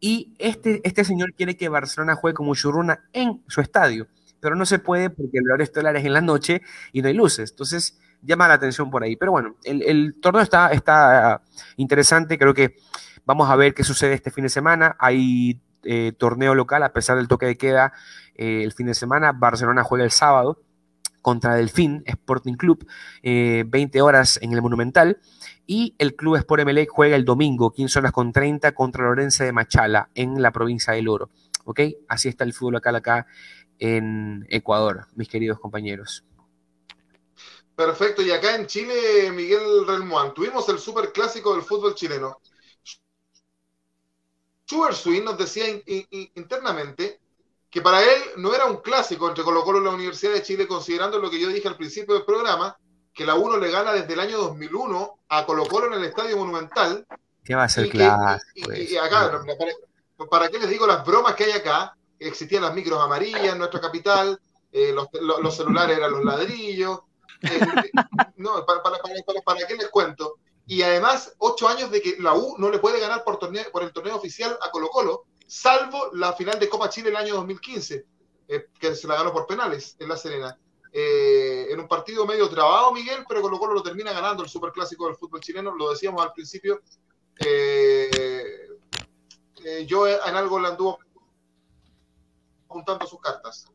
Y 0.00 0.34
este, 0.38 0.80
este 0.84 1.04
señor 1.04 1.34
quiere 1.34 1.56
que 1.56 1.68
Barcelona 1.68 2.16
juegue 2.16 2.34
como 2.34 2.54
Churruna 2.54 3.08
en 3.12 3.42
su 3.48 3.60
estadio, 3.60 4.08
pero 4.40 4.56
no 4.56 4.66
se 4.66 4.78
puede 4.78 5.10
porque 5.10 5.38
el 5.38 5.46
horario 5.46 5.64
estelar 5.64 5.96
es 5.96 6.04
en 6.04 6.12
la 6.12 6.20
noche 6.20 6.62
y 6.92 7.02
no 7.02 7.08
hay 7.08 7.14
luces. 7.14 7.50
Entonces 7.50 7.98
llama 8.22 8.48
la 8.48 8.54
atención 8.54 8.90
por 8.90 9.02
ahí. 9.02 9.16
Pero 9.16 9.32
bueno, 9.32 9.56
el, 9.64 10.16
torneo 10.20 10.42
está, 10.42 10.68
está 10.68 11.42
interesante. 11.76 12.38
Creo 12.38 12.54
que 12.54 12.76
vamos 13.24 13.50
a 13.50 13.56
ver 13.56 13.74
qué 13.74 13.84
sucede 13.84 14.14
este 14.14 14.30
fin 14.30 14.44
de 14.44 14.50
semana. 14.50 14.96
Hay 14.98 15.60
eh, 15.84 16.12
torneo 16.18 16.54
local, 16.54 16.82
a 16.82 16.92
pesar 16.92 17.16
del 17.16 17.28
toque 17.28 17.46
de 17.46 17.56
queda 17.56 17.92
eh, 18.34 18.62
el 18.64 18.72
fin 18.72 18.86
de 18.86 18.94
semana. 18.94 19.32
Barcelona 19.32 19.82
juega 19.84 20.04
el 20.04 20.10
sábado 20.10 20.62
contra 21.22 21.54
Delfín 21.54 22.02
Sporting 22.06 22.54
Club, 22.54 22.86
20 23.22 23.98
eh, 23.98 24.02
horas 24.02 24.38
en 24.42 24.52
el 24.52 24.62
Monumental. 24.62 25.18
Y 25.66 25.94
el 25.98 26.16
Club 26.16 26.36
Sport 26.36 26.62
Emelec 26.62 26.88
juega 26.90 27.14
el 27.14 27.24
domingo, 27.24 27.72
15 27.72 28.00
horas 28.00 28.12
con 28.12 28.32
30, 28.32 28.72
contra 28.72 29.04
Lorenza 29.04 29.44
de 29.44 29.52
Machala, 29.52 30.08
en 30.14 30.42
la 30.42 30.50
provincia 30.50 30.94
del 30.94 31.08
Oro. 31.08 31.30
¿Ok? 31.64 31.80
Así 32.08 32.28
está 32.28 32.44
el 32.44 32.52
fútbol 32.52 32.74
local 32.74 32.96
acá 32.96 33.26
en 33.80 34.46
Ecuador, 34.50 35.06
mis 35.16 35.28
queridos 35.28 35.58
compañeros. 35.58 36.22
Perfecto, 37.74 38.20
y 38.20 38.30
acá 38.30 38.54
en 38.54 38.66
Chile, 38.66 39.32
Miguel 39.32 39.86
Relmuán, 39.86 40.34
tuvimos 40.34 40.68
el 40.68 40.78
super 40.78 41.12
clásico 41.12 41.54
del 41.54 41.62
fútbol 41.62 41.94
chileno. 41.94 42.38
Schubert 44.66 44.94
Swin 44.94 45.24
nos 45.24 45.38
decía 45.38 45.64
internamente 46.34 47.20
que 47.70 47.80
para 47.80 48.02
él 48.02 48.22
no 48.36 48.54
era 48.54 48.66
un 48.66 48.76
clásico 48.76 49.28
entre 49.28 49.44
Colo 49.44 49.64
Colo 49.64 49.80
y 49.80 49.84
la 49.84 49.90
Universidad 49.90 50.34
de 50.34 50.42
Chile, 50.42 50.68
considerando 50.68 51.18
lo 51.18 51.30
que 51.30 51.40
yo 51.40 51.48
dije 51.48 51.68
al 51.68 51.76
principio 51.76 52.14
del 52.14 52.24
programa, 52.24 52.76
que 53.14 53.24
la 53.24 53.34
1 53.34 53.56
le 53.56 53.70
gana 53.70 53.92
desde 53.92 54.12
el 54.12 54.20
año 54.20 54.38
2001 54.38 55.18
a 55.28 55.46
Colo 55.46 55.66
Colo 55.66 55.86
en 55.86 55.94
el 55.94 56.04
Estadio 56.04 56.36
Monumental. 56.36 57.06
¿Qué 57.42 57.54
va 57.54 57.64
a 57.64 57.68
ser 57.68 57.88
clásico? 57.88 58.74
Y, 58.74 58.96
acá, 58.96 59.42
para, 60.30 60.48
qué 60.50 60.58
les 60.58 60.68
digo 60.68 60.86
las 60.86 61.04
bromas 61.04 61.34
que 61.34 61.44
hay 61.44 61.52
acá? 61.52 61.96
Existían 62.20 62.62
las 62.62 62.74
micros 62.74 63.02
amarillas 63.02 63.52
en 63.52 63.58
nuestra 63.58 63.80
capital, 63.80 64.40
eh, 64.70 64.94
los, 64.94 65.56
celulares 65.56 65.96
eran 65.96 66.12
los 66.12 66.24
ladrillos. 66.24 67.00
Eh, 67.42 67.60
no, 68.36 68.64
para, 68.64 68.82
para, 68.82 69.66
qué 69.66 69.74
les 69.74 69.88
cuento? 69.88 70.36
Y 70.66 70.82
además, 70.82 71.34
ocho 71.38 71.66
años 71.66 71.90
de 71.90 72.00
que 72.00 72.16
la 72.20 72.34
U 72.34 72.54
no 72.58 72.70
le 72.70 72.78
puede 72.78 73.00
ganar 73.00 73.24
por, 73.24 73.38
torneo, 73.38 73.64
por 73.72 73.82
el 73.82 73.92
torneo 73.92 74.14
oficial 74.16 74.56
a 74.62 74.70
Colo 74.70 74.88
Colo, 74.88 75.24
salvo 75.44 76.10
la 76.12 76.32
final 76.34 76.60
de 76.60 76.68
Copa 76.68 76.88
Chile 76.88 77.08
el 77.08 77.16
año 77.16 77.34
2015, 77.34 78.06
eh, 78.46 78.66
que 78.78 78.94
se 78.94 79.08
la 79.08 79.16
ganó 79.16 79.32
por 79.32 79.48
penales 79.48 79.96
en 79.98 80.08
La 80.08 80.16
Serena. 80.16 80.56
Eh, 80.92 81.66
en 81.70 81.80
un 81.80 81.88
partido 81.88 82.24
medio 82.24 82.48
trabado, 82.48 82.92
Miguel, 82.92 83.24
pero 83.28 83.42
con 83.42 83.50
lo 83.50 83.58
cual 83.58 83.74
lo 83.74 83.82
termina 83.82 84.12
ganando 84.12 84.44
el 84.44 84.48
superclásico 84.48 85.06
del 85.06 85.16
fútbol 85.16 85.40
chileno, 85.40 85.74
lo 85.74 85.90
decíamos 85.90 86.22
al 86.22 86.32
principio. 86.32 86.82
Eh, 87.36 88.68
yo 89.86 90.06
en 90.06 90.36
algo 90.36 90.60
le 90.60 90.68
anduvo 90.68 91.00
juntando 92.70 93.04
sus 93.06 93.20
cartas. 93.20 93.66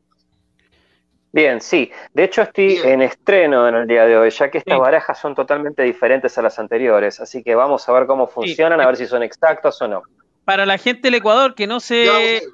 Bien, 1.32 1.60
sí. 1.60 1.90
De 2.14 2.24
hecho, 2.24 2.40
estoy 2.42 2.68
Bien. 2.68 2.88
en 2.88 3.02
estreno 3.02 3.68
en 3.68 3.74
el 3.74 3.86
día 3.86 4.06
de 4.06 4.16
hoy, 4.16 4.30
ya 4.30 4.50
que 4.50 4.56
estas 4.58 4.74
Sí. 4.74 4.80
barajas 4.80 5.20
son 5.20 5.34
totalmente 5.34 5.82
diferentes 5.82 6.36
a 6.38 6.42
las 6.42 6.58
anteriores. 6.58 7.20
Así 7.20 7.42
que 7.42 7.54
vamos 7.54 7.86
a 7.88 7.92
ver 7.92 8.06
cómo 8.06 8.26
funcionan, 8.26 8.80
a 8.80 8.86
ver 8.86 8.96
si 8.96 9.06
son 9.06 9.22
exactas 9.22 9.80
o 9.82 9.88
no. 9.88 10.02
Para 10.46 10.64
la 10.64 10.78
gente 10.78 11.02
del 11.08 11.16
Ecuador, 11.16 11.54
que 11.54 11.66
no 11.66 11.80
se, 11.80 12.04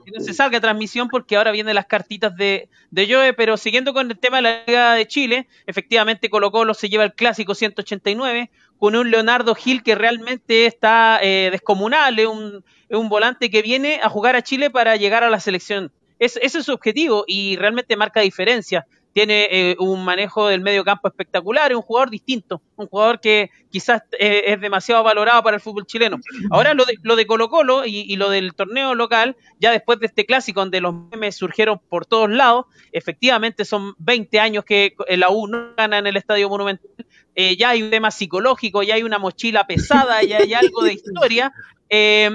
que 0.04 0.10
no 0.12 0.24
se 0.24 0.32
salga 0.34 0.60
transmisión 0.60 1.08
porque 1.08 1.36
ahora 1.36 1.52
vienen 1.52 1.74
las 1.76 1.86
cartitas 1.86 2.34
de, 2.34 2.68
de 2.90 3.06
Joe, 3.08 3.34
pero 3.34 3.56
siguiendo 3.56 3.92
con 3.92 4.10
el 4.10 4.18
tema 4.18 4.38
de 4.38 4.42
la 4.42 4.62
Liga 4.66 4.94
de 4.94 5.06
Chile, 5.06 5.46
efectivamente 5.66 6.30
Colo 6.30 6.50
Colo 6.50 6.74
se 6.74 6.88
lleva 6.88 7.04
el 7.04 7.12
clásico 7.12 7.54
189 7.54 8.50
con 8.78 8.96
un 8.96 9.10
Leonardo 9.10 9.54
Gil 9.54 9.82
que 9.84 9.94
realmente 9.94 10.64
está 10.66 11.20
eh, 11.22 11.50
descomunal, 11.52 12.18
es 12.18 12.26
un, 12.26 12.64
es 12.88 12.98
un 12.98 13.08
volante 13.10 13.50
que 13.50 13.60
viene 13.62 14.00
a 14.02 14.08
jugar 14.08 14.34
a 14.34 14.42
Chile 14.42 14.70
para 14.70 14.96
llegar 14.96 15.22
a 15.22 15.30
la 15.30 15.38
selección. 15.38 15.92
Es- 16.24 16.38
ese 16.42 16.58
es 16.58 16.64
su 16.66 16.72
objetivo 16.72 17.24
y 17.26 17.56
realmente 17.56 17.96
marca 17.96 18.20
diferencia. 18.20 18.86
Tiene 19.14 19.46
eh, 19.50 19.76
un 19.78 20.02
manejo 20.06 20.48
del 20.48 20.62
medio 20.62 20.84
campo 20.84 21.06
espectacular, 21.06 21.70
es 21.70 21.76
un 21.76 21.82
jugador 21.82 22.08
distinto, 22.08 22.62
un 22.76 22.86
jugador 22.86 23.20
que 23.20 23.50
quizás 23.70 24.00
eh, 24.18 24.44
es 24.46 24.58
demasiado 24.60 25.02
valorado 25.04 25.42
para 25.42 25.56
el 25.56 25.60
fútbol 25.60 25.84
chileno. 25.86 26.18
Ahora 26.50 26.72
lo 26.72 26.86
de, 26.86 26.94
lo 27.02 27.14
de 27.14 27.26
Colo 27.26 27.50
Colo 27.50 27.84
y, 27.84 28.00
y 28.10 28.16
lo 28.16 28.30
del 28.30 28.54
torneo 28.54 28.94
local, 28.94 29.36
ya 29.58 29.70
después 29.70 30.00
de 30.00 30.06
este 30.06 30.24
clásico 30.24 30.60
donde 30.60 30.80
los 30.80 30.94
memes 30.94 31.36
surgieron 31.36 31.78
por 31.90 32.06
todos 32.06 32.30
lados, 32.30 32.64
efectivamente 32.90 33.66
son 33.66 33.92
20 33.98 34.40
años 34.40 34.64
que 34.64 34.94
la 35.10 35.28
U 35.28 35.46
no 35.46 35.74
gana 35.76 35.98
en 35.98 36.06
el 36.06 36.16
Estadio 36.16 36.48
Monumental, 36.48 36.88
eh, 37.34 37.56
ya 37.58 37.70
hay 37.70 37.82
un 37.82 37.90
tema 37.90 38.10
psicológico, 38.10 38.82
ya 38.82 38.94
hay 38.94 39.02
una 39.02 39.18
mochila 39.18 39.66
pesada, 39.66 40.22
ya 40.22 40.38
hay 40.38 40.54
algo 40.54 40.84
de 40.84 40.92
historia. 40.94 41.52
Eh, 41.94 42.30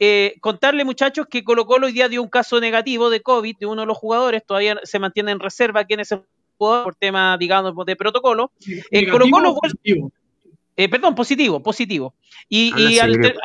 eh, 0.00 0.34
contarle, 0.40 0.84
muchachos, 0.84 1.26
que 1.30 1.44
Colo 1.44 1.66
Colo 1.66 1.86
hoy 1.86 1.92
día 1.92 2.08
dio 2.08 2.22
un 2.22 2.30
caso 2.30 2.58
negativo 2.58 3.10
de 3.10 3.20
COVID 3.20 3.58
de 3.58 3.66
uno 3.66 3.82
de 3.82 3.86
los 3.86 3.98
jugadores, 3.98 4.42
todavía 4.44 4.80
se 4.82 4.98
mantiene 4.98 5.30
en 5.30 5.40
reserva 5.40 5.84
quién 5.84 6.00
es 6.00 6.10
el 6.10 6.22
jugador 6.56 6.84
por 6.84 6.94
tema, 6.94 7.36
digamos, 7.38 7.74
de 7.86 7.96
protocolo. 7.96 8.50
Eh, 8.66 8.82
Negativo 9.02 9.12
Colo 9.12 9.30
Colo 9.30 9.54
positivo. 9.60 10.12
eh, 10.76 10.88
perdón, 10.88 11.14
positivo, 11.14 11.62
positivo. 11.62 12.14
Y, 12.48 12.72
Habla 12.72 12.90
y 12.90 12.98
al 12.98 13.20
ter- 13.20 13.36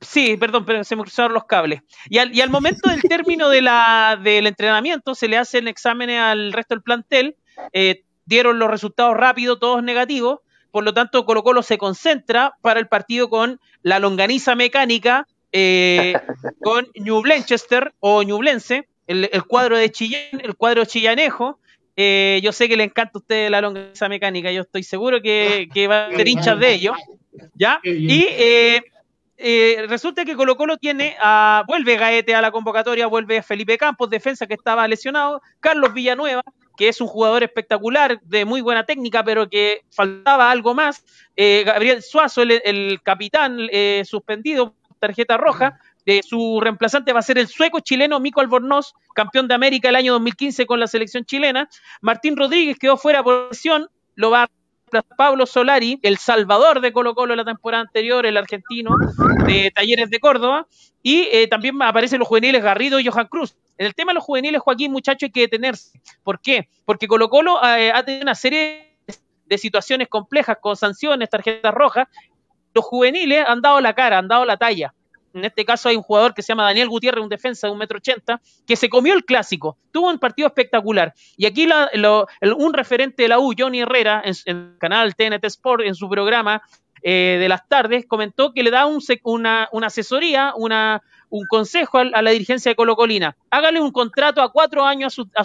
sí, 0.00 0.36
perdón, 0.36 0.64
pero 0.64 0.84
se 0.84 0.94
me 0.94 1.02
cruzaron 1.02 1.34
los 1.34 1.44
cables. 1.44 1.82
Y 2.08 2.18
al, 2.18 2.34
y 2.34 2.40
al 2.40 2.50
momento 2.50 2.88
del 2.88 3.02
término 3.02 3.48
de 3.48 3.62
la, 3.62 4.18
del 4.22 4.46
entrenamiento 4.46 5.14
se 5.14 5.28
le 5.28 5.38
hacen 5.38 5.66
exámenes 5.66 6.20
al 6.20 6.52
resto 6.52 6.74
del 6.74 6.82
plantel, 6.82 7.36
eh, 7.72 8.04
dieron 8.26 8.58
los 8.58 8.70
resultados 8.70 9.16
rápidos, 9.16 9.58
todos 9.58 9.82
negativos, 9.82 10.38
por 10.70 10.84
lo 10.84 10.94
tanto 10.94 11.24
Colo 11.24 11.42
Colo 11.42 11.62
se 11.62 11.78
concentra 11.78 12.54
para 12.60 12.80
el 12.80 12.88
partido 12.88 13.28
con 13.28 13.60
la 13.82 13.98
longaniza 13.98 14.54
mecánica, 14.54 15.26
eh, 15.56 16.14
con 16.60 16.88
New 16.96 17.22
Blanchester 17.22 17.94
o 18.00 18.24
Ñublense, 18.24 18.88
el, 19.06 19.30
el 19.32 19.44
cuadro 19.44 19.78
de 19.78 19.88
Chillán, 19.92 20.40
el 20.42 20.56
cuadro 20.56 20.84
chillanejo, 20.84 21.60
eh, 21.96 22.40
yo 22.42 22.50
sé 22.50 22.68
que 22.68 22.76
le 22.76 22.82
encanta 22.82 23.12
a 23.14 23.18
usted 23.18 23.50
la 23.50 23.60
longaniza 23.60 24.08
mecánica, 24.08 24.50
yo 24.50 24.62
estoy 24.62 24.82
seguro 24.82 25.22
que, 25.22 25.68
que 25.72 25.86
va 25.86 26.06
a 26.06 26.10
ser 26.10 26.26
hinchas 26.26 26.58
de 26.58 26.72
ellos. 26.72 26.96
¿Ya? 27.54 27.80
Y 27.84 28.26
eh, 28.30 28.82
eh, 29.36 29.84
resulta 29.88 30.24
que 30.24 30.36
Colo 30.36 30.56
Colo 30.56 30.76
tiene 30.76 31.16
a, 31.20 31.64
vuelve 31.66 31.96
Gaete 31.96 32.34
a 32.34 32.40
la 32.40 32.50
convocatoria, 32.50 33.06
vuelve 33.06 33.42
Felipe 33.42 33.76
Campos, 33.78 34.10
defensa 34.10 34.46
que 34.46 34.54
estaba 34.54 34.86
lesionado, 34.88 35.42
Carlos 35.60 35.92
Villanueva, 35.92 36.42
que 36.76 36.88
es 36.88 37.00
un 37.00 37.08
jugador 37.08 37.42
espectacular, 37.42 38.20
de 38.22 38.44
muy 38.44 38.60
buena 38.60 38.84
técnica, 38.84 39.24
pero 39.24 39.48
que 39.48 39.82
faltaba 39.90 40.50
algo 40.50 40.74
más, 40.74 41.04
eh, 41.36 41.62
Gabriel 41.64 42.02
Suazo, 42.02 42.42
el, 42.42 42.60
el 42.64 43.00
capitán 43.02 43.68
eh, 43.70 44.02
suspendido, 44.04 44.74
tarjeta 45.06 45.36
roja, 45.36 45.78
eh, 46.06 46.22
su 46.22 46.60
reemplazante 46.60 47.12
va 47.12 47.20
a 47.20 47.22
ser 47.22 47.38
el 47.38 47.48
sueco 47.48 47.80
chileno 47.80 48.20
Mico 48.20 48.40
Albornoz, 48.40 48.94
campeón 49.14 49.48
de 49.48 49.54
América 49.54 49.88
el 49.88 49.96
año 49.96 50.12
2015 50.12 50.66
con 50.66 50.80
la 50.80 50.86
selección 50.86 51.24
chilena. 51.24 51.68
Martín 52.00 52.36
Rodríguez 52.36 52.78
quedó 52.78 52.96
fuera 52.96 53.22
por 53.22 53.48
lesión, 53.50 53.88
lo 54.14 54.30
va 54.30 54.44
a 54.44 54.48
Pablo 55.16 55.46
Solari, 55.46 55.98
el 56.02 56.18
salvador 56.18 56.80
de 56.80 56.92
Colo 56.92 57.14
Colo 57.14 57.34
la 57.34 57.44
temporada 57.44 57.82
anterior, 57.82 58.26
el 58.26 58.36
argentino 58.36 58.96
de 59.46 59.72
Talleres 59.74 60.10
de 60.10 60.20
Córdoba. 60.20 60.66
Y 61.02 61.28
eh, 61.32 61.48
también 61.48 61.80
aparecen 61.82 62.18
los 62.18 62.28
juveniles 62.28 62.62
Garrido 62.62 62.98
y 62.98 63.06
Johan 63.06 63.26
Cruz. 63.26 63.56
En 63.76 63.86
el 63.86 63.94
tema 63.94 64.12
de 64.12 64.14
los 64.14 64.24
juveniles, 64.24 64.60
Joaquín, 64.60 64.92
muchacho, 64.92 65.26
hay 65.26 65.32
que 65.32 65.40
detenerse. 65.40 66.00
¿Por 66.22 66.40
qué? 66.40 66.68
Porque 66.84 67.08
Colo 67.08 67.28
Colo 67.28 67.58
eh, 67.62 67.92
ha 67.92 68.02
tenido 68.04 68.22
una 68.22 68.34
serie 68.34 68.96
de 69.46 69.58
situaciones 69.58 70.08
complejas 70.08 70.58
con 70.60 70.76
sanciones, 70.76 71.28
tarjetas 71.28 71.74
rojas. 71.74 72.08
Los 72.74 72.84
juveniles 72.84 73.44
han 73.46 73.60
dado 73.62 73.80
la 73.80 73.94
cara, 73.94 74.18
han 74.18 74.28
dado 74.28 74.44
la 74.44 74.56
talla. 74.56 74.92
En 75.32 75.44
este 75.44 75.64
caso 75.64 75.88
hay 75.88 75.96
un 75.96 76.02
jugador 76.02 76.32
que 76.32 76.42
se 76.42 76.48
llama 76.52 76.62
Daniel 76.64 76.88
Gutiérrez, 76.88 77.22
un 77.22 77.28
defensa 77.28 77.66
de 77.66 77.72
un 77.72 77.78
metro 77.78 77.98
ochenta, 77.98 78.40
que 78.66 78.76
se 78.76 78.88
comió 78.88 79.14
el 79.14 79.24
clásico, 79.24 79.76
tuvo 79.90 80.08
un 80.10 80.18
partido 80.20 80.46
espectacular. 80.46 81.12
Y 81.36 81.46
aquí 81.46 81.66
la- 81.66 81.90
lo- 81.94 82.28
el- 82.40 82.52
un 82.52 82.72
referente 82.72 83.24
de 83.24 83.28
la 83.28 83.40
U, 83.40 83.52
Johnny 83.58 83.80
Herrera, 83.80 84.22
en, 84.24 84.34
el 84.46 84.78
canal 84.78 85.14
TNT 85.16 85.44
Sport, 85.46 85.82
en 85.84 85.94
su 85.96 86.08
programa 86.08 86.62
eh, 87.06 87.36
de 87.38 87.48
las 87.50 87.68
tardes, 87.68 88.06
comentó 88.06 88.52
que 88.54 88.62
le 88.62 88.70
da 88.70 88.86
un 88.86 88.98
una, 89.24 89.68
una 89.72 89.88
asesoría, 89.88 90.54
una, 90.56 91.02
un 91.28 91.46
consejo 91.48 91.98
al- 91.98 92.14
a, 92.14 92.22
la 92.22 92.30
dirigencia 92.30 92.70
de 92.70 92.76
Colo 92.76 92.96
Colina. 92.96 93.36
Hágale 93.50 93.78
un 93.80 93.90
contrato 93.92 94.40
a 94.40 94.50
cuatro 94.50 94.84
años 94.86 95.18
a, 95.18 95.40
a 95.40 95.44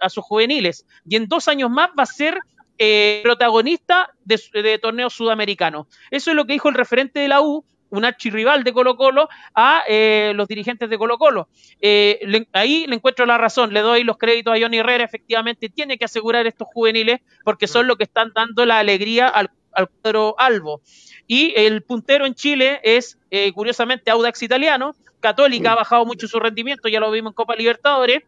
a 0.00 0.08
sus 0.08 0.24
juveniles 0.24 0.86
y 1.06 1.16
en 1.16 1.28
dos 1.28 1.48
años 1.48 1.68
más 1.70 1.90
va 1.90 2.04
a 2.04 2.06
ser 2.06 2.38
eh, 2.78 3.20
protagonista 3.22 4.10
de, 4.24 4.40
de 4.62 4.78
torneos 4.78 5.12
sudamericanos. 5.14 5.86
Eso 6.10 6.30
es 6.30 6.36
lo 6.36 6.44
que 6.44 6.54
dijo 6.54 6.68
el 6.68 6.74
referente 6.74 7.20
de 7.20 7.28
la 7.28 7.40
U, 7.40 7.64
un 7.90 8.04
archirrival 8.04 8.64
de 8.64 8.72
Colo 8.72 8.96
Colo, 8.96 9.28
a 9.54 9.82
eh, 9.88 10.32
los 10.34 10.48
dirigentes 10.48 10.90
de 10.90 10.98
Colo 10.98 11.16
Colo. 11.16 11.48
Eh, 11.80 12.18
le- 12.22 12.48
ahí 12.52 12.86
le 12.88 12.96
encuentro 12.96 13.24
la 13.24 13.38
razón, 13.38 13.72
le 13.72 13.80
doy 13.80 14.02
los 14.02 14.16
créditos 14.18 14.52
a 14.56 14.60
Johnny 14.60 14.78
Herrera, 14.78 15.04
efectivamente 15.04 15.68
tiene 15.68 15.96
que 15.96 16.04
asegurar 16.06 16.46
estos 16.46 16.66
juveniles 16.72 17.20
porque 17.44 17.68
son 17.68 17.86
los 17.86 17.96
que 17.96 18.04
están 18.04 18.32
dando 18.34 18.66
la 18.66 18.80
alegría 18.80 19.28
al, 19.28 19.50
al 19.72 19.88
cuadro 19.88 20.34
albo. 20.38 20.80
Y 21.28 21.52
el 21.56 21.82
puntero 21.82 22.26
en 22.26 22.34
Chile 22.34 22.80
es, 22.82 23.18
eh, 23.30 23.52
curiosamente, 23.52 24.10
Audax 24.10 24.42
Italiano. 24.42 24.96
Católica 25.20 25.72
ha 25.72 25.76
bajado 25.76 26.04
mucho 26.04 26.28
su 26.28 26.38
rendimiento, 26.38 26.88
ya 26.88 27.00
lo 27.00 27.10
vimos 27.10 27.30
en 27.30 27.34
Copa 27.34 27.54
Libertadores. 27.56 28.24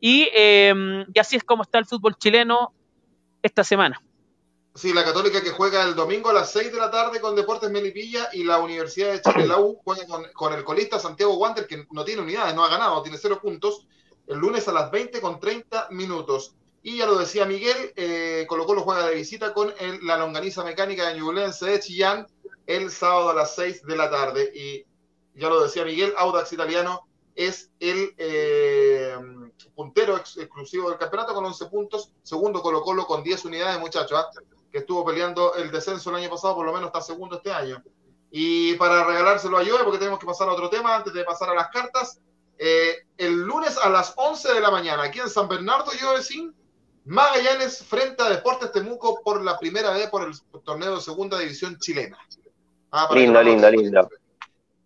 Y, 0.00 0.28
eh, 0.32 1.04
y 1.12 1.18
así 1.18 1.36
es 1.36 1.42
como 1.42 1.62
está 1.62 1.78
el 1.78 1.86
fútbol 1.86 2.16
chileno 2.16 2.72
esta 3.42 3.64
semana. 3.64 4.00
Sí, 4.74 4.92
la 4.92 5.04
Católica 5.04 5.42
que 5.42 5.50
juega 5.50 5.82
el 5.84 5.94
domingo 5.94 6.28
a 6.28 6.34
las 6.34 6.52
6 6.52 6.70
de 6.70 6.78
la 6.78 6.90
tarde 6.90 7.20
con 7.20 7.34
Deportes 7.34 7.70
Melipilla 7.70 8.28
y 8.32 8.44
la 8.44 8.58
Universidad 8.58 9.12
de 9.12 9.22
Chile, 9.22 9.54
juega 9.82 10.06
con, 10.06 10.24
con 10.34 10.52
el 10.52 10.64
colista 10.64 10.98
Santiago 10.98 11.34
Wander, 11.38 11.66
que 11.66 11.86
no 11.92 12.04
tiene 12.04 12.20
unidades, 12.20 12.54
no 12.54 12.62
ha 12.62 12.68
ganado, 12.68 13.02
tiene 13.02 13.16
cero 13.16 13.38
puntos, 13.40 13.86
el 14.26 14.36
lunes 14.38 14.68
a 14.68 14.72
las 14.72 14.90
20 14.90 15.20
con 15.22 15.40
30 15.40 15.88
minutos. 15.92 16.54
Y 16.82 16.98
ya 16.98 17.06
lo 17.06 17.16
decía 17.16 17.46
Miguel, 17.46 17.92
eh, 17.96 18.44
Colo 18.48 18.66
Colo 18.66 18.82
juega 18.82 19.06
de 19.08 19.14
visita 19.14 19.54
con 19.54 19.72
el- 19.80 20.04
la 20.06 20.18
longaniza 20.18 20.62
mecánica 20.62 21.08
de 21.08 21.18
Ñublense 21.18 21.66
de 21.66 21.80
Chillán 21.80 22.26
el 22.66 22.90
sábado 22.90 23.30
a 23.30 23.34
las 23.34 23.54
6 23.56 23.82
de 23.82 23.96
la 23.96 24.10
tarde. 24.10 24.52
Y 24.54 24.84
ya 25.40 25.48
lo 25.48 25.62
decía 25.62 25.84
Miguel, 25.84 26.12
Audax 26.18 26.52
Italiano 26.52 27.08
es 27.36 27.70
el 27.78 28.14
eh, 28.18 29.14
puntero 29.74 30.16
ex- 30.16 30.38
exclusivo 30.38 30.88
del 30.88 30.98
campeonato 30.98 31.34
con 31.34 31.44
11 31.44 31.66
puntos, 31.66 32.10
segundo 32.22 32.60
Colo 32.62 32.80
Colo 32.82 33.06
con 33.06 33.22
10 33.22 33.44
unidades, 33.44 33.78
muchachos, 33.78 34.18
¿ah? 34.18 34.28
que 34.72 34.78
estuvo 34.78 35.04
peleando 35.04 35.54
el 35.54 35.70
descenso 35.70 36.10
el 36.10 36.16
año 36.16 36.30
pasado, 36.30 36.54
por 36.56 36.66
lo 36.66 36.72
menos 36.72 36.88
está 36.88 37.00
segundo 37.00 37.36
este 37.36 37.52
año. 37.52 37.82
Y 38.30 38.74
para 38.74 39.04
regalárselo 39.04 39.58
a 39.58 39.64
Joe, 39.64 39.84
porque 39.84 39.98
tenemos 39.98 40.18
que 40.18 40.26
pasar 40.26 40.48
a 40.48 40.52
otro 40.52 40.68
tema 40.68 40.96
antes 40.96 41.12
de 41.12 41.22
pasar 41.24 41.50
a 41.50 41.54
las 41.54 41.68
cartas, 41.68 42.18
eh, 42.58 42.96
el 43.18 43.34
lunes 43.42 43.78
a 43.78 43.88
las 43.90 44.14
11 44.16 44.54
de 44.54 44.60
la 44.60 44.70
mañana, 44.70 45.04
aquí 45.04 45.20
en 45.20 45.28
San 45.28 45.46
Bernardo, 45.46 45.92
Joe 46.00 46.22
Sin, 46.22 46.54
Magallanes 47.04 47.84
frente 47.84 48.20
a 48.22 48.28
Deportes 48.30 48.72
Temuco 48.72 49.20
por 49.22 49.44
la 49.44 49.56
primera 49.58 49.92
vez 49.92 50.08
por 50.10 50.22
el 50.28 50.34
torneo 50.64 50.96
de 50.96 51.00
segunda 51.00 51.38
división 51.38 51.78
chilena. 51.78 52.18
Ah, 52.90 53.08
Lindo, 53.12 53.40
lindo, 53.42 53.70
lindo. 53.70 54.08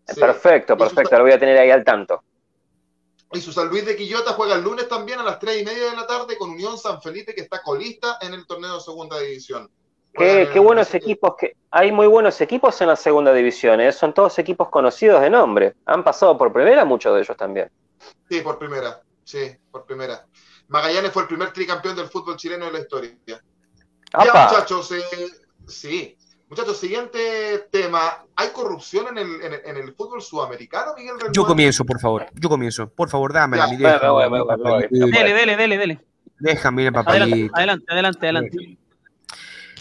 Sí. 0.07 0.21
Perfecto, 0.21 0.77
perfecto, 0.77 1.17
lo 1.17 1.23
voy 1.25 1.33
a 1.33 1.39
tener 1.39 1.57
ahí 1.57 1.71
al 1.71 1.83
tanto. 1.85 2.23
Y 3.33 3.41
su 3.41 3.53
San 3.53 3.69
Luis 3.69 3.87
de 3.87 3.97
Quillota 3.97 4.33
juega 4.33 4.57
el 4.57 4.63
lunes 4.63 4.89
también 4.89 5.21
a 5.21 5.23
las 5.23 5.39
3 5.39 5.63
y 5.63 5.65
media 5.65 5.91
de 5.91 5.97
la 5.97 6.07
tarde 6.07 6.37
con 6.37 6.51
Unión 6.51 6.77
San 6.77 7.01
Felipe, 7.01 7.35
que 7.35 7.43
está 7.43 7.63
colista 7.63 8.19
en 8.21 8.35
el 8.35 8.47
torneo 8.47 8.75
de 8.75 8.81
segunda 8.81 9.19
división. 9.21 9.71
Qué, 10.13 10.59
buenos 10.59 10.93
equipos, 10.95 11.35
que 11.39 11.57
hay 11.71 11.93
muy 11.93 12.09
buenos 12.09 12.41
equipos 12.41 12.81
en 12.81 12.89
la 12.89 12.97
segunda 12.97 13.33
división, 13.33 13.81
¿eh? 13.81 13.93
son 13.93 14.13
todos 14.13 14.39
equipos 14.41 14.69
conocidos 14.69 15.21
de 15.21 15.31
nombre. 15.31 15.77
Han 15.87 16.03
pasado 16.03 16.37
por 16.37 16.53
primera 16.53 16.85
muchos 16.85 17.15
de 17.15 17.21
ellos 17.21 17.37
también. 17.37 17.71
Sí, 18.29 18.41
por 18.41 18.59
primera. 18.59 19.01
Sí, 19.23 19.57
por 19.71 19.85
primera. 19.85 20.27
Magallanes 20.67 21.13
fue 21.13 21.23
el 21.23 21.29
primer 21.29 21.53
tricampeón 21.53 21.97
del 21.97 22.09
fútbol 22.09 22.37
chileno 22.37 22.67
de 22.67 22.73
la 22.73 22.79
historia. 22.81 23.17
Ya, 23.27 23.41
muchachos, 24.13 24.91
eh, 24.93 25.05
sí. 25.69 26.17
Muchachos, 26.51 26.79
siguiente 26.79 27.69
tema. 27.71 28.25
¿Hay 28.35 28.49
corrupción 28.49 29.07
en 29.17 29.19
el, 29.19 29.41
en 29.41 29.53
el, 29.55 29.61
en 29.65 29.77
el 29.77 29.95
fútbol 29.95 30.21
sudamericano, 30.21 30.95
Miguel? 30.97 31.15
Yo 31.33 31.47
comienzo, 31.47 31.85
por 31.85 32.01
favor. 32.01 32.27
Yo 32.35 32.49
comienzo. 32.49 32.91
Por 32.91 33.09
favor, 33.09 33.33
bueno, 33.33 33.65
papayito. 34.47 34.89
bueno. 34.91 35.07
Dele, 35.17 35.33
dele, 35.33 35.57
dele, 35.57 35.79
dele. 35.79 36.01
Déjame, 36.41 36.89
el 36.89 36.89
Adelante, 36.89 37.13
papayito. 37.29 37.57
adelante, 37.57 37.87
adelante, 37.89 38.27
adelante. 38.27 38.79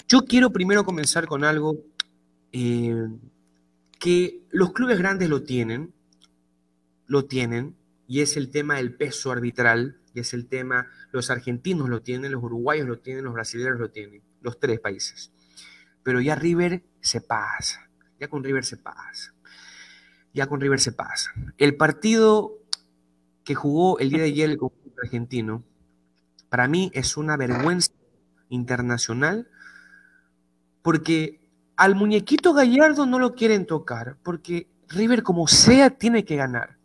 Yo 0.08 0.26
quiero 0.26 0.52
primero 0.52 0.86
comenzar 0.86 1.26
con 1.26 1.44
algo 1.44 1.76
eh, 2.52 3.08
que 4.00 4.42
los 4.52 4.72
clubes 4.72 5.00
grandes 5.00 5.28
lo 5.28 5.42
tienen, 5.42 5.92
lo 7.08 7.26
tienen, 7.26 7.76
y 8.08 8.22
es 8.22 8.38
el 8.38 8.52
tema 8.52 8.76
del 8.76 8.94
peso 8.94 9.32
arbitral, 9.32 9.98
que 10.14 10.20
es 10.20 10.36
el 10.36 10.48
tema, 10.48 10.86
los 11.12 11.32
argentinos 11.32 11.90
lo 11.90 12.04
tienen, 12.04 12.32
los 12.32 12.44
uruguayos 12.44 12.88
lo 12.88 13.00
tienen, 13.00 13.24
los 13.24 13.34
brasileños 13.34 13.80
lo 13.80 13.90
tienen, 13.90 14.22
los 14.42 14.60
tres 14.60 14.80
países. 14.80 15.32
Pero 16.04 16.22
ya 16.22 16.36
River 16.36 16.84
se 17.02 17.22
pasa, 17.22 17.90
ya 18.20 18.28
con 18.28 18.44
River 18.44 18.66
se 18.66 18.78
pasa, 18.78 19.34
ya 20.34 20.48
con 20.48 20.62
River 20.62 20.80
se 20.80 20.92
pasa. 20.92 21.32
El 21.58 21.76
partido 21.76 22.60
que 23.44 23.56
jugó 23.56 24.00
el 24.00 24.10
día 24.10 24.20
de 24.20 24.26
ayer 24.26 24.50
el 24.50 24.58
conjunto 24.58 25.02
argentino, 25.04 25.64
para 26.50 26.68
mí 26.68 26.92
es 26.94 27.18
una 27.18 27.38
vergüenza 27.38 27.92
internacional 28.50 29.48
porque 30.82 31.40
al 31.76 31.96
muñequito 31.96 32.54
Gallardo 32.54 33.06
no 33.06 33.20
lo 33.20 33.36
quieren 33.36 33.66
tocar, 33.66 34.18
porque 34.24 34.68
River 34.90 35.24
como 35.24 35.48
sea 35.48 35.90
tiene 35.92 36.26
que 36.26 36.36
ganar. 36.36 36.78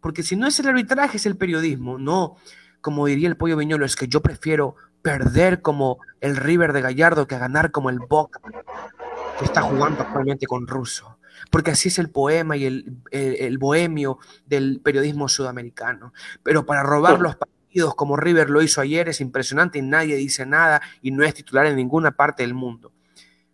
Porque 0.00 0.22
si 0.22 0.36
no 0.36 0.46
es 0.46 0.58
el 0.58 0.68
arbitraje, 0.68 1.16
es 1.16 1.26
el 1.26 1.36
periodismo. 1.36 1.98
No, 1.98 2.36
como 2.80 3.06
diría 3.06 3.28
el 3.28 3.36
pollo 3.36 3.56
Viñolo, 3.56 3.84
es 3.84 3.94
que 3.94 4.08
yo 4.08 4.20
prefiero 4.20 4.74
perder 5.02 5.62
como 5.62 5.98
el 6.20 6.36
River 6.36 6.72
de 6.72 6.80
Gallardo 6.80 7.26
que 7.26 7.38
ganar 7.38 7.70
como 7.70 7.90
el 7.90 7.98
Boca, 7.98 8.40
que 9.38 9.44
está 9.44 9.62
jugando 9.62 10.02
actualmente 10.02 10.46
con 10.46 10.66
Russo. 10.66 11.18
Porque 11.50 11.72
así 11.72 11.88
es 11.88 11.98
el 11.98 12.10
poema 12.10 12.56
y 12.56 12.64
el, 12.64 12.96
el, 13.10 13.36
el 13.36 13.58
bohemio 13.58 14.18
del 14.46 14.80
periodismo 14.82 15.28
sudamericano. 15.28 16.12
Pero 16.42 16.64
para 16.64 16.82
robar 16.82 17.20
los 17.20 17.36
partidos 17.36 17.94
como 17.94 18.16
River 18.16 18.48
lo 18.50 18.62
hizo 18.62 18.80
ayer 18.80 19.08
es 19.08 19.20
impresionante 19.20 19.78
y 19.78 19.82
nadie 19.82 20.16
dice 20.16 20.46
nada 20.46 20.80
y 21.00 21.10
no 21.10 21.24
es 21.24 21.34
titular 21.34 21.66
en 21.66 21.76
ninguna 21.76 22.12
parte 22.12 22.42
del 22.42 22.54
mundo. 22.54 22.92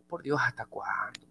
Por 0.06 0.22
Dios, 0.22 0.40
¿hasta 0.42 0.66
cuándo? 0.66 1.28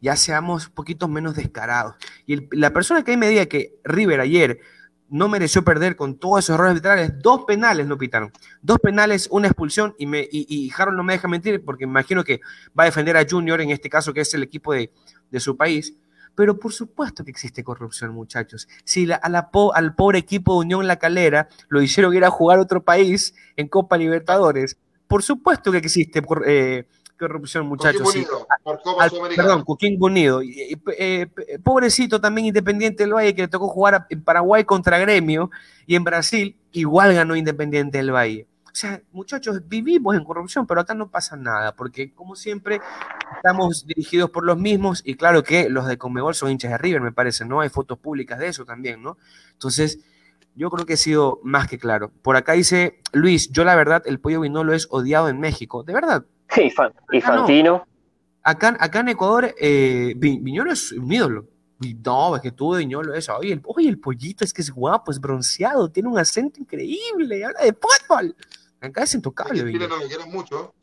Ya 0.00 0.14
seamos 0.14 0.68
un 0.68 0.74
poquito 0.74 1.08
menos 1.08 1.34
descarados. 1.34 1.96
Y 2.26 2.34
el, 2.34 2.48
la 2.52 2.70
persona 2.70 3.02
que 3.02 3.12
ahí 3.12 3.16
me 3.16 3.28
diga 3.28 3.46
que 3.46 3.80
River 3.82 4.20
ayer 4.20 4.60
no 5.08 5.28
mereció 5.28 5.64
perder 5.64 5.96
con 5.96 6.18
todos 6.18 6.44
esos 6.44 6.54
errores 6.54 6.70
arbitrales, 6.70 7.12
dos 7.22 7.44
penales 7.44 7.86
no 7.86 7.96
pitaron. 7.96 8.32
Dos 8.62 8.78
penales, 8.78 9.28
una 9.30 9.48
expulsión, 9.48 9.94
y, 9.98 10.06
me, 10.06 10.20
y, 10.20 10.46
y, 10.48 10.70
Harold 10.76 10.96
no 10.96 11.04
me 11.04 11.14
deja 11.14 11.28
mentir, 11.28 11.64
porque 11.64 11.84
imagino 11.84 12.24
que 12.24 12.40
va 12.78 12.84
a 12.84 12.86
defender 12.86 13.16
a 13.16 13.26
Junior, 13.28 13.60
en 13.60 13.70
este 13.70 13.88
caso, 13.88 14.12
que 14.12 14.20
es 14.20 14.34
el 14.34 14.42
equipo 14.42 14.72
de, 14.72 14.90
de 15.30 15.40
su 15.40 15.56
país. 15.56 15.94
Pero 16.34 16.58
por 16.58 16.72
supuesto 16.72 17.24
que 17.24 17.30
existe 17.30 17.64
corrupción, 17.64 18.12
muchachos. 18.12 18.68
Si 18.84 19.08
al 19.10 19.94
pobre 19.94 20.18
equipo 20.18 20.52
de 20.52 20.66
Unión 20.66 20.86
La 20.86 20.96
Calera 20.96 21.48
lo 21.68 21.80
hicieron 21.80 22.14
ir 22.14 22.24
a 22.24 22.30
jugar 22.30 22.58
a 22.58 22.62
otro 22.62 22.84
país 22.84 23.34
en 23.56 23.68
Copa 23.68 23.96
Libertadores, 23.96 24.76
por 25.08 25.22
supuesto 25.22 25.72
que 25.72 25.78
existe 25.78 26.22
eh, 26.46 26.86
corrupción, 27.18 27.66
muchachos. 27.66 28.02
Coquín 28.02 28.22
Unido, 28.22 28.38
sí. 28.40 28.46
por 28.62 28.82
Copa 28.82 29.04
Al, 29.04 29.10
perdón, 29.34 29.64
Coquín 29.64 29.96
Unido. 30.00 30.42
Eh, 30.42 30.78
eh, 30.98 31.58
pobrecito 31.62 32.20
también 32.20 32.48
Independiente 32.48 33.02
del 33.02 33.14
Valle, 33.14 33.34
que 33.34 33.42
le 33.42 33.48
tocó 33.48 33.68
jugar 33.68 34.06
en 34.10 34.22
Paraguay 34.22 34.64
contra 34.64 34.98
Gremio 34.98 35.50
y 35.86 35.96
en 35.96 36.04
Brasil 36.04 36.56
igual 36.72 37.14
ganó 37.14 37.36
Independiente 37.36 37.98
del 37.98 38.12
Valle. 38.12 38.46
O 38.64 38.78
sea, 38.78 39.00
muchachos, 39.12 39.66
vivimos 39.66 40.14
en 40.16 40.24
corrupción, 40.24 40.66
pero 40.66 40.82
acá 40.82 40.92
no 40.92 41.10
pasa 41.10 41.34
nada, 41.34 41.74
porque 41.74 42.12
como 42.12 42.36
siempre 42.36 42.82
estamos 43.36 43.86
dirigidos 43.86 44.28
por 44.28 44.44
los 44.44 44.58
mismos 44.58 45.00
y 45.02 45.14
claro 45.14 45.42
que 45.42 45.70
los 45.70 45.86
de 45.86 45.96
Conmebol 45.96 46.34
son 46.34 46.50
hinchas 46.50 46.72
de 46.72 46.78
River, 46.78 47.00
me 47.00 47.12
parece, 47.12 47.46
¿no? 47.46 47.60
Hay 47.60 47.70
fotos 47.70 47.98
públicas 47.98 48.38
de 48.38 48.48
eso 48.48 48.66
también, 48.66 49.02
¿no? 49.02 49.16
Entonces, 49.52 50.00
yo 50.56 50.70
creo 50.70 50.86
que 50.86 50.94
he 50.94 50.98
sido 50.98 51.40
más 51.42 51.68
que 51.68 51.78
claro. 51.78 52.10
Por 52.22 52.36
acá 52.36 52.52
dice 52.52 53.00
Luis, 53.12 53.50
yo 53.50 53.62
la 53.64 53.76
verdad, 53.76 54.02
el 54.06 54.18
pollo 54.18 54.40
vinolo 54.40 54.72
es 54.72 54.88
odiado 54.90 55.28
en 55.28 55.38
México. 55.38 55.82
¿De 55.82 55.92
verdad? 55.92 56.24
Sí, 56.50 56.72
y 57.12 57.20
Fantino. 57.20 57.78
No. 57.78 57.86
Acá, 58.42 58.76
acá 58.78 59.00
en 59.00 59.08
Ecuador, 59.08 59.54
eh, 59.58 60.14
Viñolo 60.16 60.72
es 60.72 60.92
un 60.92 61.12
ídolo. 61.12 61.48
No, 62.04 62.36
es 62.36 62.42
que 62.42 62.52
tú, 62.52 62.76
Viñolo, 62.76 63.14
eso. 63.14 63.36
Oye 63.36 63.52
el, 63.52 63.60
oye, 63.64 63.88
el 63.88 63.98
pollito 63.98 64.44
es 64.44 64.52
que 64.52 64.62
es 64.62 64.70
guapo, 64.70 65.10
es 65.10 65.20
bronceado, 65.20 65.90
tiene 65.90 66.08
un 66.08 66.18
acento 66.18 66.60
increíble, 66.60 67.44
habla 67.44 67.60
de 67.60 67.72
fútbol. 67.72 68.34
Acá 68.80 69.02
es 69.02 69.14
intocable. 69.14 69.62
Aquí 69.62 69.78
no 69.78 69.88
lo 69.88 70.06
quieren 70.06 70.30
mucho. 70.30 70.74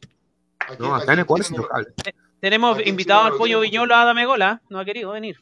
Aquí, 0.60 0.76
no, 0.80 0.96
acá 0.96 1.14
en 1.14 1.20
Ecuador 1.20 1.42
es 1.42 1.52
intocable. 1.52 1.94
Tenemos 2.40 2.78
aquí 2.78 2.90
invitado 2.90 3.24
al 3.24 3.34
pollo 3.36 3.62
Viñolo 3.62 3.96
a 3.96 4.04
Dame 4.04 4.26
Gola, 4.26 4.62
no 4.70 4.80
ha 4.80 4.86
querido 4.86 5.12
venir. 5.12 5.42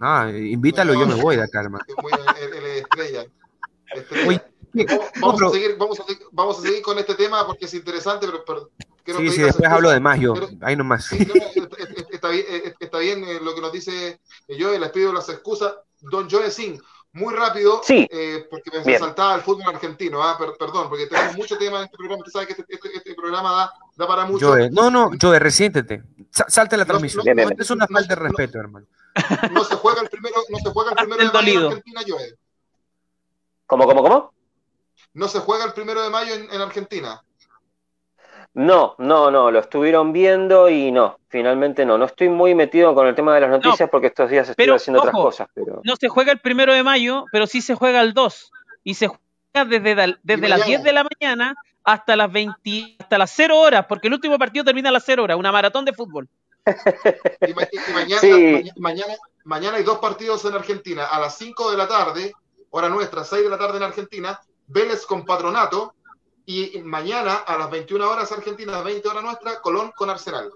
Ah, 0.00 0.30
invítalo, 0.30 0.94
no, 0.94 1.00
yo 1.00 1.06
me 1.06 1.14
voy 1.14 1.36
de 1.36 1.42
acá, 1.42 1.60
hermano. 1.60 1.84
Muy, 2.02 2.12
es 2.12 2.82
estrella. 2.82 3.24
estrella. 3.94 4.28
Oye, 4.28 4.42
vamos, 5.20 5.42
a 5.42 5.50
seguir, 5.50 5.76
vamos, 5.78 6.00
a 6.00 6.04
seguir, 6.04 6.26
vamos 6.32 6.58
a 6.58 6.62
seguir 6.62 6.82
con 6.82 6.98
este 6.98 7.14
tema 7.14 7.46
porque 7.46 7.66
es 7.66 7.74
interesante, 7.74 8.26
pero, 8.26 8.44
pero 8.44 8.70
quiero 9.04 9.20
sí, 9.20 9.30
sí, 9.30 9.42
después 9.42 9.70
hablo 9.70 9.90
de 9.90 10.00
más 10.00 10.20
yo, 10.20 10.34
pero, 10.34 10.48
ahí 10.62 10.76
nomás. 10.76 11.06
Sí, 11.06 11.26
no, 11.26 11.34
está, 12.10 12.28
bien, 12.28 12.44
está 12.78 12.98
bien 12.98 13.24
eh, 13.24 13.40
lo 13.42 13.54
que 13.54 13.60
nos 13.60 13.72
dice 13.72 14.20
yo, 14.48 14.76
les 14.76 14.90
pido 14.90 15.12
las 15.12 15.28
excusas. 15.28 15.74
Don 16.00 16.30
Joe 16.30 16.50
Singh, 16.50 16.80
muy 17.12 17.34
rápido, 17.34 17.80
sí. 17.82 18.06
eh, 18.10 18.46
porque 18.50 18.70
me 18.70 18.84
Bien. 18.84 18.98
saltaba 18.98 19.34
el 19.34 19.40
fútbol 19.40 19.74
argentino, 19.74 20.22
¿ah? 20.22 20.36
per 20.38 20.50
perdón, 20.58 20.88
porque 20.88 21.06
tenemos 21.06 21.36
mucho 21.36 21.56
tema 21.58 21.78
en 21.78 21.84
este 21.84 21.96
programa, 21.96 22.20
usted 22.20 22.32
sabe 22.32 22.46
que 22.46 22.52
este, 22.52 22.64
este, 22.68 22.96
este 22.96 23.14
programa 23.14 23.52
da, 23.52 23.72
da, 23.96 24.06
para 24.06 24.24
mucho. 24.26 24.48
Joe, 24.48 24.70
no, 24.70 24.90
no, 24.90 25.10
Joe, 25.20 25.38
resiéntete, 25.38 26.02
Salte 26.30 26.76
la 26.76 26.84
transmisión, 26.84 27.24
no, 27.24 27.34
no, 27.34 27.50
es 27.58 27.70
una 27.70 27.86
falta 27.86 28.14
de 28.14 28.20
respeto, 28.20 28.58
hermano. 28.58 28.86
No 29.50 29.64
se 29.64 29.74
juega 29.76 30.02
el 30.02 30.08
primero, 30.08 30.36
no 30.48 30.58
se 30.58 30.70
juega 30.70 30.90
el 30.90 30.96
primero 31.08 31.24
de 31.24 31.32
mayo 31.32 31.60
en 31.60 31.66
Argentina, 31.66 32.00
Joe. 32.06 32.38
¿Cómo, 33.66 33.86
cómo, 33.86 34.02
cómo? 34.02 34.32
No 35.18 35.26
se 35.26 35.40
juega 35.40 35.64
el 35.64 35.72
primero 35.72 36.00
de 36.00 36.10
mayo 36.10 36.32
en, 36.32 36.48
en 36.52 36.60
Argentina. 36.60 37.22
No, 38.54 38.94
no, 38.98 39.32
no, 39.32 39.50
lo 39.50 39.58
estuvieron 39.58 40.12
viendo 40.12 40.68
y 40.68 40.92
no, 40.92 41.18
finalmente 41.28 41.84
no. 41.84 41.98
No 41.98 42.04
estoy 42.04 42.28
muy 42.28 42.54
metido 42.54 42.94
con 42.94 43.08
el 43.08 43.16
tema 43.16 43.34
de 43.34 43.40
las 43.40 43.50
noticias 43.50 43.80
no, 43.80 43.88
porque 43.88 44.06
estos 44.06 44.30
días 44.30 44.48
estoy 44.48 44.64
pero, 44.64 44.76
haciendo 44.76 45.00
ojo, 45.00 45.08
otras 45.08 45.22
cosas. 45.22 45.48
Pero... 45.52 45.80
No 45.82 45.96
se 45.96 46.08
juega 46.08 46.30
el 46.30 46.38
primero 46.38 46.72
de 46.72 46.84
mayo, 46.84 47.24
pero 47.32 47.48
sí 47.48 47.60
se 47.62 47.74
juega 47.74 48.00
el 48.00 48.14
2. 48.14 48.52
Y 48.84 48.94
se 48.94 49.08
juega 49.08 49.64
desde, 49.68 50.16
desde 50.22 50.48
las 50.48 50.64
10 50.64 50.84
de 50.84 50.92
la 50.92 51.04
mañana 51.04 51.56
hasta 51.82 52.14
las 52.14 52.30
20, 52.30 52.96
hasta 53.00 53.18
las 53.18 53.32
0 53.34 53.58
horas, 53.58 53.86
porque 53.88 54.06
el 54.06 54.14
último 54.14 54.38
partido 54.38 54.64
termina 54.64 54.90
a 54.90 54.92
las 54.92 55.04
0 55.04 55.24
horas, 55.24 55.36
una 55.36 55.50
maratón 55.50 55.84
de 55.84 55.92
fútbol. 55.92 56.28
y, 57.46 57.54
ma 57.54 57.62
y 57.72 57.92
mañana, 57.92 58.20
sí. 58.20 58.70
mañana, 58.76 59.14
mañana 59.44 59.76
hay 59.78 59.82
dos 59.82 59.98
partidos 59.98 60.44
en 60.44 60.54
Argentina, 60.54 61.06
a 61.06 61.18
las 61.18 61.36
5 61.38 61.72
de 61.72 61.76
la 61.76 61.88
tarde, 61.88 62.32
hora 62.70 62.88
nuestra, 62.88 63.24
6 63.24 63.42
de 63.42 63.50
la 63.50 63.58
tarde 63.58 63.78
en 63.78 63.84
Argentina, 63.84 64.38
Vélez 64.68 65.04
con 65.06 65.24
Patronato, 65.24 65.94
y 66.48 66.80
mañana 66.82 67.34
a 67.34 67.58
las 67.58 67.70
21 67.70 68.10
horas 68.10 68.32
Argentina, 68.32 68.80
20 68.80 69.06
horas 69.06 69.22
nuestra, 69.22 69.60
Colón 69.60 69.92
con 69.94 70.08
Arsenal. 70.08 70.50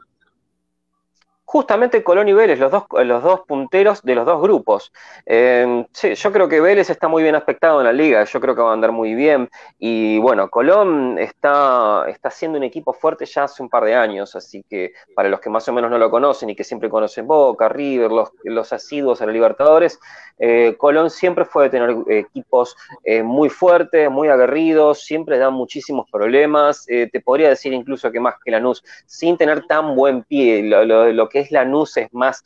Justamente 1.53 2.03
Colón 2.03 2.29
y 2.29 2.33
Vélez, 2.33 2.59
los 2.59 2.73
dos, 2.73 2.85
los 3.05 3.23
dos 3.23 3.41
punteros 3.41 4.01
de 4.03 4.15
los 4.15 4.25
dos 4.25 4.41
grupos. 4.41 4.91
Eh, 5.27 5.85
sí, 5.93 6.15
yo 6.15 6.33
creo 6.33 6.49
que 6.49 6.63
Vélez 6.63 6.89
está 6.89 7.09
muy 7.09 7.23
bien 7.23 7.35
aspectado 7.35 7.79
en 7.79 7.85
la 7.85 7.93
liga, 7.93 8.25
yo 8.25 8.41
creo 8.41 8.55
que 8.55 8.63
va 8.63 8.71
a 8.71 8.73
andar 8.73 8.91
muy 8.91 9.15
bien. 9.15 9.51
Y 9.79 10.19
bueno, 10.19 10.49
Colón 10.49 11.19
está, 11.19 12.07
está 12.09 12.31
siendo 12.31 12.57
un 12.57 12.65
equipo 12.65 12.95
fuerte 12.95 13.27
ya 13.27 13.45
hace 13.45 13.63
un 13.63 13.69
par 13.69 13.85
de 13.85 13.95
años, 13.95 14.35
así 14.35 14.65
que 14.67 14.95
para 15.15 15.29
los 15.29 15.41
que 15.41 15.51
más 15.51 15.69
o 15.69 15.75
menos 15.75 15.91
no 15.91 15.99
lo 15.99 16.11
conocen 16.11 16.49
y 16.49 16.57
que 16.57 16.65
siempre 16.65 16.89
conocen 16.89 17.27
Boca, 17.27 17.69
River, 17.69 18.11
los, 18.11 18.31
los 18.45 18.73
asiduos 18.73 19.21
a 19.21 19.27
los 19.27 19.35
Libertadores, 19.35 20.01
eh, 20.39 20.75
Colón 20.79 21.11
siempre 21.11 21.45
fue 21.45 21.65
de 21.65 21.71
tener 21.71 21.97
equipos 22.09 22.75
eh, 23.05 23.23
muy 23.23 23.51
fuertes, 23.51 24.11
muy 24.11 24.29
aguerridos, 24.29 25.03
siempre 25.03 25.37
dan 25.37 25.53
muchísimos 25.53 26.11
problemas. 26.11 26.89
Eh, 26.89 27.11
te 27.13 27.21
podría 27.21 27.51
decir 27.51 27.75
incluso 27.75 28.11
que 28.11 28.21
más 28.21 28.37
que 28.43 28.51
Lanús, 28.51 28.83
sin 29.05 29.37
tener 29.37 29.67
tan 29.67 29.95
buen 29.95 30.23
pie, 30.23 30.63
lo, 30.63 30.87
lo, 30.87 31.13
lo 31.13 31.29
que 31.29 31.42
es 31.43 31.51
Lanús 31.51 31.97
es 31.97 32.13
más 32.13 32.43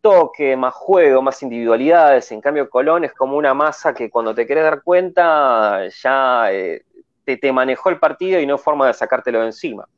toque, 0.00 0.54
más 0.54 0.74
juego, 0.74 1.22
más 1.22 1.42
individualidades. 1.42 2.30
En 2.30 2.42
cambio, 2.42 2.68
Colón 2.68 3.04
es 3.04 3.14
como 3.14 3.38
una 3.38 3.54
masa 3.54 3.94
que 3.94 4.10
cuando 4.10 4.34
te 4.34 4.46
querés 4.46 4.64
dar 4.64 4.82
cuenta 4.82 5.88
ya 5.88 6.52
eh, 6.52 6.84
te, 7.24 7.38
te, 7.38 7.52
manejó 7.52 7.88
el 7.88 7.98
partido 7.98 8.38
y 8.38 8.46
no 8.46 8.58
forma 8.58 8.86
de 8.86 8.92
sacártelo 8.92 9.40
de 9.40 9.46
encima. 9.46 9.88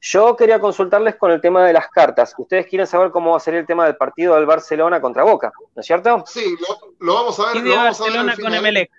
Yo 0.00 0.34
quería 0.34 0.58
consultarles 0.58 1.14
con 1.14 1.30
el 1.30 1.40
tema 1.40 1.64
de 1.64 1.72
las 1.72 1.88
cartas. 1.88 2.34
Ustedes 2.36 2.66
quieren 2.66 2.86
saber 2.86 3.12
cómo 3.12 3.30
va 3.30 3.36
a 3.36 3.40
ser 3.40 3.54
el 3.54 3.64
tema 3.64 3.84
del 3.86 3.96
partido 3.96 4.34
del 4.34 4.44
Barcelona 4.44 5.00
contra 5.00 5.22
Boca, 5.22 5.52
¿no 5.74 5.80
es 5.80 5.86
cierto? 5.86 6.24
Sí, 6.26 6.56
lo, 6.60 6.94
lo 6.98 7.14
vamos 7.14 7.38
a 7.38 7.46
ver. 7.46 7.56
Y 7.56 7.60
de 7.62 7.68
lo 7.68 7.76
vamos 7.76 7.98
Barcelona 7.98 8.32
a 8.32 8.36
ver 8.36 8.44
con 8.44 8.54
Emelec. 8.54 8.90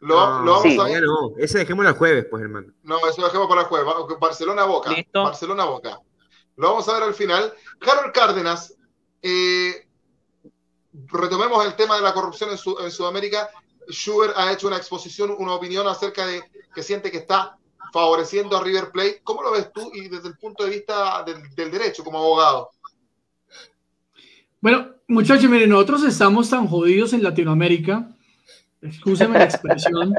Lo, 0.00 0.14
no, 0.14 0.44
lo, 0.44 0.50
vamos 0.52 0.62
sí, 0.62 0.78
a 0.80 0.84
ver. 0.84 1.02
No, 1.02 1.32
ese 1.36 1.58
dejémoslo 1.58 1.90
el 1.90 1.96
jueves, 1.96 2.26
pues, 2.30 2.42
hermano. 2.42 2.72
No, 2.82 2.96
eso 3.08 3.20
lo 3.20 3.26
dejemos 3.26 3.46
para 3.46 3.60
el 3.60 3.66
jueves. 3.66 3.86
Barcelona-Boca. 4.18 4.90
Barcelona-Boca. 5.12 6.00
Lo 6.56 6.68
vamos 6.70 6.88
a 6.88 6.94
ver 6.94 7.02
al 7.02 7.14
final. 7.14 7.52
Carol 7.78 8.12
Cárdenas, 8.12 8.74
eh, 9.22 9.86
retomemos 11.06 11.64
el 11.66 11.74
tema 11.76 11.96
de 11.96 12.02
la 12.02 12.14
corrupción 12.14 12.50
en, 12.50 12.58
su, 12.58 12.78
en 12.78 12.90
Sudamérica. 12.90 13.50
Schubert 13.88 14.34
ha 14.36 14.52
hecho 14.52 14.66
una 14.66 14.76
exposición, 14.76 15.34
una 15.38 15.54
opinión 15.54 15.86
acerca 15.86 16.26
de 16.26 16.42
que 16.74 16.82
siente 16.82 17.10
que 17.10 17.18
está 17.18 17.56
favoreciendo 17.92 18.56
a 18.56 18.64
River 18.64 18.90
Plate. 18.90 19.20
¿Cómo 19.22 19.42
lo 19.42 19.52
ves 19.52 19.72
tú 19.72 19.90
y 19.94 20.08
desde 20.08 20.28
el 20.28 20.36
punto 20.36 20.64
de 20.64 20.70
vista 20.70 21.22
del, 21.24 21.54
del 21.54 21.70
derecho 21.70 22.02
como 22.02 22.18
abogado? 22.18 22.70
Bueno, 24.60 24.94
muchachos, 25.06 25.48
miren, 25.50 25.70
nosotros 25.70 26.02
estamos 26.04 26.50
tan 26.50 26.66
jodidos 26.66 27.12
en 27.12 27.22
Latinoamérica, 27.22 28.08
excúsenme 28.80 29.38
la 29.38 29.44
expresión, 29.44 30.14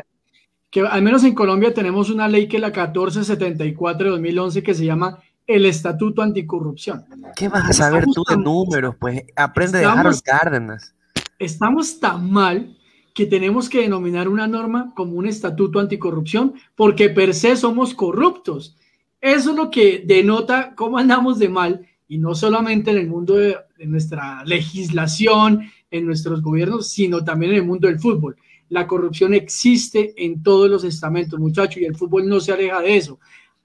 que 0.69 0.81
al 0.81 1.01
menos 1.01 1.23
en 1.23 1.33
Colombia 1.33 1.73
tenemos 1.73 2.09
una 2.09 2.27
ley 2.27 2.47
que 2.47 2.57
es 2.57 2.61
la 2.61 2.69
1474 2.69 4.05
de 4.05 4.11
2011 4.11 4.63
que 4.63 4.73
se 4.73 4.85
llama 4.85 5.19
el 5.47 5.65
Estatuto 5.65 6.21
Anticorrupción. 6.21 7.05
¿Qué 7.35 7.47
vas 7.47 7.69
a 7.69 7.73
saber 7.73 7.99
estamos 7.99 8.15
tú 8.15 8.23
de 8.29 8.37
números? 8.37 8.95
Pues 8.99 9.23
aprende 9.35 9.77
estamos, 9.79 9.95
de 9.95 9.99
Harold 10.01 10.21
Cárdenas. 10.21 10.93
Estamos 11.39 11.99
tan 11.99 12.29
mal 12.29 12.77
que 13.13 13.25
tenemos 13.25 13.69
que 13.69 13.81
denominar 13.81 14.27
una 14.27 14.45
norma 14.45 14.93
como 14.95 15.13
un 15.13 15.25
estatuto 15.25 15.79
anticorrupción 15.79 16.53
porque 16.75 17.09
per 17.09 17.33
se 17.33 17.55
somos 17.55 17.95
corruptos. 17.95 18.77
Eso 19.21 19.49
es 19.49 19.55
lo 19.55 19.71
que 19.71 20.03
denota 20.05 20.75
cómo 20.75 20.99
andamos 20.99 21.39
de 21.39 21.49
mal 21.49 21.87
y 22.07 22.19
no 22.19 22.35
solamente 22.35 22.91
en 22.91 22.97
el 22.97 23.07
mundo 23.07 23.35
de, 23.35 23.57
nuestra 23.79 24.43
legislación, 24.45 25.69
en 25.89 26.05
nuestros 26.05 26.41
gobiernos, 26.41 26.89
sino 26.89 27.23
también 27.23 27.53
en 27.53 27.57
el 27.59 27.65
mundo 27.65 27.87
del 27.87 27.99
fútbol. 27.99 28.35
La 28.69 28.85
corrupción 28.85 29.33
existe 29.33 30.13
en 30.17 30.43
todos 30.43 30.69
los 30.69 30.83
estamentos, 30.83 31.39
muchachos, 31.39 31.81
y 31.81 31.85
el 31.85 31.95
fútbol 31.95 32.27
no 32.27 32.39
se 32.39 32.51
aleja 32.51 32.81
de 32.81 32.97
eso. 32.97 33.19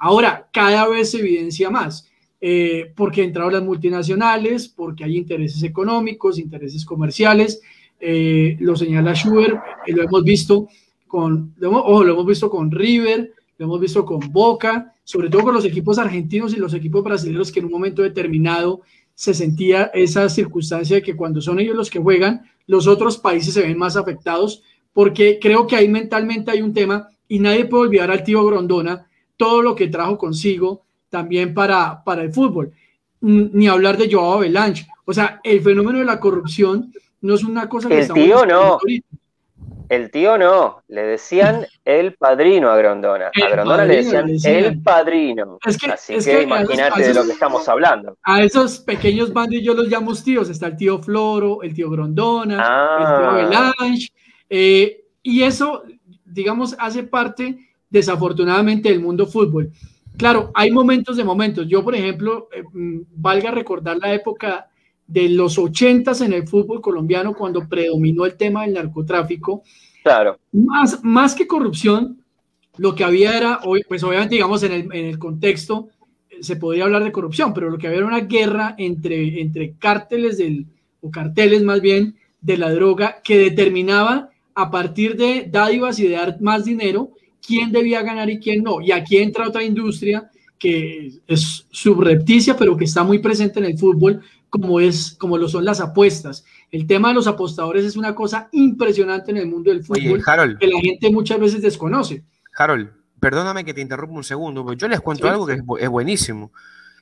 Ahora, 0.04 0.48
cada 0.52 0.88
vez 0.88 1.12
se 1.12 1.20
evidencia 1.20 1.70
más, 1.70 2.10
eh, 2.40 2.92
porque 2.96 3.22
entraron 3.22 3.52
las 3.52 3.62
multinacionales, 3.62 4.66
porque 4.66 5.04
hay 5.04 5.16
intereses 5.16 5.62
económicos, 5.62 6.40
intereses 6.40 6.84
comerciales, 6.84 7.62
eh, 8.00 8.56
lo 8.58 8.74
señala 8.74 9.14
Schubert, 9.14 9.62
eh, 9.86 9.92
lo 9.92 10.02
hemos 10.02 10.24
visto 10.24 10.66
con, 11.06 11.54
lo 11.56 12.02
hemos 12.02 12.26
visto 12.26 12.50
con 12.50 12.72
River, 12.72 13.32
lo 13.58 13.64
hemos 13.64 13.80
visto 13.80 14.04
con 14.04 14.18
Boca, 14.32 14.92
sobre 15.04 15.30
todo 15.30 15.44
con 15.44 15.54
los 15.54 15.64
equipos 15.64 15.98
argentinos 15.98 16.52
y 16.52 16.56
los 16.56 16.74
equipos 16.74 17.04
brasileños 17.04 17.52
que 17.52 17.60
en 17.60 17.66
un 17.66 17.72
momento 17.72 18.02
determinado 18.02 18.80
se 19.14 19.34
sentía 19.34 19.84
esa 19.94 20.28
circunstancia 20.28 20.96
de 20.96 21.02
que 21.02 21.14
cuando 21.14 21.40
son 21.40 21.60
ellos 21.60 21.76
los 21.76 21.90
que 21.90 22.00
juegan, 22.00 22.42
los 22.66 22.88
otros 22.88 23.18
países 23.18 23.54
se 23.54 23.62
ven 23.62 23.78
más 23.78 23.96
afectados, 23.96 24.64
porque 24.92 25.38
creo 25.40 25.68
que 25.68 25.76
ahí 25.76 25.86
mentalmente 25.86 26.50
hay 26.50 26.60
un 26.60 26.74
tema 26.74 27.08
y 27.28 27.38
nadie 27.38 27.66
puede 27.66 27.84
olvidar 27.84 28.10
al 28.10 28.24
tío 28.24 28.44
Grondona 28.44 29.06
todo 29.36 29.62
lo 29.62 29.74
que 29.74 29.88
trajo 29.88 30.18
consigo 30.18 30.82
también 31.08 31.54
para, 31.54 32.02
para 32.04 32.22
el 32.22 32.32
fútbol. 32.32 32.72
Ni 33.20 33.68
hablar 33.68 33.96
de 33.96 34.10
Joao 34.10 34.40
Belange. 34.40 34.86
O 35.04 35.12
sea, 35.12 35.40
el 35.44 35.60
fenómeno 35.60 35.98
de 35.98 36.04
la 36.04 36.18
corrupción 36.18 36.92
no 37.20 37.34
es 37.34 37.44
una 37.44 37.68
cosa 37.68 37.88
que... 37.88 38.00
El 38.00 38.12
tío 38.12 38.44
no. 38.46 38.78
El 39.92 40.10
tío 40.10 40.38
no, 40.38 40.82
le 40.88 41.02
decían 41.02 41.66
el 41.84 42.14
padrino 42.14 42.70
a 42.70 42.76
Grondona. 42.78 43.26
a 43.26 43.48
Grondona 43.50 43.84
le, 43.84 43.96
decían 43.96 44.30
el 44.46 44.80
padrino. 44.80 45.58
Así 45.62 46.14
que, 46.18 46.42
imagínate 46.44 47.08
de 47.08 47.12
lo 47.12 47.26
que 47.26 47.32
estamos 47.32 47.68
hablando. 47.68 48.16
A 48.22 48.42
esos 48.42 48.78
pequeños 48.78 49.34
bandos 49.34 49.60
yo 49.60 49.74
los 49.74 49.88
llamo 49.88 50.14
tíos. 50.14 50.48
Está 50.48 50.68
el 50.68 50.78
tío 50.78 50.98
Floro, 50.98 51.62
el 51.62 51.74
tío 51.74 51.90
Grondona, 51.90 52.54
el 52.54 52.60
tío 52.60 53.30
ah. 53.30 53.34
Belange. 53.34 54.08
Eh, 54.48 55.04
y 55.22 55.42
eso, 55.42 55.82
digamos, 56.24 56.74
hace 56.78 57.02
parte 57.02 57.58
desafortunadamente 57.92 58.88
del 58.88 59.00
mundo 59.00 59.26
fútbol. 59.26 59.70
Claro, 60.16 60.50
hay 60.54 60.70
momentos 60.70 61.16
de 61.16 61.24
momentos. 61.24 61.68
Yo, 61.68 61.84
por 61.84 61.94
ejemplo, 61.94 62.48
eh, 62.52 62.62
mm, 62.72 63.00
valga 63.14 63.50
recordar 63.50 63.98
la 63.98 64.12
época 64.12 64.68
de 65.06 65.28
los 65.28 65.58
ochentas 65.58 66.22
en 66.22 66.32
el 66.32 66.48
fútbol 66.48 66.80
colombiano 66.80 67.34
cuando 67.34 67.68
predominó 67.68 68.24
el 68.24 68.36
tema 68.36 68.62
del 68.62 68.74
narcotráfico. 68.74 69.62
Claro. 70.02 70.38
Más, 70.52 71.04
más 71.04 71.34
que 71.34 71.46
corrupción, 71.46 72.18
lo 72.78 72.94
que 72.94 73.04
había 73.04 73.36
era, 73.36 73.60
pues 73.88 74.02
obviamente 74.02 74.36
digamos 74.36 74.62
en 74.62 74.72
el, 74.72 74.80
en 74.92 75.06
el 75.06 75.18
contexto, 75.18 75.88
eh, 76.30 76.42
se 76.42 76.56
podría 76.56 76.84
hablar 76.84 77.04
de 77.04 77.12
corrupción, 77.12 77.52
pero 77.52 77.68
lo 77.68 77.76
que 77.76 77.88
había 77.88 77.98
era 77.98 78.06
una 78.06 78.20
guerra 78.20 78.74
entre, 78.78 79.40
entre 79.40 79.74
cárteles 79.78 80.38
del, 80.38 80.66
o 81.02 81.10
carteles 81.10 81.62
más 81.62 81.82
bien, 81.82 82.16
de 82.40 82.56
la 82.56 82.72
droga 82.72 83.20
que 83.22 83.38
determinaba 83.38 84.30
a 84.54 84.70
partir 84.70 85.16
de 85.16 85.46
dádivas 85.50 85.98
y 85.98 86.08
de 86.08 86.16
dar 86.16 86.40
más 86.40 86.64
dinero 86.64 87.10
quién 87.44 87.72
debía 87.72 88.02
ganar 88.02 88.30
y 88.30 88.38
quién 88.38 88.62
no. 88.62 88.80
Y 88.80 88.92
aquí 88.92 89.18
entra 89.18 89.48
otra 89.48 89.62
industria 89.62 90.30
que 90.58 91.10
es 91.26 91.66
subrepticia, 91.70 92.56
pero 92.56 92.76
que 92.76 92.84
está 92.84 93.02
muy 93.02 93.18
presente 93.18 93.58
en 93.58 93.66
el 93.66 93.76
fútbol, 93.76 94.22
como, 94.48 94.78
es, 94.78 95.16
como 95.18 95.36
lo 95.36 95.48
son 95.48 95.64
las 95.64 95.80
apuestas. 95.80 96.44
El 96.70 96.86
tema 96.86 97.08
de 97.08 97.14
los 97.14 97.26
apostadores 97.26 97.84
es 97.84 97.96
una 97.96 98.14
cosa 98.14 98.48
impresionante 98.52 99.32
en 99.32 99.38
el 99.38 99.48
mundo 99.48 99.70
del 99.70 99.82
fútbol 99.82 100.22
que 100.60 100.66
la 100.68 100.80
gente 100.80 101.10
muchas 101.10 101.40
veces 101.40 101.62
desconoce. 101.62 102.22
Harold, 102.56 102.90
perdóname 103.18 103.64
que 103.64 103.74
te 103.74 103.80
interrumpa 103.80 104.14
un 104.14 104.24
segundo, 104.24 104.64
porque 104.64 104.80
yo 104.80 104.88
les 104.88 105.00
cuento 105.00 105.28
algo 105.28 105.46
que 105.46 105.54
es, 105.80 105.88
buenísimo. 105.88 106.52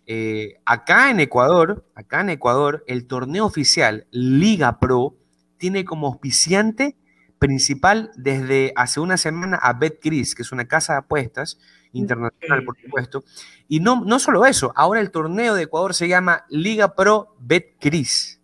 Eh, 0.06 0.54
acá 0.64 1.10
en 1.10 1.20
Ecuador, 1.20 1.84
acá 1.94 2.22
en 2.22 2.30
Ecuador, 2.30 2.82
el 2.86 3.06
torneo 3.06 3.44
oficial 3.44 4.06
Liga 4.10 4.78
Pro 4.78 5.16
tiene 5.58 5.84
como 5.84 6.06
auspiciante 6.06 6.96
principal 7.40 8.10
desde 8.16 8.72
hace 8.76 9.00
una 9.00 9.16
semana 9.16 9.56
a 9.56 9.72
BetCris, 9.72 10.34
que 10.36 10.42
es 10.42 10.52
una 10.52 10.68
casa 10.68 10.92
de 10.92 10.98
apuestas 11.00 11.58
internacional, 11.92 12.62
por 12.64 12.78
supuesto. 12.78 13.24
Y 13.66 13.80
no, 13.80 14.04
no 14.04 14.20
solo 14.20 14.44
eso, 14.46 14.72
ahora 14.76 15.00
el 15.00 15.10
torneo 15.10 15.54
de 15.54 15.64
Ecuador 15.64 15.94
se 15.94 16.06
llama 16.06 16.44
Liga 16.50 16.94
Pro 16.94 17.34
BetCris. 17.40 18.40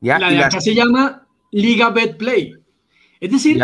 ¿ya? 0.00 0.18
La 0.18 0.30
de 0.30 0.44
acá 0.44 0.60
se 0.60 0.74
llama 0.74 1.26
Liga 1.50 1.88
BetPlay. 1.90 2.54
Es 3.18 3.32
decir, 3.32 3.60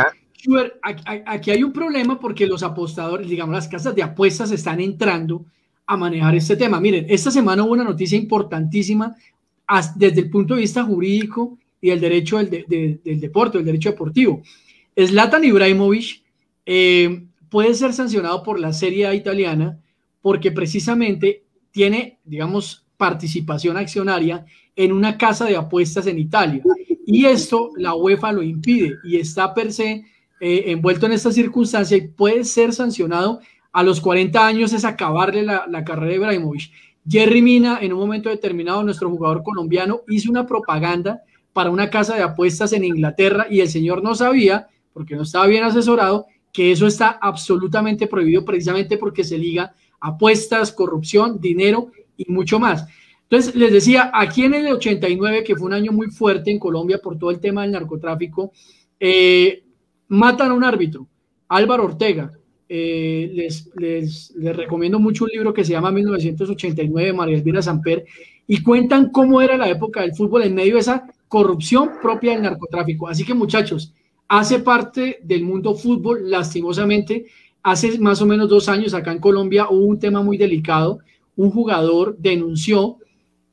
aquí 1.26 1.50
hay 1.50 1.62
un 1.62 1.72
problema 1.72 2.18
porque 2.18 2.46
los 2.46 2.62
apostadores, 2.62 3.28
digamos, 3.28 3.54
las 3.54 3.68
casas 3.68 3.94
de 3.94 4.02
apuestas 4.02 4.50
están 4.50 4.80
entrando 4.80 5.44
a 5.86 5.98
manejar 5.98 6.34
este 6.34 6.56
tema. 6.56 6.80
Miren, 6.80 7.04
esta 7.10 7.30
semana 7.30 7.62
hubo 7.62 7.72
una 7.72 7.84
noticia 7.84 8.16
importantísima 8.16 9.14
desde 9.96 10.22
el 10.22 10.30
punto 10.30 10.54
de 10.54 10.62
vista 10.62 10.82
jurídico 10.82 11.58
y 11.82 11.90
el 11.90 12.00
derecho 12.00 12.38
del, 12.38 13.00
del 13.04 13.20
deporte, 13.20 13.58
el 13.58 13.64
derecho 13.64 13.90
deportivo. 13.90 14.42
Zlatan 14.96 15.44
Ibrahimovic 15.44 16.22
eh, 16.64 17.24
puede 17.50 17.74
ser 17.74 17.92
sancionado 17.92 18.42
por 18.42 18.58
la 18.60 18.72
Serie 18.72 19.12
italiana 19.14 19.78
porque 20.22 20.52
precisamente 20.52 21.42
tiene, 21.72 22.20
digamos, 22.24 22.86
participación 22.96 23.76
accionaria 23.76 24.46
en 24.76 24.92
una 24.92 25.18
casa 25.18 25.44
de 25.46 25.56
apuestas 25.56 26.06
en 26.06 26.20
Italia. 26.20 26.62
Y 27.04 27.24
esto 27.24 27.70
la 27.76 27.94
UEFA 27.94 28.30
lo 28.30 28.44
impide 28.44 28.94
y 29.04 29.16
está 29.16 29.52
per 29.52 29.72
se 29.72 30.04
eh, 30.40 30.64
envuelto 30.66 31.06
en 31.06 31.12
esta 31.12 31.32
circunstancia 31.32 31.96
y 31.96 32.08
puede 32.08 32.44
ser 32.44 32.72
sancionado 32.72 33.40
a 33.72 33.82
los 33.82 34.00
40 34.00 34.46
años 34.46 34.72
es 34.72 34.84
acabarle 34.84 35.42
la, 35.42 35.66
la 35.68 35.82
carrera 35.82 36.10
de 36.10 36.16
Ibrahimovic. 36.16 36.70
Jerry 37.08 37.42
Mina, 37.42 37.78
en 37.80 37.92
un 37.92 37.98
momento 37.98 38.28
determinado, 38.28 38.84
nuestro 38.84 39.10
jugador 39.10 39.42
colombiano, 39.42 40.02
hizo 40.08 40.30
una 40.30 40.46
propaganda 40.46 41.22
para 41.52 41.70
una 41.70 41.90
casa 41.90 42.16
de 42.16 42.22
apuestas 42.22 42.72
en 42.72 42.84
Inglaterra 42.84 43.46
y 43.50 43.60
el 43.60 43.68
señor 43.68 44.02
no 44.02 44.14
sabía, 44.14 44.68
porque 44.92 45.16
no 45.16 45.22
estaba 45.22 45.46
bien 45.46 45.64
asesorado, 45.64 46.26
que 46.52 46.70
eso 46.70 46.86
está 46.86 47.08
absolutamente 47.08 48.06
prohibido 48.06 48.44
precisamente 48.44 48.98
porque 48.98 49.24
se 49.24 49.38
liga 49.38 49.74
apuestas, 50.00 50.72
corrupción, 50.72 51.40
dinero 51.40 51.92
y 52.16 52.30
mucho 52.30 52.58
más. 52.58 52.86
Entonces, 53.22 53.54
les 53.54 53.72
decía, 53.72 54.10
aquí 54.12 54.44
en 54.44 54.54
el 54.54 54.66
89, 54.66 55.42
que 55.44 55.56
fue 55.56 55.66
un 55.66 55.72
año 55.72 55.92
muy 55.92 56.08
fuerte 56.08 56.50
en 56.50 56.58
Colombia 56.58 56.98
por 56.98 57.18
todo 57.18 57.30
el 57.30 57.40
tema 57.40 57.62
del 57.62 57.72
narcotráfico, 57.72 58.52
eh, 59.00 59.64
matan 60.08 60.50
a 60.50 60.54
un 60.54 60.64
árbitro, 60.64 61.06
Álvaro 61.48 61.84
Ortega. 61.84 62.30
Eh, 62.68 63.30
les, 63.34 63.70
les, 63.76 64.32
recomiendo 64.56 64.98
mucho 64.98 65.24
un 65.24 65.30
libro 65.30 65.52
que 65.52 65.64
se 65.64 65.72
llama 65.72 65.90
1989 65.90 67.06
de 67.06 67.12
María 67.12 67.36
Elvira 67.36 67.60
Samper 67.60 68.04
y 68.46 68.62
cuentan 68.62 69.10
cómo 69.10 69.42
era 69.42 69.58
la 69.58 69.68
época 69.68 70.00
del 70.00 70.14
fútbol 70.14 70.44
en 70.44 70.54
medio 70.54 70.74
de 70.74 70.80
esa 70.80 71.06
corrupción 71.32 71.92
propia 72.02 72.32
del 72.32 72.42
narcotráfico. 72.42 73.08
Así 73.08 73.24
que 73.24 73.32
muchachos, 73.32 73.94
hace 74.28 74.58
parte 74.58 75.18
del 75.22 75.44
mundo 75.44 75.74
fútbol, 75.74 76.30
lastimosamente. 76.30 77.24
Hace 77.62 77.98
más 77.98 78.20
o 78.20 78.26
menos 78.26 78.50
dos 78.50 78.68
años 78.68 78.92
acá 78.92 79.12
en 79.12 79.18
Colombia 79.18 79.66
hubo 79.70 79.86
un 79.86 79.98
tema 79.98 80.22
muy 80.22 80.36
delicado. 80.36 80.98
Un 81.34 81.50
jugador 81.50 82.18
denunció 82.18 82.98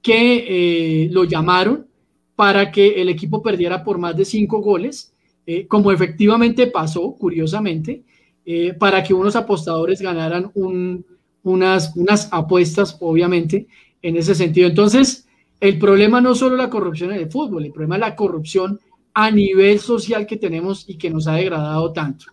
que 0.02 1.06
eh, 1.06 1.10
lo 1.12 1.24
llamaron 1.24 1.88
para 2.36 2.70
que 2.70 3.02
el 3.02 3.08
equipo 3.08 3.42
perdiera 3.42 3.82
por 3.82 3.98
más 3.98 4.18
de 4.18 4.26
cinco 4.26 4.60
goles, 4.60 5.14
eh, 5.46 5.66
como 5.66 5.94
efectivamente 5.94 6.68
pasó, 6.68 7.14
curiosamente, 7.14 8.04
eh, 8.46 8.74
para 8.74 9.02
que 9.02 9.14
unos 9.14 9.38
apostadores 9.38 10.02
ganaran 10.02 10.52
unas, 11.44 11.96
unas 11.96 12.28
apuestas, 12.34 12.98
obviamente, 13.00 13.68
en 14.02 14.18
ese 14.18 14.36
sentido. 14.36 14.68
Entonces, 14.68 15.29
el 15.60 15.78
problema 15.78 16.22
no 16.22 16.36
solo 16.36 16.56
la 16.56 16.70
corrupción 16.70 17.12
en 17.12 17.20
el 17.20 17.32
fútbol, 17.32 17.66
el 17.66 17.72
problema 17.72 17.96
es 17.96 18.02
la 18.02 18.16
corrupción 18.16 18.80
a 19.14 19.32
nivel 19.32 19.80
social 19.80 20.26
que 20.26 20.38
tenemos 20.38 20.88
y 20.88 20.98
que 20.98 21.10
nos 21.10 21.28
ha 21.28 21.34
degradado 21.34 21.92
tanto. 21.92 22.26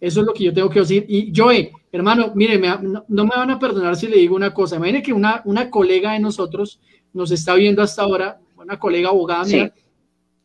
Eso 0.00 0.20
es 0.20 0.26
lo 0.26 0.32
que 0.32 0.44
yo 0.44 0.52
tengo 0.52 0.68
que 0.68 0.80
decir. 0.80 1.06
Y 1.08 1.32
Joe, 1.34 1.70
hermano, 1.92 2.32
mire, 2.34 2.58
no, 2.58 3.24
me 3.24 3.36
van 3.36 3.50
a 3.50 3.58
perdonar 3.58 3.94
si 3.94 4.08
le 4.08 4.16
digo 4.16 4.34
una 4.34 4.52
cosa. 4.52 4.76
Imagine 4.76 5.02
que 5.02 5.12
una, 5.12 5.42
una 5.44 5.70
colega 5.70 6.14
de 6.14 6.18
nosotros 6.18 6.80
nos 7.12 7.30
está 7.30 7.54
viendo 7.54 7.82
hasta 7.82 8.02
ahora, 8.02 8.40
una 8.56 8.78
colega 8.80 9.10
abogada 9.10 9.44
mía, 9.44 9.72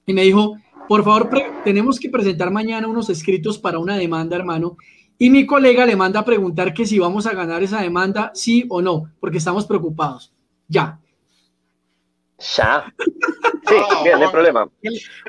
y 0.06 0.14
me 0.14 0.22
dijo, 0.22 0.58
por 0.88 1.04
favor, 1.04 1.30
tenemos 1.64 2.00
que 2.00 2.10
presentar 2.10 2.52
mañana 2.52 2.88
unos 2.88 3.10
escritos 3.10 3.58
para 3.58 3.80
una 3.80 3.98
demanda, 3.98 4.36
hermano. 4.36 4.78
Y 5.18 5.32
mi 5.32 5.48
colega 5.48 5.86
le 5.86 5.96
manda 5.96 6.20
a 6.20 6.26
preguntar 6.26 6.74
que 6.74 6.86
si 6.86 7.00
vamos 7.00 7.26
a 7.26 7.34
ganar 7.34 7.64
esa 7.64 7.82
demanda, 7.82 8.32
sí 8.36 8.66
o 8.70 8.82
no, 8.82 9.10
porque 9.20 9.40
estamos 9.40 9.66
preocupados. 9.66 10.32
Ya. 10.68 11.00
Ya. 12.38 12.94
Sí, 13.68 13.76
bien, 14.04 14.20
no 14.20 14.26
hay 14.26 14.32
problema. 14.32 14.70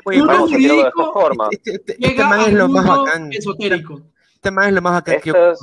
Oye, 0.05 0.21
vamos 0.21 0.53
a 0.53 0.55
tirarlo 0.55 0.83
de 0.83 0.89
esta 0.89 1.11
forma. 1.11 1.47
Este, 1.51 1.71
este, 1.71 1.97
este 1.99 2.23
man 2.23 2.41
es 2.41 2.53
lo 2.53 2.69
más 2.69 2.85
bacán. 2.85 3.33
Esotérico. 3.33 4.01
Este 4.35 4.51
man 4.51 4.67
es 4.67 4.73
lo 4.73 4.81
más 4.81 4.93
bacán 4.93 5.21
que 5.21 5.29
yo 5.29 5.53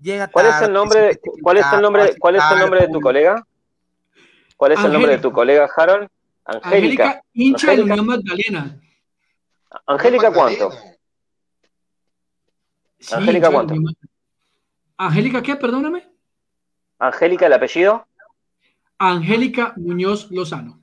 Llega 0.00 0.26
¿Cuál 0.28 0.46
es 0.46 0.60
el 0.62 0.72
nombre, 0.72 1.20
cuál 1.42 1.58
es 1.58 1.66
el 1.72 1.80
nombre, 1.80 2.16
cuál 2.18 2.36
es 2.36 2.42
el 2.50 2.58
nombre 2.58 2.80
de 2.80 2.88
tu 2.88 3.00
colega? 3.00 3.46
¿Cuál 4.56 4.72
es 4.72 4.84
el 4.84 4.92
nombre 4.92 5.12
de 5.12 5.18
tu 5.18 5.32
colega, 5.32 5.70
Harold? 5.76 6.08
Angélica. 6.44 7.22
hincha 7.32 7.70
de 7.74 7.82
Unión 7.82 8.06
Magdalena. 8.06 8.80
¿Angélica 9.86 10.32
cuánto? 10.32 10.72
Sí, 12.98 13.14
Angélica, 13.14 13.50
¿cuánto? 13.50 13.74
Angélica, 14.96 15.42
¿qué? 15.42 15.56
Perdóname. 15.56 16.08
Angélica, 16.98 17.46
el 17.46 17.52
apellido. 17.52 18.06
Angélica 19.10 19.74
Muñoz 19.76 20.30
Lozano. 20.30 20.78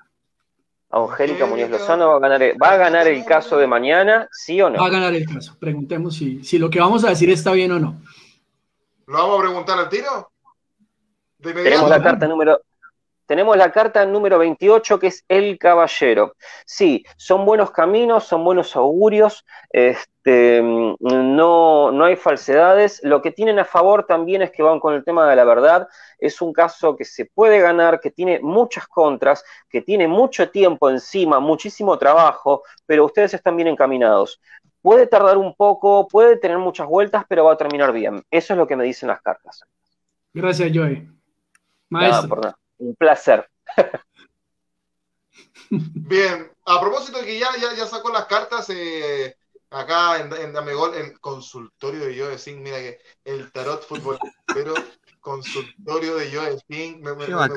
Angélica 0.90 1.46
Muñoz 1.46 1.70
Lozano 1.70 2.10
va 2.10 2.18
a 2.18 2.20
ganar, 2.20 2.42
va 2.62 2.72
a 2.72 2.78
ganar 2.78 3.08
el 3.08 3.24
caso 3.24 3.58
de 3.58 3.68
mañana, 3.68 4.28
¿sí 4.32 4.62
o 4.62 4.70
no? 4.70 4.80
Va 4.80 4.88
a 4.88 4.92
ganar 4.92 5.14
el 5.14 5.26
caso. 5.26 5.56
Preguntemos 5.60 6.16
si, 6.16 6.44
si 6.44 6.58
lo 6.60 6.70
que 6.70 6.80
vamos 6.80 7.06
a 7.06 7.10
decir 7.10 7.30
está 7.30 7.52
bien 7.52 7.72
o 7.72 7.80
no. 7.80 8.02
¿Lo 9.08 9.18
vamos 9.18 9.40
a 9.40 9.42
preguntar 9.42 9.80
al 9.80 9.90
tiro? 9.90 10.32
Tenemos 11.42 11.90
la 11.90 12.02
carta 12.02 12.28
número 12.28 12.60
tenemos 13.30 13.56
la 13.56 13.72
carta 13.72 14.04
número 14.08 14.40
28, 14.40 14.98
que 14.98 15.06
es 15.06 15.24
el 15.28 15.60
caballero. 15.60 16.36
Sí, 16.66 17.06
son 17.16 17.46
buenos 17.46 17.70
caminos, 17.70 18.24
son 18.24 18.44
buenos 18.44 18.76
augurios, 18.76 19.46
este, 19.70 20.10
no, 21.00 21.92
no 21.92 22.06
hay 22.06 22.16
falsedades. 22.16 23.02
Lo 23.04 23.22
que 23.22 23.32
tienen 23.32 23.60
a 23.60 23.66
favor 23.66 24.06
también 24.06 24.42
es 24.42 24.52
que 24.52 24.64
van 24.64 24.80
con 24.80 24.94
el 24.94 25.04
tema 25.04 25.30
de 25.30 25.36
la 25.36 25.44
verdad. 25.46 25.88
Es 26.18 26.42
un 26.42 26.54
caso 26.54 26.96
que 26.96 27.06
se 27.06 27.26
puede 27.26 27.60
ganar, 27.60 28.00
que 28.00 28.12
tiene 28.12 28.40
muchas 28.40 28.88
contras, 28.88 29.44
que 29.70 29.82
tiene 29.82 30.08
mucho 30.08 30.50
tiempo 30.50 30.90
encima, 30.90 31.40
muchísimo 31.40 31.98
trabajo, 31.98 32.64
pero 32.86 33.06
ustedes 33.06 33.34
están 33.34 33.56
bien 33.56 33.68
encaminados. 33.68 34.42
Puede 34.82 35.08
tardar 35.08 35.38
un 35.38 35.56
poco, 35.56 36.08
puede 36.08 36.38
tener 36.38 36.58
muchas 36.58 36.88
vueltas, 36.88 37.26
pero 37.28 37.46
va 37.46 37.54
a 37.54 37.58
terminar 37.58 37.92
bien. 37.92 38.24
Eso 38.32 38.54
es 38.54 38.58
lo 38.58 38.68
que 38.68 38.76
me 38.76 38.84
dicen 38.84 39.10
las 39.10 39.22
cartas. 39.22 39.64
Gracias, 40.34 40.72
Joey. 40.74 41.08
Maestro. 41.90 42.42
Un 42.78 42.96
placer. 42.96 43.50
Bien, 45.70 46.52
a 46.66 46.80
propósito 46.80 47.20
de 47.20 47.26
que 47.26 47.40
ya, 47.40 47.48
ya, 47.60 47.86
sacó 47.86 48.10
las 48.10 48.26
cartas 48.26 48.70
eh, 48.72 49.36
acá 49.72 50.20
en, 50.20 50.34
en 50.34 50.54
Damegol, 50.54 50.96
el 50.96 51.20
consultorio 51.20 52.06
de 52.06 52.20
Joe 52.20 52.38
Singh, 52.38 52.62
mira 52.62 52.78
que 52.78 53.00
el 53.26 53.52
tarot 53.52 53.86
futbolero, 53.86 54.74
consultorio 55.20 56.16
de 56.16 56.32
Joe 56.32 56.60
Singh, 56.68 57.02
me, 57.02 57.14
me, 57.16 57.26
ah, 57.34 57.48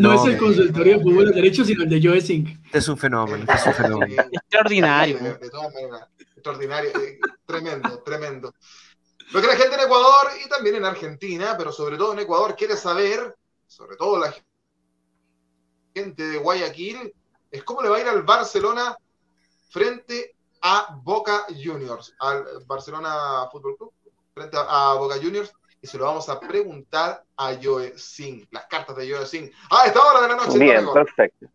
no, 0.00 0.14
es 0.14 0.32
el 0.32 0.38
consultorio 0.38 0.98
de 0.98 1.02
fútbol 1.02 1.26
de 1.26 1.32
derecho, 1.32 1.64
sino 1.64 1.84
el 1.84 1.90
de 1.90 2.00
Joe 2.02 2.20
Singh. 2.20 2.60
Es 2.72 2.88
un 2.88 2.96
fenómeno, 2.96 3.44
es 3.52 3.66
un 3.66 3.74
fenómeno. 3.74 4.22
Extraordinario. 4.32 5.18
De, 5.18 5.50
todas 5.50 5.72
maneras, 5.72 6.08
extraordinario, 6.18 6.90
eh, 7.00 7.18
tremendo, 7.46 7.98
tremendo. 8.00 8.54
Lo 9.32 9.40
que 9.40 9.46
la 9.46 9.56
gente 9.56 9.74
en 9.74 9.80
Ecuador 9.80 10.28
y 10.44 10.48
también 10.48 10.76
en 10.76 10.84
Argentina, 10.84 11.54
pero 11.56 11.72
sobre 11.72 11.96
todo 11.96 12.12
en 12.12 12.20
Ecuador, 12.20 12.54
quiere 12.56 12.76
saber 12.76 13.34
sobre 13.66 13.96
todo 13.96 14.18
la 14.18 14.34
gente 15.94 16.26
de 16.28 16.38
Guayaquil, 16.38 17.12
es 17.50 17.64
cómo 17.64 17.82
le 17.82 17.88
va 17.88 17.96
a 17.96 18.00
ir 18.00 18.08
al 18.08 18.22
Barcelona 18.22 18.96
frente 19.70 20.33
a 20.66 20.98
Boca 21.02 21.44
Juniors, 21.62 22.14
al 22.18 22.42
Barcelona 22.66 23.46
Fútbol 23.52 23.76
Club, 23.76 23.92
frente 24.32 24.56
a, 24.58 24.94
Boca 24.94 25.16
Juniors, 25.22 25.52
y 25.82 25.86
se 25.86 25.98
lo 25.98 26.06
vamos 26.06 26.26
a 26.30 26.40
preguntar 26.40 27.22
a 27.36 27.52
Joe 27.62 27.92
Singh, 27.98 28.46
las 28.50 28.64
cartas 28.64 28.96
de 28.96 29.12
Joe 29.12 29.26
Singh, 29.26 29.52
a 29.70 29.86
esta 29.86 30.00
hora 30.00 30.22
de 30.22 30.28
la 30.28 30.36
noche. 30.36 30.58
Bien, 30.58 30.90
perfecto. 30.90 31.46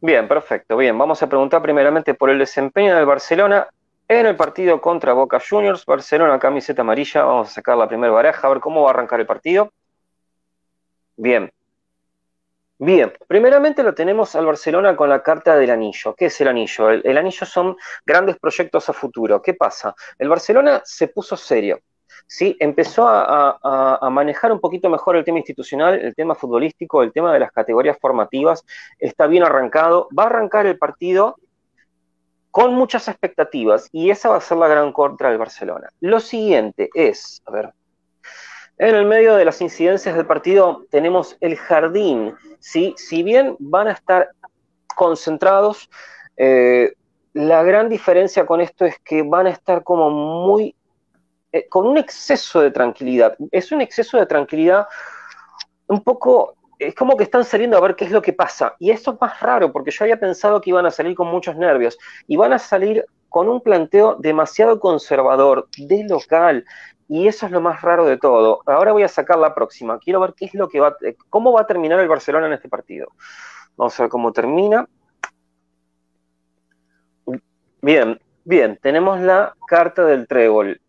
Bien, 0.00 0.26
perfecto. 0.26 0.78
Bien, 0.78 0.96
vamos 0.96 1.22
a 1.22 1.28
preguntar 1.28 1.60
primeramente 1.60 2.14
por 2.14 2.30
el 2.30 2.38
desempeño 2.38 2.96
del 2.96 3.04
Barcelona 3.04 3.68
en 4.08 4.24
el 4.24 4.36
partido 4.36 4.80
contra 4.80 5.12
Boca 5.12 5.38
Juniors. 5.46 5.84
Barcelona, 5.84 6.38
camiseta 6.38 6.80
amarilla. 6.80 7.24
Vamos 7.24 7.48
a 7.48 7.52
sacar 7.52 7.76
la 7.76 7.86
primera 7.86 8.12
baraja, 8.12 8.46
a 8.46 8.50
ver 8.50 8.60
cómo 8.60 8.82
va 8.82 8.88
a 8.88 8.94
arrancar 8.94 9.20
el 9.20 9.26
partido. 9.26 9.70
Bien. 11.16 11.52
Bien, 12.80 13.12
primeramente 13.26 13.82
lo 13.82 13.92
tenemos 13.92 14.36
al 14.36 14.46
Barcelona 14.46 14.94
con 14.94 15.08
la 15.08 15.20
carta 15.20 15.56
del 15.56 15.70
anillo. 15.70 16.14
¿Qué 16.14 16.26
es 16.26 16.40
el 16.40 16.46
anillo? 16.46 16.90
El, 16.90 17.18
anillo 17.18 17.44
son 17.44 17.76
grandes 18.06 18.38
proyectos 18.38 18.88
a 18.88 18.92
futuro. 18.92 19.42
¿Qué 19.42 19.54
pasa? 19.54 19.96
El 20.16 20.28
Barcelona 20.28 20.80
se 20.84 21.08
puso 21.08 21.36
serio. 21.36 21.80
¿sí? 22.28 22.56
Empezó 22.60 23.08
a, 23.08 24.08
manejar 24.12 24.52
un 24.52 24.60
poquito 24.60 24.88
mejor 24.88 25.16
el 25.16 25.24
tema 25.24 25.38
institucional, 25.38 25.98
el 25.98 26.14
tema 26.14 26.36
futbolístico, 26.36 27.02
el 27.02 27.12
tema 27.12 27.32
de 27.32 27.40
las 27.40 27.50
categorías 27.50 27.98
formativas. 28.00 28.64
Está 29.00 29.26
bien 29.26 29.42
arrancado. 29.42 30.06
Va 30.16 30.24
a 30.24 30.26
arrancar 30.26 30.66
el 30.66 30.78
partido 30.78 31.36
con 32.52 32.74
muchas 32.74 33.08
expectativas 33.08 33.88
y 33.90 34.10
esa 34.10 34.28
va 34.28 34.36
a 34.36 34.40
ser 34.40 34.56
la 34.56 34.68
gran 34.68 34.92
contra 34.92 35.30
del 35.30 35.38
Barcelona. 35.38 35.88
Lo 35.98 36.20
siguiente 36.20 36.90
es, 36.94 37.42
a 37.44 37.50
ver, 37.50 37.72
en 38.78 38.94
el 38.94 39.06
medio 39.06 39.34
de 39.34 39.44
las 39.44 39.60
incidencias 39.60 40.14
del 40.14 40.26
partido 40.26 40.84
tenemos 40.90 41.36
el 41.40 41.56
jardín. 41.56 42.34
¿sí? 42.60 42.94
Si 42.96 43.22
bien 43.22 43.56
van 43.58 43.88
a 43.88 43.92
estar 43.92 44.30
concentrados, 44.94 45.90
eh, 46.36 46.92
la 47.32 47.62
gran 47.64 47.88
diferencia 47.88 48.46
con 48.46 48.60
esto 48.60 48.84
es 48.84 48.96
que 49.00 49.22
van 49.22 49.46
a 49.46 49.50
estar 49.50 49.82
como 49.82 50.10
muy... 50.10 50.74
Eh, 51.50 51.68
con 51.68 51.86
un 51.86 51.98
exceso 51.98 52.60
de 52.60 52.70
tranquilidad. 52.70 53.36
Es 53.50 53.72
un 53.72 53.80
exceso 53.80 54.18
de 54.18 54.26
tranquilidad 54.26 54.86
un 55.88 56.02
poco... 56.02 56.54
Es 56.78 56.94
como 56.94 57.16
que 57.16 57.24
están 57.24 57.44
saliendo 57.44 57.76
a 57.76 57.80
ver 57.80 57.96
qué 57.96 58.04
es 58.04 58.12
lo 58.12 58.22
que 58.22 58.32
pasa. 58.32 58.76
Y 58.78 58.92
esto 58.92 59.12
es 59.12 59.20
más 59.20 59.40
raro, 59.40 59.72
porque 59.72 59.90
yo 59.90 60.04
había 60.04 60.20
pensado 60.20 60.60
que 60.60 60.70
iban 60.70 60.86
a 60.86 60.92
salir 60.92 61.16
con 61.16 61.26
muchos 61.26 61.56
nervios. 61.56 61.98
Y 62.28 62.36
van 62.36 62.52
a 62.52 62.60
salir 62.60 63.04
con 63.28 63.48
un 63.48 63.60
planteo 63.60 64.14
demasiado 64.14 64.78
conservador, 64.78 65.68
de 65.76 66.04
local, 66.04 66.64
y 67.08 67.26
eso 67.26 67.46
es 67.46 67.52
lo 67.52 67.60
más 67.60 67.80
raro 67.80 68.04
de 68.04 68.18
todo. 68.18 68.62
Ahora 68.66 68.92
voy 68.92 69.02
a 69.02 69.08
sacar 69.08 69.38
la 69.38 69.54
próxima. 69.54 69.98
Quiero 69.98 70.20
ver 70.20 70.34
qué 70.36 70.44
es 70.44 70.54
lo 70.54 70.68
que 70.68 70.78
va, 70.78 70.96
eh, 71.00 71.16
cómo 71.30 71.52
va 71.52 71.62
a 71.62 71.66
terminar 71.66 71.98
el 72.00 72.08
Barcelona 72.08 72.46
en 72.46 72.52
este 72.52 72.68
partido. 72.68 73.08
Vamos 73.76 73.98
a 73.98 74.02
ver 74.04 74.10
cómo 74.10 74.32
termina. 74.32 74.86
Bien, 77.80 78.20
bien, 78.44 78.78
tenemos 78.82 79.20
la 79.20 79.54
carta 79.66 80.04
del 80.04 80.26
trébol. 80.28 80.80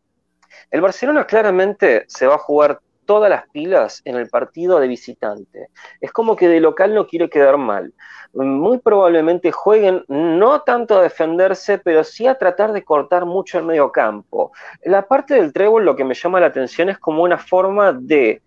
El 0.69 0.81
Barcelona 0.81 1.25
claramente 1.25 2.03
se 2.07 2.27
va 2.27 2.35
a 2.35 2.39
jugar 2.39 2.81
todas 3.10 3.31
las 3.31 3.49
pilas 3.49 4.03
en 4.06 4.18
el 4.18 4.30
partido 4.30 4.80
de 4.80 4.88
visitante. 4.88 5.69
Es 5.99 6.11
como 6.11 6.36
que 6.36 6.48
de 6.48 6.60
local 6.60 6.94
no 6.94 7.07
quiere 7.07 7.27
quedar 7.27 7.57
mal. 7.57 7.91
Muy 8.34 8.77
probablemente 8.77 9.52
jueguen 9.52 10.06
no 10.07 10.61
tanto 10.61 10.95
a 10.95 11.02
defenderse, 11.02 11.80
pero 11.80 12.03
sí 12.03 12.27
a 12.27 12.38
tratar 12.38 12.72
de 12.72 12.84
cortar 12.84 13.26
mucho 13.26 13.57
el 13.57 13.65
medio 13.65 13.91
campo. 13.91 14.52
La 14.84 15.07
parte 15.07 15.34
del 15.34 15.52
trébol 15.52 15.86
lo 15.86 15.95
que 15.95 16.03
me 16.03 16.14
llama 16.14 16.40
la 16.40 16.45
atención 16.45 16.90
es 16.90 16.99
como 16.99 17.23
una 17.23 17.40
forma 17.40 17.94
de 17.94 18.44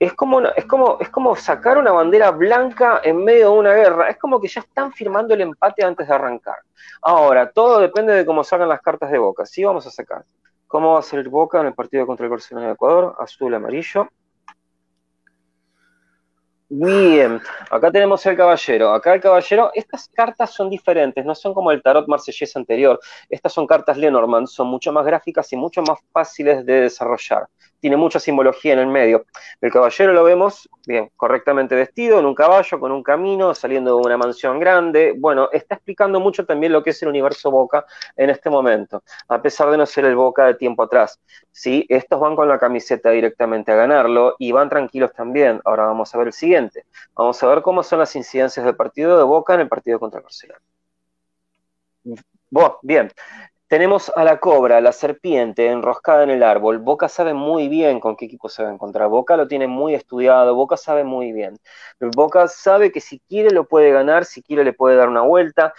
es 0.00 0.12
como, 0.14 0.40
es, 0.40 0.64
como, 0.64 0.98
es 0.98 1.08
como 1.10 1.36
sacar 1.36 1.78
una 1.78 1.92
bandera 1.92 2.32
blanca 2.32 3.02
en 3.04 3.22
medio 3.22 3.52
de 3.52 3.58
una 3.58 3.72
guerra. 3.72 4.08
Es 4.08 4.18
como 4.18 4.40
que 4.40 4.48
ya 4.48 4.62
están 4.62 4.92
firmando 4.92 5.32
el 5.32 5.42
empate 5.42 5.84
antes 5.84 6.08
de 6.08 6.12
arrancar. 6.12 6.56
Ahora, 7.02 7.52
todo 7.52 7.78
depende 7.78 8.14
de 8.14 8.26
cómo 8.26 8.42
salgan 8.42 8.68
las 8.68 8.82
cartas 8.82 9.12
de 9.12 9.18
Boca. 9.18 9.46
Sí, 9.46 9.62
vamos 9.62 9.86
a 9.86 9.92
sacar. 9.92 10.24
¿Cómo 10.74 10.94
va 10.94 10.98
a 10.98 11.02
salir 11.02 11.28
Boca 11.28 11.60
en 11.60 11.68
el 11.68 11.72
partido 11.72 12.04
contra 12.04 12.26
el 12.26 12.30
Barcelona 12.30 12.66
de 12.66 12.72
Ecuador? 12.72 13.14
Azul, 13.20 13.54
amarillo. 13.54 14.08
Bien, 16.68 17.40
acá 17.70 17.92
tenemos 17.92 18.26
el 18.26 18.36
caballero. 18.36 18.92
Acá 18.92 19.14
el 19.14 19.20
caballero, 19.20 19.70
estas 19.72 20.08
cartas 20.08 20.50
son 20.50 20.68
diferentes, 20.68 21.24
no 21.24 21.32
son 21.36 21.54
como 21.54 21.70
el 21.70 21.80
tarot 21.80 22.08
marsellés 22.08 22.56
anterior. 22.56 22.98
Estas 23.28 23.52
son 23.52 23.68
cartas 23.68 23.96
Lenormand, 23.96 24.48
son 24.48 24.66
mucho 24.66 24.90
más 24.90 25.06
gráficas 25.06 25.52
y 25.52 25.56
mucho 25.56 25.80
más 25.82 26.00
fáciles 26.10 26.66
de 26.66 26.80
desarrollar 26.80 27.46
tiene 27.84 27.98
mucha 27.98 28.18
simbología 28.18 28.72
en 28.72 28.78
el 28.78 28.86
medio. 28.86 29.26
El 29.60 29.70
caballero 29.70 30.14
lo 30.14 30.24
vemos, 30.24 30.70
bien, 30.86 31.10
correctamente 31.18 31.74
vestido, 31.74 32.18
en 32.18 32.24
un 32.24 32.34
caballo, 32.34 32.80
con 32.80 32.90
un 32.90 33.02
camino, 33.02 33.54
saliendo 33.54 33.94
de 33.94 34.06
una 34.06 34.16
mansión 34.16 34.58
grande. 34.58 35.14
Bueno, 35.18 35.50
está 35.52 35.74
explicando 35.74 36.18
mucho 36.18 36.46
también 36.46 36.72
lo 36.72 36.82
que 36.82 36.88
es 36.88 37.02
el 37.02 37.10
universo 37.10 37.50
Boca 37.50 37.84
en 38.16 38.30
este 38.30 38.48
momento, 38.48 39.02
a 39.28 39.42
pesar 39.42 39.70
de 39.70 39.76
no 39.76 39.84
ser 39.84 40.06
el 40.06 40.16
Boca 40.16 40.46
de 40.46 40.54
tiempo 40.54 40.82
atrás. 40.82 41.20
¿sí? 41.52 41.84
Estos 41.90 42.18
van 42.18 42.34
con 42.34 42.48
la 42.48 42.58
camiseta 42.58 43.10
directamente 43.10 43.70
a 43.70 43.74
ganarlo 43.74 44.34
y 44.38 44.50
van 44.50 44.70
tranquilos 44.70 45.12
también. 45.12 45.60
Ahora 45.66 45.84
vamos 45.84 46.14
a 46.14 46.16
ver 46.16 46.28
el 46.28 46.32
siguiente. 46.32 46.86
Vamos 47.14 47.42
a 47.42 47.46
ver 47.48 47.60
cómo 47.60 47.82
son 47.82 47.98
las 47.98 48.16
incidencias 48.16 48.64
del 48.64 48.76
partido 48.76 49.18
de 49.18 49.24
Boca 49.24 49.52
en 49.52 49.60
el 49.60 49.68
partido 49.68 50.00
contra 50.00 50.20
el 50.20 50.24
Barcelona. 50.24 50.60
bien, 52.80 53.12
tenemos 53.68 54.12
a 54.14 54.24
la 54.24 54.38
cobra, 54.40 54.80
la 54.80 54.92
serpiente 54.92 55.66
enroscada 55.68 56.22
en 56.24 56.30
el 56.30 56.42
árbol. 56.42 56.78
Boca 56.78 57.08
sabe 57.08 57.34
muy 57.34 57.68
bien 57.68 58.00
con 58.00 58.16
qué 58.16 58.26
equipo 58.26 58.48
se 58.48 58.62
va 58.62 58.68
a 58.70 58.72
encontrar. 58.72 59.08
Boca 59.08 59.36
lo 59.36 59.48
tiene 59.48 59.66
muy 59.66 59.94
estudiado, 59.94 60.54
Boca 60.54 60.76
sabe 60.76 61.04
muy 61.04 61.32
bien. 61.32 61.58
Boca 62.14 62.48
sabe 62.48 62.92
que 62.92 63.00
si 63.00 63.20
quiere 63.20 63.50
lo 63.50 63.66
puede 63.66 63.90
ganar, 63.92 64.24
si 64.24 64.42
quiere 64.42 64.64
le 64.64 64.72
puede 64.72 64.96
dar 64.96 65.08
una 65.08 65.22
vuelta. 65.22 65.74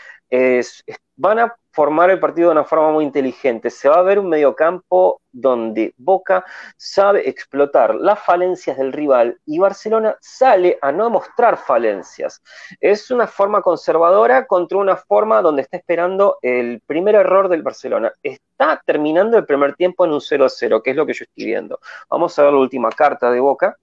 Van 1.17 1.39
a 1.39 1.55
formar 1.71 2.09
el 2.09 2.19
partido 2.19 2.49
de 2.49 2.53
una 2.53 2.63
forma 2.63 2.91
muy 2.91 3.03
inteligente. 3.03 3.69
Se 3.69 3.89
va 3.89 3.97
a 3.97 4.01
ver 4.01 4.17
un 4.17 4.29
mediocampo 4.29 5.21
donde 5.29 5.93
Boca 5.97 6.45
sabe 6.77 7.27
explotar 7.27 7.93
las 7.95 8.19
falencias 8.23 8.77
del 8.77 8.93
rival 8.93 9.37
y 9.45 9.59
Barcelona 9.59 10.15
sale 10.21 10.77
a 10.81 10.93
no 10.93 11.09
mostrar 11.09 11.57
falencias. 11.57 12.41
Es 12.79 13.11
una 13.11 13.27
forma 13.27 13.61
conservadora 13.61 14.47
contra 14.47 14.77
una 14.77 14.95
forma 14.95 15.41
donde 15.41 15.63
está 15.63 15.75
esperando 15.75 16.37
el 16.41 16.81
primer 16.87 17.15
error 17.15 17.49
del 17.49 17.61
Barcelona. 17.61 18.13
Está 18.23 18.81
terminando 18.85 19.37
el 19.37 19.45
primer 19.45 19.75
tiempo 19.75 20.05
en 20.05 20.13
un 20.13 20.21
0-0, 20.21 20.81
que 20.81 20.91
es 20.91 20.95
lo 20.95 21.05
que 21.05 21.13
yo 21.13 21.25
estoy 21.25 21.45
viendo. 21.45 21.79
Vamos 22.09 22.39
a 22.39 22.43
ver 22.43 22.53
la 22.53 22.59
última 22.59 22.89
carta 22.89 23.29
de 23.29 23.41
Boca. 23.41 23.77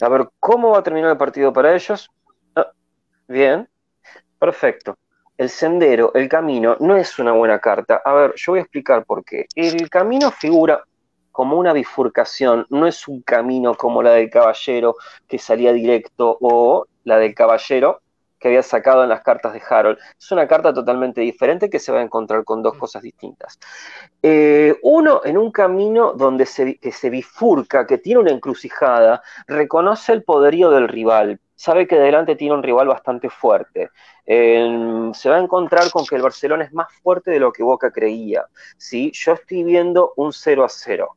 A 0.00 0.08
ver 0.08 0.28
cómo 0.38 0.70
va 0.70 0.78
a 0.78 0.82
terminar 0.84 1.10
el 1.10 1.18
partido 1.18 1.52
para 1.52 1.74
ellos. 1.74 2.08
Ah, 2.54 2.70
bien, 3.26 3.68
perfecto. 4.38 4.96
El 5.42 5.50
sendero, 5.50 6.12
el 6.14 6.28
camino, 6.28 6.76
no 6.80 6.96
es 6.96 7.18
una 7.18 7.32
buena 7.32 7.58
carta. 7.58 8.00
A 8.04 8.12
ver, 8.14 8.34
yo 8.36 8.52
voy 8.52 8.60
a 8.60 8.62
explicar 8.62 9.04
por 9.04 9.24
qué. 9.24 9.46
El 9.54 9.90
camino 9.90 10.30
figura 10.30 10.82
como 11.32 11.56
una 11.56 11.72
bifurcación, 11.72 12.66
no 12.70 12.86
es 12.86 13.08
un 13.08 13.22
camino 13.22 13.74
como 13.74 14.02
la 14.02 14.12
del 14.12 14.30
caballero 14.30 14.96
que 15.26 15.38
salía 15.38 15.72
directo 15.72 16.36
o 16.40 16.86
la 17.04 17.18
del 17.18 17.34
caballero 17.34 18.02
que 18.38 18.48
había 18.48 18.62
sacado 18.62 19.04
en 19.04 19.08
las 19.08 19.22
cartas 19.22 19.52
de 19.52 19.62
Harold. 19.68 19.98
Es 20.18 20.30
una 20.32 20.46
carta 20.48 20.74
totalmente 20.74 21.20
diferente 21.20 21.70
que 21.70 21.78
se 21.78 21.92
va 21.92 22.00
a 22.00 22.02
encontrar 22.02 22.44
con 22.44 22.60
dos 22.60 22.76
cosas 22.76 23.02
distintas. 23.02 23.58
Eh, 24.20 24.76
uno, 24.82 25.22
en 25.24 25.38
un 25.38 25.52
camino 25.52 26.12
donde 26.12 26.44
se, 26.44 26.76
que 26.78 26.90
se 26.90 27.08
bifurca, 27.08 27.86
que 27.86 27.98
tiene 27.98 28.20
una 28.20 28.32
encrucijada, 28.32 29.22
reconoce 29.46 30.12
el 30.12 30.24
poderío 30.24 30.70
del 30.70 30.88
rival, 30.88 31.40
sabe 31.62 31.86
que 31.86 31.96
delante 31.96 32.34
tiene 32.34 32.56
un 32.56 32.62
rival 32.62 32.88
bastante 32.88 33.30
fuerte. 33.30 33.90
se 34.26 35.28
va 35.28 35.36
a 35.36 35.40
encontrar 35.40 35.92
con 35.92 36.04
que 36.04 36.16
el 36.16 36.22
Barcelona 36.22 36.64
es 36.64 36.72
más 36.72 36.88
fuerte 37.04 37.30
de 37.30 37.38
lo 37.38 37.52
que 37.52 37.62
Boca 37.62 37.92
creía. 37.92 38.46
¿sí? 38.76 39.12
Yo 39.14 39.34
estoy 39.34 39.62
viendo 39.62 40.12
un 40.16 40.32
0 40.32 40.64
a 40.64 40.68
0. 40.68 41.16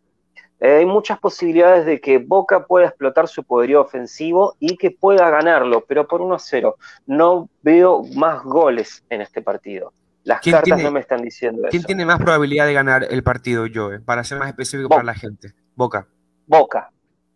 Eh, 0.60 0.78
hay 0.78 0.86
muchas 0.86 1.18
posibilidades 1.18 1.88
de 1.88 2.00
que 2.00 2.20
Boca 2.20 2.68
pueda 2.68 2.86
explotar 2.86 3.28
su 3.28 3.44
poderío 3.44 3.82
ofensivo 3.82 4.56
y 4.60 4.78
que 4.78 4.92
pueda 4.92 5.32
ganarlo, 5.32 5.84
pero 5.88 6.08
por 6.08 6.22
1 6.22 6.36
a 6.36 6.40
0. 6.40 6.76
No 7.08 7.50
veo 7.64 8.04
más 8.14 8.44
goles 8.44 9.04
en 9.10 9.22
este 9.22 9.42
partido. 9.42 9.94
Las 10.24 10.42
cartas 10.42 10.80
no 10.80 10.92
me 10.92 11.00
están 11.00 11.24
diciendo 11.24 11.64
eso. 11.64 11.72
¿Quién 11.72 11.84
tiene 11.86 12.06
más 12.06 12.20
probabilidad 12.20 12.68
de 12.68 12.74
ganar 12.74 13.08
el 13.10 13.24
partido, 13.24 13.66
Joe? 13.74 14.00
Para 14.00 14.24
ser 14.24 14.38
más 14.38 14.50
específico 14.50 14.90
para 14.90 15.04
la 15.04 15.16
gente. 15.16 15.54
Boca. 15.76 16.08
Boca. 16.46 16.92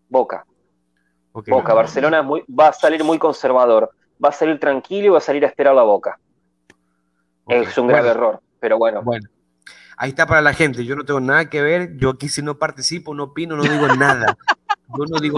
Boca. 0.09 0.45
Boca. 1.47 1.73
Barcelona 1.73 2.21
va 2.21 2.67
a 2.69 2.73
salir 2.73 3.03
muy 3.03 3.17
conservador. 3.17 3.91
Va 4.23 4.29
a 4.29 4.33
salir 4.33 4.59
tranquilo 4.59 5.07
y 5.07 5.09
va 5.09 5.17
a 5.19 5.21
salir 5.21 5.43
a 5.45 5.47
esperar 5.47 5.73
la 5.75 5.83
Boca. 5.83 6.19
Es 7.47 7.77
un 7.77 7.87
grave 7.87 8.09
error, 8.09 8.41
pero 8.59 8.77
bueno. 8.77 9.01
Bueno, 9.01 9.27
Ahí 10.01 10.11
está 10.11 10.25
para 10.25 10.41
la 10.41 10.53
gente. 10.53 10.85
Yo 10.85 10.95
no 10.95 11.03
tengo 11.03 11.19
nada 11.19 11.49
que 11.49 11.61
ver. 11.61 11.97
Yo 11.97 12.11
aquí 12.11 12.29
si 12.29 12.41
no 12.41 12.57
participo, 12.57 13.13
no 13.13 13.25
opino, 13.25 13.57
no 13.57 13.63
digo 13.63 13.85
nada. 13.97 14.37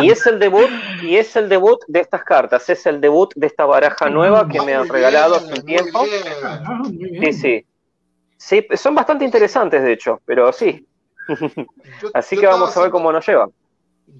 y 0.03 0.11
es 0.11 0.25
el 0.27 0.37
debut, 0.37 0.69
y 1.01 1.17
es 1.17 1.35
el 1.35 1.49
debut 1.49 1.79
de 1.87 1.99
estas 1.99 2.23
cartas, 2.23 2.69
es 2.69 2.85
el 2.85 3.01
debut 3.01 3.33
de 3.35 3.47
esta 3.47 3.65
baraja 3.65 4.07
nueva 4.09 4.47
que 4.47 4.61
me 4.61 4.75
han 4.75 4.87
regalado 4.87 5.35
hace 5.35 5.53
un 5.59 5.65
tiempo. 5.65 6.05
Sí, 7.21 7.33
sí. 7.33 7.65
Sí, 8.37 8.67
son 8.75 8.93
bastante 8.93 9.25
interesantes 9.25 9.81
de 9.81 9.93
hecho, 9.93 10.21
pero 10.25 10.53
sí. 10.53 10.87
Así 12.13 12.37
que 12.37 12.45
vamos 12.45 12.75
a 12.77 12.81
ver 12.81 12.91
cómo 12.91 13.11
nos 13.11 13.25
llevan. 13.27 13.51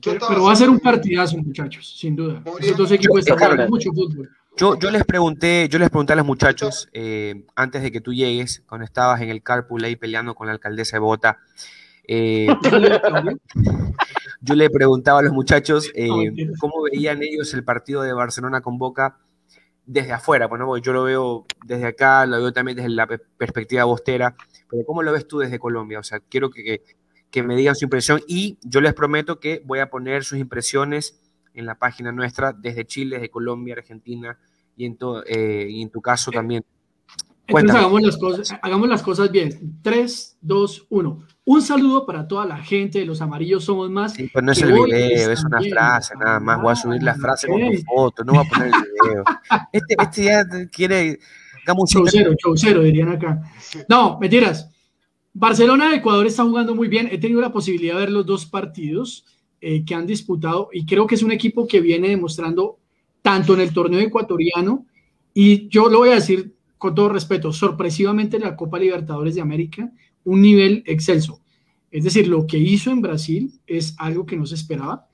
Pero, 0.04 0.44
va 0.44 0.54
a 0.54 0.56
ser 0.56 0.70
un 0.70 0.80
partidazo, 0.80 1.38
muchachos, 1.38 1.98
sin 2.00 2.16
duda. 2.16 2.42
Esos 2.60 2.78
dos 2.78 2.92
equipos 2.92 3.20
están 3.20 3.70
mucho 3.70 3.92
fútbol. 3.92 4.30
Yo, 4.58 4.78
yo, 4.78 4.92
les 4.92 5.06
pregunté, 5.06 5.68
yo 5.70 5.80
les 5.80 5.90
pregunté 5.90 6.14
a 6.14 6.18
los 6.18 6.26
muchachos 6.26 6.90
eh, 6.92 7.46
antes 7.56 7.82
de 7.82 7.92
que 7.92 8.02
tú 8.02 8.14
llegues, 8.14 8.64
cuando 8.68 8.84
estabas 8.84 9.22
en 9.22 9.30
el 9.30 9.42
carpool 9.42 9.84
ahí 9.84 9.96
peleando 9.96 10.36
con 10.36 10.48
la 10.48 10.54
alcaldesa 10.54 10.98
de 10.98 11.00
Bogotá. 11.00 11.40
Eh, 12.08 12.48
yo 14.42 14.56
le 14.56 14.70
preguntaba 14.70 15.20
a 15.20 15.22
los 15.22 15.32
muchachos 15.32 15.90
eh, 15.96 16.32
cómo 16.60 16.82
veían 16.92 17.22
ellos 17.24 17.54
el 17.54 17.64
partido 17.64 18.02
de 18.02 18.12
Barcelona 18.12 18.62
con 18.62 18.78
Boca 18.78 19.18
desde 19.86 20.12
afuera. 20.12 20.48
Bueno, 20.48 20.78
yo 20.78 20.94
lo 20.94 21.04
veo 21.04 21.46
desde 21.66 21.88
acá, 21.88 22.26
lo 22.26 22.38
veo 22.38 22.52
también 22.52 22.76
desde 22.76 22.90
la 22.90 23.08
perspectiva 23.08 23.86
bostera, 23.86 24.36
pero 24.70 24.84
¿cómo 24.86 25.04
lo 25.04 25.12
ves 25.12 25.28
tú 25.28 25.40
desde 25.40 25.60
Colombia? 25.60 26.00
O 26.00 26.04
sea, 26.04 26.20
quiero 26.20 26.50
que, 26.50 26.64
que 26.64 26.82
me 27.44 27.56
digan 27.56 27.76
su 27.76 27.86
impresión 27.86 28.22
y 28.28 28.58
yo 28.62 28.82
les 28.82 28.94
prometo 28.94 29.40
que 29.40 29.62
voy 29.66 29.80
a 29.80 29.90
poner 29.90 30.24
sus 30.24 30.38
impresiones 30.38 31.20
en 31.54 31.66
la 31.66 31.76
página 31.76 32.12
nuestra 32.12 32.54
desde 32.54 32.86
Chile, 32.86 33.18
desde 33.18 33.30
Colombia, 33.30 33.76
Argentina 33.76 34.38
y 34.76 34.86
en, 34.86 34.98
eh, 35.26 35.68
y 35.70 35.82
en 35.82 35.90
tu 35.90 36.02
caso 36.02 36.32
también. 36.32 36.64
Entonces 37.48 37.76
hagamos 37.76 38.02
las, 38.02 38.18
cosas, 38.18 38.60
hagamos 38.62 38.90
las 38.90 39.04
cosas 39.04 39.32
bien. 39.32 39.80
3, 39.82 40.38
2, 40.42 40.88
1. 40.90 41.28
Un 41.46 41.62
saludo 41.62 42.06
para 42.06 42.28
toda 42.28 42.46
la 42.46 42.58
gente 42.58 43.00
de 43.00 43.06
Los 43.06 43.22
Amarillos 43.22 43.66
Somos 43.66 43.90
Más. 43.90 44.14
Sí, 44.14 44.32
no 44.42 44.52
es 44.52 44.62
el 44.62 44.72
video, 44.72 45.32
es 45.32 45.44
una 45.44 45.60
frase 45.62 46.16
nada 46.16 46.40
más. 46.40 46.62
voy 46.62 46.72
a 46.72 46.76
subir 46.76 47.04
la 47.04 47.16
frase 47.16 47.48
con 47.48 47.60
tu 47.60 47.82
foto, 47.84 48.24
no 48.24 48.34
voy 48.34 48.46
a 48.46 48.50
poner 48.50 48.68
el 48.68 48.74
video. 48.74 49.24
Este, 49.72 49.96
este 50.00 50.24
ya 50.24 50.46
quiere... 50.72 51.20
Chaucero, 51.86 52.34
chaucero, 52.36 52.82
dirían 52.82 53.10
acá. 53.10 53.40
No, 53.88 54.18
mentiras. 54.20 54.68
Barcelona 55.34 55.90
de 55.90 55.98
Ecuador 55.98 56.28
está 56.28 56.44
jugando 56.44 56.76
muy 56.76 56.88
bien. 56.88 57.10
He 57.12 57.18
tenido 57.18 57.42
la 57.42 57.54
posibilidad 57.54 57.96
de 57.96 58.02
ver 58.02 58.12
los 58.12 58.26
dos 58.26 58.46
partidos. 58.46 59.26
Eh, 59.64 59.86
que 59.86 59.94
han 59.94 60.08
disputado 60.08 60.70
y 60.74 60.88
creo 60.88 61.06
que 61.06 61.14
es 61.14 61.22
un 61.22 61.32
equipo 61.32 61.68
que 61.68 61.82
viene 61.82 62.10
demostrando 62.10 62.80
tanto 63.22 63.54
en 63.54 63.62
el 63.62 63.72
torneo 63.72 64.00
ecuatoriano 64.00 64.88
y 65.36 65.68
yo 65.68 65.88
lo 65.88 66.00
voy 66.00 66.10
a 66.10 66.16
decir 66.16 66.56
con 66.80 66.96
todo 66.96 67.10
respeto, 67.10 67.54
sorpresivamente 67.54 68.38
en 68.38 68.42
la 68.42 68.56
Copa 68.56 68.80
Libertadores 68.80 69.36
de 69.36 69.42
América, 69.42 69.92
un 70.24 70.42
nivel 70.42 70.82
excelso. 70.88 71.42
Es 71.92 72.06
decir, 72.06 72.28
lo 72.28 72.48
que 72.48 72.58
hizo 72.58 72.90
en 72.90 73.02
Brasil 73.02 73.54
es 73.68 73.94
algo 74.00 74.26
que 74.26 74.36
no 74.36 74.48
se 74.48 74.56
esperaba, 74.56 75.08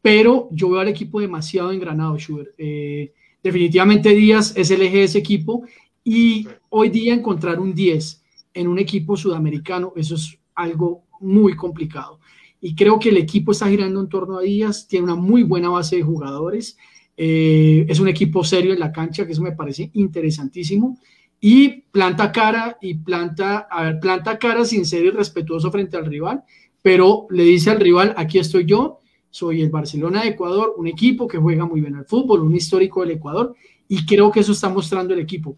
pero 0.00 0.48
yo 0.50 0.70
veo 0.70 0.80
al 0.80 0.88
equipo 0.88 1.20
demasiado 1.20 1.70
engranado, 1.70 2.16
Schubert. 2.16 2.54
Eh, 2.56 3.12
definitivamente 3.42 4.14
Díaz 4.14 4.54
es 4.56 4.70
el 4.70 4.80
eje 4.80 4.96
de 4.96 5.04
ese 5.04 5.18
equipo 5.18 5.64
y 6.02 6.48
hoy 6.70 6.88
día 6.88 7.12
encontrar 7.12 7.60
un 7.60 7.74
10 7.74 8.19
en 8.54 8.68
un 8.68 8.78
equipo 8.78 9.16
sudamericano, 9.16 9.92
eso 9.96 10.14
es 10.14 10.38
algo 10.54 11.04
muy 11.20 11.54
complicado 11.56 12.20
y 12.60 12.74
creo 12.74 12.98
que 12.98 13.08
el 13.08 13.16
equipo 13.16 13.52
está 13.52 13.68
girando 13.68 14.00
en 14.00 14.08
torno 14.08 14.38
a 14.38 14.42
Díaz, 14.42 14.86
tiene 14.86 15.04
una 15.04 15.14
muy 15.14 15.42
buena 15.42 15.70
base 15.70 15.96
de 15.96 16.02
jugadores, 16.02 16.76
eh, 17.16 17.86
es 17.88 18.00
un 18.00 18.08
equipo 18.08 18.44
serio 18.44 18.72
en 18.72 18.80
la 18.80 18.92
cancha, 18.92 19.26
que 19.26 19.32
eso 19.32 19.42
me 19.42 19.52
parece 19.52 19.90
interesantísimo, 19.94 20.98
y 21.40 21.82
planta 21.90 22.30
cara 22.30 22.76
y 22.82 22.94
planta, 22.94 23.66
a 23.70 23.84
ver, 23.84 24.00
planta 24.00 24.38
cara 24.38 24.64
sin 24.64 24.84
ser 24.84 25.06
irrespetuoso 25.06 25.70
frente 25.70 25.96
al 25.96 26.06
rival, 26.06 26.42
pero 26.82 27.26
le 27.30 27.44
dice 27.44 27.70
al 27.70 27.80
rival, 27.80 28.14
aquí 28.16 28.38
estoy 28.38 28.66
yo, 28.66 28.98
soy 29.30 29.62
el 29.62 29.70
Barcelona 29.70 30.22
de 30.22 30.30
Ecuador, 30.30 30.74
un 30.76 30.86
equipo 30.86 31.26
que 31.26 31.38
juega 31.38 31.64
muy 31.64 31.80
bien 31.80 31.94
al 31.94 32.04
fútbol, 32.04 32.42
un 32.42 32.54
histórico 32.54 33.00
del 33.00 33.12
Ecuador, 33.12 33.54
y 33.88 34.04
creo 34.04 34.30
que 34.30 34.40
eso 34.40 34.52
está 34.52 34.68
mostrando 34.68 35.14
el 35.14 35.20
equipo. 35.20 35.56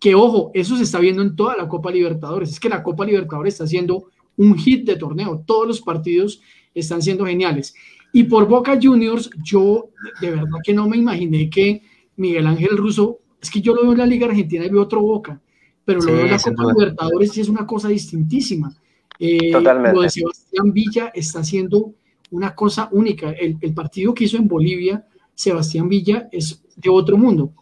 Que 0.00 0.14
ojo, 0.14 0.50
eso 0.54 0.76
se 0.76 0.82
está 0.82 0.98
viendo 0.98 1.22
en 1.22 1.36
toda 1.36 1.56
la 1.56 1.68
Copa 1.68 1.90
Libertadores, 1.90 2.50
es 2.50 2.58
que 2.58 2.68
la 2.68 2.82
Copa 2.82 3.04
Libertadores 3.04 3.54
está 3.54 3.64
haciendo 3.64 4.06
un 4.36 4.56
hit 4.56 4.86
de 4.86 4.96
torneo. 4.96 5.44
Todos 5.46 5.68
los 5.68 5.80
partidos 5.82 6.40
están 6.74 7.02
siendo 7.02 7.26
geniales. 7.26 7.74
Y 8.12 8.24
por 8.24 8.48
Boca 8.48 8.78
Juniors, 8.80 9.30
yo 9.42 9.90
de 10.20 10.30
verdad 10.30 10.58
que 10.64 10.72
no 10.72 10.88
me 10.88 10.96
imaginé 10.96 11.48
que 11.50 11.82
Miguel 12.16 12.46
Ángel 12.46 12.76
Russo, 12.76 13.18
es 13.40 13.50
que 13.50 13.60
yo 13.60 13.74
lo 13.74 13.82
veo 13.82 13.92
en 13.92 13.98
la 13.98 14.06
Liga 14.06 14.26
Argentina 14.26 14.64
y 14.64 14.70
veo 14.70 14.82
otro 14.82 15.02
Boca, 15.02 15.40
pero 15.84 16.00
lo 16.00 16.12
veo 16.12 16.24
en 16.24 16.30
la 16.30 16.38
Copa 16.38 16.72
Libertadores 16.72 17.36
y 17.36 17.40
es 17.42 17.48
una 17.48 17.66
cosa 17.66 17.88
distintísima. 17.88 18.74
Eh, 19.18 19.52
Totalmente. 19.52 19.94
Lo 19.94 20.02
de 20.02 20.10
Sebastián 20.10 20.72
Villa 20.72 21.12
está 21.14 21.40
haciendo 21.40 21.92
una 22.30 22.54
cosa 22.54 22.88
única. 22.92 23.30
El, 23.32 23.58
el, 23.60 23.74
partido 23.74 24.14
que 24.14 24.24
hizo 24.24 24.38
en 24.38 24.48
Bolivia, 24.48 25.06
Sebastián 25.34 25.88
Villa, 25.88 26.28
es 26.32 26.62
de 26.76 26.88
otro 26.88 27.18
mundo. 27.18 27.52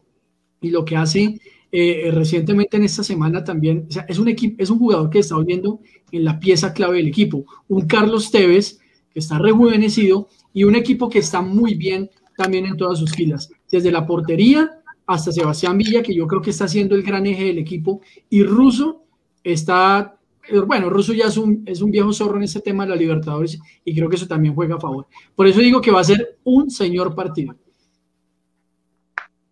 Y 0.61 0.71
lo 0.71 0.85
que 0.85 0.97
hace 0.97 1.41
eh, 1.71 2.11
recientemente 2.13 2.77
en 2.77 2.85
esta 2.85 3.03
semana 3.03 3.45
también, 3.45 3.87
es 4.09 4.19
un 4.19 4.29
equipo, 4.29 4.63
es 4.63 4.71
un 4.71 4.79
jugador 4.79 5.11
que 5.11 5.19
está 5.19 5.35
volviendo 5.35 5.81
en 6.11 6.25
la 6.25 6.39
pieza 6.39 6.73
clave 6.73 6.97
del 6.97 7.09
equipo. 7.09 7.45
Un 7.69 7.87
Carlos 7.87 8.31
Tevez 8.31 8.79
que 9.13 9.19
está 9.21 9.39
rejuvenecido 9.39 10.29
y 10.53 10.65
un 10.65 10.75
equipo 10.75 11.09
que 11.09 11.19
está 11.19 11.41
muy 11.43 11.75
bien 11.75 12.11
también 12.37 12.67
en 12.67 12.77
todas 12.77 12.99
sus 12.99 13.13
filas, 13.13 13.51
desde 13.71 13.91
la 13.91 14.07
portería 14.07 14.71
hasta 15.07 15.33
Sebastián 15.33 15.77
Villa, 15.79 16.03
que 16.03 16.15
yo 16.15 16.27
creo 16.27 16.43
que 16.43 16.51
está 16.51 16.69
siendo 16.69 16.95
el 16.95 17.03
gran 17.03 17.27
eje 17.27 17.45
del 17.45 17.59
equipo, 17.59 18.03
y 18.29 18.43
Russo 18.43 19.05
está, 19.43 20.19
eh, 20.49 20.61
bueno, 20.61 20.91
Russo 20.91 21.15
ya 21.15 21.27
es 21.27 21.37
un, 21.37 21.63
es 21.67 21.81
un 21.81 21.91
viejo 21.91 22.13
zorro 22.13 22.37
en 22.37 22.43
este 22.45 22.61
tema 22.61 22.85
de 22.85 22.91
la 22.91 22.97
Libertadores 22.97 23.59
y 23.85 23.95
creo 23.95 24.09
que 24.09 24.17
eso 24.17 24.27
también 24.27 24.55
juega 24.55 24.77
a 24.77 24.81
favor. 24.81 25.07
Por 25.35 25.47
eso 25.47 25.61
digo 25.61 25.81
que 25.81 25.91
va 25.91 26.01
a 26.01 26.05
ser 26.05 26.39
un 26.45 26.71
señor 26.71 27.15
partido. 27.15 27.57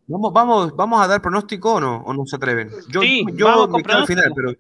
Vamos, 0.09 0.33
vamos, 0.33 0.77
vamos 0.77 1.01
a 1.01 1.09
dar 1.09 1.21
pronóstico 1.21 1.75
o 1.75 1.81
no, 1.81 2.03
o 2.05 2.15
no 2.15 2.25
se 2.27 2.37
atreven. 2.37 2.71
Yo, 2.89 3.03
yo 3.03 3.69
me 3.69 3.83
quedo 3.83 3.97
al 3.97 4.07
final, 4.07 4.33
pero. 4.35 4.53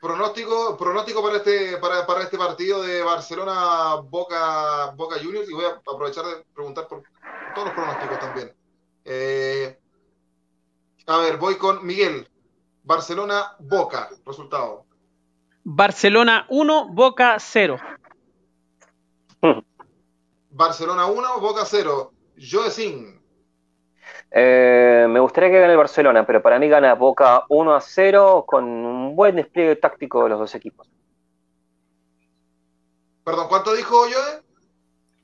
Pronóstico, 0.00 0.76
pronóstico 0.76 1.22
para 1.22 1.38
este, 1.38 1.76
para, 1.78 2.06
para 2.06 2.22
este 2.22 2.38
partido 2.38 2.82
de 2.82 3.02
Barcelona 3.02 3.96
Boca, 4.08 4.92
Boca 4.94 5.16
Juniors 5.20 5.50
y 5.50 5.54
voy 5.54 5.64
a 5.64 5.70
aprovechar 5.70 6.24
de 6.24 6.44
preguntar 6.54 6.86
por 6.86 7.02
todos 7.54 7.66
los 7.66 7.74
pronósticos 7.74 8.20
también. 8.20 8.52
Eh, 9.04 9.76
a 11.06 11.18
ver, 11.18 11.38
voy 11.38 11.56
con 11.56 11.84
Miguel. 11.84 12.28
Barcelona 12.84 13.56
Boca, 13.58 14.08
resultado. 14.24 14.84
Barcelona 15.64 16.46
1, 16.48 16.88
Boca 16.92 17.36
0. 17.40 17.76
Barcelona 20.50 21.06
1, 21.06 21.40
Boca 21.40 21.64
0. 21.64 22.12
Joe 22.38 22.70
Singh. 22.70 23.17
Eh, 24.30 25.06
me 25.08 25.20
gustaría 25.20 25.50
que 25.50 25.60
gane 25.60 25.72
el 25.72 25.78
Barcelona, 25.78 26.26
pero 26.26 26.42
para 26.42 26.58
mí 26.58 26.68
gana 26.68 26.94
Boca 26.94 27.44
1 27.48 27.74
a 27.74 27.80
0 27.80 28.44
con 28.46 28.64
un 28.64 29.16
buen 29.16 29.36
despliegue 29.36 29.76
táctico 29.76 30.22
de 30.24 30.28
los 30.30 30.38
dos 30.38 30.54
equipos. 30.54 30.88
Perdón, 33.24 33.46
¿cuánto 33.48 33.74
dijo 33.74 34.06
yo? 34.08 34.16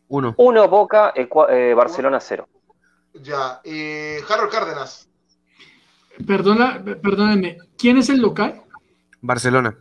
1. 0.09 0.35
1 0.36 0.68
Boca, 0.68 1.12
eh, 1.16 1.74
Barcelona 1.74 2.20
0. 2.20 2.48
Ya, 3.14 3.60
y 3.64 4.16
Harold 4.28 4.51
Cárdenas. 4.51 5.09
Perdona, 6.26 6.82
perdónenme, 7.02 7.59
¿quién 7.76 7.98
es 7.98 8.09
el 8.09 8.20
local? 8.20 8.62
Barcelona. 9.20 9.76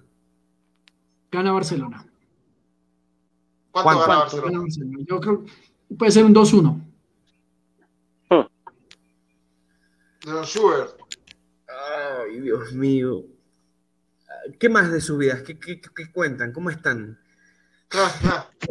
Gana 1.31 1.51
Barcelona. 1.51 2.05
¿Cuánto 3.71 3.83
¿Cuánto? 3.83 4.01
gana 4.01 4.05
¿Cuánto 4.05 4.19
Barcelona? 4.21 4.51
gana 4.51 4.61
Barcelona? 4.63 4.97
Yo 5.07 5.19
creo 5.19 5.43
que 5.43 5.95
puede 5.95 6.11
ser 6.11 6.25
un 6.25 6.33
2-1. 6.33 6.81
De 8.29 10.12
Don 10.23 10.45
Schubert. 10.45 10.95
Ay, 11.67 12.39
Dios 12.39 12.71
mío. 12.73 13.23
¿Qué 14.59 14.69
más 14.69 14.91
de 14.91 15.01
sus 15.01 15.17
vidas? 15.17 15.41
¿Qué, 15.43 15.57
qué- 15.59 15.79
qué 15.81 16.11
cuentan? 16.11 16.51
¿Cómo 16.51 16.69
están? 16.69 17.19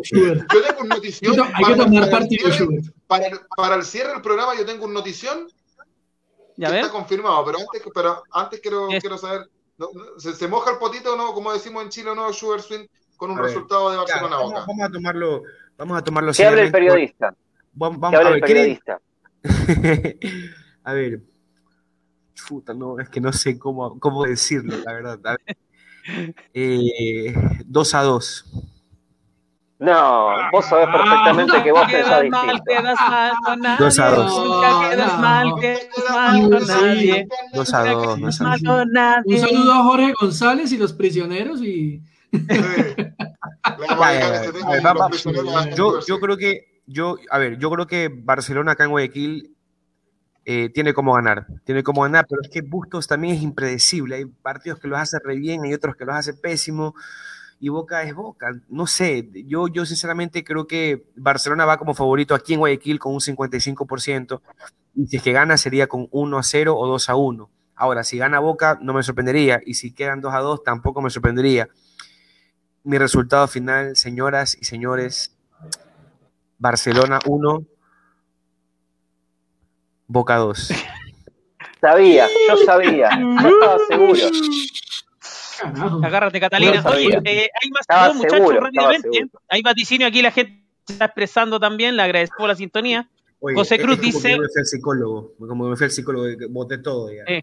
Schubert. 0.02 0.50
Yo 0.52 0.62
tengo 0.62 0.80
un 0.82 0.88
notición. 0.88 1.32
Hay 1.32 1.36
que, 1.36 1.42
hay 1.42 1.64
que 1.64 1.70
para- 1.72 1.84
tomar 1.84 2.10
partido, 2.10 2.50
Schubert. 2.50 2.84
Para 3.06 3.26
el, 3.26 3.38
para 3.56 3.74
el 3.76 3.84
cierre 3.84 4.12
del 4.12 4.22
programa 4.22 4.54
yo 4.56 4.64
tengo 4.64 4.84
un 4.86 4.94
notición 4.94 5.46
¿Ya 6.56 6.70
ves? 6.70 6.80
está 6.80 6.90
confirmado, 6.92 7.44
pero 7.44 7.58
antes, 7.58 7.82
pero 7.94 8.22
antes 8.30 8.60
quiero, 8.60 8.88
quiero 9.00 9.16
saber, 9.18 9.48
no, 9.78 9.88
¿se, 10.18 10.34
se 10.34 10.48
moja 10.48 10.72
el 10.72 10.78
potito 10.78 11.14
o 11.14 11.16
no? 11.16 11.32
Como 11.32 11.52
decimos 11.52 11.82
en 11.84 11.88
Chile, 11.90 12.10
¿o 12.10 12.14
no? 12.14 12.32
Schubert 12.32 12.62
Swing 12.64 12.86
con 13.16 13.30
un 13.30 13.38
A 13.38 13.42
ver, 13.42 13.50
resultado 13.50 13.90
de 13.90 13.96
Ya, 13.96 14.00
Barcelona 14.02 14.36
vamos, 14.36 14.52
Boca. 14.52 14.64
vamos 14.66 14.86
a 14.88 14.90
tomarlo, 14.92 15.42
vamos 15.78 15.98
a 15.98 16.04
tomarlo 16.04 16.32
Que 16.32 16.44
hable 16.46 16.62
el 16.62 16.72
periodista. 16.72 17.34
Vamos, 17.74 18.00
vamos- 18.00 18.18
a 18.18 18.22
hable 18.22 18.34
el 18.34 18.40
ver, 18.40 18.50
¿quieren- 18.50 18.80
periodista. 18.80 19.00
a 20.84 20.92
ver. 20.92 21.20
Chuta, 22.46 22.74
no, 22.74 22.98
es 22.98 23.08
que 23.08 23.20
no 23.20 23.32
sé 23.32 23.58
cómo, 23.58 23.98
cómo 23.98 24.24
decirlo, 24.24 24.76
la 24.84 24.92
verdad. 24.92 25.20
A 25.24 25.36
ver. 25.46 25.56
Eh, 26.52 27.34
2 27.66 27.94
a 27.94 28.02
2. 28.02 28.44
No, 29.82 30.28
vos 30.52 30.64
sabés 30.66 30.86
perfectamente 30.86 31.60
que 31.60 31.72
vos 31.72 31.90
pensás 31.90 32.20
Quedas 32.20 32.30
mal, 32.30 32.46
distinto. 32.46 32.64
quedas 32.68 33.00
mal 33.00 33.32
con 33.44 33.60
nadie. 33.60 33.84
Dos 33.84 33.98
a 33.98 34.10
dos. 34.10 34.44
Nunca 34.44 34.90
quedas 34.90 35.18
mal, 35.20 35.54
quedas 35.60 35.88
mal 36.08 36.40
con 36.40 36.66
nadie. 36.68 37.28
2 37.52 37.74
a 37.74 37.84
2. 37.92 38.16
Quedas 38.16 38.40
mal 38.40 38.60
con 38.64 38.92
nadie. 38.92 39.34
Un 39.34 39.40
saludo 39.40 39.72
a 39.72 39.82
Jorge 39.82 40.14
González 40.20 40.70
y 40.70 40.78
los 40.78 40.92
prisioneros 40.92 41.60
y 41.62 42.00
a 43.88 45.10
Yo, 45.76 46.20
creo 46.20 46.36
que, 46.36 46.80
yo, 46.86 47.16
a 47.28 47.38
ver, 47.38 47.58
yo 47.58 47.68
creo 47.68 47.88
que 47.88 48.08
Barcelona 48.08 48.72
acá 48.72 48.84
en 48.84 48.90
Guayaquil 48.90 49.51
eh, 50.44 50.70
tiene 50.70 50.92
como 50.92 51.14
ganar, 51.14 51.46
tiene 51.64 51.82
como 51.82 52.02
ganar, 52.02 52.26
pero 52.28 52.42
es 52.42 52.48
que 52.48 52.62
Bustos 52.62 53.06
también 53.06 53.36
es 53.36 53.42
impredecible. 53.42 54.16
Hay 54.16 54.24
partidos 54.24 54.80
que 54.80 54.88
los 54.88 54.98
hace 54.98 55.18
re 55.22 55.36
bien, 55.36 55.62
hay 55.64 55.74
otros 55.74 55.94
que 55.94 56.04
los 56.04 56.16
hace 56.16 56.34
pésimo, 56.34 56.94
y 57.60 57.68
Boca 57.68 58.02
es 58.02 58.12
Boca. 58.12 58.52
No 58.68 58.88
sé, 58.88 59.28
yo, 59.46 59.68
yo 59.68 59.86
sinceramente 59.86 60.42
creo 60.42 60.66
que 60.66 61.06
Barcelona 61.14 61.64
va 61.64 61.78
como 61.78 61.94
favorito 61.94 62.34
aquí 62.34 62.54
en 62.54 62.58
Guayaquil 62.58 62.98
con 62.98 63.14
un 63.14 63.20
55%, 63.20 64.40
y 64.96 65.06
si 65.06 65.16
es 65.16 65.22
que 65.22 65.32
gana 65.32 65.56
sería 65.56 65.86
con 65.86 66.08
1 66.10 66.38
a 66.38 66.42
0 66.42 66.76
o 66.76 66.86
2 66.88 67.08
a 67.08 67.14
1. 67.14 67.50
Ahora, 67.76 68.02
si 68.02 68.18
gana 68.18 68.40
Boca, 68.40 68.78
no 68.82 68.92
me 68.92 69.02
sorprendería, 69.04 69.60
y 69.64 69.74
si 69.74 69.92
quedan 69.92 70.20
2 70.20 70.34
a 70.34 70.38
2, 70.40 70.64
tampoco 70.64 71.00
me 71.02 71.10
sorprendería. 71.10 71.68
Mi 72.82 72.98
resultado 72.98 73.46
final, 73.46 73.94
señoras 73.94 74.56
y 74.60 74.64
señores, 74.64 75.36
Barcelona 76.58 77.20
1, 77.26 77.64
Boca 80.12 80.36
2. 80.36 80.72
Sabía, 81.80 82.26
yo 82.48 82.56
sabía. 82.64 83.08
Yo 83.42 83.48
estaba 83.48 83.78
seguro. 83.88 84.18
Agárrate, 86.04 86.38
Catalina. 86.40 86.82
Yo 86.82 86.90
Oye, 86.90 87.20
eh, 87.24 87.48
hay 87.60 87.70
más 87.70 87.80
Estaba 87.80 88.00
saludos, 88.08 88.16
muchachos, 88.16 88.36
seguro, 88.38 88.60
rápidamente. 88.60 89.08
seguro. 89.12 89.40
Hay 89.48 89.62
vaticinio 89.62 90.06
aquí, 90.06 90.22
la 90.22 90.30
gente 90.30 90.62
se 90.86 90.92
está 90.92 91.06
expresando 91.06 91.58
también. 91.58 91.96
Le 91.96 92.02
agradezco 92.02 92.36
por 92.38 92.48
la 92.48 92.54
sintonía. 92.56 93.08
Oye, 93.40 93.54
José 93.56 93.76
es 93.76 93.82
Cruz 93.82 93.96
como 93.96 94.06
dice- 94.06 94.30
yo 94.32 94.38
me 94.38 94.48
fui 94.48 94.60
al 94.60 94.66
psicólogo, 94.66 95.34
como 95.38 95.64
que 95.64 95.70
me 95.70 95.76
fui 95.76 95.84
al 95.84 95.90
psicólogo, 95.90 96.26
boté 96.50 96.78
todo 96.78 97.10
ya. 97.12 97.22
Eh, 97.26 97.42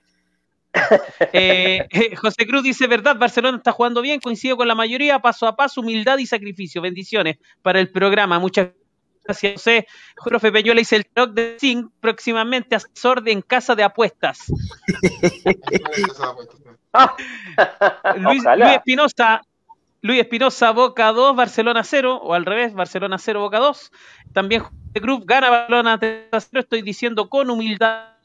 Eh, 1.33 1.87
eh, 1.91 2.15
José 2.15 2.45
Cruz 2.45 2.61
dice, 2.63 2.85
verdad, 2.87 3.17
Barcelona 3.17 3.57
está 3.57 3.71
jugando 3.71 4.01
bien, 4.01 4.19
coincido 4.19 4.55
con 4.55 4.67
la 4.67 4.75
mayoría, 4.75 5.19
paso 5.19 5.47
a 5.47 5.55
paso, 5.55 5.81
humildad 5.81 6.17
y 6.19 6.25
sacrificio. 6.27 6.81
Bendiciones 6.81 7.37
para 7.63 7.79
el 7.79 7.89
programa. 7.89 8.37
Muchas 8.39 8.67
gracias, 9.29 9.53
José. 9.53 9.87
Profe 10.23 10.51
Peñuela 10.51 10.79
dice 10.79 10.95
el 10.95 11.05
talk 11.05 11.33
de 11.33 11.57
Zinc, 11.59 11.91
próximamente 11.99 12.75
asesor 12.75 13.21
de 13.21 13.31
en 13.31 13.41
casa 13.41 13.75
de 13.75 13.83
apuestas. 13.83 14.39
Luis. 18.17 18.43
Luis 18.43 18.73
Espinosa, 18.73 19.41
Luis 20.01 20.21
Espinosa, 20.21 20.71
Boca 20.71 21.11
2, 21.11 21.35
Barcelona 21.35 21.83
0, 21.83 22.19
o 22.23 22.33
al 22.33 22.45
revés, 22.45 22.73
Barcelona 22.73 23.19
0, 23.19 23.41
Boca 23.41 23.59
2. 23.59 23.91
También 24.33 24.63
José 24.63 25.01
Cruz 25.01 25.23
gana 25.25 25.51
Barcelona 25.51 25.99
3 25.99 26.29
a 26.31 26.39
0, 26.39 26.61
estoy 26.61 26.81
diciendo 26.81 27.29
con 27.29 27.51
humildad. 27.51 28.15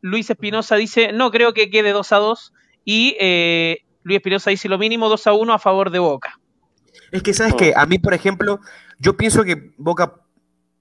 Luis 0.00 0.30
Espinosa 0.30 0.76
dice, 0.76 1.12
no 1.12 1.30
creo 1.30 1.52
que 1.52 1.70
quede 1.70 1.90
2 1.90 2.12
a 2.12 2.16
2. 2.18 2.52
Y 2.84 3.16
eh, 3.18 3.78
Luis 4.04 4.18
Espinosa 4.18 4.50
dice 4.50 4.68
lo 4.68 4.78
mínimo 4.78 5.08
2 5.08 5.26
a 5.26 5.32
1 5.32 5.52
a 5.52 5.58
favor 5.58 5.90
de 5.90 5.98
Boca. 5.98 6.38
Es 7.12 7.22
que, 7.22 7.32
¿sabes 7.34 7.54
qué? 7.54 7.72
A 7.76 7.86
mí, 7.86 7.98
por 7.98 8.14
ejemplo, 8.14 8.60
yo 8.98 9.16
pienso 9.16 9.44
que 9.44 9.72
Boca 9.76 10.14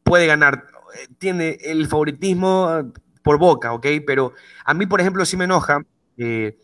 puede 0.03 0.27
ganar. 0.27 0.65
Eh, 0.95 1.07
Tiene 1.17 1.57
el 1.61 1.87
favoritismo 1.87 2.69
eh, 2.79 2.83
por 3.23 3.37
Boca, 3.37 3.73
¿ok? 3.73 3.85
Pero 4.05 4.33
a 4.65 4.73
mí, 4.73 4.85
por 4.85 5.01
ejemplo, 5.01 5.25
sí 5.25 5.37
me 5.37 5.45
enoja 5.45 5.81
eh, 6.17 6.57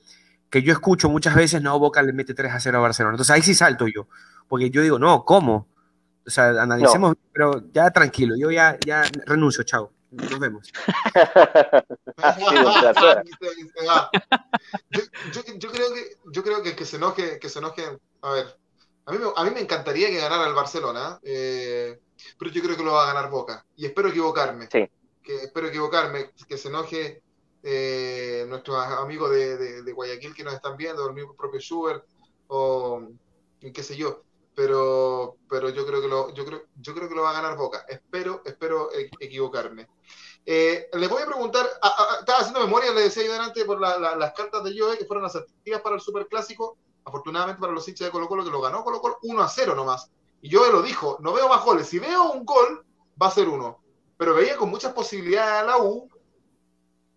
que 0.49 0.61
yo 0.61 0.71
escucho 0.73 1.09
muchas 1.09 1.35
veces, 1.35 1.61
no, 1.61 1.77
Boca 1.79 2.01
le 2.01 2.13
mete 2.13 2.33
3 2.33 2.51
a 2.53 2.59
0 2.59 2.77
a 2.77 2.81
Barcelona. 2.81 3.13
Entonces 3.15 3.33
ahí 3.35 3.41
sí 3.41 3.53
salto 3.55 3.87
yo. 3.87 4.07
Porque 4.47 4.69
yo 4.69 4.81
digo, 4.81 4.99
no, 4.99 5.25
¿cómo? 5.25 5.67
O 6.25 6.29
sea, 6.29 6.49
analicemos, 6.61 7.15
pero 7.33 7.63
ya 7.71 7.91
tranquilo, 7.91 8.35
yo 8.37 8.49
ya, 8.51 8.77
ya 8.85 9.03
renuncio, 9.25 9.63
chao. 9.63 9.91
Nos 10.11 10.39
vemos. 10.39 10.71
Yo- 15.33 15.41
yo 15.57 15.71
creo 15.71 15.93
que 15.93 16.01
yo 16.31 16.43
creo 16.43 16.63
que, 16.63 16.75
que 16.75 16.85
se 16.85 16.95
enoje 16.97 17.37
que 17.39 17.49
se 17.49 17.59
enoje 17.59 17.83
a 18.21 18.31
ver 18.31 18.45
a 19.05 19.11
mí 19.11 19.17
me, 19.19 19.25
a 19.35 19.43
mí 19.43 19.51
me 19.51 19.61
encantaría 19.61 20.09
que 20.09 20.17
ganara 20.17 20.47
el 20.47 20.53
Barcelona 20.53 21.19
eh, 21.23 21.99
pero 22.39 22.51
yo 22.51 22.61
creo 22.63 22.75
que 22.77 22.83
lo 22.83 22.93
va 22.93 23.03
a 23.03 23.13
ganar 23.13 23.29
Boca 23.29 23.65
y 23.75 23.85
espero 23.85 24.09
equivocarme. 24.09 24.67
Sí. 24.71 24.89
que 25.23 25.35
espero 25.43 25.67
equivocarme 25.67 26.31
que 26.47 26.57
se 26.57 26.67
enoje 26.69 27.21
eh, 27.63 28.45
nuestros 28.47 28.77
amigos 28.77 29.31
de, 29.31 29.57
de- 29.57 29.81
de 29.83 29.91
Guayaquil 29.91 30.33
que 30.35 30.43
nos 30.43 30.53
están 30.53 30.77
viendo 30.77 31.07
el 31.07 31.13
mismo 31.13 31.35
propio 31.35 31.59
Schubert 31.59 32.05
o 32.47 33.07
qué 33.73 33.83
sé 33.83 33.95
yo. 33.95 34.21
Pero 34.53 35.35
pero 35.49 35.67
yo 35.69 35.85
creo 35.85 35.99
que 36.01 36.07
lo 36.07 36.33
yo 36.33 36.45
creo 36.45 36.63
yo 36.79 36.93
creo 36.95 37.09
que 37.09 37.15
lo 37.15 37.23
va 37.23 37.31
a 37.31 37.41
ganar 37.41 37.57
Boca. 37.57 37.85
Espero 37.89 38.41
espero 38.45 38.89
e- 38.93 39.09
equivocarme. 39.19 39.89
Eh, 40.45 40.87
le 40.93 41.07
voy 41.07 41.23
a 41.23 41.25
preguntar, 41.25 41.67
a- 41.81 41.87
a- 41.87 42.19
estaba 42.19 42.39
haciendo 42.39 42.59
memoria, 42.61 42.91
le 42.93 43.01
decía 43.01 43.23
yo 43.25 43.33
delante, 43.33 43.65
por 43.65 43.81
la- 43.81 43.97
la- 43.97 44.15
las 44.15 44.31
cartas 44.33 44.63
de 44.63 44.73
Joe 44.77 44.97
que 44.97 45.05
fueron 45.05 45.25
asertivas 45.25 45.81
para 45.81 45.95
el 45.95 46.01
Superclásico, 46.01 46.77
afortunadamente 47.05 47.61
para 47.61 47.71
los 47.71 47.87
hinchas 47.87 48.07
de 48.07 48.11
Colo 48.11 48.27
Colo, 48.27 48.43
que 48.43 48.51
lo 48.51 48.61
ganó 48.61 48.83
Colo 48.83 48.99
Colo 48.99 49.17
1 49.21 49.41
a 49.41 49.47
0 49.47 49.75
nomás. 49.75 50.11
Y 50.41 50.53
Joe 50.53 50.71
lo 50.71 50.81
dijo, 50.81 51.17
no 51.21 51.33
veo 51.33 51.47
más 51.47 51.63
goles, 51.63 51.87
si 51.87 51.99
veo 51.99 52.31
un 52.31 52.45
gol, 52.45 52.85
va 53.21 53.27
a 53.27 53.31
ser 53.31 53.47
uno. 53.47 53.79
Pero 54.17 54.33
veía 54.33 54.57
con 54.57 54.69
muchas 54.69 54.93
posibilidades 54.93 55.63
a 55.63 55.63
la 55.63 55.77
U, 55.77 56.09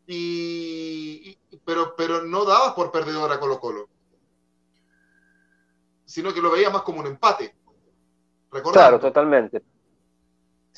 y, 0.06 1.36
pero, 1.65 1.94
pero 1.97 2.23
no 2.23 2.44
dabas 2.44 2.73
por 2.73 2.90
perdedor 2.90 3.31
a 3.32 3.40
Colo 3.40 3.60
Colo, 3.60 3.89
sino 6.05 6.32
que 6.32 6.40
lo 6.40 6.51
veía 6.51 6.70
más 6.70 6.82
como 6.82 7.01
un 7.01 7.06
empate. 7.06 7.55
Claro, 8.73 8.98
totalmente. 8.98 9.62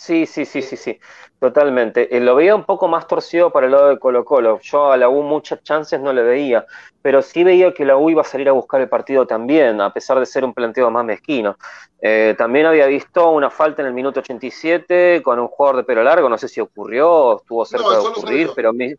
Sí, 0.00 0.24
sí, 0.24 0.46
sí, 0.46 0.62
sí, 0.62 0.78
sí, 0.78 0.98
totalmente. 1.38 2.16
Eh, 2.16 2.20
lo 2.20 2.34
veía 2.34 2.54
un 2.54 2.64
poco 2.64 2.88
más 2.88 3.06
torcido 3.06 3.50
para 3.52 3.66
el 3.66 3.72
lado 3.72 3.88
de 3.90 3.98
Colo 3.98 4.24
Colo. 4.24 4.58
Yo 4.62 4.90
a 4.90 4.96
la 4.96 5.10
U 5.10 5.22
muchas 5.22 5.62
chances 5.62 6.00
no 6.00 6.10
le 6.14 6.22
veía, 6.22 6.64
pero 7.02 7.20
sí 7.20 7.44
veía 7.44 7.74
que 7.74 7.84
la 7.84 7.98
U 7.98 8.08
iba 8.08 8.22
a 8.22 8.24
salir 8.24 8.48
a 8.48 8.52
buscar 8.52 8.80
el 8.80 8.88
partido 8.88 9.26
también, 9.26 9.78
a 9.78 9.92
pesar 9.92 10.18
de 10.18 10.24
ser 10.24 10.42
un 10.42 10.54
planteo 10.54 10.90
más 10.90 11.04
mezquino. 11.04 11.58
Eh, 12.00 12.34
también 12.38 12.64
había 12.64 12.86
visto 12.86 13.30
una 13.30 13.50
falta 13.50 13.82
en 13.82 13.88
el 13.88 13.92
minuto 13.92 14.20
87 14.20 15.20
con 15.22 15.38
un 15.38 15.48
jugador 15.48 15.76
de 15.76 15.84
pelo 15.84 16.02
largo, 16.02 16.30
no 16.30 16.38
sé 16.38 16.48
si 16.48 16.62
ocurrió 16.62 17.12
o 17.12 17.36
estuvo 17.36 17.66
cerca 17.66 17.84
No, 17.84 17.90
de 17.90 17.96
no 17.96 18.08
ocurrir, 18.08 18.50
pero 18.56 18.72
me, 18.72 18.96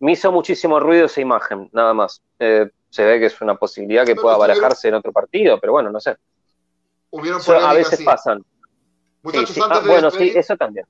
me 0.00 0.10
hizo 0.10 0.32
muchísimo 0.32 0.80
ruido 0.80 1.06
esa 1.06 1.20
imagen, 1.20 1.70
nada 1.72 1.94
más. 1.94 2.22
Eh, 2.40 2.68
se 2.88 3.04
ve 3.04 3.20
que 3.20 3.26
es 3.26 3.40
una 3.40 3.54
posibilidad 3.54 4.04
que 4.04 4.16
pueda 4.16 4.36
barajarse 4.36 4.88
en 4.88 4.94
otro 4.94 5.12
partido, 5.12 5.60
pero 5.60 5.74
bueno, 5.74 5.92
no 5.92 6.00
sé. 6.00 6.16
A 7.62 7.72
veces 7.72 8.00
sí. 8.00 8.04
pasan. 8.04 8.44
Muchachos, 9.22 9.50
sí. 9.50 9.60
antes, 9.60 9.78
Ah, 9.78 9.80
de 9.82 9.88
bueno, 9.88 10.10
sí, 10.10 10.32
eso 10.34 10.56
también. 10.56 10.86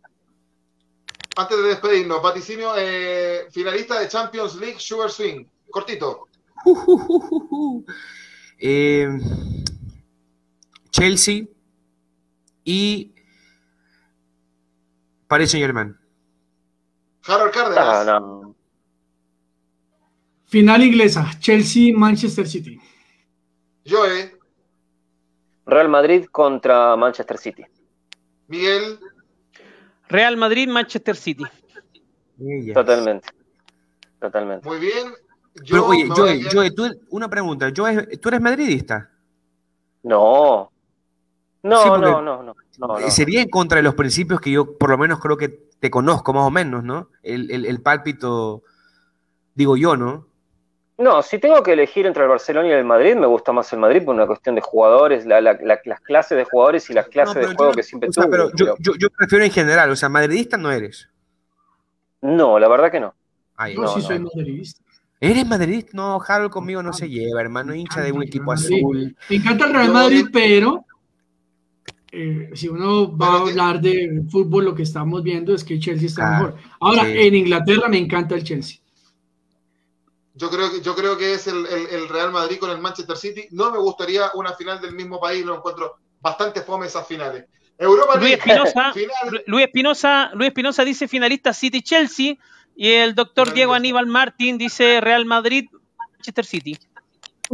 antes 1.36 1.57
de 1.57 1.62
despedirnos, 1.65 2.23
vaticinio, 2.23 2.73
eh, 2.77 3.47
finalista 3.51 3.98
de 4.01 4.09
Champions 4.09 4.55
League, 4.57 4.78
Sugar 4.78 5.11
Swing. 5.11 5.44
Cortito. 5.70 6.27
Eh, 8.62 9.09
Chelsea 10.90 11.44
y 12.62 13.11
Paris 15.27 15.51
Saint 15.51 15.65
Germain. 15.65 15.97
Harold 17.27 17.52
Cárdenas. 17.55 17.78
Ah, 18.07 18.20
no. 18.20 18.55
Final 20.44 20.82
inglesa, 20.82 21.31
Chelsea-Manchester 21.39 22.47
City. 22.47 22.78
Joe, 23.89 24.39
Real 25.65 25.89
Madrid 25.89 26.27
contra 26.31 26.97
Manchester 26.97 27.39
City. 27.39 27.65
Miguel, 28.51 28.98
Real 30.09 30.36
Madrid, 30.36 30.68
Manchester 30.68 31.14
City. 31.14 31.44
Totalmente. 32.74 33.28
Totalmente. 34.18 34.68
muy 34.68 34.81
bien. 34.81 35.14
Yo 35.62 35.86
Pero 35.86 35.86
oye, 35.86 36.05
a 36.05 36.51
Joey, 36.52 36.74
tú, 36.74 36.85
una 37.10 37.28
pregunta. 37.28 37.70
Joey, 37.74 38.18
¿tú 38.20 38.28
eres 38.28 38.40
madridista? 38.40 39.09
No. 40.02 40.72
No, 41.62 41.82
Sí, 41.82 41.89
no, 41.90 41.98
no, 41.98 42.22
no, 42.22 42.43
no, 42.43 42.55
no. 42.78 43.10
Sería 43.10 43.43
en 43.43 43.51
contra 43.51 43.77
de 43.77 43.82
los 43.82 43.94
principios 43.94 44.40
que 44.40 44.51
yo 44.51 44.77
por 44.78 44.90
lo 44.90 44.98
menos 44.98 45.20
creo 45.20 45.36
que 45.36 45.48
te 45.78 45.90
conozco 45.90 46.32
más 46.32 46.44
o 46.44 46.51
menos, 46.51 46.82
¿no? 46.82 47.10
El, 47.22 47.51
el, 47.51 47.66
el 47.66 47.82
pálpito, 47.82 48.64
digo 49.55 49.77
yo, 49.77 49.97
¿no? 49.97 50.27
No, 51.01 51.22
si 51.22 51.39
tengo 51.39 51.62
que 51.62 51.72
elegir 51.72 52.05
entre 52.05 52.22
el 52.24 52.28
Barcelona 52.28 52.68
y 52.68 52.72
el 52.72 52.85
Madrid, 52.85 53.14
me 53.16 53.27
gusta 53.27 53.52
más 53.52 53.72
el 53.72 53.78
Madrid 53.78 54.05
por 54.05 54.14
una 54.14 54.27
cuestión 54.27 54.55
de 54.55 54.60
jugadores, 54.60 55.24
la- 55.24 55.40
la- 55.40 55.55
la- 55.62 55.81
las 55.85 56.01
clases 56.02 56.36
de 56.36 56.44
jugadores 56.44 56.90
y 56.90 56.93
las 56.93 57.09
clases 57.09 57.36
No, 57.36 57.48
de 57.48 57.55
juego 57.55 57.72
yo- 57.72 57.77
que 57.77 57.82
siempre 57.82 58.10
o 58.10 58.12
sea, 58.12 58.24
tuvo. 58.24 58.31
pero 58.31 58.51
yo, 58.51 58.64
pero- 58.66 58.77
yo, 58.81 58.93
yo 58.98 59.09
prefiero 59.10 59.44
en 59.44 59.51
general, 59.51 59.90
o 59.90 59.97
sea, 59.97 60.10
madridista 60.10 60.59
no 60.59 60.70
eres. 60.70 61.09
No, 62.20 62.59
la 62.59 62.68
verdad 62.68 62.90
que 62.93 63.01
no. 63.01 63.14
Ay, 63.56 63.74
Yo 63.74 63.82
No, 63.82 63.89
sí 63.89 64.01
no. 64.01 64.06
soy 64.06 64.18
madridista. 64.18 64.82
¿Eres 65.20 65.47
madridista? 65.47 65.90
No, 65.94 66.18
Harold 66.27 66.51
conmigo 66.51 66.82
no 66.82 66.93
se 66.93 67.09
lleva, 67.09 67.40
hermano, 67.40 67.74
hincha 67.74 68.01
de 68.02 68.12
un 68.12 68.22
equipo 68.22 68.52
azul. 68.52 69.16
Me 69.28 69.36
encanta 69.36 69.66
el 69.66 69.72
Real 69.74 69.90
Madrid, 69.93 70.27
pero 70.32 70.85
eh, 72.12 72.51
si 72.55 72.68
uno 72.68 73.16
va 73.16 73.27
a 73.35 73.40
hablar 73.40 73.81
de 73.81 74.22
fútbol, 74.31 74.64
lo 74.66 74.74
que 74.74 74.82
estamos 74.82 75.22
viendo 75.22 75.55
es 75.55 75.62
que 75.64 75.74
el 75.74 75.81
Chelsea 75.81 76.09
está 76.09 76.27
Ah, 76.27 76.40
mejor. 76.43 76.56
Ahora, 76.81 77.05
sí. 77.05 77.12
en 77.16 77.35
Inglaterra 77.36 77.89
me 77.89 77.98
encanta 77.98 78.35
el 78.35 78.44
Chelsea. 78.44 78.78
Yo 80.40 80.48
creo 80.48 80.70
que, 80.72 80.80
yo 80.80 80.94
creo 80.94 81.18
que 81.18 81.34
es 81.34 81.46
el, 81.46 81.66
el- 81.66 81.86
el 81.88 82.08
Real 82.08 82.32
Madrid 82.32 82.58
con 82.58 82.70
el 82.70 82.78
Manchester 82.78 83.16
City. 83.16 83.46
No 83.50 83.70
me 83.70 83.78
gustaría 83.78 84.30
una 84.34 84.54
final 84.54 84.80
del 84.80 84.94
mismo 84.94 85.20
país, 85.20 85.44
lo 85.44 85.54
encuentro 85.56 85.96
bastante 86.20 86.62
fome 86.62 86.86
esas 86.86 87.06
finales. 87.06 87.44
Europa 87.76 88.18
Luis 88.18 88.32
Espinosa, 88.34 88.92
final, 88.94 89.42
Luis 89.46 89.66
Espinosa, 89.66 90.30
Luis 90.34 90.48
Espinosa 90.48 90.84
dice 90.84 91.08
finalista 91.08 91.52
City 91.52 91.82
Chelsea 91.82 92.34
y 92.74 92.88
el 92.88 93.14
doctor. 93.14 93.52
Diego 93.52 93.74
Aníbal 93.74 94.06
Martín 94.06 94.56
dice 94.56 95.00
Real 95.02 95.24
Madrid 95.26 95.66
Manchester 96.16 96.44
City. 96.46 96.78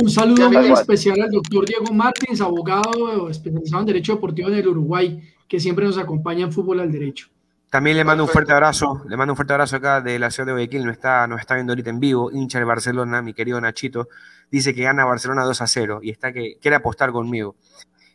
Un 0.00 0.10
saludo 0.10 0.50
muy 0.50 0.70
especial 0.72 1.20
al 1.22 1.30
doctor 1.30 1.64
Diego 1.66 1.92
Martins, 1.92 2.40
abogado 2.40 3.28
especializado 3.30 3.80
en 3.80 3.86
Derecho 3.86 4.14
Deportivo 4.14 4.48
en 4.48 4.54
el 4.54 4.68
Uruguay, 4.68 5.20
que 5.48 5.58
siempre 5.58 5.86
nos 5.86 5.96
acompaña 5.98 6.44
en 6.44 6.52
fútbol 6.52 6.80
al 6.80 6.92
derecho. 6.92 7.28
También 7.76 7.96
le 7.98 8.04
mando 8.04 8.24
un 8.24 8.30
fuerte 8.30 8.52
abrazo, 8.52 9.02
le 9.06 9.16
mando 9.18 9.32
un 9.32 9.36
fuerte 9.36 9.52
abrazo 9.52 9.76
acá 9.76 10.00
de 10.00 10.18
la 10.18 10.30
ciudad 10.30 10.46
de 10.46 10.52
Guayaquil, 10.52 10.84
nos 10.86 10.94
está, 10.94 11.26
nos 11.26 11.40
está 11.40 11.54
viendo 11.56 11.72
ahorita 11.72 11.90
en 11.90 12.00
vivo, 12.00 12.30
hincha 12.32 12.58
de 12.58 12.64
Barcelona, 12.64 13.20
mi 13.20 13.34
querido 13.34 13.60
Nachito, 13.60 14.08
dice 14.50 14.74
que 14.74 14.82
gana 14.82 15.04
Barcelona 15.04 15.44
2 15.44 15.60
a 15.60 15.66
0 15.66 16.00
y 16.02 16.10
está 16.10 16.32
que 16.32 16.56
quiere 16.58 16.76
apostar 16.76 17.12
conmigo. 17.12 17.54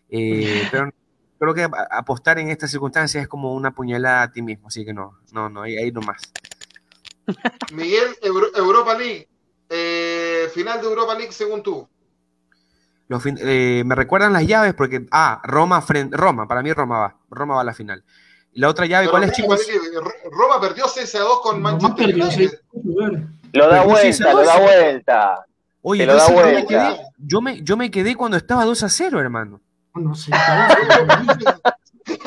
Eh, 0.09 0.67
pero 0.71 0.89
creo 1.37 1.53
que 1.53 1.67
apostar 1.91 2.39
en 2.39 2.49
estas 2.49 2.71
circunstancias 2.71 3.21
es 3.21 3.27
como 3.27 3.53
una 3.53 3.69
puñalada 3.69 4.23
a 4.23 4.31
ti 4.31 4.41
mismo, 4.41 4.67
así 4.67 4.83
que 4.83 4.93
no, 4.93 5.19
no, 5.31 5.47
no, 5.49 5.61
ahí, 5.61 5.77
ahí 5.77 5.91
nomás. 5.91 6.21
Miguel, 7.73 8.15
Euro- 8.23 8.55
Europa 8.55 8.97
League. 8.97 9.27
eh, 9.69 10.49
final 10.55 10.81
de 10.81 10.87
Europa 10.87 11.13
League 11.13 11.31
según 11.33 11.61
tú. 11.61 11.87
Los 13.07 13.21
fin- 13.21 13.37
eh, 13.39 13.83
me 13.85 13.93
recuerdan 13.93 14.33
las 14.33 14.47
llaves 14.47 14.73
porque, 14.73 15.05
ah, 15.11 15.39
Roma, 15.43 15.81
frente, 15.83 16.17
Roma, 16.17 16.47
para 16.47 16.63
mí 16.63 16.73
Roma 16.73 16.97
va, 16.97 17.17
Roma 17.29 17.55
va 17.55 17.61
a 17.61 17.65
la 17.65 17.73
final. 17.73 18.03
Y 18.53 18.59
la 18.59 18.69
otra 18.69 18.85
llave, 18.85 19.05
Pero 19.05 19.11
¿cuál 19.11 19.23
es, 19.23 19.37
Roma, 19.37 19.57
chicos? 19.57 19.67
Roma 20.31 20.59
perdió 20.61 20.87
6 20.87 21.15
a 21.15 21.19
2 21.19 21.41
con 21.41 21.61
Manchester 21.61 22.15
United. 22.15 22.59
Lo 23.53 23.67
da 23.67 23.83
vuelta, 23.83 24.33
lo 24.33 24.43
da 24.43 24.59
vuelta. 24.59 25.45
Oye, 25.83 26.05
lo 26.05 26.13
yo, 26.13 26.17
da 26.19 26.25
sí- 26.25 26.31
yo 26.33 26.37
me 26.37 26.51
vuelta. 26.51 26.67
quedé, 26.67 27.01
yo, 27.17 27.41
me, 27.41 27.61
yo 27.63 27.77
me 27.77 27.91
quedé 27.91 28.15
cuando 28.15 28.37
estaba 28.37 28.65
2 28.65 28.83
a 28.83 28.89
0, 28.89 29.19
hermano. 29.19 29.61
No 29.95 30.13
sé. 30.15 30.31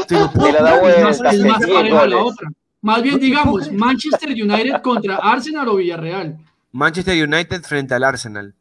Te 0.08 0.18
lo 0.18 0.30
puedo 0.32 0.46
Te 0.52 0.58
lo 0.58 0.64
da 0.64 0.80
vuelta, 0.80 1.00
más, 1.02 1.20
es 1.32 1.38
la 1.38 2.16
otra. 2.22 2.48
Más 2.82 3.02
bien, 3.02 3.18
digamos, 3.18 3.70
Manchester 3.72 4.30
United 4.30 4.82
contra 4.82 5.16
Arsenal 5.16 5.68
o 5.68 5.76
Villarreal. 5.76 6.36
Manchester 6.72 7.22
United 7.26 7.62
frente 7.62 7.94
al 7.94 8.04
Arsenal. 8.04 8.54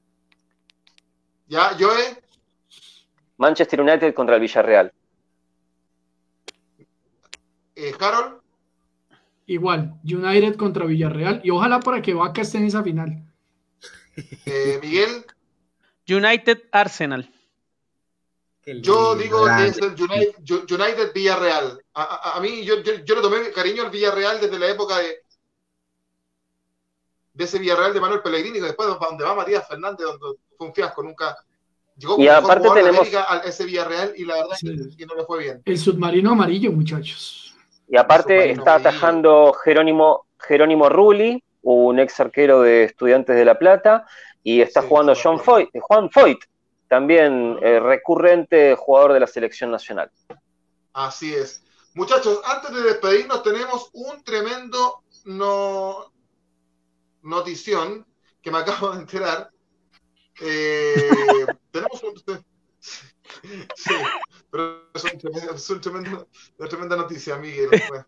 Ya, 1.48 1.72
Joe, 1.78 2.22
Manchester 3.38 3.82
United 3.82 4.14
contra 4.14 4.36
el 4.36 4.42
Villarreal. 4.42 4.94
Eh, 7.90 7.94
Harold, 8.00 8.42
Igual, 9.46 10.00
United 10.06 10.56
contra 10.56 10.86
Villarreal. 10.86 11.42
Y 11.44 11.50
ojalá 11.50 11.80
para 11.82 12.02
que 12.02 12.14
Vaca 12.14 12.42
esté 12.42 12.60
en 12.60 12.66
esa 12.68 12.82
final. 12.84 13.22
eh, 14.46 14.80
Miguel. 14.82 15.26
United 16.08 16.64
Arsenal. 16.72 17.30
Yo 18.66 19.16
digo 19.16 19.46
que 19.46 19.66
es 19.68 19.78
el 19.80 19.94
United, 20.02 20.36
United 20.50 21.12
Villarreal. 21.14 21.82
A, 21.94 22.04
a- 22.04 22.38
a 22.38 22.40
mí, 22.40 22.64
yo, 22.64 22.82
yo, 22.82 22.94
yo 23.04 23.16
le 23.16 23.22
tomé 23.22 23.52
cariño 23.52 23.84
al 23.84 23.90
Villarreal 23.92 24.40
desde 24.40 24.58
la 24.58 24.70
época 24.70 25.00
de, 25.00 25.18
de 27.34 27.44
ese 27.44 27.60
Villarreal 27.60 27.94
de 27.94 28.00
Manuel 28.00 28.22
Pellegrini, 28.22 28.60
que 28.60 28.66
después 28.66 28.88
donde 28.88 29.24
va 29.26 29.36
Matías 29.36 29.68
Fernández, 29.68 30.06
donde 30.06 30.40
fue 30.58 30.68
un 30.68 30.74
fiasco, 30.74 31.04
nunca 31.04 31.36
llegó 31.98 32.18
Y 32.22 32.28
aparte 32.30 32.70
tenemos- 32.74 33.00
América 33.02 33.26
a 33.28 33.40
ese 33.40 33.66
Villarreal 33.66 34.14
y 34.16 34.24
la 34.24 34.36
verdad 34.36 34.56
Sí. 34.58 34.70
es 34.90 34.96
que 34.96 35.06
no 35.06 35.16
le 35.16 35.26
fue 35.26 35.40
bien. 35.40 35.62
El 35.66 35.78
submarino 35.78 36.32
amarillo, 36.32 36.72
muchachos. 36.72 37.43
Y 37.88 37.98
aparte 37.98 38.52
está 38.52 38.76
atajando 38.76 39.54
Jerónimo, 39.54 40.26
Jerónimo 40.40 40.90
Rulli, 40.90 41.44
un 41.62 42.00
ex 42.00 42.20
arquero 42.20 42.62
de 42.62 42.86
Estudiantes 42.86 43.36
de 43.36 43.46
La 43.46 43.58
Plata, 43.58 44.06
y 44.44 44.62
está 44.62 44.82
Sí, 44.82 44.88
jugando 44.88 45.14
John. 45.22 45.40
Foyt, 45.40 45.70
Juan 45.80 46.10
Foyt, 46.10 46.40
también 46.88 47.58
eh, 47.62 47.80
recurrente 47.80 48.76
jugador 48.76 49.14
de 49.14 49.20
la 49.20 49.28
selección 49.28 49.72
nacional. 49.72 50.12
Así 50.94 51.34
es. 51.34 51.64
Muchachos, 51.96 52.42
antes 52.46 52.74
de 52.74 52.82
despedirnos 52.82 53.44
tenemos 53.44 53.90
un 53.94 54.24
tremendo 54.24 55.04
no, 55.26 56.12
notición 57.22 58.06
que 58.42 58.52
me 58.52 58.60
acabo 58.60 58.92
de 58.92 59.00
enterar. 59.00 59.50
Eh, 60.42 61.46
tenemos 61.72 62.04
un... 62.04 62.44
Sí, 63.76 63.94
pero 64.50 64.90
es, 64.94 65.04
un 65.04 65.18
tremendo- 65.20 65.54
es 65.56 65.70
un 65.70 65.82
tremendo- 65.82 66.28
una 66.58 66.70
tremenda 66.70 66.96
noticia, 66.96 67.38
Miguel. 67.38 67.70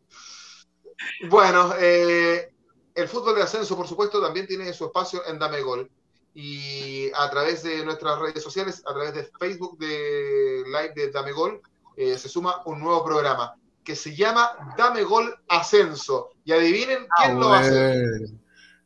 Bueno, 1.30 1.74
eh, 1.78 2.54
el 2.96 3.08
fútbol 3.10 3.36
de 3.36 3.44
ascenso, 3.44 3.76
por 3.76 3.88
supuesto, 3.88 4.22
también 4.22 4.48
tiene 4.48 4.72
su 4.74 4.86
espacio 4.86 5.26
en 5.28 5.38
Dame 5.38 5.62
Gol. 5.62 5.90
Y 6.34 7.12
a 7.14 7.30
través 7.30 7.64
de 7.64 7.84
nuestras 7.84 8.18
redes 8.20 8.42
sociales, 8.44 8.82
a 8.88 8.94
través 8.94 9.14
de 9.14 9.30
Facebook 9.40 9.78
de 9.78 10.64
Live 10.66 10.94
de 10.96 11.12
Dame 11.12 11.32
Gol, 11.34 11.62
eh, 11.98 12.18
se 12.18 12.30
suma 12.30 12.62
un 12.66 12.80
nuevo 12.80 13.04
programa 13.06 13.56
que 13.84 13.96
se 13.96 14.16
llama 14.16 14.52
Dame 14.78 15.04
Gol 15.04 15.34
Ascenso. 15.50 16.30
Y 16.46 16.54
adivinen 16.54 17.08
quién 17.18 17.40
lo 17.40 17.50
va 17.50 17.58
a 17.58 17.62
hacer. 17.62 18.10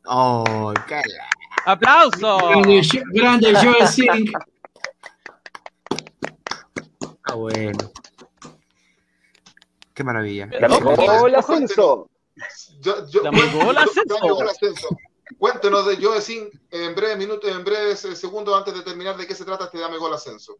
Oh, 0.06 0.74
qué 0.88 0.96
la- 0.96 1.30
¡Aplauso! 1.72 2.38
Grande, 3.12 3.52
grande 3.52 3.54
Joe 3.54 3.86
Sink. 3.86 4.30
Ah, 7.30 7.34
bueno. 7.34 7.90
Qué 9.94 10.04
maravilla. 10.04 10.48
Dame 10.60 10.74
Ojo. 10.76 10.96
gol, 11.20 11.34
ascenso. 11.34 12.08
Yo- 12.80 13.06
yo- 13.08 13.22
Dame 13.22 13.40
gol 13.52 13.76
ascenso. 13.76 14.14
Dame 14.14 14.30
Gol 14.32 14.48
Ascenso. 14.48 14.88
Cuéntenos 15.38 15.86
de 15.86 15.96
Joe 16.04 16.20
Sin 16.20 16.48
en 16.70 16.94
breves 16.94 17.16
minutos, 17.18 17.50
en 17.50 17.62
breves 17.64 18.00
segundos 18.00 18.56
antes 18.56 18.74
de 18.74 18.82
terminar 18.82 19.16
de 19.16 19.26
qué 19.26 19.34
se 19.34 19.44
trata 19.44 19.64
este 19.66 19.78
Dame 19.78 19.98
Gol 19.98 20.12
Ascenso. 20.14 20.56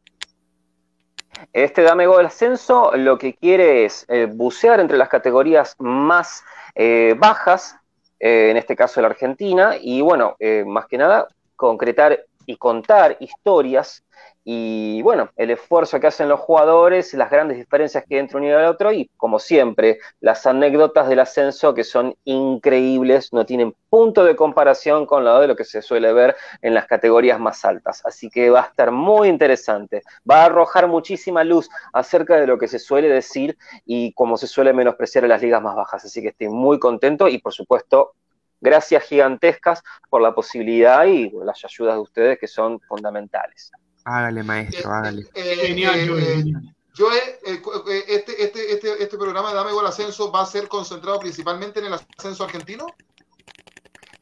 Este 1.52 1.82
Dame 1.82 2.06
Gol 2.06 2.26
Ascenso 2.26 2.92
lo 2.96 3.18
que 3.18 3.34
quiere 3.34 3.84
es 3.84 4.04
eh, 4.08 4.26
bucear 4.30 4.78
entre 4.80 4.96
las 4.98 5.08
categorías 5.08 5.74
más 5.78 6.44
eh, 6.74 7.14
bajas, 7.18 7.76
eh, 8.20 8.50
en 8.50 8.56
este 8.56 8.76
caso 8.76 9.00
la 9.00 9.08
Argentina, 9.08 9.74
y 9.80 10.02
bueno, 10.02 10.36
eh, 10.38 10.64
más 10.66 10.86
que 10.86 10.98
nada, 10.98 11.28
concretar 11.56 12.26
y 12.46 12.56
contar 12.56 13.16
historias 13.20 14.04
y 14.42 15.02
bueno, 15.02 15.30
el 15.36 15.50
esfuerzo 15.50 16.00
que 16.00 16.06
hacen 16.06 16.28
los 16.28 16.40
jugadores, 16.40 17.12
las 17.12 17.30
grandes 17.30 17.58
diferencias 17.58 18.04
que 18.06 18.14
hay 18.14 18.20
entre 18.20 18.38
uno 18.38 18.46
y 18.46 18.50
el 18.50 18.64
otro 18.64 18.90
y 18.90 19.10
como 19.18 19.38
siempre, 19.38 19.98
las 20.20 20.46
anécdotas 20.46 21.08
del 21.08 21.20
ascenso 21.20 21.74
que 21.74 21.84
son 21.84 22.14
increíbles, 22.24 23.32
no 23.32 23.44
tienen 23.44 23.74
punto 23.90 24.24
de 24.24 24.36
comparación 24.36 25.04
con 25.04 25.24
lo 25.24 25.40
de 25.40 25.48
lo 25.48 25.56
que 25.56 25.64
se 25.64 25.82
suele 25.82 26.12
ver 26.14 26.36
en 26.62 26.72
las 26.72 26.86
categorías 26.86 27.38
más 27.38 27.64
altas. 27.66 28.02
Así 28.06 28.30
que 28.30 28.48
va 28.48 28.62
a 28.62 28.66
estar 28.66 28.90
muy 28.90 29.28
interesante, 29.28 30.02
va 30.28 30.42
a 30.42 30.44
arrojar 30.46 30.88
muchísima 30.88 31.44
luz 31.44 31.68
acerca 31.92 32.36
de 32.36 32.46
lo 32.46 32.56
que 32.56 32.68
se 32.68 32.78
suele 32.78 33.08
decir 33.08 33.58
y 33.84 34.12
cómo 34.14 34.38
se 34.38 34.46
suele 34.46 34.72
menospreciar 34.72 35.24
a 35.26 35.28
las 35.28 35.42
ligas 35.42 35.62
más 35.62 35.76
bajas. 35.76 36.06
Así 36.06 36.22
que 36.22 36.28
estoy 36.28 36.48
muy 36.48 36.78
contento 36.78 37.28
y 37.28 37.38
por 37.38 37.52
supuesto, 37.52 38.14
gracias 38.58 39.04
gigantescas 39.04 39.82
por 40.08 40.22
la 40.22 40.34
posibilidad 40.34 41.04
y 41.04 41.30
las 41.44 41.62
ayudas 41.62 41.96
de 41.96 42.00
ustedes 42.00 42.38
que 42.38 42.46
son 42.46 42.80
fundamentales. 42.80 43.70
Hágale, 44.04 44.42
maestro, 44.42 44.90
hágale. 44.92 45.26
Eh, 45.34 45.56
Genial, 45.68 45.98
eh, 46.00 46.06
Joe. 46.08 46.22
eh, 46.22 46.36
genial. 46.36 46.62
Joe, 46.96 47.60
cu- 47.62 47.88
eh, 47.90 48.04
este, 48.08 48.42
este, 48.42 48.72
este, 48.72 49.02
este 49.02 49.16
programa 49.16 49.50
de 49.50 49.54
Dame 49.54 49.72
Gol 49.72 49.86
Ascenso 49.86 50.30
va 50.32 50.42
a 50.42 50.46
ser 50.46 50.68
concentrado 50.68 51.18
principalmente 51.20 51.78
en 51.80 51.86
el 51.86 51.94
ascenso 51.94 52.44
argentino. 52.44 52.86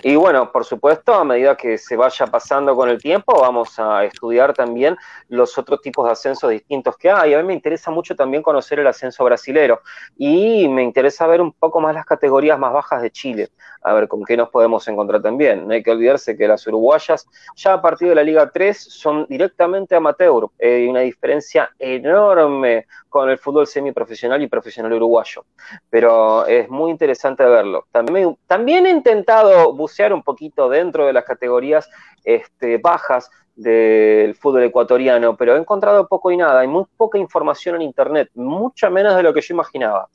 Y 0.01 0.15
bueno, 0.15 0.53
por 0.53 0.65
supuesto, 0.65 1.13
a 1.13 1.25
medida 1.25 1.57
que 1.57 1.77
se 1.77 1.97
vaya 1.97 2.25
pasando 2.29 2.77
con 2.77 2.89
el 2.89 3.03
tiempo, 3.03 3.41
vamos 3.41 3.81
a 3.81 4.05
estudiar 4.05 4.55
también 4.55 4.97
los 5.29 5.59
otros 5.59 5.81
tipos 5.81 6.07
de 6.07 6.13
ascensos 6.13 6.51
distintos 6.51 6.97
que 6.97 7.11
hay. 7.11 7.35
A 7.35 7.39
mí 7.39 7.43
me 7.49 7.53
interesa 7.53 7.91
mucho 7.91 8.15
también 8.15 8.45
conocer 8.45 8.79
el 8.79 8.87
ascenso 8.87 9.25
brasilero 9.25 9.81
y 10.17 10.69
me 10.69 10.85
interesa 10.85 11.27
ver 11.27 11.41
un 11.41 11.53
poco 11.53 11.81
más 11.81 11.97
las 11.97 12.07
categorías 12.07 12.61
más 12.61 12.73
bajas 12.73 13.03
de 13.03 13.11
Chile, 13.11 13.49
a 13.83 13.93
ver 13.93 14.07
con 14.07 14.25
qué 14.25 14.37
nos 14.37 14.51
podemos 14.51 14.87
encontrar 14.87 15.21
también. 15.21 15.67
No 15.67 15.75
hay 15.75 15.83
que 15.83 15.91
olvidarse 15.91 16.37
que 16.37 16.47
las 16.47 16.65
uruguayas 16.69 17.27
ya 17.57 17.73
a 17.73 17.83
partir 17.83 18.09
de 18.09 18.15
la 18.15 18.23
Liga 18.23 18.49
3 18.49 18.79
son 18.81 19.27
directamente 19.29 19.97
amateur. 19.97 20.47
Hay 20.63 20.87
una 20.87 21.01
diferencia 21.01 21.71
enorme 21.77 22.87
con 23.09 23.31
el 23.31 23.39
fútbol 23.39 23.67
semiprofesional 23.67 24.43
y 24.43 24.49
profesional 24.49 24.93
uruguayo. 24.93 25.45
Pero 25.91 26.47
es 26.47 26.69
muy 26.69 26.91
interesante 26.91 27.45
verlo. 27.45 27.87
También, 27.91 28.37
también 28.47 28.87
he 28.87 28.91
intentado 28.91 29.73
bucear 29.73 30.13
un 30.13 30.23
poquito 30.23 30.69
dentro 30.69 31.07
de 31.07 31.13
las 31.13 31.25
categorías 31.25 31.89
este, 32.25 32.79
bajas 32.79 33.31
del 33.57 34.37
fútbol 34.37 34.63
ecuatoriano, 34.63 35.37
pero 35.37 35.57
he 35.57 35.59
encontrado 35.59 36.07
poco 36.07 36.31
y 36.31 36.37
nada. 36.37 36.61
Hay 36.61 36.69
muy 36.69 36.85
poca 36.97 37.19
información 37.19 37.77
en 37.77 37.83
internet, 37.83 38.31
mucha 38.35 38.89
menos 38.89 39.17
de 39.17 39.23
lo 39.23 39.35
que 39.35 39.41
yo 39.41 39.55
imaginaba. 39.55 40.09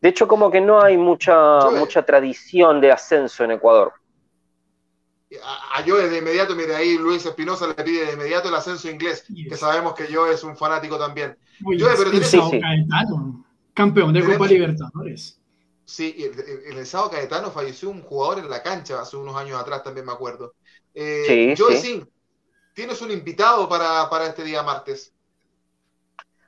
De 0.00 0.10
hecho, 0.10 0.28
como 0.28 0.50
que 0.50 0.60
no 0.60 0.80
hay 0.82 0.96
mucha, 0.96 1.70
mucha 1.70 2.04
tradición 2.04 2.80
de 2.80 2.92
ascenso 2.92 3.42
en 3.42 3.52
Ecuador. 3.52 3.94
A, 5.42 5.82
Joe 5.86 6.08
de 6.08 6.18
inmediato, 6.18 6.54
mire 6.54 6.76
ahí 6.76 6.96
Luis 6.96 7.24
Espinosa 7.26 7.66
le 7.66 7.74
pide 7.74 8.06
de 8.06 8.12
inmediato 8.12 8.48
el 8.48 8.54
ascenso 8.54 8.88
inglés, 8.88 9.24
que 9.26 9.56
sabemos 9.56 9.94
que 9.94 10.06
Joe 10.12 10.32
es 10.32 10.44
un 10.44 10.56
fanático 10.56 10.96
también. 10.98 11.36
Joe, 11.60 11.94
pero 11.96 12.10
sí, 12.22 12.38
sí. 12.50 12.60
campeón 13.72 14.12
de 14.12 14.22
Copa 14.22 14.46
Libertadores. 14.46 15.40
Sí, 15.86 16.16
el, 16.18 16.78
el, 16.78 16.86
sábado 16.86 17.10
Caetano 17.10 17.50
falleció 17.50 17.90
un 17.90 18.02
jugador 18.02 18.38
en 18.38 18.48
la 18.48 18.62
cancha 18.62 19.00
hace 19.00 19.16
unos 19.16 19.36
años 19.36 19.60
atrás, 19.60 19.82
también 19.82 20.06
me 20.06 20.12
acuerdo. 20.12 20.54
Eh, 20.94 21.54
Joe 21.58 21.76
Sin, 21.76 22.08
tienes 22.74 23.00
un 23.02 23.10
invitado 23.10 23.68
para, 23.68 24.08
para 24.10 24.26
este 24.26 24.44
día 24.44 24.62
martes. 24.62 25.13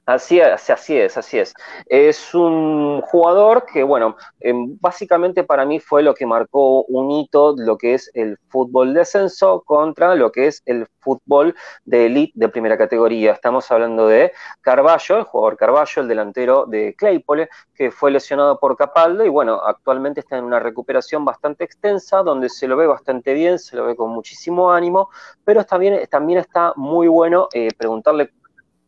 Así 0.06 0.38
es, 0.38 0.70
así 0.70 0.96
es, 0.96 1.16
así 1.16 1.36
es. 1.40 1.52
Es 1.86 2.32
un 2.32 3.00
jugador 3.02 3.66
que, 3.66 3.82
bueno, 3.82 4.16
em, 4.38 4.78
básicamente 4.80 5.42
para 5.42 5.64
mí 5.64 5.80
fue 5.80 6.04
lo 6.04 6.14
que 6.14 6.24
marcó 6.26 6.84
un 6.84 7.10
hito 7.10 7.56
lo 7.58 7.76
que 7.76 7.94
es 7.94 8.08
el 8.14 8.38
fútbol 8.48 8.94
de 8.94 9.00
ascenso 9.00 9.62
contra 9.66 10.14
lo 10.14 10.30
que 10.30 10.46
es 10.46 10.62
el 10.64 10.86
fútbol 11.00 11.56
de 11.84 12.06
elite 12.06 12.32
de 12.36 12.48
primera 12.48 12.78
categoría. 12.78 13.32
Estamos 13.32 13.68
hablando 13.72 14.06
de 14.06 14.32
Carballo, 14.60 15.18
el 15.18 15.24
jugador 15.24 15.56
Carballo, 15.56 16.02
el 16.02 16.08
delantero 16.08 16.66
de 16.66 16.94
Claypole, 16.94 17.48
que 17.74 17.90
fue 17.90 18.12
lesionado 18.12 18.60
por 18.60 18.76
Capaldo 18.76 19.24
y, 19.24 19.28
bueno, 19.28 19.60
actualmente 19.64 20.20
está 20.20 20.38
en 20.38 20.44
una 20.44 20.60
recuperación 20.60 21.24
bastante 21.24 21.64
extensa, 21.64 22.22
donde 22.22 22.48
se 22.48 22.68
lo 22.68 22.76
ve 22.76 22.86
bastante 22.86 23.34
bien, 23.34 23.58
se 23.58 23.74
lo 23.74 23.86
ve 23.86 23.96
con 23.96 24.10
muchísimo 24.10 24.70
ánimo, 24.70 25.10
pero 25.44 25.64
también, 25.64 26.06
también 26.08 26.38
está 26.38 26.72
muy 26.76 27.08
bueno 27.08 27.48
eh, 27.52 27.68
preguntarle 27.76 28.30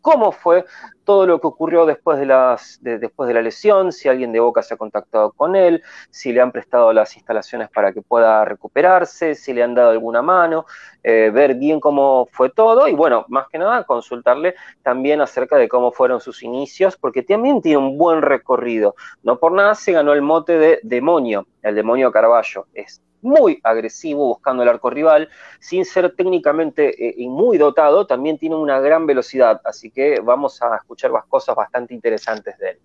cómo 0.09 0.33
fue 0.33 0.65
todo 1.05 1.27
lo 1.27 1.39
que 1.39 1.47
ocurrió 1.47 1.85
después 1.85 2.19
de, 2.19 2.25
las, 2.25 2.79
después 2.81 3.29
de 3.29 3.35
la 3.35 3.43
lesión, 3.43 3.93
si 3.93 4.09
alguien 4.09 4.33
de 4.33 4.41
Boca 4.41 4.63
se 4.63 4.73
ha 4.73 4.79
contactado 4.79 5.33
con 5.33 5.55
él, 5.55 5.83
si 6.11 6.33
le 6.33 6.41
han 6.41 6.51
prestado 6.51 6.95
las 6.95 7.15
instalaciones 7.15 7.69
para 7.69 7.93
que 7.93 8.01
pueda 8.01 8.43
recuperarse, 8.47 9.35
si 9.35 9.53
le 9.53 9.63
han 9.63 9.75
dado 9.75 9.91
alguna 9.91 10.23
mano, 10.23 10.65
eh, 11.03 11.31
ver 11.31 11.57
bien 11.57 11.79
cómo 11.79 12.27
fue 12.33 12.49
todo 12.49 12.89
y 12.89 12.95
bueno, 12.95 13.27
más 13.29 13.49
que 13.49 13.59
nada 13.59 13.85
consultarle 13.85 14.55
también 14.83 15.21
acerca 15.21 15.57
de 15.57 15.69
cómo 15.69 15.93
fueron 15.93 16.23
sus 16.23 16.43
inicios, 16.43 16.97
porque 16.97 17.23
también 17.23 17.61
tiene 17.61 17.77
un 17.77 17.99
buen 17.99 18.23
recorrido. 18.23 18.95
No 19.23 19.39
por 19.39 19.53
nada 19.53 19.75
se 19.75 19.93
ganó 19.93 20.15
el 20.15 20.23
mote 20.23 20.59
de 20.59 20.81
demonio, 20.83 21.47
el 21.61 21.75
demonio 21.75 22.11
Carballo. 22.11 22.65
Es 22.73 23.03
muy 23.23 23.61
agresivo 23.63 24.27
buscando 24.27 24.63
el 24.63 24.69
arco 24.69 24.91
rival, 24.91 25.29
sin 25.61 25.85
ser 25.85 26.15
técnicamente 26.15 27.09
eh, 27.09 27.15
y 27.17 27.29
muy 27.29 27.59
dotado, 27.59 28.07
también 28.07 28.39
tiene 28.39 28.57
una 28.57 28.81
gran 28.81 29.07
velocidad, 29.07 29.61
así 29.65 29.91
que 29.91 30.21
vamos 30.21 30.61
a 30.63 30.77
escuchar 30.77 31.11
más 31.13 31.25
cosas 31.27 31.57
bastante 31.57 31.95
interesantes 31.95 32.57
de 32.59 32.71
él. 32.71 32.79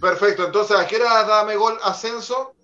Perfecto, 0.00 0.46
entonces, 0.46 0.76
¿a 0.76 0.86
qué 0.86 0.96
hora 0.96 1.24
dame 1.24 1.56
gol 1.56 1.78
ascenso? 1.82 2.54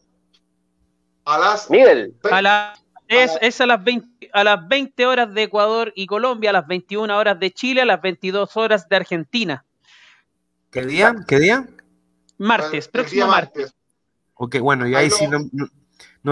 A 1.25 1.39
las... 1.39 1.71
Miguel. 1.71 2.15
A 2.31 2.75
es, 3.07 3.39
es, 3.41 3.61
a, 3.61 3.67
las 3.67 3.83
20, 3.83 4.31
a 4.33 4.45
las 4.45 4.69
20 4.69 5.07
horas 5.07 5.33
de 5.33 5.45
Ecuador 5.45 5.93
y 5.97 6.07
Colombia, 6.07 6.51
a 6.51 6.53
las 6.53 6.67
21 6.67 7.17
horas 7.17 7.41
de 7.41 7.51
Chile, 7.53 7.83
a 7.83 7.87
las 7.87 8.03
22 8.03 8.57
horas 8.57 8.89
de 8.89 8.97
Argentina. 8.97 9.65
¿Qué 10.71 10.85
día? 10.85 11.15
¿Qué 11.27 11.39
día? 11.39 11.67
Martes, 12.37 12.89
próximo 12.89 13.29
martes. 13.29 13.75
Ok, 14.35 14.59
bueno, 14.59 14.87
y 14.87 14.95
ahí, 14.95 15.11
sí 15.11 15.27
no, 15.27 15.39
no 15.53 15.69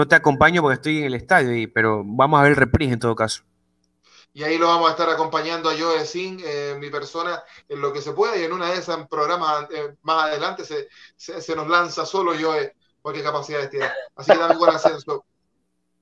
te 0.07 0.15
acompaño 0.15 0.61
porque 0.61 0.75
estoy 0.75 0.99
en 0.99 1.05
el 1.05 1.13
estadio, 1.13 1.69
pero 1.73 2.03
vamos 2.05 2.39
a 2.39 2.43
ver 2.43 2.51
el 2.51 2.57
reprise 2.57 2.93
en 2.93 2.99
todo 2.99 3.15
caso. 3.15 3.43
Y 4.33 4.43
ahí 4.43 4.59
lo 4.59 4.67
vamos 4.67 4.87
a 4.87 4.91
estar 4.91 5.09
acompañando 5.09 5.67
a 5.67 5.75
Joe 5.75 6.05
Sin, 6.05 6.39
eh, 6.45 6.75
mi 6.77 6.91
persona, 6.91 7.41
en 7.67 7.81
lo 7.81 7.91
que 7.91 8.03
se 8.03 8.11
pueda. 8.11 8.37
Y 8.37 8.43
en 8.43 8.53
una 8.53 8.69
de 8.69 8.77
esas 8.77 9.07
programas 9.07 9.67
eh, 9.71 9.95
más 10.03 10.25
adelante 10.25 10.63
se, 10.63 10.87
se, 11.15 11.55
nos 11.55 11.67
lanza 11.67 12.05
solo 12.05 12.33
Joe, 12.39 12.75
porque 13.01 13.23
capacidades 13.23 13.71
tiene. 13.71 13.89
Así 14.15 14.31
que 14.31 14.37
dame 14.37 14.55
buen 14.55 14.75
ascenso. 14.75 15.25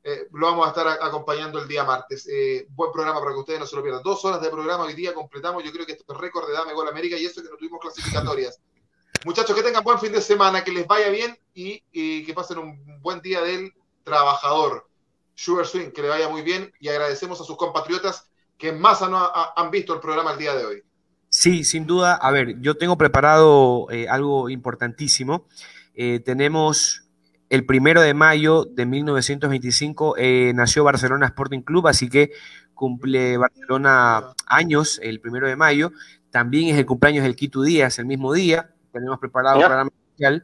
Eh, 0.04 0.28
lo 0.34 0.48
vamos 0.48 0.66
a 0.66 0.70
estar 0.72 0.86
acompañando 1.02 1.60
el 1.60 1.68
día 1.70 1.86
martes. 1.86 2.28
buen 2.72 2.92
programa 2.92 3.22
para 3.22 3.32
que 3.32 3.40
ustedes 3.40 3.60
no 3.62 3.66
se 3.66 3.76
lo 3.78 3.82
pierdan. 3.82 4.04
Dos 4.04 4.26
horas 4.26 4.42
de 4.42 4.50
programa 4.50 4.84
hoy 4.84 4.96
día 4.96 5.14
completamos. 5.14 5.64
Yo 5.64 5.72
creo 5.72 5.86
que 5.86 5.94
esto 5.94 6.04
es 6.14 6.20
récord 6.20 6.46
de 6.46 6.54
Dame 6.54 6.74
Gol 6.74 6.90
América 6.90 7.16
y 7.16 7.26
eso 7.26 7.42
que 7.42 7.50
no 7.50 7.56
tuvimos 7.56 7.80
clasificatorias. 7.80 8.60
Muchachos, 9.26 9.56
que 9.56 9.64
tengan 9.64 9.84
buen 9.84 9.98
fin 9.98 10.12
de 10.12 10.22
semana, 10.22 10.64
que 10.64 10.72
les 10.72 10.86
vaya 10.86 11.10
bien 11.10 11.36
y, 11.56 11.82
que 11.92 12.32
pasen 12.36 12.60
un 12.60 13.02
buen 13.02 13.22
día 13.22 13.42
del 13.42 13.74
trabajador. 14.04 14.88
Sugar 15.34 15.66
Swing, 15.66 15.90
que 15.90 16.04
le 16.04 16.10
vaya 16.10 16.30
muy 16.30 16.44
bien 16.44 16.72
y 16.80 16.90
agradecemos 16.90 17.42
a 17.42 17.44
sus 17.44 17.58
compatriotas 17.58 18.30
que 18.56 18.72
más 18.72 19.02
han, 19.02 19.14
han 19.16 19.72
visto 19.72 19.96
el 19.96 20.00
programa 20.00 20.34
el 20.34 20.38
día 20.38 20.54
de 20.54 20.66
hoy. 20.66 20.84
Sí, 21.28 21.64
sin 21.64 21.88
duda. 21.88 22.14
A 22.14 22.30
ver, 22.30 22.62
yo 22.62 22.78
tengo 22.78 23.00
preparado 23.00 23.88
eh, 23.90 24.08
algo 24.08 24.48
importantísimo. 24.48 25.48
Eh, 25.96 26.20
tenemos 26.20 27.10
el 27.50 27.66
primero 27.66 28.02
de 28.02 28.14
mayo 28.14 28.66
de 28.66 28.86
1925 28.86 30.18
eh, 30.20 30.52
nació 30.54 30.84
Barcelona 30.84 31.26
Sporting 31.26 31.62
Club, 31.62 31.88
así 31.88 32.10
que 32.10 32.32
cumple 32.76 33.38
Barcelona 33.38 34.36
años 34.46 35.00
el 35.02 35.20
primero 35.20 35.48
de 35.48 35.56
mayo. 35.56 35.92
También 36.30 36.68
es 36.68 36.78
el 36.78 36.86
cumpleaños 36.86 37.24
del 37.24 37.36
Quito 37.36 37.64
Díaz 37.64 37.98
el 37.98 38.06
mismo 38.06 38.32
día 38.32 38.70
tenemos 38.96 39.20
preparado 39.20 39.58
un 39.58 39.66
programa 39.66 39.92
especial 39.94 40.44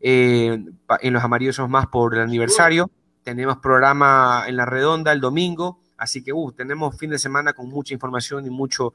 eh, 0.00 0.64
en 1.00 1.12
Los 1.12 1.24
Amarillos 1.24 1.58
Más 1.68 1.86
por 1.86 2.14
el 2.14 2.20
aniversario. 2.20 2.90
Tenemos 3.22 3.56
programa 3.56 4.44
en 4.46 4.56
La 4.56 4.66
Redonda 4.66 5.12
el 5.12 5.20
domingo. 5.20 5.80
Así 5.96 6.22
que 6.22 6.30
uh, 6.30 6.52
tenemos 6.52 6.96
fin 6.98 7.08
de 7.08 7.18
semana 7.18 7.54
con 7.54 7.70
mucha 7.70 7.94
información 7.94 8.44
y 8.44 8.50
mucho, 8.50 8.92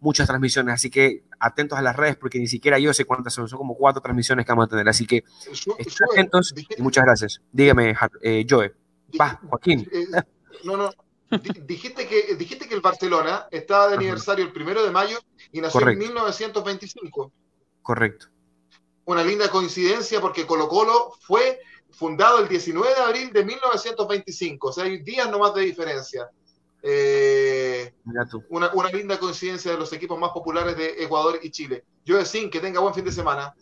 muchas 0.00 0.28
transmisiones. 0.28 0.74
Así 0.74 0.88
que 0.88 1.24
atentos 1.40 1.76
a 1.76 1.82
las 1.82 1.96
redes 1.96 2.16
porque 2.16 2.38
ni 2.38 2.46
siquiera 2.46 2.78
yo 2.78 2.94
sé 2.94 3.04
cuántas 3.04 3.34
son. 3.34 3.48
Son 3.48 3.58
como 3.58 3.74
cuatro 3.74 4.00
transmisiones 4.00 4.46
que 4.46 4.52
vamos 4.52 4.66
a 4.66 4.68
tener. 4.68 4.88
Así 4.88 5.04
que 5.04 5.24
estén 5.50 6.08
atentos 6.12 6.54
y 6.56 6.80
muchas 6.80 7.04
gracias. 7.04 7.42
Dígame, 7.50 7.96
eh, 8.22 8.46
Joe. 8.48 8.72
Va, 9.20 9.40
Joaquín. 9.48 9.88
Eh, 9.92 10.06
no, 10.64 10.76
no. 10.76 10.90
Dijiste 11.66 12.06
que, 12.06 12.36
dijiste 12.36 12.68
que 12.68 12.74
el 12.76 12.80
Barcelona 12.80 13.48
estaba 13.50 13.88
de 13.88 13.96
aniversario 13.96 14.44
el 14.44 14.52
primero 14.52 14.84
de 14.84 14.92
mayo 14.92 15.18
y 15.50 15.60
nació 15.60 15.88
en 15.88 15.98
1925. 15.98 17.32
Correcto 17.82 18.33
una 19.06 19.22
linda 19.22 19.48
coincidencia 19.48 20.20
porque 20.20 20.46
Colo 20.46 20.68
Colo 20.68 21.12
fue 21.20 21.60
fundado 21.90 22.38
el 22.40 22.48
19 22.48 22.94
de 22.94 23.00
abril 23.00 23.32
de 23.32 23.44
1925, 23.44 24.68
o 24.68 24.72
sea, 24.72 24.84
hay 24.84 24.98
días 24.98 25.30
nomás 25.30 25.54
de 25.54 25.62
diferencia. 25.62 26.28
Eh, 26.82 27.94
una, 28.50 28.70
una, 28.74 28.90
linda 28.90 29.18
coincidencia 29.18 29.72
de 29.72 29.78
los 29.78 29.90
equipos 29.94 30.18
más 30.18 30.32
populares 30.32 30.76
de 30.76 31.02
Ecuador 31.02 31.38
y 31.42 31.50
Chile. 31.50 31.84
Yo 32.04 32.18
decía 32.18 32.50
que 32.50 32.60
tenga 32.60 32.80
buen 32.80 32.92
fin 32.92 33.04
de 33.04 33.12
semana. 33.12 33.54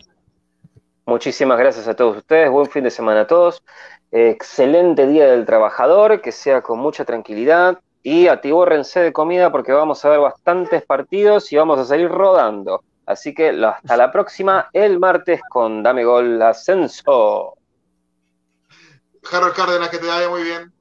Muchísimas 1.07 1.59
gracias 1.59 1.87
a 1.87 1.95
todos 1.95 2.17
ustedes, 2.17 2.51
buen 2.51 2.69
fin 2.69 2.83
de 2.83 2.91
semana 2.91 3.21
a 3.21 3.27
todos. 3.27 3.63
Excelente 4.11 5.07
día 5.07 5.27
del 5.27 5.47
trabajador, 5.47 6.21
que 6.21 6.33
sea 6.33 6.63
con 6.63 6.81
mucha 6.81 7.05
tranquilidad 7.05 7.81
y 8.03 8.27
atibórrense 8.27 9.01
de 9.01 9.13
comida 9.13 9.53
porque 9.53 9.73
vamos 9.73 10.05
a 10.05 10.09
ver 10.09 10.21
bastantes 10.21 10.85
partidos 10.85 11.53
y 11.53 11.57
vamos 11.57 11.79
a 11.79 11.85
salir 11.85 12.09
rodando. 12.09 12.83
Así 13.07 13.35
que 13.35 13.49
hasta 13.51 13.97
la 13.97 14.13
próxima, 14.13 14.69
el 14.73 14.99
martes 14.99 15.41
con 15.49 15.83
Dame 15.83 16.05
Gol 16.05 16.41
Ascenso. 16.41 17.55
Harold 19.31 19.55
Cárdenas, 19.55 19.89
que 19.89 19.99
te 19.99 20.07
vaya 20.07 20.29
muy 20.29 20.43
bien. 20.43 20.73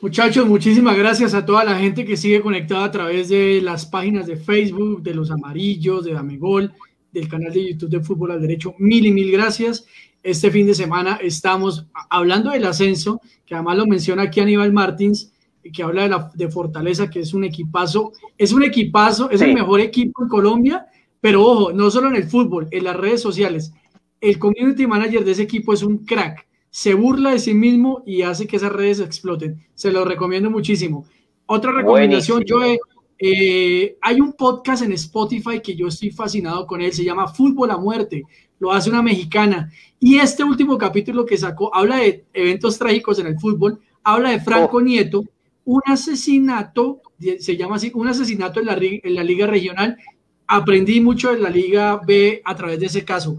Muchachos, 0.00 0.46
muchísimas 0.46 0.96
gracias 0.96 1.32
a 1.34 1.46
toda 1.46 1.64
la 1.64 1.76
gente 1.76 2.04
que 2.04 2.18
sigue 2.18 2.42
conectada 2.42 2.84
a 2.84 2.90
través 2.90 3.30
de 3.30 3.60
las 3.62 3.86
páginas 3.86 4.26
de 4.26 4.36
Facebook, 4.36 5.02
de 5.02 5.14
los 5.14 5.30
amarillos, 5.30 6.04
de 6.04 6.12
Dame 6.12 6.36
Gol, 6.36 6.72
del 7.12 7.28
canal 7.28 7.52
de 7.52 7.72
YouTube 7.72 7.90
de 7.90 8.00
Fútbol 8.00 8.32
al 8.32 8.42
Derecho. 8.42 8.74
Mil 8.78 9.06
y 9.06 9.12
mil 9.12 9.32
gracias. 9.32 9.86
Este 10.22 10.50
fin 10.50 10.66
de 10.66 10.74
semana 10.74 11.18
estamos 11.22 11.86
hablando 12.10 12.50
del 12.50 12.66
ascenso, 12.66 13.20
que 13.46 13.54
además 13.54 13.78
lo 13.78 13.86
menciona 13.86 14.24
aquí 14.24 14.40
Aníbal 14.40 14.72
Martins 14.72 15.32
que 15.72 15.82
habla 15.82 16.02
de, 16.02 16.08
la, 16.08 16.30
de 16.34 16.48
Fortaleza, 16.48 17.08
que 17.10 17.20
es 17.20 17.34
un 17.34 17.44
equipazo, 17.44 18.12
es 18.36 18.52
un 18.52 18.64
equipazo, 18.64 19.30
es 19.30 19.40
el 19.40 19.54
mejor 19.54 19.80
equipo 19.80 20.22
en 20.22 20.28
Colombia, 20.28 20.86
pero 21.20 21.44
ojo, 21.44 21.72
no 21.72 21.90
solo 21.90 22.08
en 22.08 22.16
el 22.16 22.24
fútbol, 22.24 22.68
en 22.70 22.84
las 22.84 22.96
redes 22.96 23.20
sociales. 23.20 23.72
El 24.20 24.38
community 24.38 24.86
manager 24.86 25.24
de 25.24 25.32
ese 25.32 25.42
equipo 25.42 25.72
es 25.72 25.82
un 25.82 26.04
crack. 26.04 26.46
se 26.70 26.92
burla 26.92 27.30
de 27.30 27.38
sí 27.38 27.54
mismo 27.54 28.02
y 28.04 28.22
hace 28.22 28.46
que 28.46 28.56
esas 28.56 28.72
redes 28.72 29.00
exploten. 29.00 29.66
Se 29.74 29.90
lo 29.90 30.04
recomiendo 30.04 30.50
muchísimo. 30.50 31.06
Otra 31.46 31.72
recomendación, 31.72 32.44
Joe, 32.46 32.78
eh, 33.18 33.96
hay 34.02 34.20
un 34.20 34.34
podcast 34.34 34.82
en 34.82 34.92
Spotify 34.92 35.60
que 35.60 35.74
yo 35.74 35.88
estoy 35.88 36.10
fascinado 36.10 36.66
con 36.66 36.82
él, 36.82 36.92
se 36.92 37.04
llama 37.04 37.28
Fútbol 37.28 37.70
a 37.70 37.78
Muerte, 37.78 38.24
lo 38.58 38.72
hace 38.72 38.90
una 38.90 39.02
mexicana. 39.02 39.70
Y 39.98 40.16
este 40.18 40.44
último 40.44 40.76
capítulo 40.76 41.24
que 41.24 41.38
sacó 41.38 41.74
habla 41.74 41.96
de 41.98 42.24
eventos 42.32 42.78
trágicos 42.78 43.18
en 43.18 43.28
el 43.28 43.38
fútbol, 43.38 43.80
habla 44.02 44.30
de 44.30 44.40
Franco 44.40 44.78
oh. 44.78 44.80
Nieto, 44.80 45.24
un 45.66 45.82
asesinato, 45.84 47.02
se 47.38 47.56
llama 47.56 47.76
así, 47.76 47.90
un 47.94 48.08
asesinato 48.08 48.60
en 48.60 48.66
la, 48.66 48.78
en 48.80 49.14
la 49.14 49.22
liga 49.22 49.46
regional. 49.46 49.98
Aprendí 50.46 51.00
mucho 51.00 51.32
de 51.32 51.40
la 51.40 51.50
liga 51.50 52.00
B 52.06 52.40
a 52.44 52.54
través 52.54 52.80
de 52.80 52.86
ese 52.86 53.04
caso. 53.04 53.36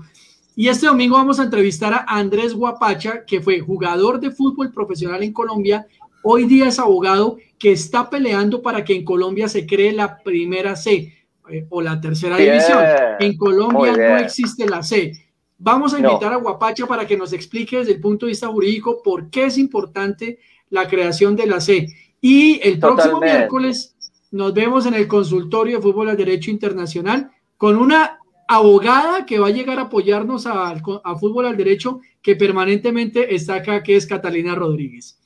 Y 0.56 0.68
este 0.68 0.88
domingo 0.88 1.16
vamos 1.16 1.40
a 1.40 1.44
entrevistar 1.44 1.94
a 1.94 2.06
Andrés 2.08 2.54
Guapacha, 2.54 3.24
que 3.26 3.42
fue 3.42 3.62
jugador 3.62 4.20
de 4.20 4.32
fútbol 4.32 4.72
profesional 4.72 5.24
en 5.24 5.32
Colombia, 5.32 5.88
hoy 6.22 6.46
día 6.46 6.68
es 6.68 6.80
abogado 6.80 7.38
que 7.58 7.72
está 7.72 8.10
peleando 8.10 8.62
para 8.62 8.84
que 8.84 8.94
en 8.94 9.06
Colombia 9.06 9.48
se 9.48 9.66
cree 9.66 9.94
la 9.94 10.18
primera 10.22 10.76
C 10.76 11.14
eh, 11.50 11.66
o 11.70 11.82
la 11.82 12.02
tercera 12.02 12.36
división. 12.38 12.84
En 13.20 13.38
Colombia 13.38 13.94
no 13.94 14.18
existe 14.18 14.68
la 14.68 14.84
C. 14.84 15.14
Vamos 15.58 15.94
a 15.94 16.00
invitar 16.00 16.34
a 16.34 16.38
Guapacha 16.38 16.86
para 16.86 17.08
que 17.08 17.16
nos 17.16 17.32
explique 17.32 17.78
desde 17.78 17.94
el 17.94 18.02
punto 18.02 18.26
de 18.26 18.32
vista 18.32 18.48
jurídico 18.48 19.02
por 19.02 19.30
qué 19.30 19.46
es 19.46 19.58
importante 19.58 20.40
la 20.70 20.88
creación 20.88 21.36
de 21.36 21.48
la 21.48 21.62
C. 21.62 21.88
Y 22.22 22.60
el 22.68 22.80
próximo 22.80 23.20
miércoles 23.20 23.96
nos 24.32 24.54
vemos 24.54 24.86
en 24.86 24.94
el 24.94 25.08
consultorio 25.08 25.78
de 25.78 25.84
fútbol 25.84 26.10
al 26.10 26.18
derecho 26.18 26.52
internacional 26.52 27.32
con 27.58 27.78
una 27.78 28.20
abogada 28.48 29.26
que 29.26 29.40
va 29.40 29.48
a 29.48 29.52
llegar 29.52 29.78
a 29.80 29.84
apoyarnos 29.84 30.46
a, 30.46 30.70
a 30.70 31.16
fútbol 31.16 31.46
al 31.46 31.58
derecho 31.58 32.00
que 32.22 32.36
permanentemente 32.36 33.36
está 33.36 33.56
acá, 33.56 33.84
que 33.84 33.96
es 33.96 34.06
Catalina 34.06 34.56
Rodríguez. 34.56 35.20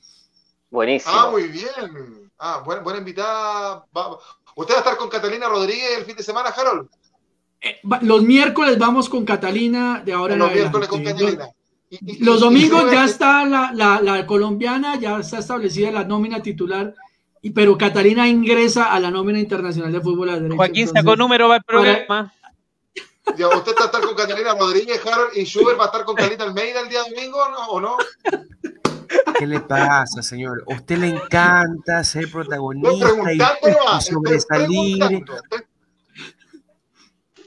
Buenísimo. 0.70 1.14
Ah, 1.14 1.30
muy 1.30 1.48
bien. 1.48 2.30
Ah, 2.38 2.62
buena, 2.64 2.82
buena 2.82 2.98
invitada. 2.98 3.84
¿Usted 4.56 4.74
va 4.74 4.78
a 4.78 4.80
estar 4.80 4.96
con 4.96 5.08
Catalina 5.08 5.48
Rodríguez 5.48 5.98
el 5.98 6.04
fin 6.04 6.16
de 6.16 6.22
semana, 6.22 6.50
Harold? 6.50 6.88
Eh, 7.60 7.78
los 8.02 8.22
miércoles 8.22 8.78
vamos 8.78 9.08
con 9.08 9.24
Catalina 9.24 10.02
de 10.04 10.12
ahora 10.12 10.32
en 10.32 10.40
Los 10.40 10.52
miércoles 10.52 10.88
con 10.88 11.04
Catalina. 11.04 11.48
Los 12.20 12.40
domingos 12.40 12.90
ya 12.90 13.04
está 13.04 13.44
la, 13.44 14.26
colombiana, 14.26 14.98
ya 14.98 15.18
está 15.18 15.38
establecida 15.38 15.90
la 15.90 16.04
nómina 16.04 16.42
titular, 16.42 16.94
y, 17.42 17.50
pero 17.50 17.76
Catalina 17.76 18.28
ingresa 18.28 18.92
a 18.92 19.00
la 19.00 19.10
nómina 19.10 19.38
internacional 19.38 19.92
de 19.92 20.00
fútbol 20.00 20.30
a 20.30 20.34
derecho. 20.34 20.56
Joaquín 20.56 20.88
sacó 20.88 21.16
número 21.16 21.48
va 21.48 21.56
el 21.56 21.62
programa. 21.64 22.32
Ya, 23.36 23.48
¿Usted 23.48 23.72
va 23.78 23.82
a 23.82 23.86
estar 23.86 24.00
con 24.02 24.14
Catalina 24.14 24.54
Rodríguez, 24.54 25.00
Harold, 25.06 25.36
y 25.36 25.44
Schubert 25.44 25.78
va 25.78 25.84
a 25.84 25.86
estar 25.86 26.04
con 26.04 26.16
Carlita 26.16 26.44
Almeida 26.44 26.80
el 26.80 26.88
día 26.88 27.02
domingo 27.08 27.38
o 27.68 27.80
no? 27.80 27.96
¿Qué 29.38 29.46
le 29.46 29.60
pasa, 29.60 30.22
señor? 30.22 30.64
A 30.68 30.74
usted 30.74 30.98
le 30.98 31.08
encanta 31.08 32.02
ser 32.04 32.30
protagonista 32.30 33.32
y, 33.32 33.38
sobresalir. 34.02 35.24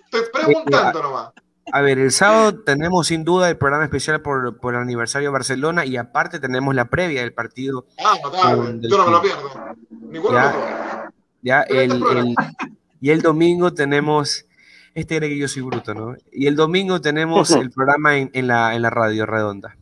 Estoy, 0.06 0.22
preguntando 0.32 1.04
nomás. 1.04 1.34
A 1.72 1.82
ver, 1.82 1.98
el 1.98 2.12
sábado 2.12 2.64
tenemos 2.64 3.08
sin 3.08 3.24
duda 3.24 3.50
el 3.50 3.58
programa 3.58 3.84
especial 3.84 4.22
por, 4.22 4.58
por 4.58 4.76
el 4.76 4.82
aniversario 4.82 5.30
de 5.30 5.34
Barcelona 5.34 5.86
y 5.86 5.98
aparte 5.98 6.40
tenemos 6.40 6.76
la 6.76 6.86
previa 6.86 7.22
del 7.22 7.34
partido. 7.34 7.86
Ah, 8.04 8.16
total, 8.22 8.80
yo 8.82 8.98
no 8.98 9.06
me 9.06 9.12
lo 9.12 9.22
pierdo. 9.22 9.50
Ninguno 9.90 10.34
ya, 10.36 11.12
ya 11.42 11.62
el, 11.64 12.36
y 13.02 13.10
el 13.10 13.22
domingo 13.22 13.74
tenemos, 13.74 14.46
este 14.94 15.16
era 15.16 15.28
que 15.28 15.38
yo 15.38 15.48
soy 15.48 15.64
bruto, 15.64 15.94
¿no? 15.94 16.16
Y 16.32 16.48
el 16.48 16.56
domingo 16.56 17.02
tenemos 17.02 17.52
el 17.52 17.72
programa 17.72 18.18
en, 18.18 18.30
en, 18.34 18.48
la, 18.48 18.76
en 18.76 18.82
la 18.82 18.90
radio 18.90 19.26
redonda 19.26 19.76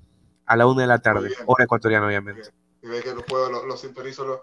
a 0.45 0.55
la 0.55 0.67
una 0.67 0.81
de 0.81 0.87
la 0.87 0.99
tarde, 0.99 1.31
hora 1.45 1.65
ecuatoriana, 1.65 2.07
obviamente. 2.07 2.49
Y 2.81 2.87
ve 2.87 3.01
que 3.01 3.13
los 3.13 3.23
puedo, 3.23 3.49
los, 3.49 3.65
los 3.65 3.79
sintonizo 3.79 4.25
los, 4.25 4.39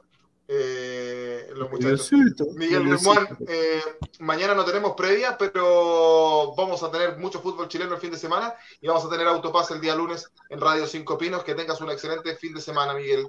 eh, 0.52 1.48
los 1.54 1.70
muchachos. 1.70 2.10
Miguel 2.56 2.90
Lemuán, 2.90 3.28
eh, 3.46 3.80
mañana 4.18 4.52
no 4.52 4.64
tenemos 4.64 4.94
previa, 4.96 5.38
pero 5.38 6.54
vamos 6.56 6.82
a 6.82 6.90
tener 6.90 7.18
mucho 7.18 7.40
fútbol 7.40 7.68
chileno 7.68 7.94
el 7.94 8.00
fin 8.00 8.10
de 8.10 8.18
semana 8.18 8.54
y 8.80 8.88
vamos 8.88 9.04
a 9.04 9.08
tener 9.08 9.28
autopase 9.28 9.74
el 9.74 9.80
día 9.80 9.94
lunes 9.94 10.28
en 10.48 10.60
Radio 10.60 10.88
Cinco 10.88 11.16
Pinos. 11.16 11.44
Que 11.44 11.54
tengas 11.54 11.80
un 11.80 11.90
excelente 11.90 12.34
fin 12.34 12.52
de 12.52 12.60
semana, 12.60 12.94
Miguel. 12.94 13.28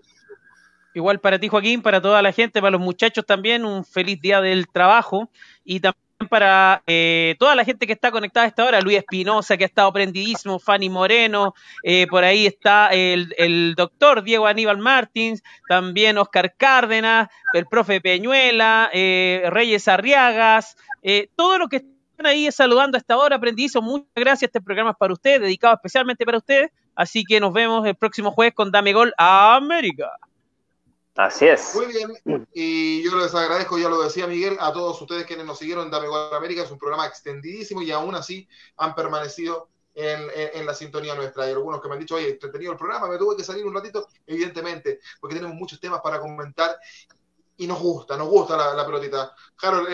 Igual 0.96 1.20
para 1.20 1.38
ti, 1.40 1.48
Joaquín, 1.48 1.84
para 1.84 2.02
toda 2.02 2.24
la 2.24 2.34
gente, 2.34 2.60
para 2.60 2.72
los 2.72 2.82
muchachos 2.82 3.24
también, 3.26 3.66
un 3.66 3.86
feliz 3.86 4.20
día 4.20 4.42
del 4.42 4.68
trabajo 4.68 5.30
y 5.64 5.80
también 5.80 6.01
para 6.28 6.84
eh, 6.88 7.36
toda 7.40 7.56
la 7.56 7.64
gente 7.64 7.88
que 7.88 7.94
está 7.94 8.12
conectada 8.12 8.46
a 8.46 8.50
esta 8.50 8.66
hora, 8.66 8.82
Luis 8.82 8.98
Espinosa, 8.98 9.58
que 9.58 9.64
ha 9.64 9.68
estado 9.68 9.92
prendidísimo, 9.94 10.60
Fanny 10.60 10.90
Moreno, 10.90 11.54
eh, 11.84 12.08
por 12.08 12.24
ahí 12.24 12.46
está 12.46 12.90
el, 12.90 13.74
doctor 13.76 14.24
Diego 14.24 14.48
Aníbal 14.48 14.78
Martins, 14.78 15.44
también 15.68 16.18
Oscar 16.18 16.56
Cárdenas, 16.56 17.30
el 17.54 17.66
profe 17.66 18.02
Peñuela, 18.02 18.90
eh, 18.94 19.44
Reyes 19.50 19.88
Arriagas, 19.88 20.76
todo 21.36 21.58
lo 21.58 21.68
que 21.68 21.78
están 21.78 22.26
ahí 22.26 22.52
saludando 22.52 22.98
a 22.98 23.00
esta 23.00 23.18
hora, 23.18 23.40
prendidísimo, 23.40 23.82
muchas 23.82 24.08
gracias, 24.16 24.50
este 24.50 24.62
programa 24.62 24.92
es 24.92 24.98
para 24.98 25.14
ustedes, 25.14 25.42
dedicado 25.42 25.74
especialmente 25.76 26.26
para 26.26 26.38
ustedes, 26.38 26.72
así 26.96 27.24
que 27.24 27.40
nos 27.40 27.54
vemos 27.54 27.86
el 27.86 27.96
próximo 27.96 28.32
jueves 28.32 28.54
con 28.54 28.72
Dame 28.72 28.94
Gol 28.94 29.14
a 29.18 29.56
América. 29.56 30.12
Así 31.16 31.46
es. 31.46 31.76
Muy 31.76 31.88
bien. 31.88 32.48
Y 32.54 33.04
yo 33.04 33.16
les 33.18 33.36
agradezco, 33.36 33.78
ya 33.78 33.90
lo 33.90 34.02
decía 34.02 34.28
Miguel, 34.28 34.58
a 34.60 34.72
todos 34.72 35.02
ustedes 35.02 35.26
quienes 35.26 35.46
nos 35.46 35.60
siguieron 35.60 35.86
en 35.86 35.92
Dame 35.92 36.08
Gol 36.08 36.34
América. 36.34 36.64
Es 36.64 36.72
un 36.72 36.80
programa 36.80 37.06
extendidísimo 37.06 37.82
y 37.82 37.92
aún 37.92 38.16
así 38.16 38.48
han 38.78 38.96
permanecido 38.96 39.70
en, 39.94 40.66
la 40.66 40.74
sintonía 40.74 41.16
nuestra. 41.16 41.44
Hay 41.44 41.52
algunos 41.52 41.82
que 41.82 41.88
me 41.90 41.96
han 41.96 42.00
dicho, 42.00 42.16
oye, 42.16 42.30
entretenido 42.30 42.72
el 42.72 42.78
programa, 42.78 43.08
me 43.08 43.18
tuve 43.18 43.36
que 43.36 43.44
salir 43.44 43.66
un 43.66 43.74
ratito. 43.74 44.08
Evidentemente, 44.26 45.00
porque 45.20 45.36
tenemos 45.36 45.56
muchos 45.56 45.80
temas 45.80 46.00
para 46.02 46.20
comentar 46.20 46.78
y 47.58 47.68
nos 47.68 47.80
gusta, 47.80 48.18
nos 48.18 48.30
gusta 48.30 48.74
la, 48.74 48.86
pelotita. 48.86 49.36
Harold 49.62 49.88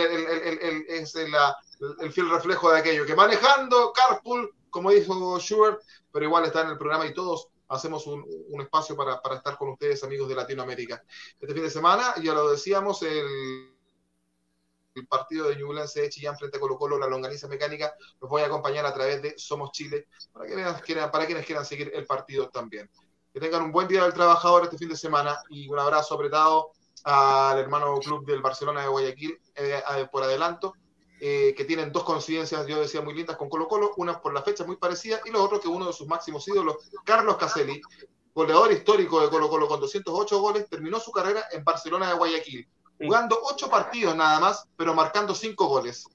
es 0.87 1.15
el, 1.15 2.11
fiel 2.11 2.29
reflejo 2.29 2.71
de 2.71 2.79
aquello, 2.79 3.05
que 3.05 3.15
manejando 3.15 3.91
carpool, 3.91 4.53
como 4.69 4.91
dijo 4.91 5.39
Schubert, 5.39 5.81
pero 6.11 6.25
igual 6.25 6.45
está 6.45 6.61
en 6.61 6.69
el 6.69 6.77
programa 6.77 7.05
y 7.07 7.13
todos 7.13 7.49
hacemos 7.69 8.07
un, 8.07 8.25
espacio 8.61 8.95
para, 8.95 9.19
estar 9.35 9.57
con 9.57 9.69
ustedes, 9.69 10.03
amigos 10.03 10.29
de 10.29 10.35
Latinoamérica. 10.35 11.03
Este 11.39 11.53
fin 11.53 11.63
de 11.63 11.69
semana, 11.69 12.15
ya 12.21 12.33
lo 12.33 12.51
decíamos, 12.51 13.01
el, 13.03 13.73
partido 15.07 15.47
de 15.47 15.55
Ñublense 15.57 16.01
de 16.01 16.09
Chillán 16.09 16.35
frente 16.37 16.57
a 16.57 16.59
Colo 16.59 16.75
Colo, 16.75 16.97
la 16.97 17.05
longaniza 17.05 17.47
mecánica, 17.47 17.93
los 18.19 18.27
voy 18.27 18.41
a 18.41 18.47
acompañar 18.47 18.83
a 18.83 18.93
través 18.93 19.21
de 19.21 19.35
Somos 19.37 19.71
Chile, 19.71 20.07
para, 20.33 20.47
que, 20.81 20.95
para 20.95 21.25
quienes 21.27 21.45
quieran 21.45 21.65
seguir 21.65 21.91
el 21.93 22.05
partido 22.07 22.49
también. 22.49 22.89
Que 23.31 23.39
tengan 23.39 23.61
un 23.61 23.71
buen 23.71 23.87
día 23.87 24.03
del 24.03 24.13
trabajador 24.13 24.63
este 24.63 24.77
fin 24.79 24.89
de 24.89 24.97
semana 24.97 25.37
y 25.49 25.67
un 25.67 25.77
abrazo 25.77 26.15
apretado 26.15 26.71
al 27.03 27.59
hermano 27.59 27.99
club 27.99 28.25
del 28.25 28.41
Barcelona 28.41 28.81
de 28.81 28.87
Guayaquil 28.87 29.39
eh, 29.53 29.83
por 30.11 30.23
adelanto 30.23 30.73
eh, 31.19 31.53
que 31.57 31.65
tienen 31.65 31.91
dos 31.91 32.03
coincidencias, 32.03 32.67
yo 32.67 32.79
decía, 32.79 33.01
muy 33.01 33.13
lindas 33.13 33.37
con 33.37 33.49
Colo 33.49 33.67
Colo, 33.67 33.93
una 33.97 34.21
por 34.21 34.33
la 34.33 34.43
fecha 34.43 34.63
muy 34.65 34.75
parecida 34.75 35.19
y 35.25 35.31
lo 35.31 35.43
otro 35.43 35.59
que 35.59 35.67
uno 35.67 35.87
de 35.87 35.93
sus 35.93 36.07
máximos 36.07 36.47
ídolos, 36.47 36.75
Carlos 37.03 37.37
Caselli, 37.37 37.81
goleador 38.35 38.71
histórico 38.71 39.19
de 39.21 39.29
Colo 39.29 39.49
Colo 39.49 39.67
con 39.67 39.79
208 39.79 40.39
goles, 40.39 40.69
terminó 40.69 40.99
su 40.99 41.11
carrera 41.11 41.45
en 41.51 41.63
Barcelona 41.63 42.09
de 42.09 42.15
Guayaquil, 42.15 42.67
jugando 42.99 43.39
ocho 43.43 43.69
partidos 43.69 44.15
nada 44.15 44.39
más, 44.39 44.67
pero 44.75 44.93
marcando 44.93 45.33
cinco 45.33 45.67
goles. 45.67 46.05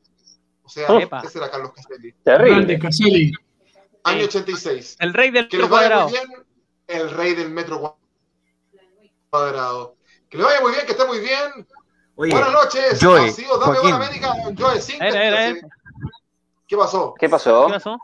O 0.63 0.69
sea, 0.69 0.87
ese 1.25 1.39
era 1.39 1.51
Carlos 1.51 1.73
Caselli. 1.75 2.13
Terrible. 2.23 2.79
Caselli. 2.79 3.33
Año 4.05 4.25
86. 4.25 4.97
El 5.01 5.13
rey 5.15 5.31
del 5.31 5.49
metro 5.51 5.69
cuadrado. 5.69 6.09
Bien, 6.09 6.25
el 6.87 7.11
rey 7.11 7.35
del 7.35 7.51
metro 7.51 7.99
cuadrado. 9.31 9.97
Que 10.29 10.39
le 10.39 10.45
vaya 10.45 10.61
muy 10.61 10.73
bien, 10.73 10.87
que 10.87 10.93
esté 10.93 11.05
muy 11.05 11.19
bien. 11.19 11.67
Buenas 12.31 12.53
noches, 12.53 12.99
Joey, 13.01 13.29
ha 13.31 13.33
sido 13.33 13.59
Dame 13.59 13.79
Gol 13.79 13.93
América 13.95 14.35
Joe 14.57 14.81
¿Qué 16.69 16.77
pasó? 16.77 17.15
¿Qué 17.19 17.29
pasó? 17.29 17.67
¿Qué 17.67 17.73
pasó? 17.75 17.99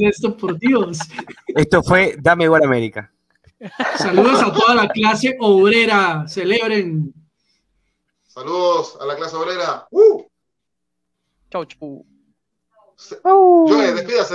esto, 0.00 0.36
por 0.36 0.58
Dios? 0.58 0.98
Esto 1.46 1.82
fue 1.82 2.16
Dame 2.20 2.48
Gol 2.48 2.64
América. 2.64 3.10
Saludos 3.96 4.42
a 4.42 4.52
toda 4.52 4.74
la 4.74 4.88
clase 4.88 5.36
obrera. 5.40 6.26
Celebren. 6.28 7.14
Saludos 8.26 8.98
a 9.00 9.06
la 9.06 9.16
clase 9.16 9.36
obrera. 9.36 9.86
¡Uh! 9.90 10.24
Chau, 11.50 11.64
chau. 11.64 12.06
Joe, 13.20 13.92
despídase, 13.92 14.34